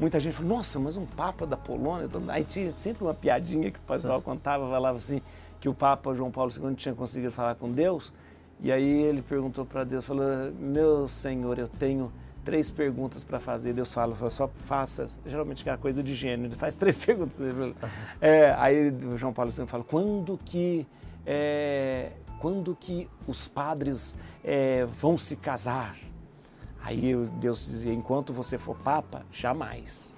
muita 0.00 0.18
gente 0.18 0.34
falou, 0.34 0.56
nossa, 0.56 0.80
mas 0.80 0.96
um 0.96 1.06
papa 1.06 1.46
da 1.46 1.56
Polônia, 1.56 2.08
aí 2.28 2.42
tinha 2.42 2.70
sempre 2.72 3.04
uma 3.04 3.14
piadinha 3.14 3.70
que 3.70 3.78
o 3.78 3.82
pessoal 3.82 4.20
contava, 4.20 4.68
falava 4.68 4.96
assim 4.96 5.22
que 5.60 5.68
o 5.68 5.72
Papa 5.74 6.14
João 6.14 6.30
Paulo 6.30 6.52
II 6.54 6.62
não 6.62 6.74
tinha 6.74 6.94
conseguido 6.94 7.32
falar 7.32 7.54
com 7.54 7.72
Deus, 7.72 8.12
e 8.60 8.72
aí 8.72 9.02
ele 9.02 9.22
perguntou 9.22 9.64
para 9.64 9.84
Deus, 9.84 10.04
falou, 10.04 10.52
meu 10.58 11.06
Senhor, 11.08 11.58
eu 11.58 11.68
tenho 11.68 12.10
três 12.44 12.70
perguntas 12.70 13.24
para 13.24 13.40
fazer. 13.40 13.72
Deus 13.72 13.92
fala, 13.92 14.30
só 14.30 14.48
faça, 14.66 15.08
geralmente 15.26 15.68
é 15.68 15.72
a 15.72 15.78
coisa 15.78 16.02
de 16.02 16.14
gênero, 16.14 16.48
ele 16.48 16.56
faz 16.56 16.74
três 16.74 16.96
perguntas. 16.98 17.36
É, 18.20 18.54
aí 18.58 18.94
João 19.16 19.32
Paulo 19.32 19.50
II 19.56 19.66
fala, 19.66 19.82
quando 19.84 20.38
que, 20.44 20.86
é, 21.26 22.12
quando 22.40 22.76
que 22.76 23.08
os 23.26 23.48
padres 23.48 24.16
é, 24.42 24.86
vão 25.00 25.16
se 25.18 25.36
casar? 25.36 25.96
Aí 26.82 27.14
Deus 27.40 27.64
dizia, 27.64 27.94
enquanto 27.94 28.32
você 28.32 28.58
for 28.58 28.76
papa, 28.76 29.22
jamais. 29.32 30.14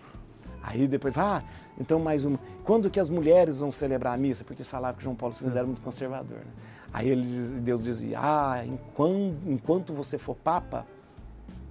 Aí 0.60 0.88
depois, 0.88 1.16
ah, 1.16 1.44
então 1.78 2.00
mais 2.00 2.24
uma. 2.24 2.40
Quando 2.64 2.90
que 2.90 2.98
as 2.98 3.08
mulheres 3.08 3.60
vão 3.60 3.70
celebrar 3.70 4.14
a 4.14 4.16
missa? 4.16 4.42
Porque 4.42 4.62
eles 4.62 4.68
falavam 4.68 4.96
que 4.98 5.04
João 5.04 5.14
Paulo 5.14 5.32
II 5.40 5.48
era 5.50 5.64
muito 5.64 5.80
conservador. 5.80 6.38
Né? 6.38 6.52
Aí 6.92 7.08
ele, 7.08 7.60
Deus 7.60 7.82
dizia, 7.82 8.18
ah, 8.20 8.62
enquanto, 8.64 9.36
enquanto 9.46 9.92
você 9.92 10.18
for 10.18 10.34
papa, 10.36 10.86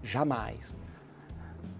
jamais. 0.03 0.77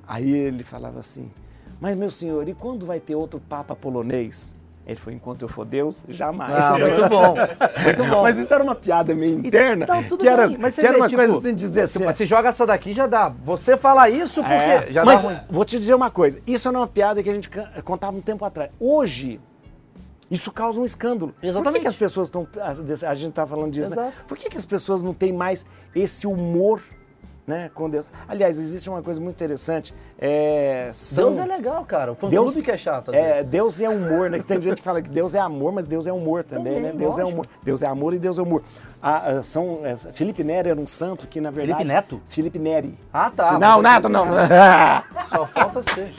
Aí 0.07 0.31
ele 0.31 0.63
falava 0.63 0.99
assim, 0.99 1.31
mas 1.79 1.97
meu 1.97 2.09
senhor, 2.09 2.47
e 2.47 2.53
quando 2.53 2.85
vai 2.85 2.99
ter 2.99 3.15
outro 3.15 3.39
Papa 3.39 3.75
polonês? 3.75 4.55
Ele 4.87 4.95
foi, 4.95 5.13
enquanto 5.13 5.41
eu 5.41 5.49
for 5.49 5.65
Deus, 5.65 6.03
jamais. 6.07 6.63
Ah, 6.63 6.77
muito 6.77 7.01
bom, 7.09 7.35
muito 7.83 8.03
bom. 8.07 8.21
Mas 8.21 8.37
isso 8.37 8.53
era 8.53 8.63
uma 8.63 8.75
piada 8.75 9.15
meio 9.15 9.39
interna, 9.39 9.85
não, 9.87 10.03
tudo 10.03 10.21
que 10.21 10.27
era, 10.27 10.47
bem, 10.47 10.57
mas 10.59 10.75
que 10.75 10.85
era 10.85 10.95
uma 10.95 11.07
tipo, 11.07 11.19
coisa 11.19 11.37
assim, 11.37 11.55
dizer 11.55 11.81
assim... 11.81 12.03
Você 12.05 12.27
joga 12.27 12.49
essa 12.49 12.67
daqui, 12.67 12.93
já 12.93 13.07
dá. 13.07 13.29
Você 13.43 13.75
fala 13.77 14.07
isso 14.09 14.41
porque 14.41 14.53
é, 14.53 14.91
já 14.91 15.03
mas 15.03 15.23
dá 15.23 15.29
ruim. 15.29 15.39
vou 15.49 15.65
te 15.65 15.79
dizer 15.79 15.95
uma 15.95 16.11
coisa, 16.11 16.39
isso 16.45 16.67
era 16.67 16.77
uma 16.77 16.87
piada 16.87 17.23
que 17.23 17.29
a 17.29 17.33
gente 17.33 17.49
contava 17.83 18.15
um 18.15 18.21
tempo 18.21 18.45
atrás. 18.45 18.69
Hoje, 18.79 19.39
isso 20.29 20.51
causa 20.51 20.79
um 20.79 20.85
escândalo. 20.85 21.33
Exatamente. 21.41 21.63
Por 21.63 21.73
que, 21.73 21.79
que 21.81 21.87
as 21.87 21.95
pessoas 21.95 22.27
estão... 22.27 22.47
A 23.07 23.13
gente 23.13 23.29
está 23.29 23.45
falando 23.45 23.71
disso, 23.71 23.91
né? 23.91 23.95
Exato. 23.95 24.17
né? 24.17 24.23
Por 24.27 24.37
que, 24.37 24.49
que 24.49 24.57
as 24.57 24.65
pessoas 24.65 25.03
não 25.03 25.13
têm 25.13 25.31
mais 25.31 25.65
esse 25.93 26.25
humor 26.25 26.81
né, 27.45 27.69
com 27.73 27.89
Deus. 27.89 28.09
Aliás, 28.27 28.57
existe 28.57 28.89
uma 28.89 29.03
coisa 29.03 29.21
muito 29.21 29.35
interessante. 29.35 29.93
É, 30.17 30.89
são... 30.93 31.25
Deus 31.25 31.37
é 31.37 31.45
legal, 31.45 31.85
cara. 31.85 32.11
O 32.11 32.15
fã 32.15 32.27
Deus, 32.27 32.59
que 32.59 32.71
é 32.71 32.77
chato. 32.77 33.13
É, 33.13 33.43
Deus 33.43 33.79
é 33.79 33.87
humor, 33.87 34.29
né? 34.29 34.43
Tem 34.45 34.59
gente 34.59 34.77
que 34.77 34.81
fala 34.81 35.01
que 35.01 35.09
Deus 35.09 35.35
é 35.35 35.39
amor, 35.39 35.71
mas 35.71 35.85
Deus 35.85 36.07
é 36.07 36.13
humor 36.13 36.43
também, 36.43 36.75
também 36.75 36.93
né? 36.93 36.97
Deus 36.97 37.19
é 37.19 37.23
humor. 37.23 37.45
Deus 37.63 37.83
é 37.83 37.87
amor 37.87 38.13
e 38.13 38.19
Deus 38.19 38.37
é 38.37 38.41
humor. 38.41 38.63
Ah, 39.01 39.23
ah 39.27 39.43
são, 39.43 39.81
é, 39.83 39.95
Felipe 39.95 40.43
Neri 40.43 40.69
era 40.69 40.79
um 40.79 40.87
santo 40.87 41.27
que, 41.27 41.39
na 41.39 41.51
verdade. 41.51 41.77
Felipe 41.77 41.93
Neto? 41.93 42.21
Felipe 42.27 42.59
Neri. 42.59 42.97
Ah, 43.13 43.31
tá. 43.35 43.57
Não, 43.59 43.81
Neto 43.81 44.09
não. 44.09 44.27
Só 45.29 45.45
falta 45.45 45.83
ser. 45.93 46.13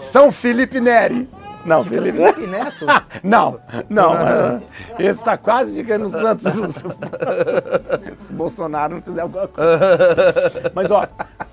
São 0.00 0.30
Felipe 0.32 0.80
Neri. 0.80 1.28
Não, 1.64 1.84
Felipe. 1.84 2.18
Felipe 2.18 2.46
Neto? 2.46 2.86
não, 3.22 3.60
não. 3.88 4.62
Esse 4.98 5.20
está 5.20 5.36
quase 5.36 5.74
chegando 5.74 6.02
no 6.02 6.08
Santos. 6.08 6.44
Se 8.16 8.32
Bolsonaro 8.32 8.94
não 8.96 9.02
fizer 9.02 9.20
alguma 9.20 9.48
coisa. 9.48 10.72
Mas, 10.74 10.90
ó, 10.90 11.06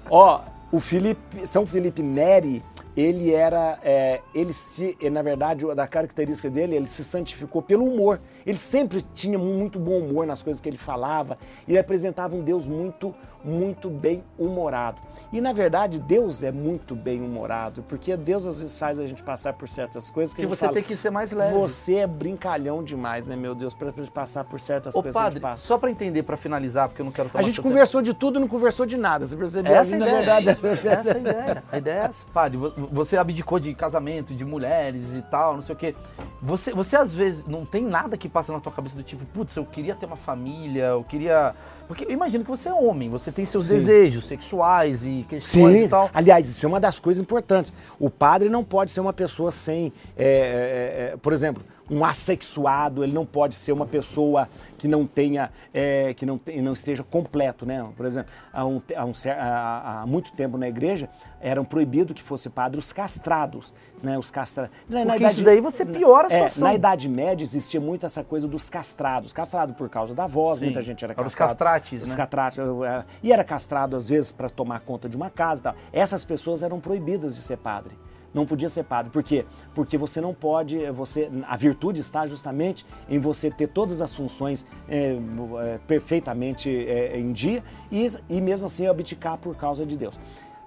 ó, 0.10 0.42
o 0.72 0.80
Felipe, 0.80 1.46
São 1.46 1.66
Felipe 1.66 2.02
Neri, 2.02 2.64
ele 2.96 3.34
era, 3.34 3.78
é, 3.84 4.22
ele 4.34 4.54
se, 4.54 4.98
na 5.12 5.22
verdade, 5.22 5.66
da 5.76 5.86
característica 5.86 6.50
dele, 6.50 6.76
ele 6.76 6.88
se 6.88 7.04
santificou 7.04 7.62
pelo 7.62 7.84
humor. 7.84 8.22
Ele 8.46 8.58
sempre 8.58 9.02
tinha 9.14 9.38
muito 9.38 9.78
bom 9.78 10.00
humor 10.00 10.26
nas 10.26 10.42
coisas 10.42 10.62
que 10.62 10.70
ele 10.70 10.78
falava. 10.78 11.38
Ele 11.68 11.78
apresentava 11.78 12.36
um 12.36 12.42
Deus 12.42 12.68
muito, 12.68 13.14
muito 13.46 13.90
bem 13.90 14.24
humorado. 14.38 14.98
E 15.32 15.40
na 15.40 15.54
verdade, 15.54 16.00
Deus 16.00 16.44
é 16.44 16.52
muito 16.52 16.96
bem 16.96 17.22
humorado, 17.22 17.84
porque 17.84 18.18
Deus 18.18 18.46
às 18.46 18.60
vezes 18.60 18.78
faz 18.78 19.00
a 19.00 19.06
gente 19.06 19.24
passar 19.24 19.54
por 19.54 19.70
certas 19.70 20.10
coisas 20.10 20.34
que, 20.34 20.42
que 20.42 20.48
você 20.48 20.62
fala, 20.62 20.74
tem 20.74 20.84
que 20.84 20.98
ser 20.98 21.10
mais 21.10 21.32
leve. 21.32 21.54
Você 21.54 21.96
é 21.96 22.08
brincalhão 22.08 22.84
demais, 22.84 23.28
né, 23.28 23.36
meu 23.36 23.54
Deus, 23.54 23.74
para 23.74 23.92
passar 24.14 24.44
por 24.44 24.60
certas 24.60 24.96
Ô, 24.96 25.02
coisas 25.02 25.14
padre, 25.14 25.40
que 25.40 25.46
a 25.46 25.50
gente 25.50 25.52
passa. 25.54 25.68
Só 25.68 25.78
para 25.78 25.92
entender, 25.92 26.24
para 26.24 26.36
finalizar, 26.36 26.90
porque 26.90 27.02
eu 27.02 27.06
não 27.06 27.12
quero 27.12 27.30
tomar 27.30 27.40
A 27.40 27.44
gente 27.44 27.62
conversou 27.62 28.02
tempo. 28.02 28.14
de 28.14 28.20
tudo 28.20 28.40
não 28.40 28.48
conversou 28.48 28.86
de 28.86 28.98
nada. 28.98 29.26
Você 29.26 29.38
percebeu? 29.38 29.76
Essa 29.76 29.96
na 29.96 30.06
verdade, 30.06 30.50
é 30.50 30.52
isso, 30.52 30.66
essa 30.66 31.10
é 31.10 31.16
a 31.16 31.20
ideia. 31.20 31.64
A 31.72 31.78
ideia 31.78 31.96
é 31.96 32.06
essa. 32.06 32.26
Padre, 32.34 32.58
você 32.92 33.18
abdicou 33.18 33.60
de 33.60 33.74
casamento, 33.74 34.34
de 34.34 34.44
mulheres 34.44 35.14
e 35.14 35.22
tal, 35.22 35.56
não 35.56 35.62
sei 35.62 35.76
o 35.76 35.78
quê. 35.78 35.96
Você, 36.42 36.74
você 36.74 36.96
às 36.96 37.14
vezes 37.14 37.46
não 37.46 37.66
tem 37.66 37.84
nada 37.84 38.18
que 38.18 38.28
passa 38.28 38.52
na 38.52 38.60
tua 38.60 38.72
cabeça 38.72 38.96
do 38.96 39.04
tipo, 39.04 39.26
putz, 39.26 39.56
eu 39.56 39.66
queria 39.66 39.96
ter 39.96 40.06
uma 40.06 40.16
família, 40.16 40.86
eu 40.86 41.04
queria 41.04 41.54
porque 41.88 42.06
eu 42.06 42.12
imagino 42.12 42.44
que 42.44 42.50
você 42.50 42.70
é 42.70 42.74
homem, 42.74 43.10
você 43.10 43.32
tem 43.36 43.46
seus 43.46 43.66
Sim. 43.66 43.76
desejos 43.76 44.26
sexuais 44.26 45.04
e 45.04 45.26
questões 45.30 45.74
Sim. 45.74 45.86
e 45.86 45.88
tal. 45.90 46.10
Aliás, 46.14 46.48
isso 46.48 46.66
é 46.66 46.70
uma 46.70 46.80
das 46.80 47.00
coisas 47.00 47.22
importantes. 47.22 47.74
O 48.00 48.10
padre 48.10 48.48
não 48.50 48.64
pode 48.64 48.92
ser 48.92 49.02
uma 49.02 49.14
pessoa 49.14 49.52
sem. 49.52 49.92
É, 50.18 50.24
é, 50.26 51.14
é, 51.14 51.18
por 51.18 51.34
exemplo, 51.34 51.62
um 51.90 52.04
assexuado, 52.04 53.04
ele 53.04 53.14
não 53.14 53.26
pode 53.26 53.56
ser 53.56 53.72
uma 53.72 53.86
pessoa 53.86 54.50
que 54.78 54.88
não 54.88 55.06
tenha, 55.06 55.52
é, 55.74 56.14
que 56.14 56.26
não, 56.26 56.40
não 56.62 56.74
esteja 56.74 57.04
completo, 57.04 57.66
né? 57.66 57.88
Por 57.96 58.06
exemplo, 58.06 58.32
há, 58.52 58.66
um, 58.66 58.82
há, 58.96 59.06
um, 59.06 59.12
há, 59.30 60.02
há 60.02 60.06
muito 60.06 60.32
tempo 60.34 60.58
na 60.58 60.68
igreja 60.68 61.10
eram 61.40 61.64
proibido 61.64 62.14
que 62.14 62.24
fosse 62.24 62.50
padre 62.50 62.80
os 62.80 62.92
castrados, 62.92 63.74
né? 64.02 64.18
Os 64.18 64.32
castrados. 64.32 64.76
Na, 64.90 65.06
na 65.06 65.18
idade, 65.18 65.36
isso 65.36 65.44
daí 65.44 65.62
você 65.62 65.86
piora 65.86 66.28
a 66.28 66.30
situação. 66.30 66.64
É, 66.64 66.70
na 66.70 66.76
Idade 66.76 67.08
Média 67.08 67.44
existia 67.44 67.80
muito 67.80 68.06
essa 68.06 68.24
coisa 68.24 68.48
dos 68.48 68.70
castrados, 68.70 69.32
castrado 69.32 69.74
por 69.74 69.90
causa 69.90 70.16
da 70.16 70.26
voz, 70.26 70.60
Sim. 70.60 70.66
muita 70.66 70.82
gente 70.82 71.04
era 71.04 71.14
castrado. 71.14 71.28
Os 71.28 71.36
castrates, 71.36 72.04
os 72.04 72.10
né? 72.10 72.16
Castrates, 72.16 72.60
é, 72.60 73.06
e 73.22 73.32
era 73.32 73.44
castrado 73.44 73.96
às 73.96 74.10
vezes 74.10 74.32
para 74.32 74.50
tomar 74.50 74.80
conta 74.82 75.08
de 75.08 75.16
uma 75.16 75.30
casa, 75.30 75.62
e 75.62 75.64
tal. 75.64 75.76
Essas 75.94 76.26
pessoas 76.26 76.64
eram 76.64 76.80
proibidas 76.80 77.36
de 77.36 77.42
ser 77.42 77.58
padre 77.58 77.96
não 78.36 78.46
podia 78.46 78.68
ser 78.68 78.84
padre. 78.84 79.10
Por 79.10 79.24
quê? 79.24 79.46
Porque 79.74 79.98
você 79.98 80.20
não 80.20 80.34
pode, 80.34 80.78
você, 80.92 81.32
a 81.48 81.56
virtude 81.56 82.02
está 82.02 82.28
justamente 82.28 82.86
em 83.10 83.18
você 83.18 83.50
ter 83.50 83.68
todas 83.68 84.02
as 84.02 84.14
funções 84.14 84.68
é, 84.90 85.18
é, 85.64 85.80
perfeitamente 85.88 86.70
é, 86.70 87.18
em 87.18 87.32
dia 87.32 87.64
e, 87.90 88.08
e 88.30 88.42
mesmo 88.42 88.66
assim 88.66 88.88
abdicar 88.88 89.38
por 89.38 89.56
causa 89.56 89.86
de 89.86 89.98
Deus. 89.98 90.20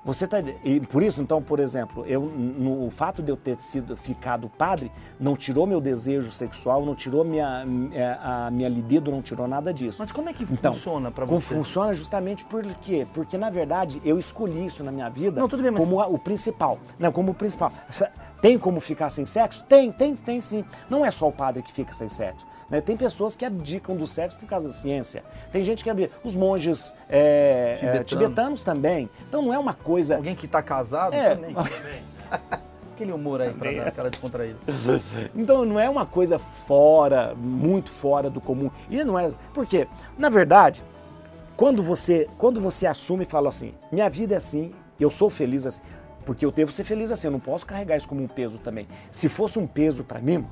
Você 0.05 0.27
tá, 0.27 0.39
e 0.65 0.81
por 0.81 1.03
isso, 1.03 1.21
então, 1.21 1.43
por 1.43 1.61
exemplo, 1.61 2.05
eu, 2.07 2.23
no, 2.23 2.87
o 2.87 2.91
fato 2.91 3.23
de 3.23 3.31
eu 3.31 3.37
ter 3.37 3.61
sido 3.61 3.97
ficado 3.97 4.49
padre 4.49 4.91
não 5.19 5.37
tirou 5.37 5.67
meu 5.67 5.81
desejo 5.81 6.31
sexual, 6.33 6.85
não 6.85 6.95
tirou 6.95 7.25
minha, 7.25 7.67
é, 7.93 8.19
a 8.23 8.51
minha 8.51 8.69
libido, 8.69 9.11
não 9.11 9.21
tirou 9.21 9.47
nada 9.47 9.73
disso. 9.75 9.99
Mas 10.01 10.13
como 10.13 10.29
é 10.29 10.33
que 10.33 10.45
então, 10.45 10.73
funciona 10.73 11.11
para 11.11 11.25
você? 11.25 11.55
Funciona 11.55 11.93
justamente 11.93 12.45
por 12.45 12.65
quê? 12.77 13.07
Porque, 13.13 13.37
na 13.37 13.51
verdade, 13.51 14.01
eu 14.05 14.19
escolhi 14.19 14.67
isso 14.67 14.83
na 14.83 14.93
minha 14.93 15.09
vida 15.09 15.41
não, 15.41 15.49
bem, 15.49 15.71
mas... 15.71 15.83
como 15.83 16.01
o 16.01 16.19
principal. 16.19 16.79
Não, 16.99 17.13
como 17.13 17.33
o 17.33 17.35
principal. 17.35 17.73
Tem 18.41 18.57
como 18.57 18.81
ficar 18.81 19.11
sem 19.11 19.27
sexo? 19.27 19.65
Tem, 19.65 19.91
tem, 19.91 20.15
tem 20.15 20.41
sim. 20.41 20.65
Não 20.89 21.05
é 21.05 21.11
só 21.11 21.29
o 21.29 21.33
padre 21.33 21.63
que 21.63 21.73
fica 21.73 21.93
sem 21.93 22.09
sexo. 22.09 22.47
Né? 22.71 22.81
Tem 22.81 22.97
pessoas 22.97 23.35
que 23.35 23.45
abdicam 23.45 23.97
do 23.97 24.07
sexo 24.07 24.39
por 24.39 24.49
causa 24.49 24.69
da 24.69 24.75
ciência. 24.75 25.25
Tem 25.51 25.65
gente 25.65 25.83
que 25.83 25.91
abdica. 25.91 26.15
Os 26.23 26.35
monges 26.35 26.95
é, 27.09 27.75
Tibetano. 27.77 28.01
é, 28.01 28.05
tibetanos 28.05 28.65
também. 28.65 29.11
Então 29.29 29.43
não 29.43 29.53
é 29.53 29.59
uma 29.59 29.75
coisa. 29.75 30.17
Alguém 30.17 30.35
que 30.35 30.47
está 30.47 30.63
casado 30.63 31.15
é. 31.15 31.35
também. 31.35 31.55
Aquele 32.95 33.13
humor 33.13 33.41
aí 33.41 33.53
para 33.53 33.71
dar 33.71 33.87
aquela 33.87 34.11
descontraída. 34.11 34.59
então 35.33 35.65
não 35.65 35.79
é 35.79 35.89
uma 35.89 36.05
coisa 36.05 36.37
fora, 36.37 37.33
muito 37.37 37.91
fora 37.91 38.29
do 38.29 38.41
comum. 38.41 38.73
E 38.91 39.05
não 39.05 39.17
é. 39.17 39.31
Por 39.55 39.65
quê? 39.65 39.87
Na 40.19 40.29
verdade, 40.29 40.83
quando 41.57 41.81
você, 41.81 42.29
quando 42.37 42.61
você 42.61 42.89
assume 42.89 43.23
e 43.23 43.25
fala 43.25 43.51
assim, 43.51 43.73
minha 43.93 44.11
vida 44.11 44.35
é 44.35 44.37
assim, 44.37 44.73
eu 44.99 45.11
sou 45.11 45.31
feliz 45.31 45.65
assim, 45.65 45.81
porque 46.27 46.45
eu 46.45 46.51
devo 46.51 46.73
ser 46.73 46.83
feliz 46.83 47.13
assim, 47.13 47.29
eu 47.29 47.31
não 47.31 47.39
posso 47.39 47.65
carregar 47.65 47.97
isso 47.97 48.09
como 48.09 48.21
um 48.21 48.27
peso 48.27 48.59
também. 48.59 48.89
Se 49.13 49.29
fosse 49.29 49.61
um 49.61 49.67
peso 49.67 50.03
para 50.03 50.21
mim, 50.21 50.45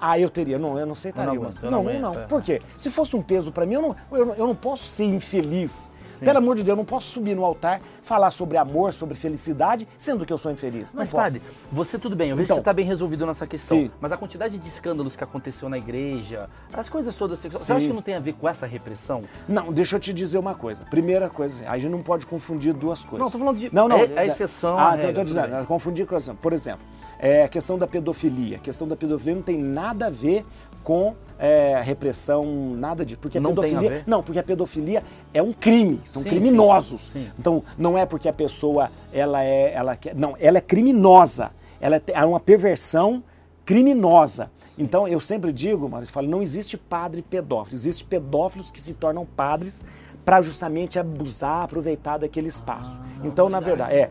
ah, 0.00 0.18
eu 0.18 0.30
teria. 0.30 0.58
Não, 0.58 0.78
eu 0.78 0.86
não 0.86 0.92
aceitaria. 0.92 1.34
Não, 1.34 1.50
não, 1.70 1.70
não, 1.70 1.92
não, 1.92 2.14
não. 2.14 2.26
Por 2.26 2.42
quê? 2.42 2.62
Se 2.76 2.90
fosse 2.90 3.14
um 3.14 3.22
peso 3.22 3.52
para 3.52 3.66
mim, 3.66 3.74
eu 3.74 3.82
não, 3.82 3.96
eu, 4.12 4.34
eu 4.34 4.46
não 4.46 4.54
posso 4.54 4.84
ser 4.84 5.04
infeliz. 5.04 5.92
Sim. 6.18 6.24
Pelo 6.24 6.38
amor 6.38 6.56
de 6.56 6.62
Deus, 6.62 6.70
eu 6.74 6.76
não 6.76 6.84
posso 6.84 7.08
subir 7.08 7.34
no 7.34 7.44
altar, 7.44 7.80
falar 8.10 8.32
sobre 8.32 8.56
amor, 8.56 8.92
sobre 8.92 9.14
felicidade, 9.14 9.86
sendo 9.96 10.26
que 10.26 10.32
eu 10.32 10.36
sou 10.36 10.50
infeliz. 10.50 10.92
Não 10.92 10.98
mas, 10.98 11.12
posso. 11.12 11.22
padre, 11.22 11.40
você 11.70 11.96
tudo 11.96 12.16
bem, 12.16 12.30
eu 12.30 12.36
vejo 12.36 12.46
então, 12.46 12.56
que 12.56 12.58
você 12.58 12.62
está 12.62 12.72
bem 12.72 12.84
resolvido 12.84 13.24
nessa 13.24 13.46
questão. 13.46 13.78
Sim. 13.78 13.90
Mas 14.00 14.10
a 14.10 14.16
quantidade 14.16 14.58
de 14.58 14.68
escândalos 14.68 15.14
que 15.14 15.22
aconteceu 15.22 15.68
na 15.68 15.78
igreja, 15.78 16.50
as 16.72 16.88
coisas 16.88 17.14
todas 17.14 17.38
sexuais, 17.38 17.64
você 17.64 17.72
acha 17.72 17.86
que 17.86 17.92
não 17.92 18.02
tem 18.02 18.16
a 18.16 18.18
ver 18.18 18.32
com 18.32 18.48
essa 18.48 18.66
repressão? 18.66 19.22
Não, 19.48 19.72
deixa 19.72 19.94
eu 19.94 20.00
te 20.00 20.12
dizer 20.12 20.38
uma 20.38 20.56
coisa. 20.56 20.84
Primeira 20.86 21.30
coisa, 21.30 21.70
a 21.70 21.78
gente 21.78 21.92
não 21.92 22.02
pode 22.02 22.26
confundir 22.26 22.74
duas 22.74 23.04
coisas. 23.04 23.24
Não, 23.24 23.30
tô 23.30 23.38
falando 23.38 23.58
de. 23.60 23.72
Não, 23.72 23.86
não. 23.86 23.98
É, 23.98 24.10
a 24.16 24.26
exceção. 24.26 24.76
Ah, 24.76 24.90
regra, 24.90 25.12
tô, 25.12 25.20
tô 25.20 25.24
dizendo, 25.26 25.66
confundir 25.66 26.04
com. 26.04 26.16
Por 26.34 26.52
exemplo, 26.52 26.84
é, 27.16 27.44
a 27.44 27.48
questão 27.48 27.78
da 27.78 27.86
pedofilia. 27.86 28.56
A 28.56 28.60
questão 28.60 28.88
da 28.88 28.96
pedofilia 28.96 29.36
não 29.36 29.42
tem 29.42 29.56
nada 29.56 30.06
a 30.06 30.10
ver 30.10 30.44
com 30.82 31.14
é, 31.38 31.80
repressão, 31.82 32.44
nada 32.76 33.04
disso. 33.04 33.18
Porque 33.20 33.38
a 33.38 33.40
não 33.40 33.50
pedofilia. 33.50 33.78
Tem 33.78 33.88
a 33.88 33.92
ver? 33.92 34.04
Não, 34.06 34.22
porque 34.22 34.38
a 34.38 34.42
pedofilia 34.42 35.02
é 35.32 35.42
um 35.42 35.52
crime, 35.52 36.00
são 36.04 36.22
sim, 36.22 36.28
criminosos. 36.28 37.02
Sim, 37.02 37.24
sim. 37.24 37.32
Então, 37.38 37.62
não 37.78 37.96
é 37.96 37.99
porque 38.06 38.28
a 38.28 38.32
pessoa 38.32 38.90
ela 39.12 39.42
é. 39.44 39.72
Ela 39.74 39.96
quer, 39.96 40.14
não, 40.14 40.36
ela 40.38 40.58
é 40.58 40.60
criminosa. 40.60 41.50
Ela 41.80 41.96
é, 41.96 42.02
é 42.08 42.24
uma 42.24 42.40
perversão 42.40 43.22
criminosa. 43.64 44.50
Então, 44.76 45.06
eu 45.06 45.20
sempre 45.20 45.52
digo, 45.52 45.88
mas 45.88 46.08
falo, 46.08 46.26
não 46.26 46.40
existe 46.40 46.78
padre 46.78 47.22
pedófilo. 47.22 47.76
Existem 47.76 48.06
pedófilos 48.06 48.70
que 48.70 48.80
se 48.80 48.94
tornam 48.94 49.26
padres 49.26 49.82
para 50.24 50.40
justamente 50.40 50.98
abusar, 50.98 51.64
aproveitar 51.64 52.18
daquele 52.18 52.48
espaço. 52.48 53.00
Ah, 53.02 53.20
então, 53.24 53.48
na 53.48 53.60
verdade, 53.60 53.94
é 53.94 54.10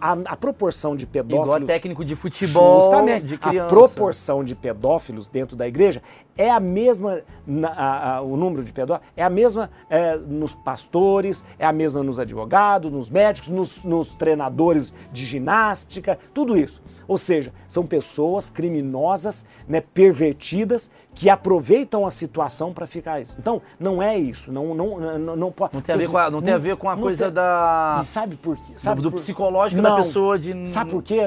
a, 0.00 0.12
a, 0.12 0.36
proporção 0.36 0.96
de 0.96 1.06
pedófilos. 1.06 1.46
Igual 1.46 1.60
técnico 1.60 2.04
de 2.04 2.16
futebol, 2.16 2.80
justamente, 2.80 3.26
de. 3.26 3.34
A 3.40 3.64
proporção 3.66 4.42
de 4.42 4.54
pedófilos 4.54 5.28
dentro 5.28 5.56
da 5.56 5.68
igreja 5.68 6.02
é 6.36 6.50
a 6.50 6.60
mesma, 6.60 7.22
a, 7.64 8.16
a, 8.16 8.20
o 8.22 8.36
número 8.36 8.64
de 8.64 8.72
pedófilos 8.72 9.10
é 9.16 9.22
a 9.22 9.30
mesma 9.30 9.70
é, 9.88 10.16
nos 10.16 10.54
pastores, 10.54 11.44
é 11.58 11.66
a 11.66 11.72
mesma 11.72 12.02
nos 12.02 12.18
advogados, 12.18 12.90
nos 12.90 13.10
médicos, 13.10 13.48
nos, 13.48 13.82
nos 13.84 14.14
treinadores 14.14 14.94
de 15.12 15.24
ginástica, 15.24 16.18
tudo 16.32 16.56
isso. 16.56 16.82
Ou 17.10 17.18
seja, 17.18 17.52
são 17.66 17.84
pessoas 17.84 18.48
criminosas, 18.48 19.44
né, 19.66 19.80
pervertidas, 19.80 20.88
que 21.12 21.28
aproveitam 21.28 22.06
a 22.06 22.10
situação 22.10 22.72
para 22.72 22.86
ficar 22.86 23.20
isso. 23.20 23.36
Então, 23.36 23.60
não 23.80 24.00
é 24.00 24.16
isso. 24.16 24.52
Não, 24.52 24.74
não, 24.74 25.18
não, 25.18 25.36
não, 25.36 25.50
pode. 25.50 25.74
Não 25.74 25.82
tem 25.82 25.94
a 25.96 25.98
ver 25.98 26.08
com 26.08 26.18
a, 26.18 26.30
não 26.30 26.40
tem 26.40 26.54
a, 26.54 26.58
ver 26.58 26.76
com 26.76 26.88
a 26.88 26.96
coisa 26.96 27.24
tem, 27.24 27.34
da. 27.34 27.98
E 28.00 28.04
sabe 28.04 28.36
por 28.36 28.56
quê? 28.56 28.74
Sabe 28.76 29.02
do, 29.02 29.10
do 29.10 29.16
psicológico 29.16 29.82
não, 29.82 29.96
da 29.96 30.02
pessoa 30.04 30.38
de. 30.38 30.70
Sabe 30.70 30.92
por 30.92 31.02
quê? 31.02 31.22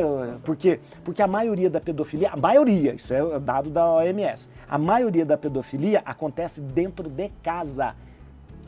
Porque, 0.45 0.79
porque 1.03 1.21
a 1.21 1.27
maioria 1.27 1.69
da 1.69 1.81
pedofilia, 1.81 2.29
a 2.31 2.37
maioria, 2.37 2.93
isso 2.93 3.13
é 3.13 3.37
dado 3.39 3.69
da 3.69 3.85
OMS, 3.85 4.49
a 4.69 4.77
maioria 4.77 5.02
da 5.11 5.37
pedofilia 5.37 6.01
acontece 6.05 6.61
dentro 6.61 7.09
de 7.09 7.29
casa. 7.41 7.95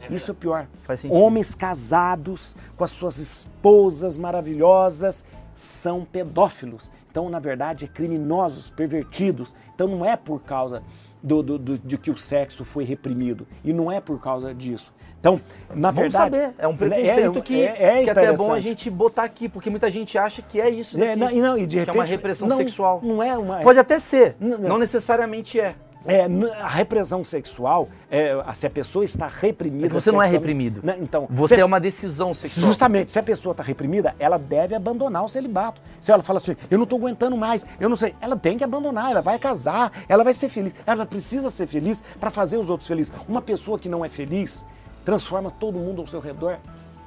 É 0.01 0.13
isso 0.13 0.31
é 0.31 0.33
o 0.33 0.36
pior. 0.36 0.67
Homens 1.09 1.55
casados 1.55 2.55
com 2.75 2.83
as 2.83 2.91
suas 2.91 3.17
esposas 3.17 4.17
maravilhosas 4.17 5.25
são 5.53 6.05
pedófilos. 6.05 6.91
Então, 7.09 7.29
na 7.29 7.39
verdade, 7.39 7.86
é 7.86 7.88
criminosos, 7.88 8.69
pervertidos. 8.69 9.55
Então, 9.73 9.88
não 9.88 10.05
é 10.05 10.17
por 10.17 10.41
causa 10.41 10.83
do, 11.23 11.41
do, 11.41 11.57
do, 11.57 11.77
de 11.77 11.97
que 11.97 12.11
o 12.11 12.17
sexo 12.17 12.65
foi 12.65 12.83
reprimido. 12.83 13.47
E 13.63 13.71
não 13.71 13.91
é 13.91 14.01
por 14.01 14.21
causa 14.21 14.53
disso. 14.53 14.93
Então, 15.19 15.41
na 15.73 15.89
Vamos 15.89 16.13
verdade. 16.13 16.36
Saber. 16.36 16.55
É 16.59 16.67
um 16.67 16.77
preconceito 16.77 17.39
é, 17.39 17.41
que, 17.41 17.61
é, 17.61 17.83
é 17.99 18.03
que 18.03 18.09
até 18.11 18.25
é 18.25 18.33
bom 18.33 18.53
a 18.53 18.59
gente 18.59 18.89
botar 18.91 19.23
aqui, 19.23 19.49
porque 19.49 19.71
muita 19.71 19.89
gente 19.89 20.17
acha 20.19 20.41
que 20.43 20.61
é 20.61 20.69
isso. 20.69 21.01
É, 21.03 21.15
não, 21.15 21.31
e 21.31 21.41
não, 21.41 21.57
e 21.57 21.65
de 21.65 21.77
repente, 21.77 21.93
que 21.93 21.97
é 21.97 22.01
uma 22.01 22.05
repressão 22.05 22.47
não, 22.47 22.57
sexual. 22.57 22.99
Não 23.01 23.23
é 23.23 23.36
uma. 23.36 23.61
Pode 23.61 23.79
até 23.79 23.97
ser, 23.97 24.36
não, 24.39 24.59
não 24.59 24.77
necessariamente 24.77 25.59
é. 25.59 25.73
É, 26.06 26.26
a 26.62 26.68
repressão 26.68 27.24
sexual, 27.24 27.89
é, 28.10 28.36
se 28.53 28.68
a 28.68 28.70
pessoa 28.70 29.03
está 29.03 29.28
reprimida. 29.28 29.93
Você 29.93 30.12
não 30.12 30.22
é 30.22 30.28
reprimido. 30.28 30.82
Né? 30.84 30.97
Então, 31.01 31.28
você 31.30 31.56
se, 31.56 31.62
é 31.62 31.66
uma 31.66 31.80
decisão 31.80 32.34
sexual. 32.34 32.68
Justamente, 32.68 33.12
se 33.12 33.20
a 33.20 33.24
pessoa 33.24 33.51
está 33.51 33.64
reprimida, 33.64 34.16
ela 34.20 34.38
deve 34.38 34.76
abandonar 34.76 35.24
o 35.24 35.28
celibato. 35.28 35.82
Se 35.99 36.12
ela 36.12 36.22
fala 36.22 36.38
assim, 36.38 36.56
eu 36.70 36.78
não 36.78 36.84
estou 36.84 36.99
aguentando 36.99 37.36
mais, 37.36 37.66
eu 37.80 37.89
não 37.89 37.95
sei, 37.95 38.16
ela 38.22 38.36
tem 38.36 38.58
que 38.58 38.64
abandonar, 38.64 39.12
ela 39.12 39.22
vai 39.22 39.39
casar, 39.39 39.91
ela 40.08 40.24
vai 40.24 40.34
ser 40.34 40.49
feliz. 40.49 40.74
Ela 40.86 41.06
precisa 41.06 41.49
ser 41.49 41.68
feliz 41.68 42.03
para 42.20 42.30
fazer 42.30 42.58
os 42.58 42.70
outros 42.70 42.88
felizes. 42.88 43.12
Uma 43.28 43.41
pessoa 43.41 43.80
que 43.80 43.89
não 43.89 44.06
é 44.06 44.10
feliz 44.10 44.66
transforma 45.03 45.51
todo 45.51 45.78
mundo 45.78 46.01
ao 46.01 46.08
seu 46.08 46.20
redor. 46.20 46.58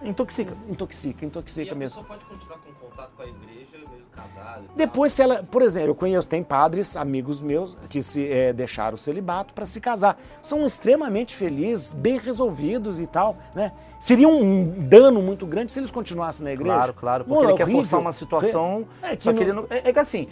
Intoxica. 0.02 0.52
Intoxica, 0.68 1.26
intoxica 1.26 1.70
e 1.70 1.72
a 1.72 1.74
mesmo. 1.74 2.00
A 2.00 2.04
pessoa 2.04 2.18
pode 2.18 2.30
continuar 2.30 2.58
com 2.58 2.86
contato 2.86 3.10
com 3.16 3.22
a 3.22 3.26
igreja. 3.26 3.47
Depois, 4.76 5.12
se 5.12 5.22
ela, 5.22 5.42
por 5.42 5.62
exemplo, 5.62 5.90
eu 5.90 5.94
conheço, 5.94 6.28
tem 6.28 6.42
padres, 6.42 6.96
amigos 6.96 7.40
meus, 7.40 7.76
que 7.88 8.02
se 8.02 8.30
é, 8.30 8.52
deixaram 8.52 8.94
o 8.94 8.98
celibato 8.98 9.52
para 9.54 9.66
se 9.66 9.80
casar. 9.80 10.18
São 10.40 10.64
extremamente 10.64 11.34
felizes, 11.34 11.92
bem 11.92 12.18
resolvidos 12.18 12.98
e 12.98 13.06
tal, 13.06 13.36
né? 13.54 13.72
Seria 13.98 14.28
um 14.28 14.86
dano 14.88 15.20
muito 15.20 15.44
grande 15.46 15.72
se 15.72 15.80
eles 15.80 15.90
continuassem 15.90 16.44
na 16.44 16.52
igreja. 16.52 16.74
Claro, 16.74 16.94
claro, 16.94 17.24
porque 17.24 17.44
ele 17.44 17.54
quer 17.54 17.70
forçar 17.70 18.00
uma 18.00 18.12
situação. 18.12 18.86
É, 19.02 19.16
que, 19.16 19.32
não... 19.32 19.42
ele 19.42 19.66
é, 19.70 19.88
é 19.88 19.92
que 19.92 19.98
assim, 19.98 20.28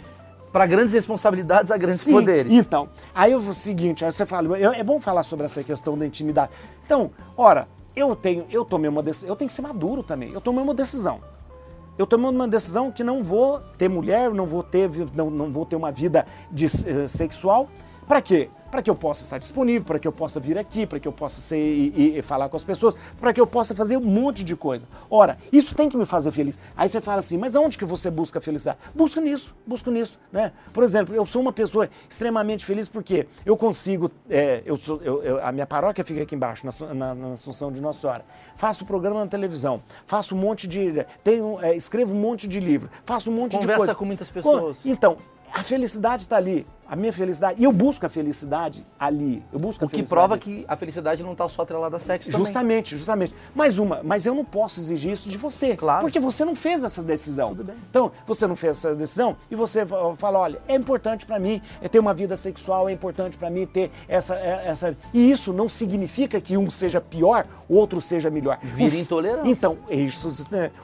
para 0.51 0.65
grandes 0.65 0.93
responsabilidades 0.93 1.69
há 1.69 1.77
grandes 1.77 2.01
Sim, 2.01 2.13
poderes. 2.13 2.53
Então, 2.53 2.89
aí 3.13 3.35
o 3.35 3.53
seguinte, 3.53 4.05
aí 4.05 4.11
você 4.11 4.25
fala, 4.25 4.57
é 4.57 4.83
bom 4.83 4.99
falar 4.99 5.23
sobre 5.23 5.45
essa 5.45 5.61
questão 5.63 5.97
da 5.97 6.05
intimidade. 6.05 6.51
Então, 6.85 7.11
ora, 7.35 7.67
eu 7.95 8.15
tenho, 8.15 8.45
eu 8.49 8.63
tomei 8.63 8.89
uma 8.89 9.03
decisão, 9.03 9.29
eu 9.29 9.35
tenho 9.35 9.47
que 9.47 9.53
ser 9.53 9.61
maduro 9.61 10.03
também. 10.03 10.31
Eu 10.31 10.39
tomei 10.39 10.63
uma 10.63 10.73
decisão. 10.73 11.19
Eu 11.97 12.05
tomei 12.05 12.29
uma 12.29 12.47
decisão 12.47 12.91
que 12.91 13.03
não 13.03 13.23
vou 13.23 13.59
ter 13.77 13.89
mulher, 13.89 14.31
não 14.31 14.45
vou 14.45 14.61
ter, 14.61 14.89
não, 15.15 15.29
não 15.29 15.51
vou 15.51 15.65
ter 15.65 15.75
uma 15.75 15.91
vida 15.91 16.25
de, 16.51 16.65
uh, 16.65 17.07
sexual. 17.07 17.67
Para 18.07 18.21
quê? 18.21 18.49
Para 18.69 18.81
que 18.81 18.89
eu 18.89 18.95
possa 18.95 19.23
estar 19.23 19.37
disponível, 19.37 19.85
para 19.85 19.99
que 19.99 20.07
eu 20.07 20.11
possa 20.11 20.39
vir 20.39 20.57
aqui, 20.57 20.85
para 20.85 20.99
que 20.99 21.07
eu 21.07 21.11
possa 21.11 21.39
ser 21.39 21.57
e, 21.59 22.17
e, 22.17 22.21
falar 22.21 22.49
com 22.49 22.55
as 22.55 22.63
pessoas, 22.63 22.95
para 23.19 23.33
que 23.33 23.39
eu 23.39 23.47
possa 23.47 23.73
fazer 23.73 23.97
um 23.97 24.01
monte 24.01 24.43
de 24.43 24.55
coisa. 24.55 24.87
Ora, 25.09 25.37
isso 25.51 25.75
tem 25.75 25.89
que 25.89 25.97
me 25.97 26.05
fazer 26.05 26.31
feliz. 26.31 26.59
Aí 26.75 26.87
você 26.87 27.01
fala 27.01 27.19
assim, 27.19 27.37
mas 27.37 27.55
aonde 27.55 27.77
que 27.77 27.85
você 27.85 28.09
busca 28.11 28.39
felicidade? 28.41 28.77
Busca 28.93 29.21
nisso, 29.21 29.55
busca 29.65 29.89
nisso, 29.89 30.19
né? 30.31 30.51
Por 30.73 30.83
exemplo, 30.83 31.15
eu 31.15 31.25
sou 31.25 31.41
uma 31.41 31.53
pessoa 31.53 31.89
extremamente 32.09 32.65
feliz 32.65 32.87
porque 32.87 33.27
eu 33.45 33.55
consigo, 33.57 34.11
é, 34.29 34.61
eu, 34.65 34.77
sou, 34.77 35.01
eu, 35.01 35.23
eu, 35.23 35.45
a 35.45 35.51
minha 35.51 35.65
paróquia 35.65 36.03
fica 36.03 36.23
aqui 36.23 36.35
embaixo, 36.35 36.65
na, 36.65 36.93
na, 36.93 37.15
na 37.15 37.33
Assunção 37.33 37.71
de 37.71 37.81
Nossa 37.81 38.01
Senhora. 38.01 38.25
Faço 38.55 38.85
programa 38.85 39.21
na 39.21 39.27
televisão, 39.27 39.81
faço 40.05 40.35
um 40.35 40.37
monte 40.37 40.67
de, 40.67 41.05
tenho, 41.23 41.59
é, 41.61 41.75
escrevo 41.75 42.13
um 42.13 42.19
monte 42.19 42.47
de 42.47 42.59
livro, 42.59 42.89
faço 43.05 43.31
um 43.31 43.33
monte 43.33 43.53
Conversa 43.53 43.59
de 43.59 43.65
coisa. 43.65 43.77
Conversa 43.77 43.95
com 43.95 44.05
muitas 44.05 44.29
pessoas. 44.29 44.77
Então, 44.85 45.17
a 45.53 45.63
felicidade 45.63 46.21
está 46.21 46.37
ali. 46.37 46.65
A 46.89 46.95
minha 46.95 47.11
felicidade. 47.11 47.59
E 47.59 47.63
eu 47.65 47.71
busco 47.73 48.05
a 48.05 48.09
felicidade 48.09 48.85
ali. 48.99 49.43
Eu 49.51 49.59
busco 49.59 49.83
a 49.83 49.87
O 49.87 49.89
que 49.89 50.03
prova 50.03 50.37
que 50.37 50.63
a 50.67 50.75
felicidade 50.77 51.21
não 51.23 51.33
está 51.33 51.47
só 51.49 51.63
atrelada 51.63 51.97
a 51.97 51.99
sexo 51.99 52.29
também. 52.29 52.45
Justamente, 52.45 52.95
justamente. 52.97 53.35
Mais 53.53 53.77
uma, 53.77 54.01
mas 54.03 54.25
eu 54.25 54.33
não 54.33 54.45
posso 54.45 54.79
exigir 54.79 55.11
isso 55.11 55.29
de 55.29 55.37
você. 55.37 55.75
Claro. 55.75 56.01
Porque 56.01 56.19
você 56.19 56.45
não 56.45 56.55
fez 56.55 56.83
essa 56.83 57.03
decisão. 57.03 57.49
Tudo 57.49 57.65
bem. 57.65 57.75
Então, 57.89 58.11
você 58.25 58.47
não 58.47 58.55
fez 58.55 58.77
essa 58.77 58.95
decisão 58.95 59.35
e 59.51 59.55
você 59.55 59.85
fa- 59.85 60.15
fala, 60.15 60.39
olha, 60.39 60.59
é 60.67 60.75
importante 60.75 61.25
pra 61.25 61.37
mim 61.39 61.61
ter 61.91 61.99
uma 61.99 62.13
vida 62.13 62.35
sexual, 62.37 62.87
é 62.87 62.93
importante 62.93 63.37
pra 63.37 63.49
mim 63.49 63.65
ter 63.65 63.91
essa, 64.07 64.35
é- 64.35 64.63
essa. 64.67 64.95
E 65.13 65.29
isso 65.29 65.51
não 65.51 65.67
significa 65.67 66.39
que 66.39 66.55
um 66.57 66.69
seja 66.69 67.01
pior, 67.01 67.45
o 67.67 67.75
outro 67.75 67.99
seja 67.99 68.29
melhor. 68.29 68.59
Vira 68.63 68.95
O 68.95 68.99
intolerância. 68.99 69.49
Então, 69.51 69.77
é 69.89 69.95
isso, 69.97 70.29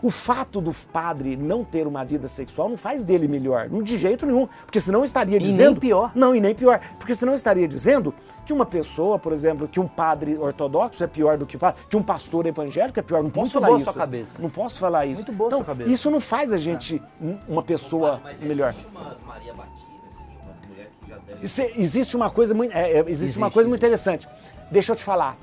o 0.01 0.09
fato 0.09 0.59
do 0.59 0.73
padre 0.91 1.37
não 1.37 1.63
ter 1.63 1.87
uma 1.87 2.03
vida 2.03 2.27
sexual 2.27 2.67
não 2.67 2.75
faz 2.77 3.01
dele 3.03 3.27
melhor, 3.27 3.69
de 3.69 3.97
jeito 3.97 4.25
nenhum. 4.25 4.47
Porque 4.65 4.79
senão 4.81 5.03
estaria 5.05 5.39
nem 5.39 5.47
dizendo. 5.47 5.79
pior. 5.79 5.92
Não, 6.15 6.35
e 6.35 6.39
nem 6.41 6.53
pior. 6.55 6.79
Porque 6.99 7.13
senão 7.15 7.33
estaria 7.33 7.67
dizendo 7.67 8.13
que 8.45 8.51
uma 8.53 8.65
pessoa, 8.65 9.17
por 9.19 9.31
exemplo, 9.31 9.67
que 9.67 9.79
um 9.79 9.87
padre 9.87 10.37
ortodoxo 10.37 11.03
é 11.03 11.07
pior 11.07 11.37
do 11.37 11.45
que 11.45 11.57
padre, 11.57 11.81
que 11.89 11.95
um 11.97 12.03
pastor 12.03 12.45
evangélico 12.45 12.99
é 12.99 13.03
pior. 13.03 13.21
Não 13.23 13.29
posso 13.29 13.41
Muito 13.41 13.53
falar 13.53 13.67
boa 13.67 13.77
isso. 13.77 13.85
sua 13.85 13.93
cabeça. 13.93 14.41
Não 14.41 14.49
posso 14.49 14.79
falar 14.79 15.05
isso. 15.05 15.21
Muito 15.21 15.31
boa 15.31 15.47
então, 15.47 15.59
sua 15.59 15.65
cabeça. 15.65 15.89
Isso 15.91 16.11
não 16.11 16.19
faz 16.19 16.51
a 16.51 16.57
gente 16.57 17.01
um- 17.21 17.37
uma 17.47 17.63
pessoa 17.63 18.19
Mas 18.23 18.41
melhor. 18.41 18.69
existe 18.71 18.87
uma 18.91 19.15
Maria 19.25 19.53
Batida, 19.53 19.81
assim, 20.09 20.23
uma 20.43 20.67
mulher 20.69 20.89
que 21.03 21.09
já 21.09 21.17
deve... 21.17 21.45
Isso 21.45 21.61
é- 21.61 21.71
existe 21.75 22.15
uma 22.15 22.29
coisa 22.29 22.53
muito, 22.53 22.73
é, 22.75 22.91
é, 22.91 22.99
existe, 23.07 23.37
uma 23.37 23.47
Existe, 23.47 23.53
coisa 23.53 23.69
muito 23.69 23.79
interessante. 23.79 24.27
Deixa 24.71 24.91
eu 24.91 24.95
te 24.95 25.03
falar. 25.03 25.37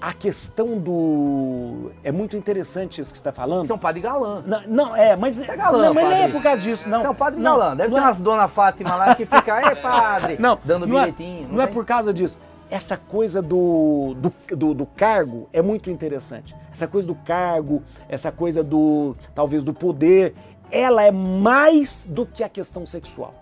A 0.00 0.12
questão 0.12 0.78
do 0.78 1.90
é 2.04 2.12
muito 2.12 2.36
interessante 2.36 3.00
isso 3.00 3.10
que 3.10 3.16
você 3.16 3.20
está 3.22 3.32
falando. 3.32 3.66
Você 3.66 3.72
é 3.72 3.74
um 3.74 3.78
padre 3.78 4.00
galã. 4.02 4.42
Não, 4.46 4.62
não, 4.68 4.96
é, 4.96 5.16
mas, 5.16 5.40
é 5.40 5.56
galã, 5.56 5.86
não, 5.86 5.94
mas 5.94 6.04
não 6.04 6.12
é 6.12 6.18
padre. 6.20 6.32
por 6.32 6.42
causa 6.42 6.60
disso, 6.60 6.88
não. 6.88 7.00
Você 7.00 7.06
é 7.06 7.10
um 7.10 7.14
padre 7.14 7.40
não, 7.40 7.58
galã. 7.58 7.76
Deve 7.76 7.88
não 7.90 7.96
ter 7.98 8.02
é- 8.02 8.06
umas 8.08 8.18
dona 8.20 8.46
Fátima 8.48 8.94
lá 8.94 9.14
que 9.14 9.24
fica, 9.24 9.70
ei 9.70 9.76
padre, 9.80 10.36
Não, 10.38 10.58
dando 10.64 10.86
não 10.86 10.98
é- 10.98 11.06
bilhetinho. 11.10 11.48
Não, 11.50 11.62
é 11.62 11.66
por 11.66 11.84
causa 11.86 12.12
disso. 12.12 12.38
Essa 12.70 12.96
coisa 12.96 13.40
do, 13.40 14.14
do, 14.18 14.32
do, 14.56 14.74
do 14.74 14.86
cargo 14.86 15.48
é 15.52 15.62
muito 15.62 15.88
interessante. 15.90 16.54
Essa 16.70 16.86
coisa 16.86 17.06
do 17.08 17.14
cargo, 17.14 17.82
essa 18.08 18.30
coisa 18.30 18.62
do, 18.62 19.16
talvez, 19.34 19.62
do 19.62 19.72
poder, 19.72 20.34
ela 20.70 21.02
é 21.04 21.10
mais 21.10 22.06
do 22.10 22.26
que 22.26 22.44
a 22.44 22.48
questão 22.48 22.84
sexual. 22.86 23.32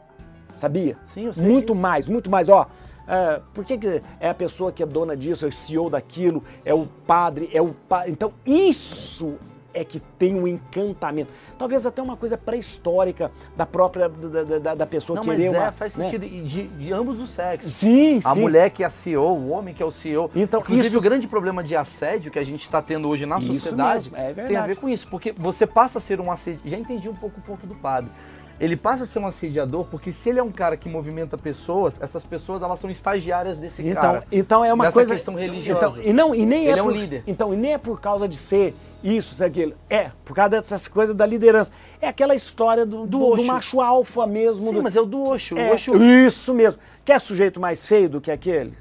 Sabia? 0.56 0.96
Sim, 1.06 1.24
eu 1.26 1.32
sei 1.34 1.42
Muito 1.44 1.72
disso. 1.72 1.82
mais, 1.82 2.06
muito 2.06 2.30
mais. 2.30 2.48
Ó, 2.48 2.66
é, 3.06 3.40
por 3.52 3.64
que, 3.64 3.76
que 3.78 4.02
é 4.20 4.28
a 4.28 4.34
pessoa 4.34 4.72
que 4.72 4.82
é 4.82 4.86
dona 4.86 5.16
disso, 5.16 5.44
é 5.44 5.48
o 5.48 5.52
CEO 5.52 5.90
daquilo, 5.90 6.42
é 6.64 6.72
o 6.74 6.86
padre, 7.06 7.50
é 7.52 7.60
o 7.60 7.74
pa... 7.88 8.08
Então, 8.08 8.32
isso 8.46 9.36
é 9.76 9.82
que 9.84 9.98
tem 9.98 10.36
um 10.36 10.46
encantamento. 10.46 11.32
Talvez 11.58 11.84
até 11.84 12.00
uma 12.00 12.16
coisa 12.16 12.38
pré-histórica 12.38 13.30
da 13.56 13.66
própria 13.66 14.08
da, 14.08 14.58
da, 14.60 14.74
da 14.76 14.86
pessoa 14.86 15.16
Não, 15.16 15.24
mas 15.26 15.36
querer 15.36 15.52
é, 15.52 15.58
uma. 15.58 15.72
faz 15.72 15.96
né? 15.96 16.04
sentido. 16.04 16.24
E 16.24 16.40
De, 16.42 16.66
de 16.68 16.92
ambos 16.92 17.20
os 17.20 17.30
sexos. 17.30 17.72
Sim, 17.72 18.18
A 18.24 18.34
sim. 18.34 18.40
mulher 18.40 18.70
que 18.70 18.84
é 18.84 18.86
a 18.86 18.90
CEO, 18.90 19.24
o 19.36 19.50
homem 19.50 19.74
que 19.74 19.82
é 19.82 19.86
o 19.86 19.90
CEO. 19.90 20.30
Então, 20.32 20.60
Inclusive, 20.60 20.86
isso- 20.86 20.98
o 20.98 21.00
grande 21.00 21.26
problema 21.26 21.62
de 21.64 21.74
assédio 21.74 22.30
que 22.30 22.38
a 22.38 22.44
gente 22.44 22.62
está 22.62 22.80
tendo 22.80 23.08
hoje 23.08 23.26
na 23.26 23.38
Isso 23.38 23.52
sociedade 23.52 24.12
é 24.14 24.32
tem 24.32 24.56
a 24.56 24.64
ver 24.64 24.76
com 24.76 24.88
isso. 24.88 25.08
Porque 25.08 25.32
você 25.36 25.66
passa 25.66 25.98
a 25.98 26.00
ser 26.00 26.20
um 26.20 26.30
assediador. 26.30 26.70
Já 26.70 26.78
entendi 26.78 27.08
um 27.08 27.14
pouco 27.14 27.40
o 27.40 27.42
ponto 27.42 27.66
do 27.66 27.74
padre. 27.74 28.12
Ele 28.60 28.76
passa 28.76 29.04
a 29.04 29.06
ser 29.06 29.18
um 29.18 29.26
assediador 29.26 29.84
porque 29.90 30.12
se 30.12 30.28
ele 30.28 30.38
é 30.38 30.42
um 30.42 30.52
cara 30.52 30.76
que 30.76 30.88
movimenta 30.88 31.36
pessoas, 31.36 32.00
essas 32.00 32.24
pessoas 32.24 32.62
elas 32.62 32.78
são 32.78 32.88
estagiárias 32.88 33.58
desse 33.58 33.82
Então, 33.86 34.00
cara. 34.00 34.24
então 34.30 34.64
é 34.64 34.72
uma 34.72 34.90
coisa. 34.92 35.12
questão 35.12 35.34
religiosa. 35.34 36.00
Então, 36.00 36.02
e 36.04 36.12
não, 36.12 36.34
e 36.34 36.46
nem 36.46 36.66
Ele 36.66 36.76
é, 36.76 36.78
é 36.78 36.82
um 36.82 36.86
por, 36.86 36.96
líder. 36.96 37.22
Então, 37.26 37.52
e 37.52 37.56
nem 37.56 37.74
é 37.74 37.78
por 37.78 38.00
causa 38.00 38.28
de 38.28 38.36
ser 38.36 38.74
isso, 39.02 39.34
ser 39.34 39.44
aquilo. 39.46 39.74
É, 39.90 40.10
por 40.24 40.34
causa 40.34 40.50
dessas 40.50 40.86
coisas 40.86 41.14
da 41.14 41.26
liderança. 41.26 41.72
É 42.00 42.06
aquela 42.06 42.34
história 42.34 42.86
do, 42.86 43.06
do, 43.06 43.36
do 43.36 43.44
macho 43.44 43.80
alfa 43.80 44.26
mesmo. 44.26 44.66
Sim, 44.66 44.74
do- 44.74 44.82
mas 44.82 44.94
é 44.94 45.00
o 45.00 45.06
do 45.06 45.22
Osho. 45.28 45.58
É, 45.58 45.70
o 45.70 45.74
Osho 45.74 45.96
Isso 45.96 46.54
mesmo. 46.54 46.80
Quer 47.04 47.20
sujeito 47.20 47.60
mais 47.60 47.84
feio 47.84 48.08
do 48.08 48.20
que 48.20 48.30
aquele? 48.30 48.72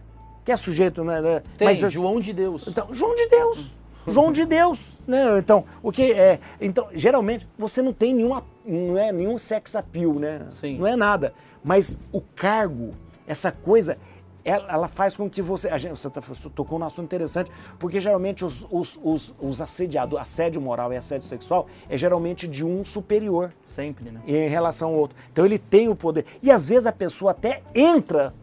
Quer 0.45 0.57
sujeito, 0.57 1.03
né? 1.03 1.21
né? 1.21 1.43
tem 1.57 1.67
mas, 1.67 1.79
João 1.91 2.19
de 2.19 2.31
Deus. 2.33 2.67
Então, 2.67 2.87
João 2.91 3.15
de 3.15 3.27
Deus. 3.27 3.73
João 4.07 4.31
de 4.31 4.45
Deus, 4.45 4.93
né? 5.07 5.37
Então, 5.37 5.63
o 5.81 5.91
que 5.91 6.11
é? 6.11 6.39
Então, 6.59 6.87
geralmente 6.93 7.47
você 7.57 7.81
não 7.81 7.93
tem 7.93 8.13
nenhuma, 8.13 8.43
não 8.65 8.97
é 8.97 9.11
nenhum 9.11 9.37
sex 9.37 9.75
appeal, 9.75 10.13
né? 10.15 10.45
Sim. 10.51 10.77
Não 10.77 10.87
é 10.87 10.95
nada. 10.95 11.33
Mas 11.63 11.97
o 12.11 12.19
cargo, 12.19 12.91
essa 13.25 13.51
coisa, 13.51 13.97
ela, 14.43 14.65
ela 14.69 14.87
faz 14.89 15.15
com 15.15 15.29
que 15.29 15.41
você, 15.41 15.69
a 15.69 15.77
gente, 15.77 15.97
você 15.97 16.09
tá- 16.09 16.21
tocou 16.53 16.77
num 16.77 16.85
assunto 16.85 17.05
interessante, 17.05 17.49
porque 17.79 17.99
geralmente 17.99 18.43
os, 18.43 18.67
os, 18.69 18.99
os, 19.01 19.33
os 19.39 19.61
assediadores, 19.61 20.21
assédio 20.23 20.59
moral 20.61 20.91
e 20.91 20.97
assédio 20.97 21.25
sexual 21.25 21.67
é 21.89 21.95
geralmente 21.95 22.45
de 22.45 22.65
um 22.65 22.83
superior 22.83 23.53
Sempre, 23.65 24.11
né? 24.11 24.19
em 24.27 24.49
relação 24.49 24.89
ao 24.89 24.95
outro. 24.95 25.15
Então 25.31 25.45
ele 25.45 25.57
tem 25.57 25.87
o 25.87 25.95
poder. 25.95 26.25
E 26.41 26.51
às 26.51 26.67
vezes 26.67 26.85
a 26.85 26.91
pessoa 26.91 27.31
até 27.31 27.61
entra, 27.73 28.33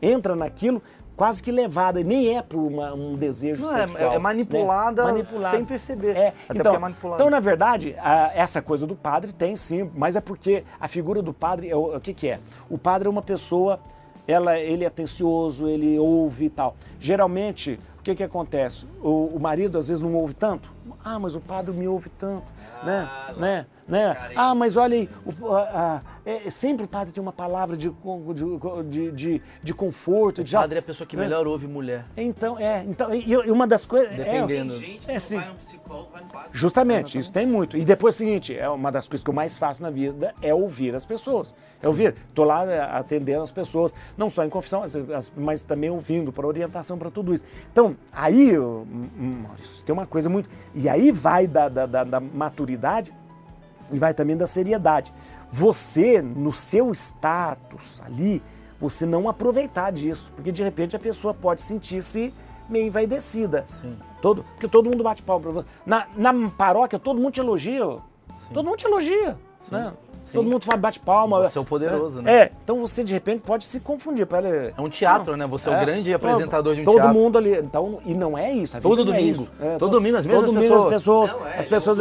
entra 0.00 0.34
naquilo 0.34 0.82
quase 1.18 1.42
que 1.42 1.50
levada, 1.50 2.00
nem 2.02 2.36
é 2.36 2.40
por 2.40 2.58
uma- 2.60 2.94
um 2.94 3.16
desejo 3.16 3.62
Não, 3.64 3.76
é- 3.76 3.86
sexual. 3.88 4.12
é 4.14 4.18
manipulada 4.20 5.02
né? 5.04 5.10
Manipulada. 5.12 5.56
sem 5.56 5.64
perceber. 5.64 6.16
É, 6.16 6.32
então, 6.54 6.74
é 6.76 6.90
então, 7.14 7.28
na 7.28 7.40
verdade, 7.40 7.94
a- 7.98 8.30
essa 8.34 8.62
coisa 8.62 8.86
do 8.86 8.94
padre 8.94 9.32
tem 9.32 9.56
sim, 9.56 9.90
mas 9.96 10.14
é 10.14 10.20
porque 10.20 10.62
a 10.80 10.86
figura 10.86 11.20
do 11.20 11.34
padre, 11.34 11.68
é 11.68 11.74
o, 11.76 11.96
o 11.96 12.00
que, 12.00 12.14
que 12.14 12.28
é? 12.28 12.38
O 12.70 12.78
padre 12.78 13.08
é 13.08 13.10
uma 13.10 13.20
pessoa, 13.20 13.80
ela, 14.28 14.58
ele 14.60 14.84
é 14.84 14.86
atencioso, 14.86 15.66
ele 15.68 15.98
ouve 15.98 16.44
e 16.44 16.50
tal. 16.50 16.76
Geralmente, 17.00 17.80
o 17.98 18.02
que, 18.04 18.14
que 18.14 18.22
acontece? 18.22 18.86
O, 19.02 19.32
o 19.34 19.40
marido 19.40 19.76
às 19.76 19.88
vezes 19.88 20.00
não 20.00 20.14
ouve 20.14 20.34
tanto. 20.34 20.72
Ah, 21.04 21.18
mas 21.18 21.34
o 21.34 21.40
padre 21.40 21.72
me 21.74 21.88
ouve 21.88 22.08
tanto. 22.10 22.44
né? 22.84 23.08
Ah, 23.10 23.32
lá. 23.32 23.38
né? 23.40 23.66
Né? 23.88 24.14
Carência. 24.14 24.40
Ah, 24.40 24.54
mas 24.54 24.76
olha 24.76 24.94
aí, 24.96 25.08
o- 25.40 25.52
a- 25.54 25.60
a- 25.62 26.00
é, 26.24 26.50
sempre 26.50 26.84
o 26.84 26.88
padre 26.88 27.12
tem 27.12 27.22
uma 27.22 27.32
palavra 27.32 27.76
de, 27.76 27.88
de, 27.90 28.84
de, 28.88 29.12
de, 29.12 29.42
de 29.62 29.74
conforto. 29.74 30.44
de, 30.44 30.54
O 30.54 30.60
padre 30.60 30.76
é 30.76 30.80
a 30.80 30.82
pessoa 30.82 31.06
que 31.06 31.16
né? 31.16 31.22
melhor 31.22 31.46
ouve 31.46 31.66
mulher. 31.66 32.04
Então, 32.16 32.58
é, 32.58 32.84
então, 32.86 33.14
e, 33.14 33.30
e 33.30 33.50
uma 33.50 33.66
das 33.66 33.86
coisas. 33.86 34.12
é, 34.12 34.16
Dependendo. 34.24 34.74
Tem 34.78 34.80
gente 34.80 35.06
que 35.06 35.10
É, 35.10 35.14
não 35.14 35.20
sim. 35.20 35.36
vai 35.36 35.48
no 35.48 35.54
psicólogo, 35.54 36.08
vai 36.12 36.22
no 36.22 36.28
padre. 36.28 36.48
Justamente, 36.52 37.18
isso 37.18 37.32
tem 37.32 37.46
muito. 37.46 37.76
E 37.76 37.84
depois 37.84 38.14
é 38.14 38.16
o 38.16 38.18
seguinte, 38.18 38.56
é 38.56 38.68
uma 38.68 38.92
das 38.92 39.08
coisas 39.08 39.24
que 39.24 39.30
eu 39.30 39.34
mais 39.34 39.56
faço 39.56 39.82
na 39.82 39.90
vida 39.90 40.34
é 40.42 40.52
ouvir 40.54 40.94
as 40.94 41.06
pessoas. 41.06 41.54
É 41.82 41.88
ouvir. 41.88 42.14
Tô 42.34 42.44
lá 42.44 42.64
é, 42.70 42.80
atendendo 42.80 43.42
as 43.42 43.50
pessoas, 43.52 43.94
não 44.16 44.28
só 44.28 44.44
em 44.44 44.48
confissão, 44.50 44.82
mas- 45.36 45.62
também 45.62 45.88
ouvindo 45.90 46.32
para 46.32 46.46
orientação 46.46 46.98
para 46.98 47.10
tudo 47.10 47.32
isso. 47.32 47.44
Então, 47.72 47.96
aí, 48.12 48.50
eu- 48.50 48.86
hum, 48.90 49.42
Maurício, 49.46 49.84
tem 49.84 49.92
uma 49.92 50.06
coisa 50.06 50.28
muito. 50.28 50.48
E 50.74 50.88
aí 50.88 51.10
vai 51.12 51.46
da, 51.46 51.68
da, 51.68 51.86
da- 51.86 52.04
da 52.04 52.20
maturidade 52.20 53.12
e 53.92 53.98
vai 53.98 54.12
também 54.14 54.36
da 54.36 54.46
seriedade. 54.46 55.12
Você, 55.50 56.20
no 56.20 56.52
seu 56.52 56.92
status 56.92 58.00
ali, 58.04 58.42
você 58.78 59.06
não 59.06 59.28
aproveitar 59.28 59.90
disso, 59.92 60.30
porque 60.36 60.52
de 60.52 60.62
repente 60.62 60.94
a 60.94 60.98
pessoa 60.98 61.32
pode 61.34 61.60
sentir-se 61.62 62.32
meio 62.68 62.86
envaidecida. 62.86 63.64
Sim. 63.80 63.96
Todo, 64.20 64.42
porque 64.54 64.68
todo 64.68 64.86
mundo 64.90 65.02
bate 65.02 65.22
pau 65.22 65.40
pra 65.40 65.50
você. 65.50 65.66
Na, 65.86 66.06
na 66.16 66.32
paróquia, 66.50 66.98
todo 66.98 67.18
mundo 67.20 67.32
te 67.32 67.40
elogia. 67.40 67.84
Todo 68.52 68.66
mundo 68.66 68.76
te 68.76 68.86
elogia. 68.86 69.36
Né? 69.70 69.92
sim. 70.24 70.32
Todo 70.32 70.50
mundo 70.50 70.62
faz- 70.64 70.80
bate 70.80 71.00
palma. 71.00 71.48
Você 71.48 71.56
é 71.58 71.60
o 71.60 71.64
poderoso, 71.64 72.18
é, 72.20 72.22
né? 72.22 72.32
É, 72.42 72.52
então 72.62 72.78
você 72.80 73.02
de 73.02 73.12
repente 73.14 73.40
pode 73.40 73.64
se 73.64 73.80
confundir. 73.80 74.26
Pera, 74.26 74.74
É 74.76 74.80
um 74.80 74.88
teatro, 74.88 75.36
né? 75.36 75.46
Você 75.46 75.70
é, 75.70 75.76
o 75.76 75.80
grande 75.80 76.12
apresentador 76.12 76.74
de 76.74 76.82
um 76.82 76.84
todo 76.84 76.96
teatro. 76.96 77.14
mundo 77.14 77.38
ali. 77.38 77.54
Então, 77.56 78.00
e 78.04 78.12
não 78.14 78.36
é 78.36 78.52
isso. 78.52 78.76
a 78.76 78.80
vida 78.80 78.88
Todo 78.88 79.04
não 79.06 79.14
é 79.14 79.16
domingo. 79.18 79.42
isso. 79.42 79.50
É, 79.60 79.76
Todo 79.78 79.90
domingo, 79.92 80.16
as 80.18 80.26
mesmas 80.26 80.44
todo 80.44 80.54
domingo 80.54 80.74
pessoas. 80.74 80.84
as 80.84 80.98
pessoas. 80.98 81.32
Não, 81.32 81.46
é, 81.46 81.48
as 81.50 81.54
ele 81.54 81.58
é 81.58 81.66
um 81.66 81.70
pessoas 81.80 81.98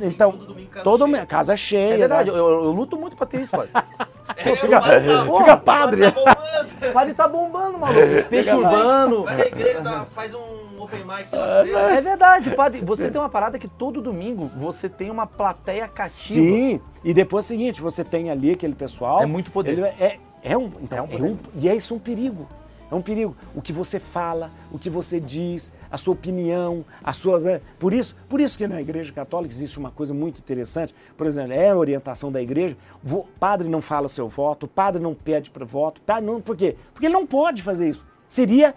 então, 0.00 0.32
todo 0.32 0.46
domingo 0.46 0.70
casa 0.70 0.84
todo 0.84 1.06
cheia. 1.06 1.20
me- 1.20 1.26
casa 1.26 1.56
cheia. 1.56 1.94
É 1.94 1.96
verdade, 1.98 2.30
né? 2.30 2.38
eu, 2.38 2.46
eu 2.64 2.72
luto 2.72 2.96
muito 2.98 3.16
pra 3.16 3.26
ter 3.26 3.40
isso, 3.40 3.52
padre. 3.52 3.70
É, 4.36 4.56
fica- 4.56 4.78
o 4.78 4.80
padre 4.80 5.06
tá- 5.06 5.36
fica 5.38 5.56
padre. 5.58 6.10
tá 6.10 6.10
bombando. 6.10 6.88
O 6.88 6.92
padre 6.92 7.14
tá 7.14 7.28
bombando, 7.28 7.78
maluco. 7.78 8.00
Peixe 8.30 8.50
urbano. 8.50 9.24
Vai 9.24 9.36
na 9.36 9.46
igreja, 9.46 10.06
faz 10.14 10.34
um 10.34 10.80
open 10.80 11.00
mic 11.04 11.28
lá. 11.30 11.60
ele. 11.60 11.72
É 11.74 12.00
verdade, 12.00 12.50
padre. 12.56 12.80
Você 12.82 13.10
tem 13.10 13.20
uma 13.20 13.28
parada 13.28 13.58
que 13.58 13.68
todo 13.68 14.00
domingo 14.00 14.50
você 14.56 14.88
tem 14.88 15.10
uma 15.10 15.26
plateia 15.26 15.86
cativa. 15.86 16.10
Sim, 16.40 16.80
e 17.04 17.12
depois 17.12 17.44
é 17.44 17.46
o 17.46 17.48
seguinte, 17.48 17.82
você 17.82 18.02
tem 18.02 18.30
ali 18.30 18.50
aquele 18.50 18.74
pessoal. 18.74 19.22
É 19.22 19.26
muito 19.26 19.50
poder. 19.50 19.78
é, 20.00 20.18
é 20.42 20.56
um, 20.56 20.70
então, 20.80 20.98
É 20.98 21.02
um 21.02 21.26
é 21.28 21.30
um- 21.30 21.38
e 21.56 21.68
é 21.68 21.76
isso 21.76 21.94
um 21.94 21.98
perigo. 21.98 22.48
É 22.94 22.96
um 22.96 23.02
perigo. 23.02 23.36
O 23.56 23.60
que 23.60 23.72
você 23.72 23.98
fala, 23.98 24.52
o 24.70 24.78
que 24.78 24.88
você 24.88 25.18
diz, 25.18 25.72
a 25.90 25.98
sua 25.98 26.14
opinião, 26.14 26.84
a 27.02 27.12
sua. 27.12 27.40
né? 27.40 27.60
Por 27.76 27.92
isso, 27.92 28.14
por 28.28 28.40
isso 28.40 28.56
que 28.56 28.68
na 28.68 28.80
Igreja 28.80 29.12
Católica 29.12 29.52
existe 29.52 29.80
uma 29.80 29.90
coisa 29.90 30.14
muito 30.14 30.38
interessante. 30.38 30.94
Por 31.16 31.26
exemplo, 31.26 31.52
é 31.52 31.70
a 31.70 31.76
orientação 31.76 32.30
da 32.30 32.40
igreja. 32.40 32.76
O 33.04 33.24
padre 33.24 33.68
não 33.68 33.82
fala 33.82 34.06
o 34.06 34.08
seu 34.08 34.28
voto, 34.28 34.66
o 34.66 34.68
padre 34.68 35.02
não 35.02 35.12
pede 35.12 35.50
para 35.50 35.64
voto. 35.64 36.00
Tá? 36.02 36.20
Não, 36.20 36.40
por 36.40 36.56
quê? 36.56 36.76
Porque 36.92 37.06
ele 37.06 37.14
não 37.14 37.26
pode 37.26 37.62
fazer 37.62 37.88
isso. 37.88 38.06
Seria 38.28 38.76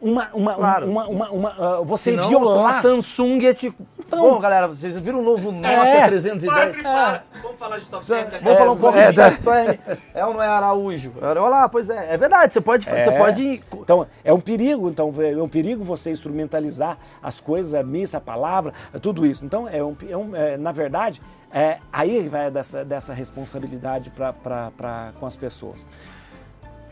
uma. 0.00 0.28
uma, 0.34 0.54
Claro. 0.54 0.90
uma, 0.90 1.06
uma, 1.08 1.30
uma, 1.30 1.48
ah, 1.58 1.80
você 1.82 2.12
Senão, 2.12 2.28
violar. 2.28 2.76
A 2.78 2.82
Samsung 2.82 3.44
é 3.46 3.54
tipo. 3.54 3.84
Então- 3.98 4.20
Bom, 4.20 4.38
galera, 4.38 4.68
vocês 4.68 4.96
viram 4.98 5.18
o 5.18 5.22
novo 5.22 5.50
Nokia 5.50 5.68
É. 5.68 6.06
310? 6.06 6.52
Padre, 6.52 6.82
padre. 6.82 7.20
Vamos 7.42 7.58
falar 7.58 7.78
de 7.78 7.86
top 7.86 8.06
10 8.06 8.24
daqui 8.24 8.36
a 8.36 8.38
Vamos 8.40 8.58
falar 8.58 8.72
um 8.72 8.76
pouco 8.76 8.98
é, 8.98 9.10
de 9.10 9.16
tá. 9.16 9.30
Tatuerne. 9.32 9.80
É 10.14 10.24
ou 10.24 10.32
não 10.34 10.42
é 10.42 10.46
Araújo? 10.46 11.12
Olha 11.20 11.40
lá, 11.40 11.68
pois 11.68 11.90
é. 11.90 12.14
É 12.14 12.16
verdade, 12.16 12.52
você 12.52 12.60
pode. 12.60 12.84
Você 12.84 12.90
É. 12.94 13.10
pode 13.18 13.62
Então, 13.72 14.06
é 14.24 14.32
um 14.32 14.38
perigo, 14.40 14.88
então, 14.88 15.12
é 15.20 15.42
um 15.42 15.48
perigo 15.48 15.82
você 15.82 16.10
instrumentalizar 16.12 16.96
as 17.20 17.40
coisas, 17.40 17.74
a 17.74 17.82
missa, 17.82 18.18
a 18.18 18.20
palavra, 18.20 18.72
tudo 19.02 19.26
isso. 19.26 19.44
Então, 19.44 19.68
é 19.68 19.82
um, 19.82 19.96
é 20.08 20.16
um- 20.16 20.36
é, 20.36 20.56
na 20.56 20.70
verdade, 20.70 21.20
é, 21.52 21.78
aí 21.92 22.28
vai 22.28 22.48
dessa, 22.48 22.84
dessa 22.84 23.12
responsabilidade 23.12 24.10
pra, 24.10 24.32
pra, 24.32 24.70
pra- 24.76 25.12
com 25.18 25.26
as 25.26 25.34
pessoas. 25.34 25.84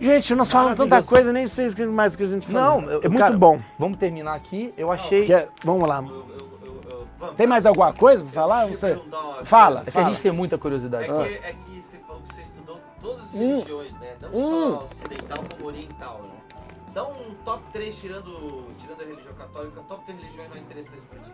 Gente, 0.00 0.34
nós 0.34 0.50
falamos 0.50 0.76
tanta 0.76 1.02
coisa, 1.02 1.32
nem 1.32 1.46
sei 1.46 1.68
o 1.68 1.74
que 1.74 1.86
mais 1.86 2.14
a 2.20 2.24
gente 2.24 2.46
falou. 2.48 2.82
Não, 2.82 2.90
eu- 2.90 3.00
é 3.02 3.08
muito 3.08 3.18
cara, 3.22 3.36
bom. 3.36 3.60
Vamos 3.78 3.98
terminar 3.98 4.34
aqui. 4.34 4.74
Eu 4.76 4.90
achei. 4.92 5.24
Quer- 5.24 5.48
vamos 5.64 5.88
lá. 5.88 5.98
Eu- 6.02 6.08
eu- 6.08 6.58
eu- 6.64 6.80
eu- 6.90 7.06
vamos, 7.18 7.36
Tem 7.36 7.46
mais 7.46 7.64
alguma 7.64 7.92
coisa 7.92 8.22
pra 8.24 8.32
falar? 8.32 8.66
Você... 8.66 9.00
Fala, 9.44 9.84
É 9.86 9.90
que 9.90 9.98
a 9.98 10.04
gente 10.04 10.20
tem 10.20 10.32
muita 10.32 10.56
É 10.56 10.58
curiosidade. 10.58 11.06
que, 11.06 11.12
é 11.12 11.54
que 11.54 11.80
você 11.80 11.98
falou 11.98 12.22
que 12.22 12.34
você 12.34 12.42
estudou 12.42 12.80
todas 13.00 13.22
as 13.22 13.34
Hum. 13.34 13.56
religiões, 13.56 13.92
né? 14.00 14.14
Não 14.20 14.28
Hum. 14.30 14.70
só 14.80 14.84
ocidental 14.84 15.44
como 15.54 15.68
oriental, 15.68 16.20
né? 16.22 16.58
Dá 16.92 17.04
um 17.04 17.34
top 17.44 17.62
3 17.72 17.96
tirando, 17.98 18.64
tirando 18.78 19.00
a 19.00 19.04
religião 19.04 19.34
católica, 19.34 19.80
top 19.88 20.04
3 20.04 20.20
religiões 20.20 20.48
mais 20.50 20.62
interessantes 20.62 21.04
pra 21.10 21.18
ti. 21.20 21.30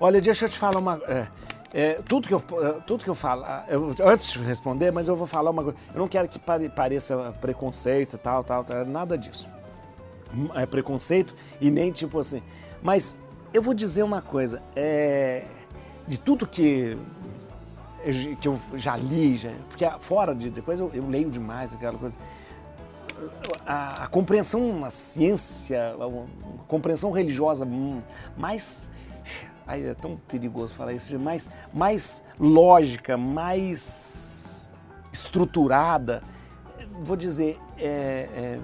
Olha, 0.00 0.20
deixa 0.20 0.44
eu 0.44 0.48
te 0.48 0.58
falar 0.58 0.78
uma. 0.78 1.00
É, 1.08 1.26
é, 1.72 1.94
tudo, 2.06 2.28
que 2.28 2.34
eu, 2.34 2.42
é, 2.62 2.72
tudo 2.86 3.04
que 3.04 3.10
eu 3.10 3.14
falar. 3.14 3.66
eu- 3.68 3.94
antes 4.04 4.30
de 4.32 4.38
responder, 4.40 4.90
mas 4.90 5.08
eu 5.08 5.16
vou 5.16 5.26
falar 5.26 5.50
uma 5.50 5.62
coisa. 5.62 5.78
Eu 5.94 6.00
não 6.00 6.08
quero 6.08 6.28
que 6.28 6.38
pare- 6.38 6.68
pareça 6.68 7.34
preconceito 7.40 8.16
tal, 8.18 8.42
tal, 8.42 8.64
tal. 8.64 8.84
Nada 8.84 9.16
disso. 9.18 9.48
É 10.54 10.66
preconceito 10.66 11.34
e 11.60 11.70
nem 11.70 11.90
tipo 11.92 12.18
assim. 12.18 12.42
Mas 12.82 13.18
eu 13.52 13.62
vou 13.62 13.74
dizer 13.74 14.02
uma 14.02 14.22
coisa. 14.22 14.62
É, 14.74 15.44
de 16.06 16.18
tudo 16.18 16.46
que, 16.46 16.96
que 18.40 18.48
eu 18.48 18.58
já 18.74 18.96
li, 18.96 19.36
já, 19.36 19.50
porque 19.68 19.88
fora 20.00 20.34
de. 20.34 20.50
Depois 20.50 20.80
eu, 20.80 20.90
eu 20.94 21.06
leio 21.08 21.30
demais 21.30 21.74
aquela 21.74 21.98
coisa 21.98 22.16
a, 23.66 24.04
a 24.04 24.06
compreensão, 24.06 24.84
a 24.84 24.90
ciência, 24.90 25.94
a, 25.98 26.04
a 26.04 26.66
compreensão 26.66 27.10
religiosa 27.10 27.64
hum, 27.64 28.00
mais. 28.36 28.90
Ai, 29.68 29.86
é 29.86 29.92
tão 29.92 30.16
perigoso 30.16 30.72
falar 30.72 30.94
isso, 30.94 31.18
mais, 31.18 31.46
mais 31.74 32.24
lógica, 32.40 33.18
mais 33.18 34.72
estruturada. 35.12 36.22
Vou 37.00 37.16
dizer, 37.16 37.58
é, 37.78 37.84
é, 37.84 38.58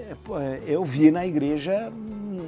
é, 0.00 0.62
eu 0.66 0.82
vi 0.86 1.10
na 1.10 1.26
igreja, 1.26 1.92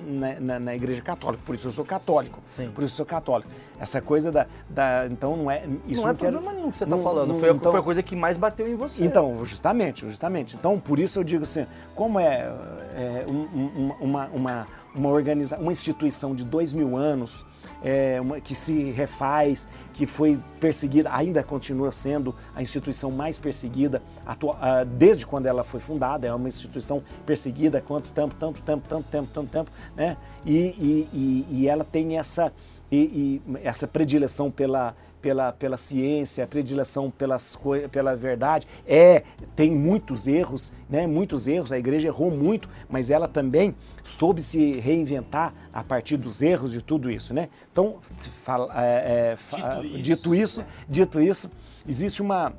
na, 0.08 0.40
na- 0.40 0.58
na 0.58 0.74
igreja 0.74 1.02
católica, 1.02 1.42
por 1.44 1.54
isso 1.54 1.68
eu 1.68 1.72
sou 1.72 1.84
católico. 1.84 2.38
Sim. 2.56 2.70
Por 2.74 2.82
isso 2.84 2.94
eu 2.94 2.96
sou 2.96 3.06
católico. 3.06 3.50
Essa 3.78 4.00
coisa 4.00 4.32
da. 4.32 4.46
da 4.68 5.06
então 5.10 5.36
não 5.36 5.50
é. 5.50 5.64
Isso 5.86 6.00
não 6.00 6.08
é 6.08 6.14
quero- 6.14 6.32
problema 6.32 6.54
nenhum 6.56 6.70
que 6.70 6.78
você 6.78 6.84
tá 6.86 6.90
não- 6.96 7.02
falando. 7.02 7.28
não- 7.28 7.38
foi, 7.38 7.50
a, 7.50 7.52
então- 7.52 7.70
foi 7.70 7.80
a 7.80 7.84
coisa 7.84 8.02
que 8.02 8.16
mais 8.16 8.38
bateu 8.38 8.66
em 8.66 8.76
você. 8.76 9.04
então, 9.04 9.44
justamente, 9.44 10.06
justamente. 10.08 10.56
Então, 10.56 10.80
por 10.80 10.98
isso 10.98 11.18
eu 11.18 11.24
digo 11.24 11.42
assim, 11.42 11.66
como 11.94 12.18
é, 12.18 12.50
é, 12.96 13.24
um- 13.28 13.32
um- 13.54 13.94
uma, 14.00 14.26
uma, 14.28 14.66
uma, 14.94 15.08
organiza 15.10 15.58
uma 15.58 15.70
instituição 15.72 16.34
de 16.34 16.44
dois 16.46 16.72
mil 16.72 16.96
anos, 16.96 17.44
é, 17.82 18.20
uma- 18.20 18.40
que 18.40 18.54
se 18.54 18.90
refaz, 18.90 19.68
que 19.92 20.06
foi 20.06 20.38
perseguida, 20.58 21.10
ainda 21.12 21.42
continua 21.42 21.90
sendo 21.92 22.34
a 22.54 22.62
instituição 22.62 23.10
mais 23.10 23.38
perseguida 23.38 24.02
atua- 24.26 24.56
ah, 24.60 24.84
desde 24.84 25.26
quando 25.26 25.46
ela 25.46 25.64
foi 25.64 25.80
fundada, 25.80 26.26
é 26.26 26.34
uma 26.34 26.48
instituição 26.48 27.02
perseguida 27.24 27.78
há 27.78 27.80
quanto 27.80 28.10
tempo, 28.10 28.34
tanto 28.38 28.62
tempo, 28.62 28.86
tanto 28.88 29.08
tempo, 29.08 29.28
tanto 29.32 29.50
tempo, 29.50 29.70
né? 29.96 30.16
E, 30.44 30.56
e, 30.56 31.08
e, 31.12 31.46
e 31.50 31.68
ela 31.68 31.84
tem 31.84 32.18
essa, 32.18 32.52
e, 32.90 33.40
e 33.46 33.58
essa 33.62 33.86
predileção 33.86 34.50
pela, 34.50 34.94
pela, 35.20 35.52
pela 35.52 35.76
ciência, 35.76 36.44
a 36.44 36.46
predileção 36.46 37.10
pelas, 37.10 37.58
pela 37.90 38.16
verdade. 38.16 38.66
É, 38.86 39.22
tem 39.54 39.70
muitos 39.70 40.26
erros, 40.26 40.72
né? 40.88 41.06
Muitos 41.06 41.46
erros, 41.46 41.72
a 41.72 41.78
igreja 41.78 42.08
errou 42.08 42.30
muito, 42.30 42.68
mas 42.88 43.10
ela 43.10 43.28
também 43.28 43.74
soube 44.02 44.40
se 44.42 44.72
reinventar 44.72 45.52
a 45.72 45.84
partir 45.84 46.16
dos 46.16 46.40
erros 46.42 46.72
de 46.72 46.82
tudo 46.82 47.10
isso, 47.10 47.34
né? 47.34 47.48
Então, 47.72 47.96
fala- 48.44 48.70
é, 48.84 49.32
é, 49.32 49.36
fa- 49.36 49.80
Dito 49.82 49.84
isso, 49.94 50.00
dito 50.00 50.34
isso, 50.34 50.64
dito 50.88 51.20
isso, 51.20 51.50
existe 51.86 52.22
uma 52.22 52.52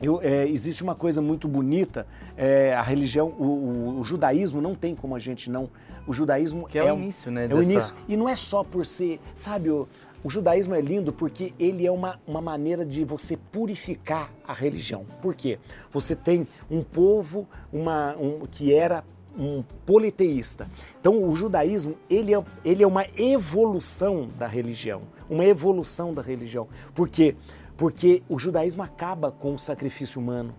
eu, 0.00 0.20
é, 0.20 0.48
existe 0.48 0.82
uma 0.82 0.96
coisa 0.96 1.22
muito 1.22 1.46
bonita, 1.46 2.08
é, 2.36 2.74
a 2.74 2.82
religião, 2.82 3.28
o, 3.38 3.44
o- 3.44 4.00
o 4.00 4.04
judaísmo 4.04 4.60
não 4.60 4.74
tem 4.74 4.96
como 4.96 5.14
a 5.14 5.18
gente 5.18 5.48
não. 5.48 5.70
O 6.04 6.12
judaísmo 6.12 6.66
Que 6.66 6.78
é 6.80 6.92
o 6.92 6.96
um- 6.96 7.02
início, 7.02 7.30
né, 7.30 7.42
É 7.44 7.46
o 7.46 7.58
dessa- 7.58 7.62
início. 7.62 7.94
E 8.08 8.16
não 8.16 8.28
é 8.28 8.34
só 8.34 8.64
por 8.64 8.84
ser, 8.84 9.20
sabe, 9.32 9.70
o, 9.70 9.86
o 10.24 10.30
judaísmo 10.30 10.74
é 10.74 10.80
lindo 10.80 11.12
porque 11.12 11.52
ele 11.58 11.86
é 11.86 11.90
uma, 11.90 12.20
uma 12.26 12.40
maneira 12.40 12.84
de 12.84 13.04
você 13.04 13.36
purificar 13.36 14.32
a 14.46 14.52
religião. 14.52 15.04
Por 15.20 15.34
quê? 15.34 15.58
Você 15.90 16.14
tem 16.14 16.46
um 16.70 16.82
povo 16.82 17.48
uma, 17.72 18.16
um, 18.16 18.46
que 18.50 18.72
era 18.72 19.04
um 19.36 19.64
politeísta. 19.84 20.68
Então 21.00 21.24
o 21.24 21.34
judaísmo 21.34 21.96
ele 22.08 22.34
é, 22.34 22.44
ele 22.64 22.82
é 22.82 22.86
uma 22.86 23.04
evolução 23.16 24.28
da 24.38 24.46
religião, 24.46 25.02
uma 25.28 25.44
evolução 25.44 26.14
da 26.14 26.22
religião. 26.22 26.68
Por 26.94 27.08
quê? 27.08 27.34
Porque 27.76 28.22
o 28.28 28.38
judaísmo 28.38 28.82
acaba 28.82 29.32
com 29.32 29.54
o 29.54 29.58
sacrifício 29.58 30.20
humano. 30.20 30.54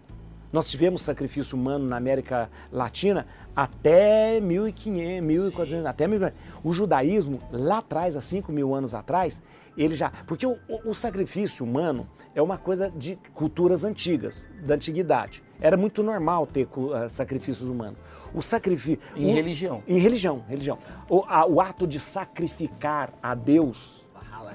Nós 0.54 0.70
tivemos 0.70 1.02
sacrifício 1.02 1.58
humano 1.58 1.84
na 1.86 1.98
América 1.98 2.48
Latina 2.72 3.26
até 3.56 4.40
1500, 4.40 5.22
1400, 5.26 5.86
até 5.88 6.08
1500. 6.08 6.40
O 6.64 6.72
judaísmo, 6.72 7.42
lá 7.52 7.80
atrás, 7.80 8.16
há 8.16 8.22
5 8.22 8.52
mil 8.52 8.74
anos 8.76 8.94
atrás, 8.94 9.42
ele 9.76 9.96
já. 9.96 10.12
Porque 10.28 10.46
o, 10.46 10.58
o- 10.70 10.92
o 10.92 10.94
sacrifício 10.94 11.66
humano 11.66 12.08
é 12.36 12.42
uma 12.42 12.58
coisa 12.60 12.92
de 12.96 13.18
culturas 13.34 13.84
antigas, 13.84 14.48
da 14.64 14.76
antiguidade. 14.76 15.44
Era 15.60 15.76
muito 15.76 16.04
normal 16.04 16.46
ter 16.46 16.68
ah, 16.94 17.10
sacrifícios 17.10 17.68
humanos. 17.68 17.98
O 18.34 18.42
sacrifício. 18.42 19.00
Em 19.16 19.32
o- 19.32 19.34
religião. 19.34 19.84
Em 19.88 19.98
religião, 19.98 20.44
religião. 20.48 20.78
O, 21.10 21.24
a- 21.28 21.48
o 21.48 21.60
ato 21.60 21.88
de 21.88 22.00
sacrificar 22.00 23.12
a 23.24 23.34
Deus 23.34 24.03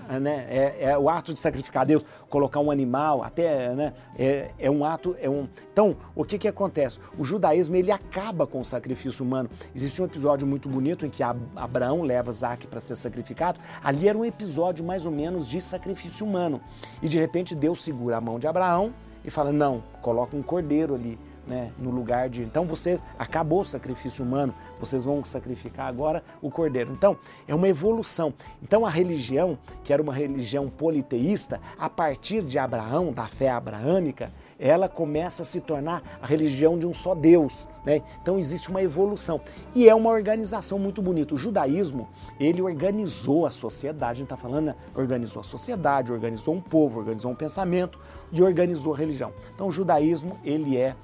né? 0.09 0.47
É, 0.49 0.85
é 0.91 0.99
o 0.99 1.11
ato 1.11 1.35
de 1.35 1.39
sacrificar 1.39 1.83
a 1.83 1.85
Deus, 1.85 2.05
colocar 2.31 2.61
um 2.61 2.71
animal, 2.71 3.23
até, 3.23 3.75
né? 3.75 3.93
É, 4.17 4.51
é 4.59 4.71
um 4.71 4.85
ato, 4.85 5.15
é 5.21 5.29
um. 5.29 5.49
Então, 5.73 5.97
o 6.15 6.25
que 6.25 6.39
que 6.39 6.49
acontece? 6.49 6.99
O 7.19 7.25
judaísmo 7.25 7.77
ele 7.77 7.93
acaba 7.93 8.47
com 8.47 8.61
o 8.61 8.65
sacrifício 8.65 9.25
humano. 9.25 9.51
Existe 9.75 10.01
um 10.01 10.05
episódio 10.05 10.47
muito 10.47 10.69
bonito 10.69 11.05
em 11.05 11.11
que 11.11 11.23
Ab- 11.23 11.41
Abraão 11.55 12.03
leva 12.03 12.31
Isaac 12.31 12.67
para 12.67 12.81
ser 12.81 12.97
sacrificado. 12.97 13.61
Ali 13.83 14.09
era 14.09 14.17
um 14.17 14.25
episódio 14.25 14.85
mais 14.85 15.05
ou 15.05 15.13
menos 15.13 15.49
de 15.49 15.61
sacrifício 15.61 16.25
humano. 16.25 16.61
E 17.03 17.09
de 17.09 17.19
repente 17.19 17.55
Deus 17.55 17.83
segura 17.83 18.17
a 18.17 18.21
mão 18.21 18.39
de 18.39 18.47
Abraão 18.47 18.93
e 19.25 19.31
fala: 19.31 19.53
não, 19.53 19.83
coloca 20.01 20.37
um 20.37 20.43
cordeiro 20.43 20.95
ali. 20.95 21.19
Né, 21.49 21.73
no 21.79 21.91
lugar 21.91 22.29
de. 22.29 22.43
Então 22.43 22.67
você 22.67 23.01
acabou 23.19 23.61
o 23.61 23.65
sacrifício 23.65 24.23
humano, 24.23 24.53
vocês 24.79 25.03
vão 25.03 25.25
sacrificar 25.25 25.87
agora 25.87 26.23
o 26.43 26.51
cordeiro. 26.51 26.93
Então 26.93 27.17
é 27.47 27.55
uma 27.55 27.67
evolução. 27.67 28.35
Então 28.63 28.85
a 28.85 28.91
religião, 28.91 29.59
que 29.83 29.91
era 29.91 30.03
uma 30.03 30.13
religião 30.13 30.69
politeísta, 30.69 31.59
a 31.79 31.89
partir 31.89 32.43
de 32.43 32.59
Abraão, 32.59 33.15
da 33.15 33.27
fé 33.27 33.49
abraâmica, 33.49 34.31
ela 34.59 34.89
começa 34.89 35.43
a 35.43 35.45
se 35.45 35.61
tornar 35.61 36.03
a 36.21 36.27
religião 36.27 36.79
de 36.79 36.87
um 36.87 36.93
só 36.93 37.15
Deus. 37.15 37.67
Né? 37.85 38.03
Então 38.21 38.39
existe 38.39 38.69
uma 38.69 38.83
evolução. 38.83 39.41
E 39.75 39.89
é 39.89 39.95
uma 39.95 40.11
organização 40.11 40.79
muito 40.79 41.01
bonita. 41.01 41.35
O 41.35 41.39
judaísmo, 41.39 42.09
ele 42.41 42.61
organizou 42.61 43.47
a 43.47 43.51
sociedade, 43.51 44.11
a 44.11 44.15
gente 44.15 44.25
está 44.25 44.37
falando, 44.37 44.67
né? 44.67 44.75
organizou 44.95 45.41
a 45.41 45.45
sociedade, 45.45 46.13
organizou 46.13 46.55
um 46.55 46.61
povo, 46.61 46.99
organizou 46.99 47.31
um 47.31 47.37
pensamento 47.37 47.99
e 48.33 48.43
organizou 48.43 48.95
a 48.95 48.97
religião. 48.97 49.33
Então 49.55 49.69
o 49.69 49.73
judaísmo, 49.73 50.39
ele 50.45 50.77
é 50.77 50.97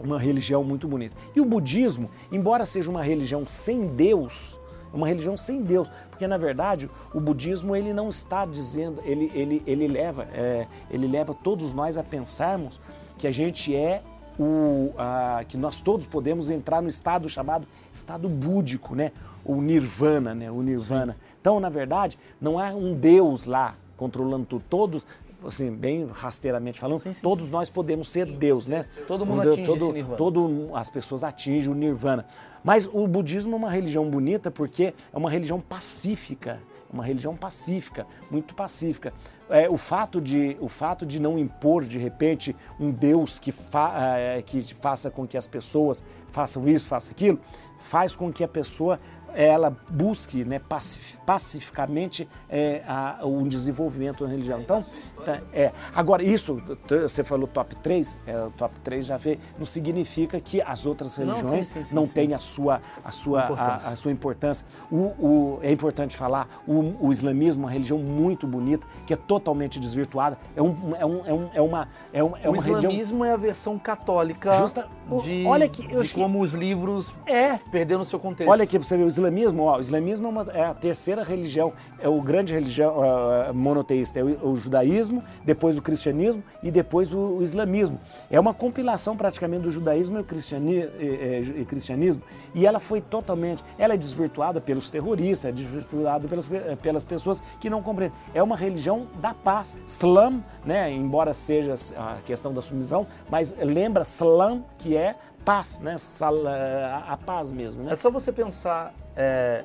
uma 0.00 0.18
religião 0.18 0.64
muito 0.64 0.88
bonita. 0.88 1.16
E 1.34 1.40
o 1.40 1.44
budismo, 1.44 2.10
embora 2.30 2.64
seja 2.64 2.90
uma 2.90 3.02
religião 3.02 3.46
sem 3.46 3.86
Deus, 3.86 4.58
é 4.92 4.96
uma 4.96 5.06
religião 5.06 5.36
sem 5.36 5.62
Deus, 5.62 5.88
porque 6.10 6.26
na 6.26 6.36
verdade 6.36 6.90
o 7.14 7.20
budismo 7.20 7.76
ele 7.76 7.92
não 7.92 8.08
está 8.08 8.44
dizendo, 8.44 9.00
ele, 9.04 9.30
ele, 9.34 9.62
ele, 9.66 9.86
leva, 9.86 10.26
é, 10.32 10.66
ele 10.90 11.06
leva 11.06 11.34
todos 11.34 11.72
nós 11.72 11.96
a 11.96 12.02
pensarmos 12.02 12.80
que 13.16 13.26
a 13.26 13.30
gente 13.30 13.74
é 13.74 14.02
o, 14.38 14.92
a, 14.96 15.44
que 15.46 15.56
nós 15.56 15.80
todos 15.80 16.06
podemos 16.06 16.50
entrar 16.50 16.80
no 16.80 16.88
estado 16.88 17.28
chamado 17.28 17.66
estado 17.92 18.28
búdico, 18.28 18.94
né? 18.94 19.12
O 19.44 19.60
nirvana, 19.60 20.34
né? 20.34 20.50
O 20.50 20.62
nirvana. 20.62 21.16
Então, 21.40 21.60
na 21.60 21.68
verdade, 21.68 22.18
não 22.40 22.58
há 22.58 22.68
um 22.70 22.94
Deus 22.94 23.44
lá 23.44 23.74
controlando 23.96 24.46
tudo. 24.46 24.64
Todos, 24.68 25.06
assim, 25.46 25.70
bem 25.70 26.06
rasteiramente 26.12 26.78
falando, 26.78 27.02
todos 27.22 27.50
nós 27.50 27.68
podemos 27.70 28.08
ser 28.08 28.26
Deus, 28.26 28.66
né? 28.66 28.84
Todo 29.06 29.24
mundo 29.26 29.42
Todo- 29.42 29.52
atinge 29.52 29.66
todo, 29.66 29.92
nirvana. 29.92 30.16
todo 30.16 30.70
as 30.74 30.90
pessoas 30.90 31.22
atingem 31.22 31.70
o 31.70 31.74
nirvana. 31.74 32.26
Mas 32.62 32.88
o 32.92 33.06
budismo 33.06 33.54
é 33.54 33.56
uma 33.56 33.70
religião 33.70 34.08
bonita 34.10 34.50
porque 34.50 34.92
é 35.12 35.16
uma 35.16 35.30
religião 35.30 35.60
pacífica, 35.60 36.60
uma 36.92 37.04
religião 37.04 37.34
pacífica, 37.36 38.06
muito 38.30 38.54
pacífica. 38.54 39.12
É, 39.48 39.68
o, 39.68 39.76
fato 39.76 40.20
de, 40.20 40.56
o 40.60 40.68
fato 40.68 41.04
de 41.06 41.18
não 41.18 41.38
impor, 41.38 41.84
de 41.84 41.98
repente, 41.98 42.54
um 42.78 42.90
Deus 42.90 43.38
que, 43.38 43.50
fa, 43.50 43.94
é, 44.16 44.42
que 44.42 44.60
faça 44.74 45.10
com 45.10 45.26
que 45.26 45.36
as 45.36 45.46
pessoas 45.46 46.04
façam 46.28 46.68
isso, 46.68 46.86
façam 46.86 47.12
aquilo, 47.12 47.40
faz 47.80 48.14
com 48.14 48.30
que 48.32 48.44
a 48.44 48.48
pessoa 48.48 49.00
ela 49.34 49.76
busque 49.88 50.44
né, 50.44 50.58
pacif- 50.58 51.16
pacificamente 51.26 52.28
é, 52.48 52.82
a- 52.86 53.18
um 53.24 53.46
desenvolvimento 53.46 54.24
da 54.24 54.30
religião. 54.30 54.60
Então, 54.60 54.84
tá, 55.24 55.40
é, 55.52 55.72
agora, 55.94 56.22
isso, 56.22 56.60
você 56.88 57.22
falou 57.24 57.46
top 57.46 57.74
3, 57.76 58.18
é, 58.26 58.36
o 58.44 58.50
top 58.50 58.78
3 58.80 59.06
já 59.06 59.16
veio, 59.16 59.38
não 59.58 59.66
significa 59.66 60.40
que 60.40 60.60
as 60.62 60.86
outras 60.86 61.18
Não, 61.18 61.26
religiões 61.26 61.66
sim, 61.66 61.72
sim, 61.74 61.84
sim, 61.84 61.94
não 61.94 62.06
sim. 62.06 62.12
têm 62.12 62.34
a 62.34 62.38
sua, 62.38 62.80
a 63.04 63.10
sua, 63.10 63.44
Importância. 63.44 63.88
a, 63.88 63.92
a 63.92 63.96
sua 63.96 64.12
importância. 64.12 64.66
O, 64.90 64.96
o- 64.96 65.58
é 65.62 65.70
importante 65.70 66.16
falar, 66.16 66.48
o, 66.66 66.94
o 67.06 67.12
islamismo 67.12 67.62
é 67.62 67.66
uma 67.66 67.70
religião 67.72 67.98
muito 67.98 68.46
bonita, 68.46 68.86
que 69.06 69.12
é 69.12 69.16
totalmente 69.16 69.78
desvirtuada, 69.78 70.38
é, 70.56 70.62
um, 70.62 70.94
é, 70.98 71.04
um, 71.06 71.26
é, 71.26 71.32
um, 71.32 71.50
é 71.54 71.60
uma, 71.60 71.88
é 72.12 72.24
um- 72.24 72.36
é 72.36 72.48
o 72.48 72.52
uma 72.52 72.62
religião... 72.62 72.90
islamismo 72.90 73.24
é 73.24 73.32
a 73.32 73.36
versão 73.36 73.78
católica 73.78 74.52
Justa- 74.52 74.88
o- 75.10 75.20
de, 75.20 75.44
olha 75.46 75.68
que- 75.68 75.84
eu 75.84 75.88
de 75.90 75.96
acho 75.98 76.14
que- 76.14 76.20
como 76.20 76.40
os 76.40 76.52
livros 76.54 77.12
É, 77.26 77.58
perderam 77.70 78.04
seu 78.04 78.18
contexto. 78.18 78.50
Olha 78.50 78.64
aqui 78.64 78.78
para 78.78 78.86
você 78.86 78.96
o 78.96 79.06
islamismo, 79.20 79.62
ó, 79.64 79.76
o 79.78 79.80
islamismo 79.80 80.26
é, 80.26 80.30
uma- 80.30 80.46
é 80.52 80.64
a 80.64 80.74
terceira 80.74 81.22
religião, 81.22 81.72
é 81.98 82.08
o 82.08 82.20
grande 82.20 82.54
religião 82.54 83.02
ah, 83.02 83.52
monoteísta, 83.52 84.18
é 84.18 84.24
o, 84.24 84.50
o 84.52 84.56
judaísmo, 84.56 85.22
depois 85.44 85.76
o 85.76 85.82
cristianismo 85.82 86.42
e 86.62 86.70
depois 86.70 87.12
o, 87.12 87.18
o 87.18 87.42
islamismo. 87.42 88.00
É 88.30 88.38
uma 88.40 88.54
compilação 88.54 89.16
praticamente 89.16 89.62
do 89.64 89.70
judaísmo 89.70 90.18
e 90.18 90.24
cristiani, 90.24 90.78
eh, 90.78 90.88
eh, 91.00 91.60
e 91.60 91.64
cristianismo 91.64 92.22
e 92.54 92.66
ela 92.66 92.80
foi 92.80 93.00
totalmente, 93.00 93.62
ela 93.78 93.94
é 93.94 93.96
desvirtuada 93.96 94.60
pelos 94.60 94.90
terroristas, 94.90 95.50
é 95.50 95.52
desvirtuada 95.52 96.26
pelas, 96.26 96.46
pe- 96.46 96.76
pelas 96.82 97.04
pessoas 97.04 97.42
que 97.60 97.68
não 97.68 97.82
compreendem. 97.82 98.16
É 98.34 98.42
uma 98.42 98.56
religião 98.56 99.06
da 99.20 99.34
paz. 99.34 99.76
Slam, 99.86 100.42
né, 100.64 100.90
embora 100.92 101.32
seja 101.34 101.74
a 101.96 102.16
questão 102.24 102.52
da 102.54 102.62
submissão, 102.62 103.06
mas 103.30 103.54
lembra 103.60 104.02
Slam 104.02 104.62
que 104.78 104.96
é 104.96 105.14
paz, 105.44 105.80
né, 105.80 105.96
sal- 105.98 106.46
a, 106.46 107.16
paz 107.16 107.50
mesmo, 107.52 107.82
né? 107.82 107.92
É 107.92 107.96
só 107.96 108.10
você 108.10 108.32
pensar. 108.32 108.92
é, 109.16 109.64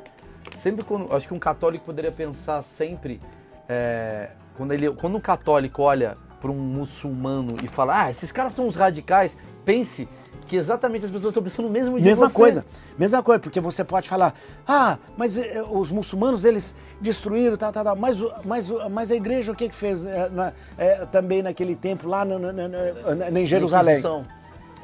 sempre 0.57 0.83
quando. 0.83 1.13
Acho 1.13 1.27
que 1.27 1.33
um 1.33 1.39
católico 1.39 1.85
poderia 1.85 2.11
pensar 2.11 2.61
sempre. 2.63 3.19
é, 3.67 4.29
quando, 4.57 4.71
ele, 4.73 4.89
quando 4.91 5.17
um 5.17 5.21
católico 5.21 5.81
olha 5.81 6.15
para 6.39 6.49
um 6.51 6.55
muçulmano 6.55 7.57
e 7.63 7.67
fala, 7.67 8.03
ah, 8.03 8.11
esses 8.11 8.31
caras 8.31 8.53
são 8.53 8.67
os 8.67 8.75
radicais, 8.75 9.35
pense 9.65 10.07
que 10.47 10.55
exatamente 10.55 11.03
as 11.05 11.11
pessoas 11.11 11.31
estão 11.31 11.41
pensando 11.43 11.67
o 11.67 11.71
mesmo 11.71 11.97
de 11.97 12.05
Mesma 12.05 12.29
você. 12.29 12.35
coisa, 12.35 12.65
mesma 12.99 13.23
coisa, 13.23 13.39
porque 13.39 13.59
você 13.59 13.83
pode 13.83 14.07
falar, 14.07 14.35
ah, 14.67 14.97
mas 15.17 15.37
eh, 15.39 15.63
os 15.69 15.89
muçulmanos 15.89 16.45
eles 16.45 16.75
destruíram, 17.01 17.57
tal, 17.57 17.71
tal, 17.71 17.83
tal, 17.83 17.95
mas, 17.95 18.21
o- 18.21 18.31
mas, 18.45 18.69
o- 18.69 18.87
mas 18.89 19.11
a 19.11 19.15
igreja 19.15 19.51
o 19.51 19.55
que 19.55 19.67
que 19.67 19.75
fez 19.75 20.05
eh, 20.05 20.29
na- 20.31 20.53
eh, 20.77 21.05
também 21.11 21.41
naquele 21.41 21.75
tempo 21.75 22.07
lá 22.07 22.23
na, 22.23 22.37
na- 22.37 22.53
na- 22.53 22.67
na- 22.69 23.31
na- 23.31 23.39
em 23.39 23.45
Jerusalém? 23.45 23.95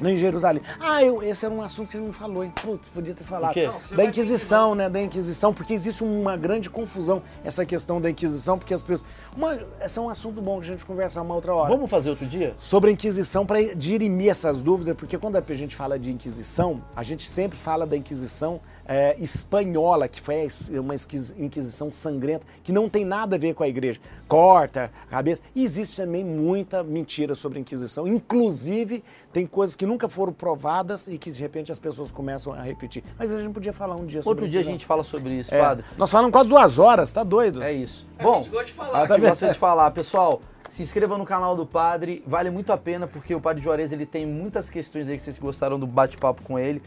Em 0.00 0.16
Jerusalém. 0.16 0.62
Ah, 0.80 1.02
eu, 1.02 1.22
esse 1.22 1.44
era 1.44 1.54
um 1.54 1.62
assunto 1.62 1.90
que 1.90 1.96
a 1.96 2.00
gente 2.00 2.06
não 2.08 2.14
falou, 2.14 2.42
hein? 2.42 2.52
Putz, 2.62 2.88
podia 2.88 3.14
ter 3.14 3.24
falado. 3.24 3.54
Da 3.94 4.04
Inquisição, 4.04 4.74
né? 4.74 4.88
Da 4.88 5.00
Inquisição, 5.00 5.52
porque 5.54 5.72
existe 5.72 6.02
uma 6.02 6.36
grande 6.36 6.68
confusão 6.68 7.22
essa 7.44 7.64
questão 7.64 8.00
da 8.00 8.10
Inquisição, 8.10 8.58
porque 8.58 8.74
as 8.74 8.82
pessoas. 8.82 9.08
Uma, 9.36 9.58
esse 9.80 9.98
é 9.98 10.02
um 10.02 10.08
assunto 10.08 10.40
bom 10.40 10.58
que 10.60 10.66
a 10.66 10.68
gente 10.68 10.84
conversar 10.84 11.22
uma 11.22 11.34
outra 11.34 11.54
hora 11.54 11.70
Vamos 11.72 11.90
fazer 11.90 12.10
outro 12.10 12.26
dia? 12.26 12.54
sobre 12.58 12.90
a 12.90 12.92
Inquisição 12.92 13.46
para 13.46 13.74
dirimir 13.74 14.30
essas 14.30 14.62
dúvidas, 14.62 14.94
porque 14.96 15.16
quando 15.18 15.36
a 15.36 15.54
gente 15.54 15.74
fala 15.76 15.98
de 15.98 16.10
Inquisição, 16.10 16.82
a 16.96 17.02
gente 17.02 17.28
sempre 17.28 17.58
fala 17.58 17.86
da 17.86 17.96
Inquisição 17.96 18.60
eh, 18.86 19.16
espanhola, 19.20 20.08
que 20.08 20.20
foi 20.20 20.48
uma 20.78 20.94
Inquisição 21.38 21.90
sangrenta, 21.92 22.46
que 22.62 22.72
não 22.72 22.88
tem 22.88 23.04
nada 23.04 23.36
a 23.36 23.38
ver 23.38 23.54
com 23.54 23.62
a 23.62 23.68
igreja. 23.68 24.00
Corta 24.28 24.90
a 25.08 25.10
cabeça. 25.10 25.42
E 25.54 25.62
existe 25.62 25.96
também 25.96 26.24
muita 26.24 26.82
mentira 26.82 27.34
sobre 27.34 27.58
a 27.58 27.60
Inquisição. 27.60 28.06
Inclusive, 28.08 29.02
tem 29.32 29.46
coisas 29.46 29.76
que 29.76 29.86
nunca 29.86 30.08
foram 30.08 30.32
provadas 30.32 31.08
e 31.08 31.18
que 31.18 31.30
de 31.30 31.40
repente 31.40 31.70
as 31.70 31.78
pessoas 31.78 32.10
começam 32.10 32.52
a 32.52 32.62
repetir. 32.62 33.04
Mas 33.18 33.32
a 33.32 33.40
gente 33.40 33.52
podia 33.52 33.72
falar 33.72 33.96
um 33.96 34.04
dia 34.06 34.22
sobre 34.22 34.42
Outro 34.42 34.48
dia 34.48 34.60
a 34.60 34.64
gente 34.64 34.84
fala 34.84 35.04
sobre 35.04 35.34
isso, 35.34 35.54
É, 35.54 35.60
padre. 35.60 35.84
Nós 35.96 36.10
falamos 36.10 36.32
quase 36.32 36.48
duas 36.48 36.78
horas, 36.78 37.12
tá 37.12 37.22
doido? 37.22 37.62
É 37.62 37.72
isso. 37.72 38.06
A 38.18 38.22
Bom, 38.22 38.42
gente 38.42 38.50
gosta 38.50 38.66
de 38.66 38.72
falar. 38.72 38.88
Ah, 38.88 38.92
tá 38.92 39.14
a 39.14 39.16
gente 39.16 39.20
vendo? 39.20 39.30
gosta 39.30 39.48
de 39.52 39.58
falar. 39.58 39.90
Pessoal, 39.90 40.42
se 40.68 40.82
inscreva 40.82 41.18
no 41.18 41.24
canal 41.24 41.54
do 41.54 41.66
Padre, 41.66 42.22
vale 42.26 42.50
muito 42.50 42.72
a 42.72 42.78
pena, 42.78 43.06
porque 43.06 43.34
o 43.34 43.40
Padre 43.40 43.62
Juarez 43.62 43.92
ele 43.92 44.06
tem 44.06 44.24
muitas 44.26 44.70
questões 44.70 45.08
aí 45.08 45.18
que 45.18 45.24
vocês 45.24 45.38
gostaram 45.38 45.78
do 45.78 45.86
bate-papo 45.86 46.42
com 46.42 46.58
ele. 46.58 46.82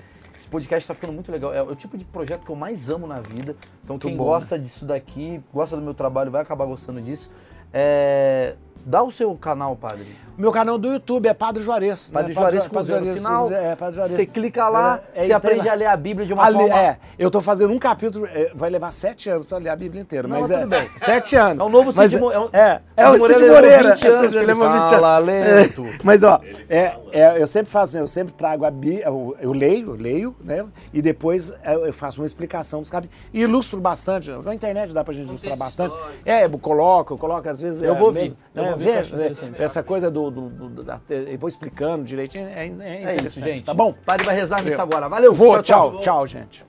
Esse 0.46 0.52
podcast 0.52 0.84
está 0.84 0.94
ficando 0.94 1.12
muito 1.12 1.32
legal. 1.32 1.52
É 1.52 1.64
o 1.64 1.76
tipo 1.76 1.98
de 1.98 2.06
projeto 2.06 2.46
que 2.46 2.52
eu 2.52 2.56
mais 2.56 2.88
amo 2.92 3.08
na 3.08 3.20
vida. 3.20 3.56
Então 3.84 3.98
quem 3.98 4.16
bom, 4.16 4.26
gosta 4.26 4.60
disso 4.60 4.86
daqui, 4.86 5.42
gosta 5.52 5.76
do 5.76 5.82
meu 5.82 5.96
trabalho, 5.96 6.30
vai 6.30 6.44
acabar 6.44 6.66
gostando 6.66 7.02
disso. 7.02 7.32
É, 7.74 8.56
Dá 8.84 9.02
o 9.04 9.12
seu 9.12 9.34
canal, 9.36 9.76
Padre. 9.76 10.06
O 10.38 10.42
meu 10.42 10.52
canal 10.52 10.78
do 10.78 10.92
YouTube 10.92 11.28
é 11.28 11.34
Padre 11.34 11.64
Juarez. 11.64 12.10
Padre 12.10 12.34
né? 12.34 12.40
Juarez 12.40 12.68
com 12.68 12.74
Padre 12.74 12.90
Juarez, 12.90 13.18
final. 13.18 13.52
É, 13.54 13.74
Padre 13.76 13.96
Juarez. 13.96 14.16
Você 14.16 14.26
clica 14.26 14.68
lá, 14.68 15.00
É, 15.16 15.22
é, 15.22 15.24
você 15.24 15.30
e 15.30 15.34
aprende 15.34 15.66
lá. 15.66 15.72
a 15.72 15.76
ler 15.76 15.86
a 15.86 15.96
Bíblia 15.96 16.28
de 16.28 16.34
uma 16.34 16.44
Ali, 16.44 16.58
forma... 16.58 16.78
É, 16.78 16.98
eu 17.18 17.32
tô 17.32 17.40
fazendo 17.40 17.74
um 17.74 17.80
capítulo, 17.80 18.26
é, 18.28 18.52
vai 18.54 18.70
levar 18.70 18.92
sete 18.92 19.30
anos 19.30 19.46
pra 19.46 19.58
ler 19.60 19.70
a 19.70 19.76
Bíblia 19.78 20.02
inteira, 20.02 20.28
Não, 20.28 20.42
mas 20.42 20.50
tudo 20.50 20.60
é, 20.60 20.66
bem. 20.66 20.90
site 20.98 21.38
anos. 21.38 21.60
É 21.60 21.64
o 21.64 21.70
novo 21.70 21.94
Mas 21.96 22.12
Cid 22.12 22.22
Mo- 22.22 22.32
é 22.34 22.38
o- 22.40 22.50
É, 22.52 22.82
é, 22.98 23.06
Cid 23.08 23.16
o 23.16 23.20
Moreira 23.20 23.40
Cid 23.40 23.50
Moreira. 23.50 23.96
20 23.96 24.08
anos, 24.08 24.34
Ele 24.36 24.46
levou 24.46 24.70
20 24.70 24.90
fala 24.90 25.16
anos. 25.18 25.26
lento. 25.28 25.86
É, 25.86 25.98
Mas 26.04 26.24
ó, 26.24 26.42
é, 26.70 26.96
é, 27.14 27.42
eu 27.42 27.48
sempre 27.48 27.72
faço, 27.72 27.98
eu 27.98 28.08
sempre 28.08 28.34
trago 28.34 28.66
a 28.66 28.72
Bíblia, 28.72 29.06
eu, 29.06 29.36
eu 29.40 29.54
leio, 29.54 29.92
eu 29.92 29.96
leio, 29.96 30.36
né? 30.44 30.66
E 30.94 31.02
depois 31.02 31.50
é, 31.64 31.76
eu 31.76 31.94
faço 31.94 32.20
uma 32.22 32.26
explicação 32.26 32.82
dos 32.82 32.90
capítulos. 32.90 33.18
E 33.34 33.40
ilustro 33.42 33.80
bastante. 33.80 34.30
Na 34.32 34.54
internet 34.54 34.94
dá 34.94 35.02
pra 35.02 35.14
gente 35.14 35.30
ilustrar 35.30 35.56
bastante. 35.56 35.96
É, 36.26 36.44
eu 36.44 36.50
coloco, 36.60 37.14
eu 37.14 37.18
coloco 37.18 37.48
às 37.48 37.62
vezes. 37.62 37.82
Eu 37.82 37.96
é, 37.96 37.98
vou 37.98 38.12
ver, 38.12 38.34
né, 38.72 38.76
ver, 38.78 39.36
essa 39.60 39.82
coisa 39.84 40.10
do. 40.12 40.30
do, 40.30 40.50
do- 40.50 40.84
da- 40.84 41.00
eu 41.10 41.38
vou 41.38 41.50
explicando 41.50 42.04
direitinho. 42.06 42.48
É, 42.48 42.68
é 42.68 43.04
É 43.18 43.24
isso, 43.24 43.40
gente. 43.44 43.64
Tá 43.66 43.74
bom? 43.74 43.94
Padre 44.06 44.26
vai 44.26 44.36
rezar 44.36 44.62
nisso 44.64 44.82
agora. 44.82 45.10
Valeu, 45.10 45.34
Vou, 45.34 45.62
tchau, 45.64 46.00
tchau, 46.00 46.28
gente. 46.28 46.64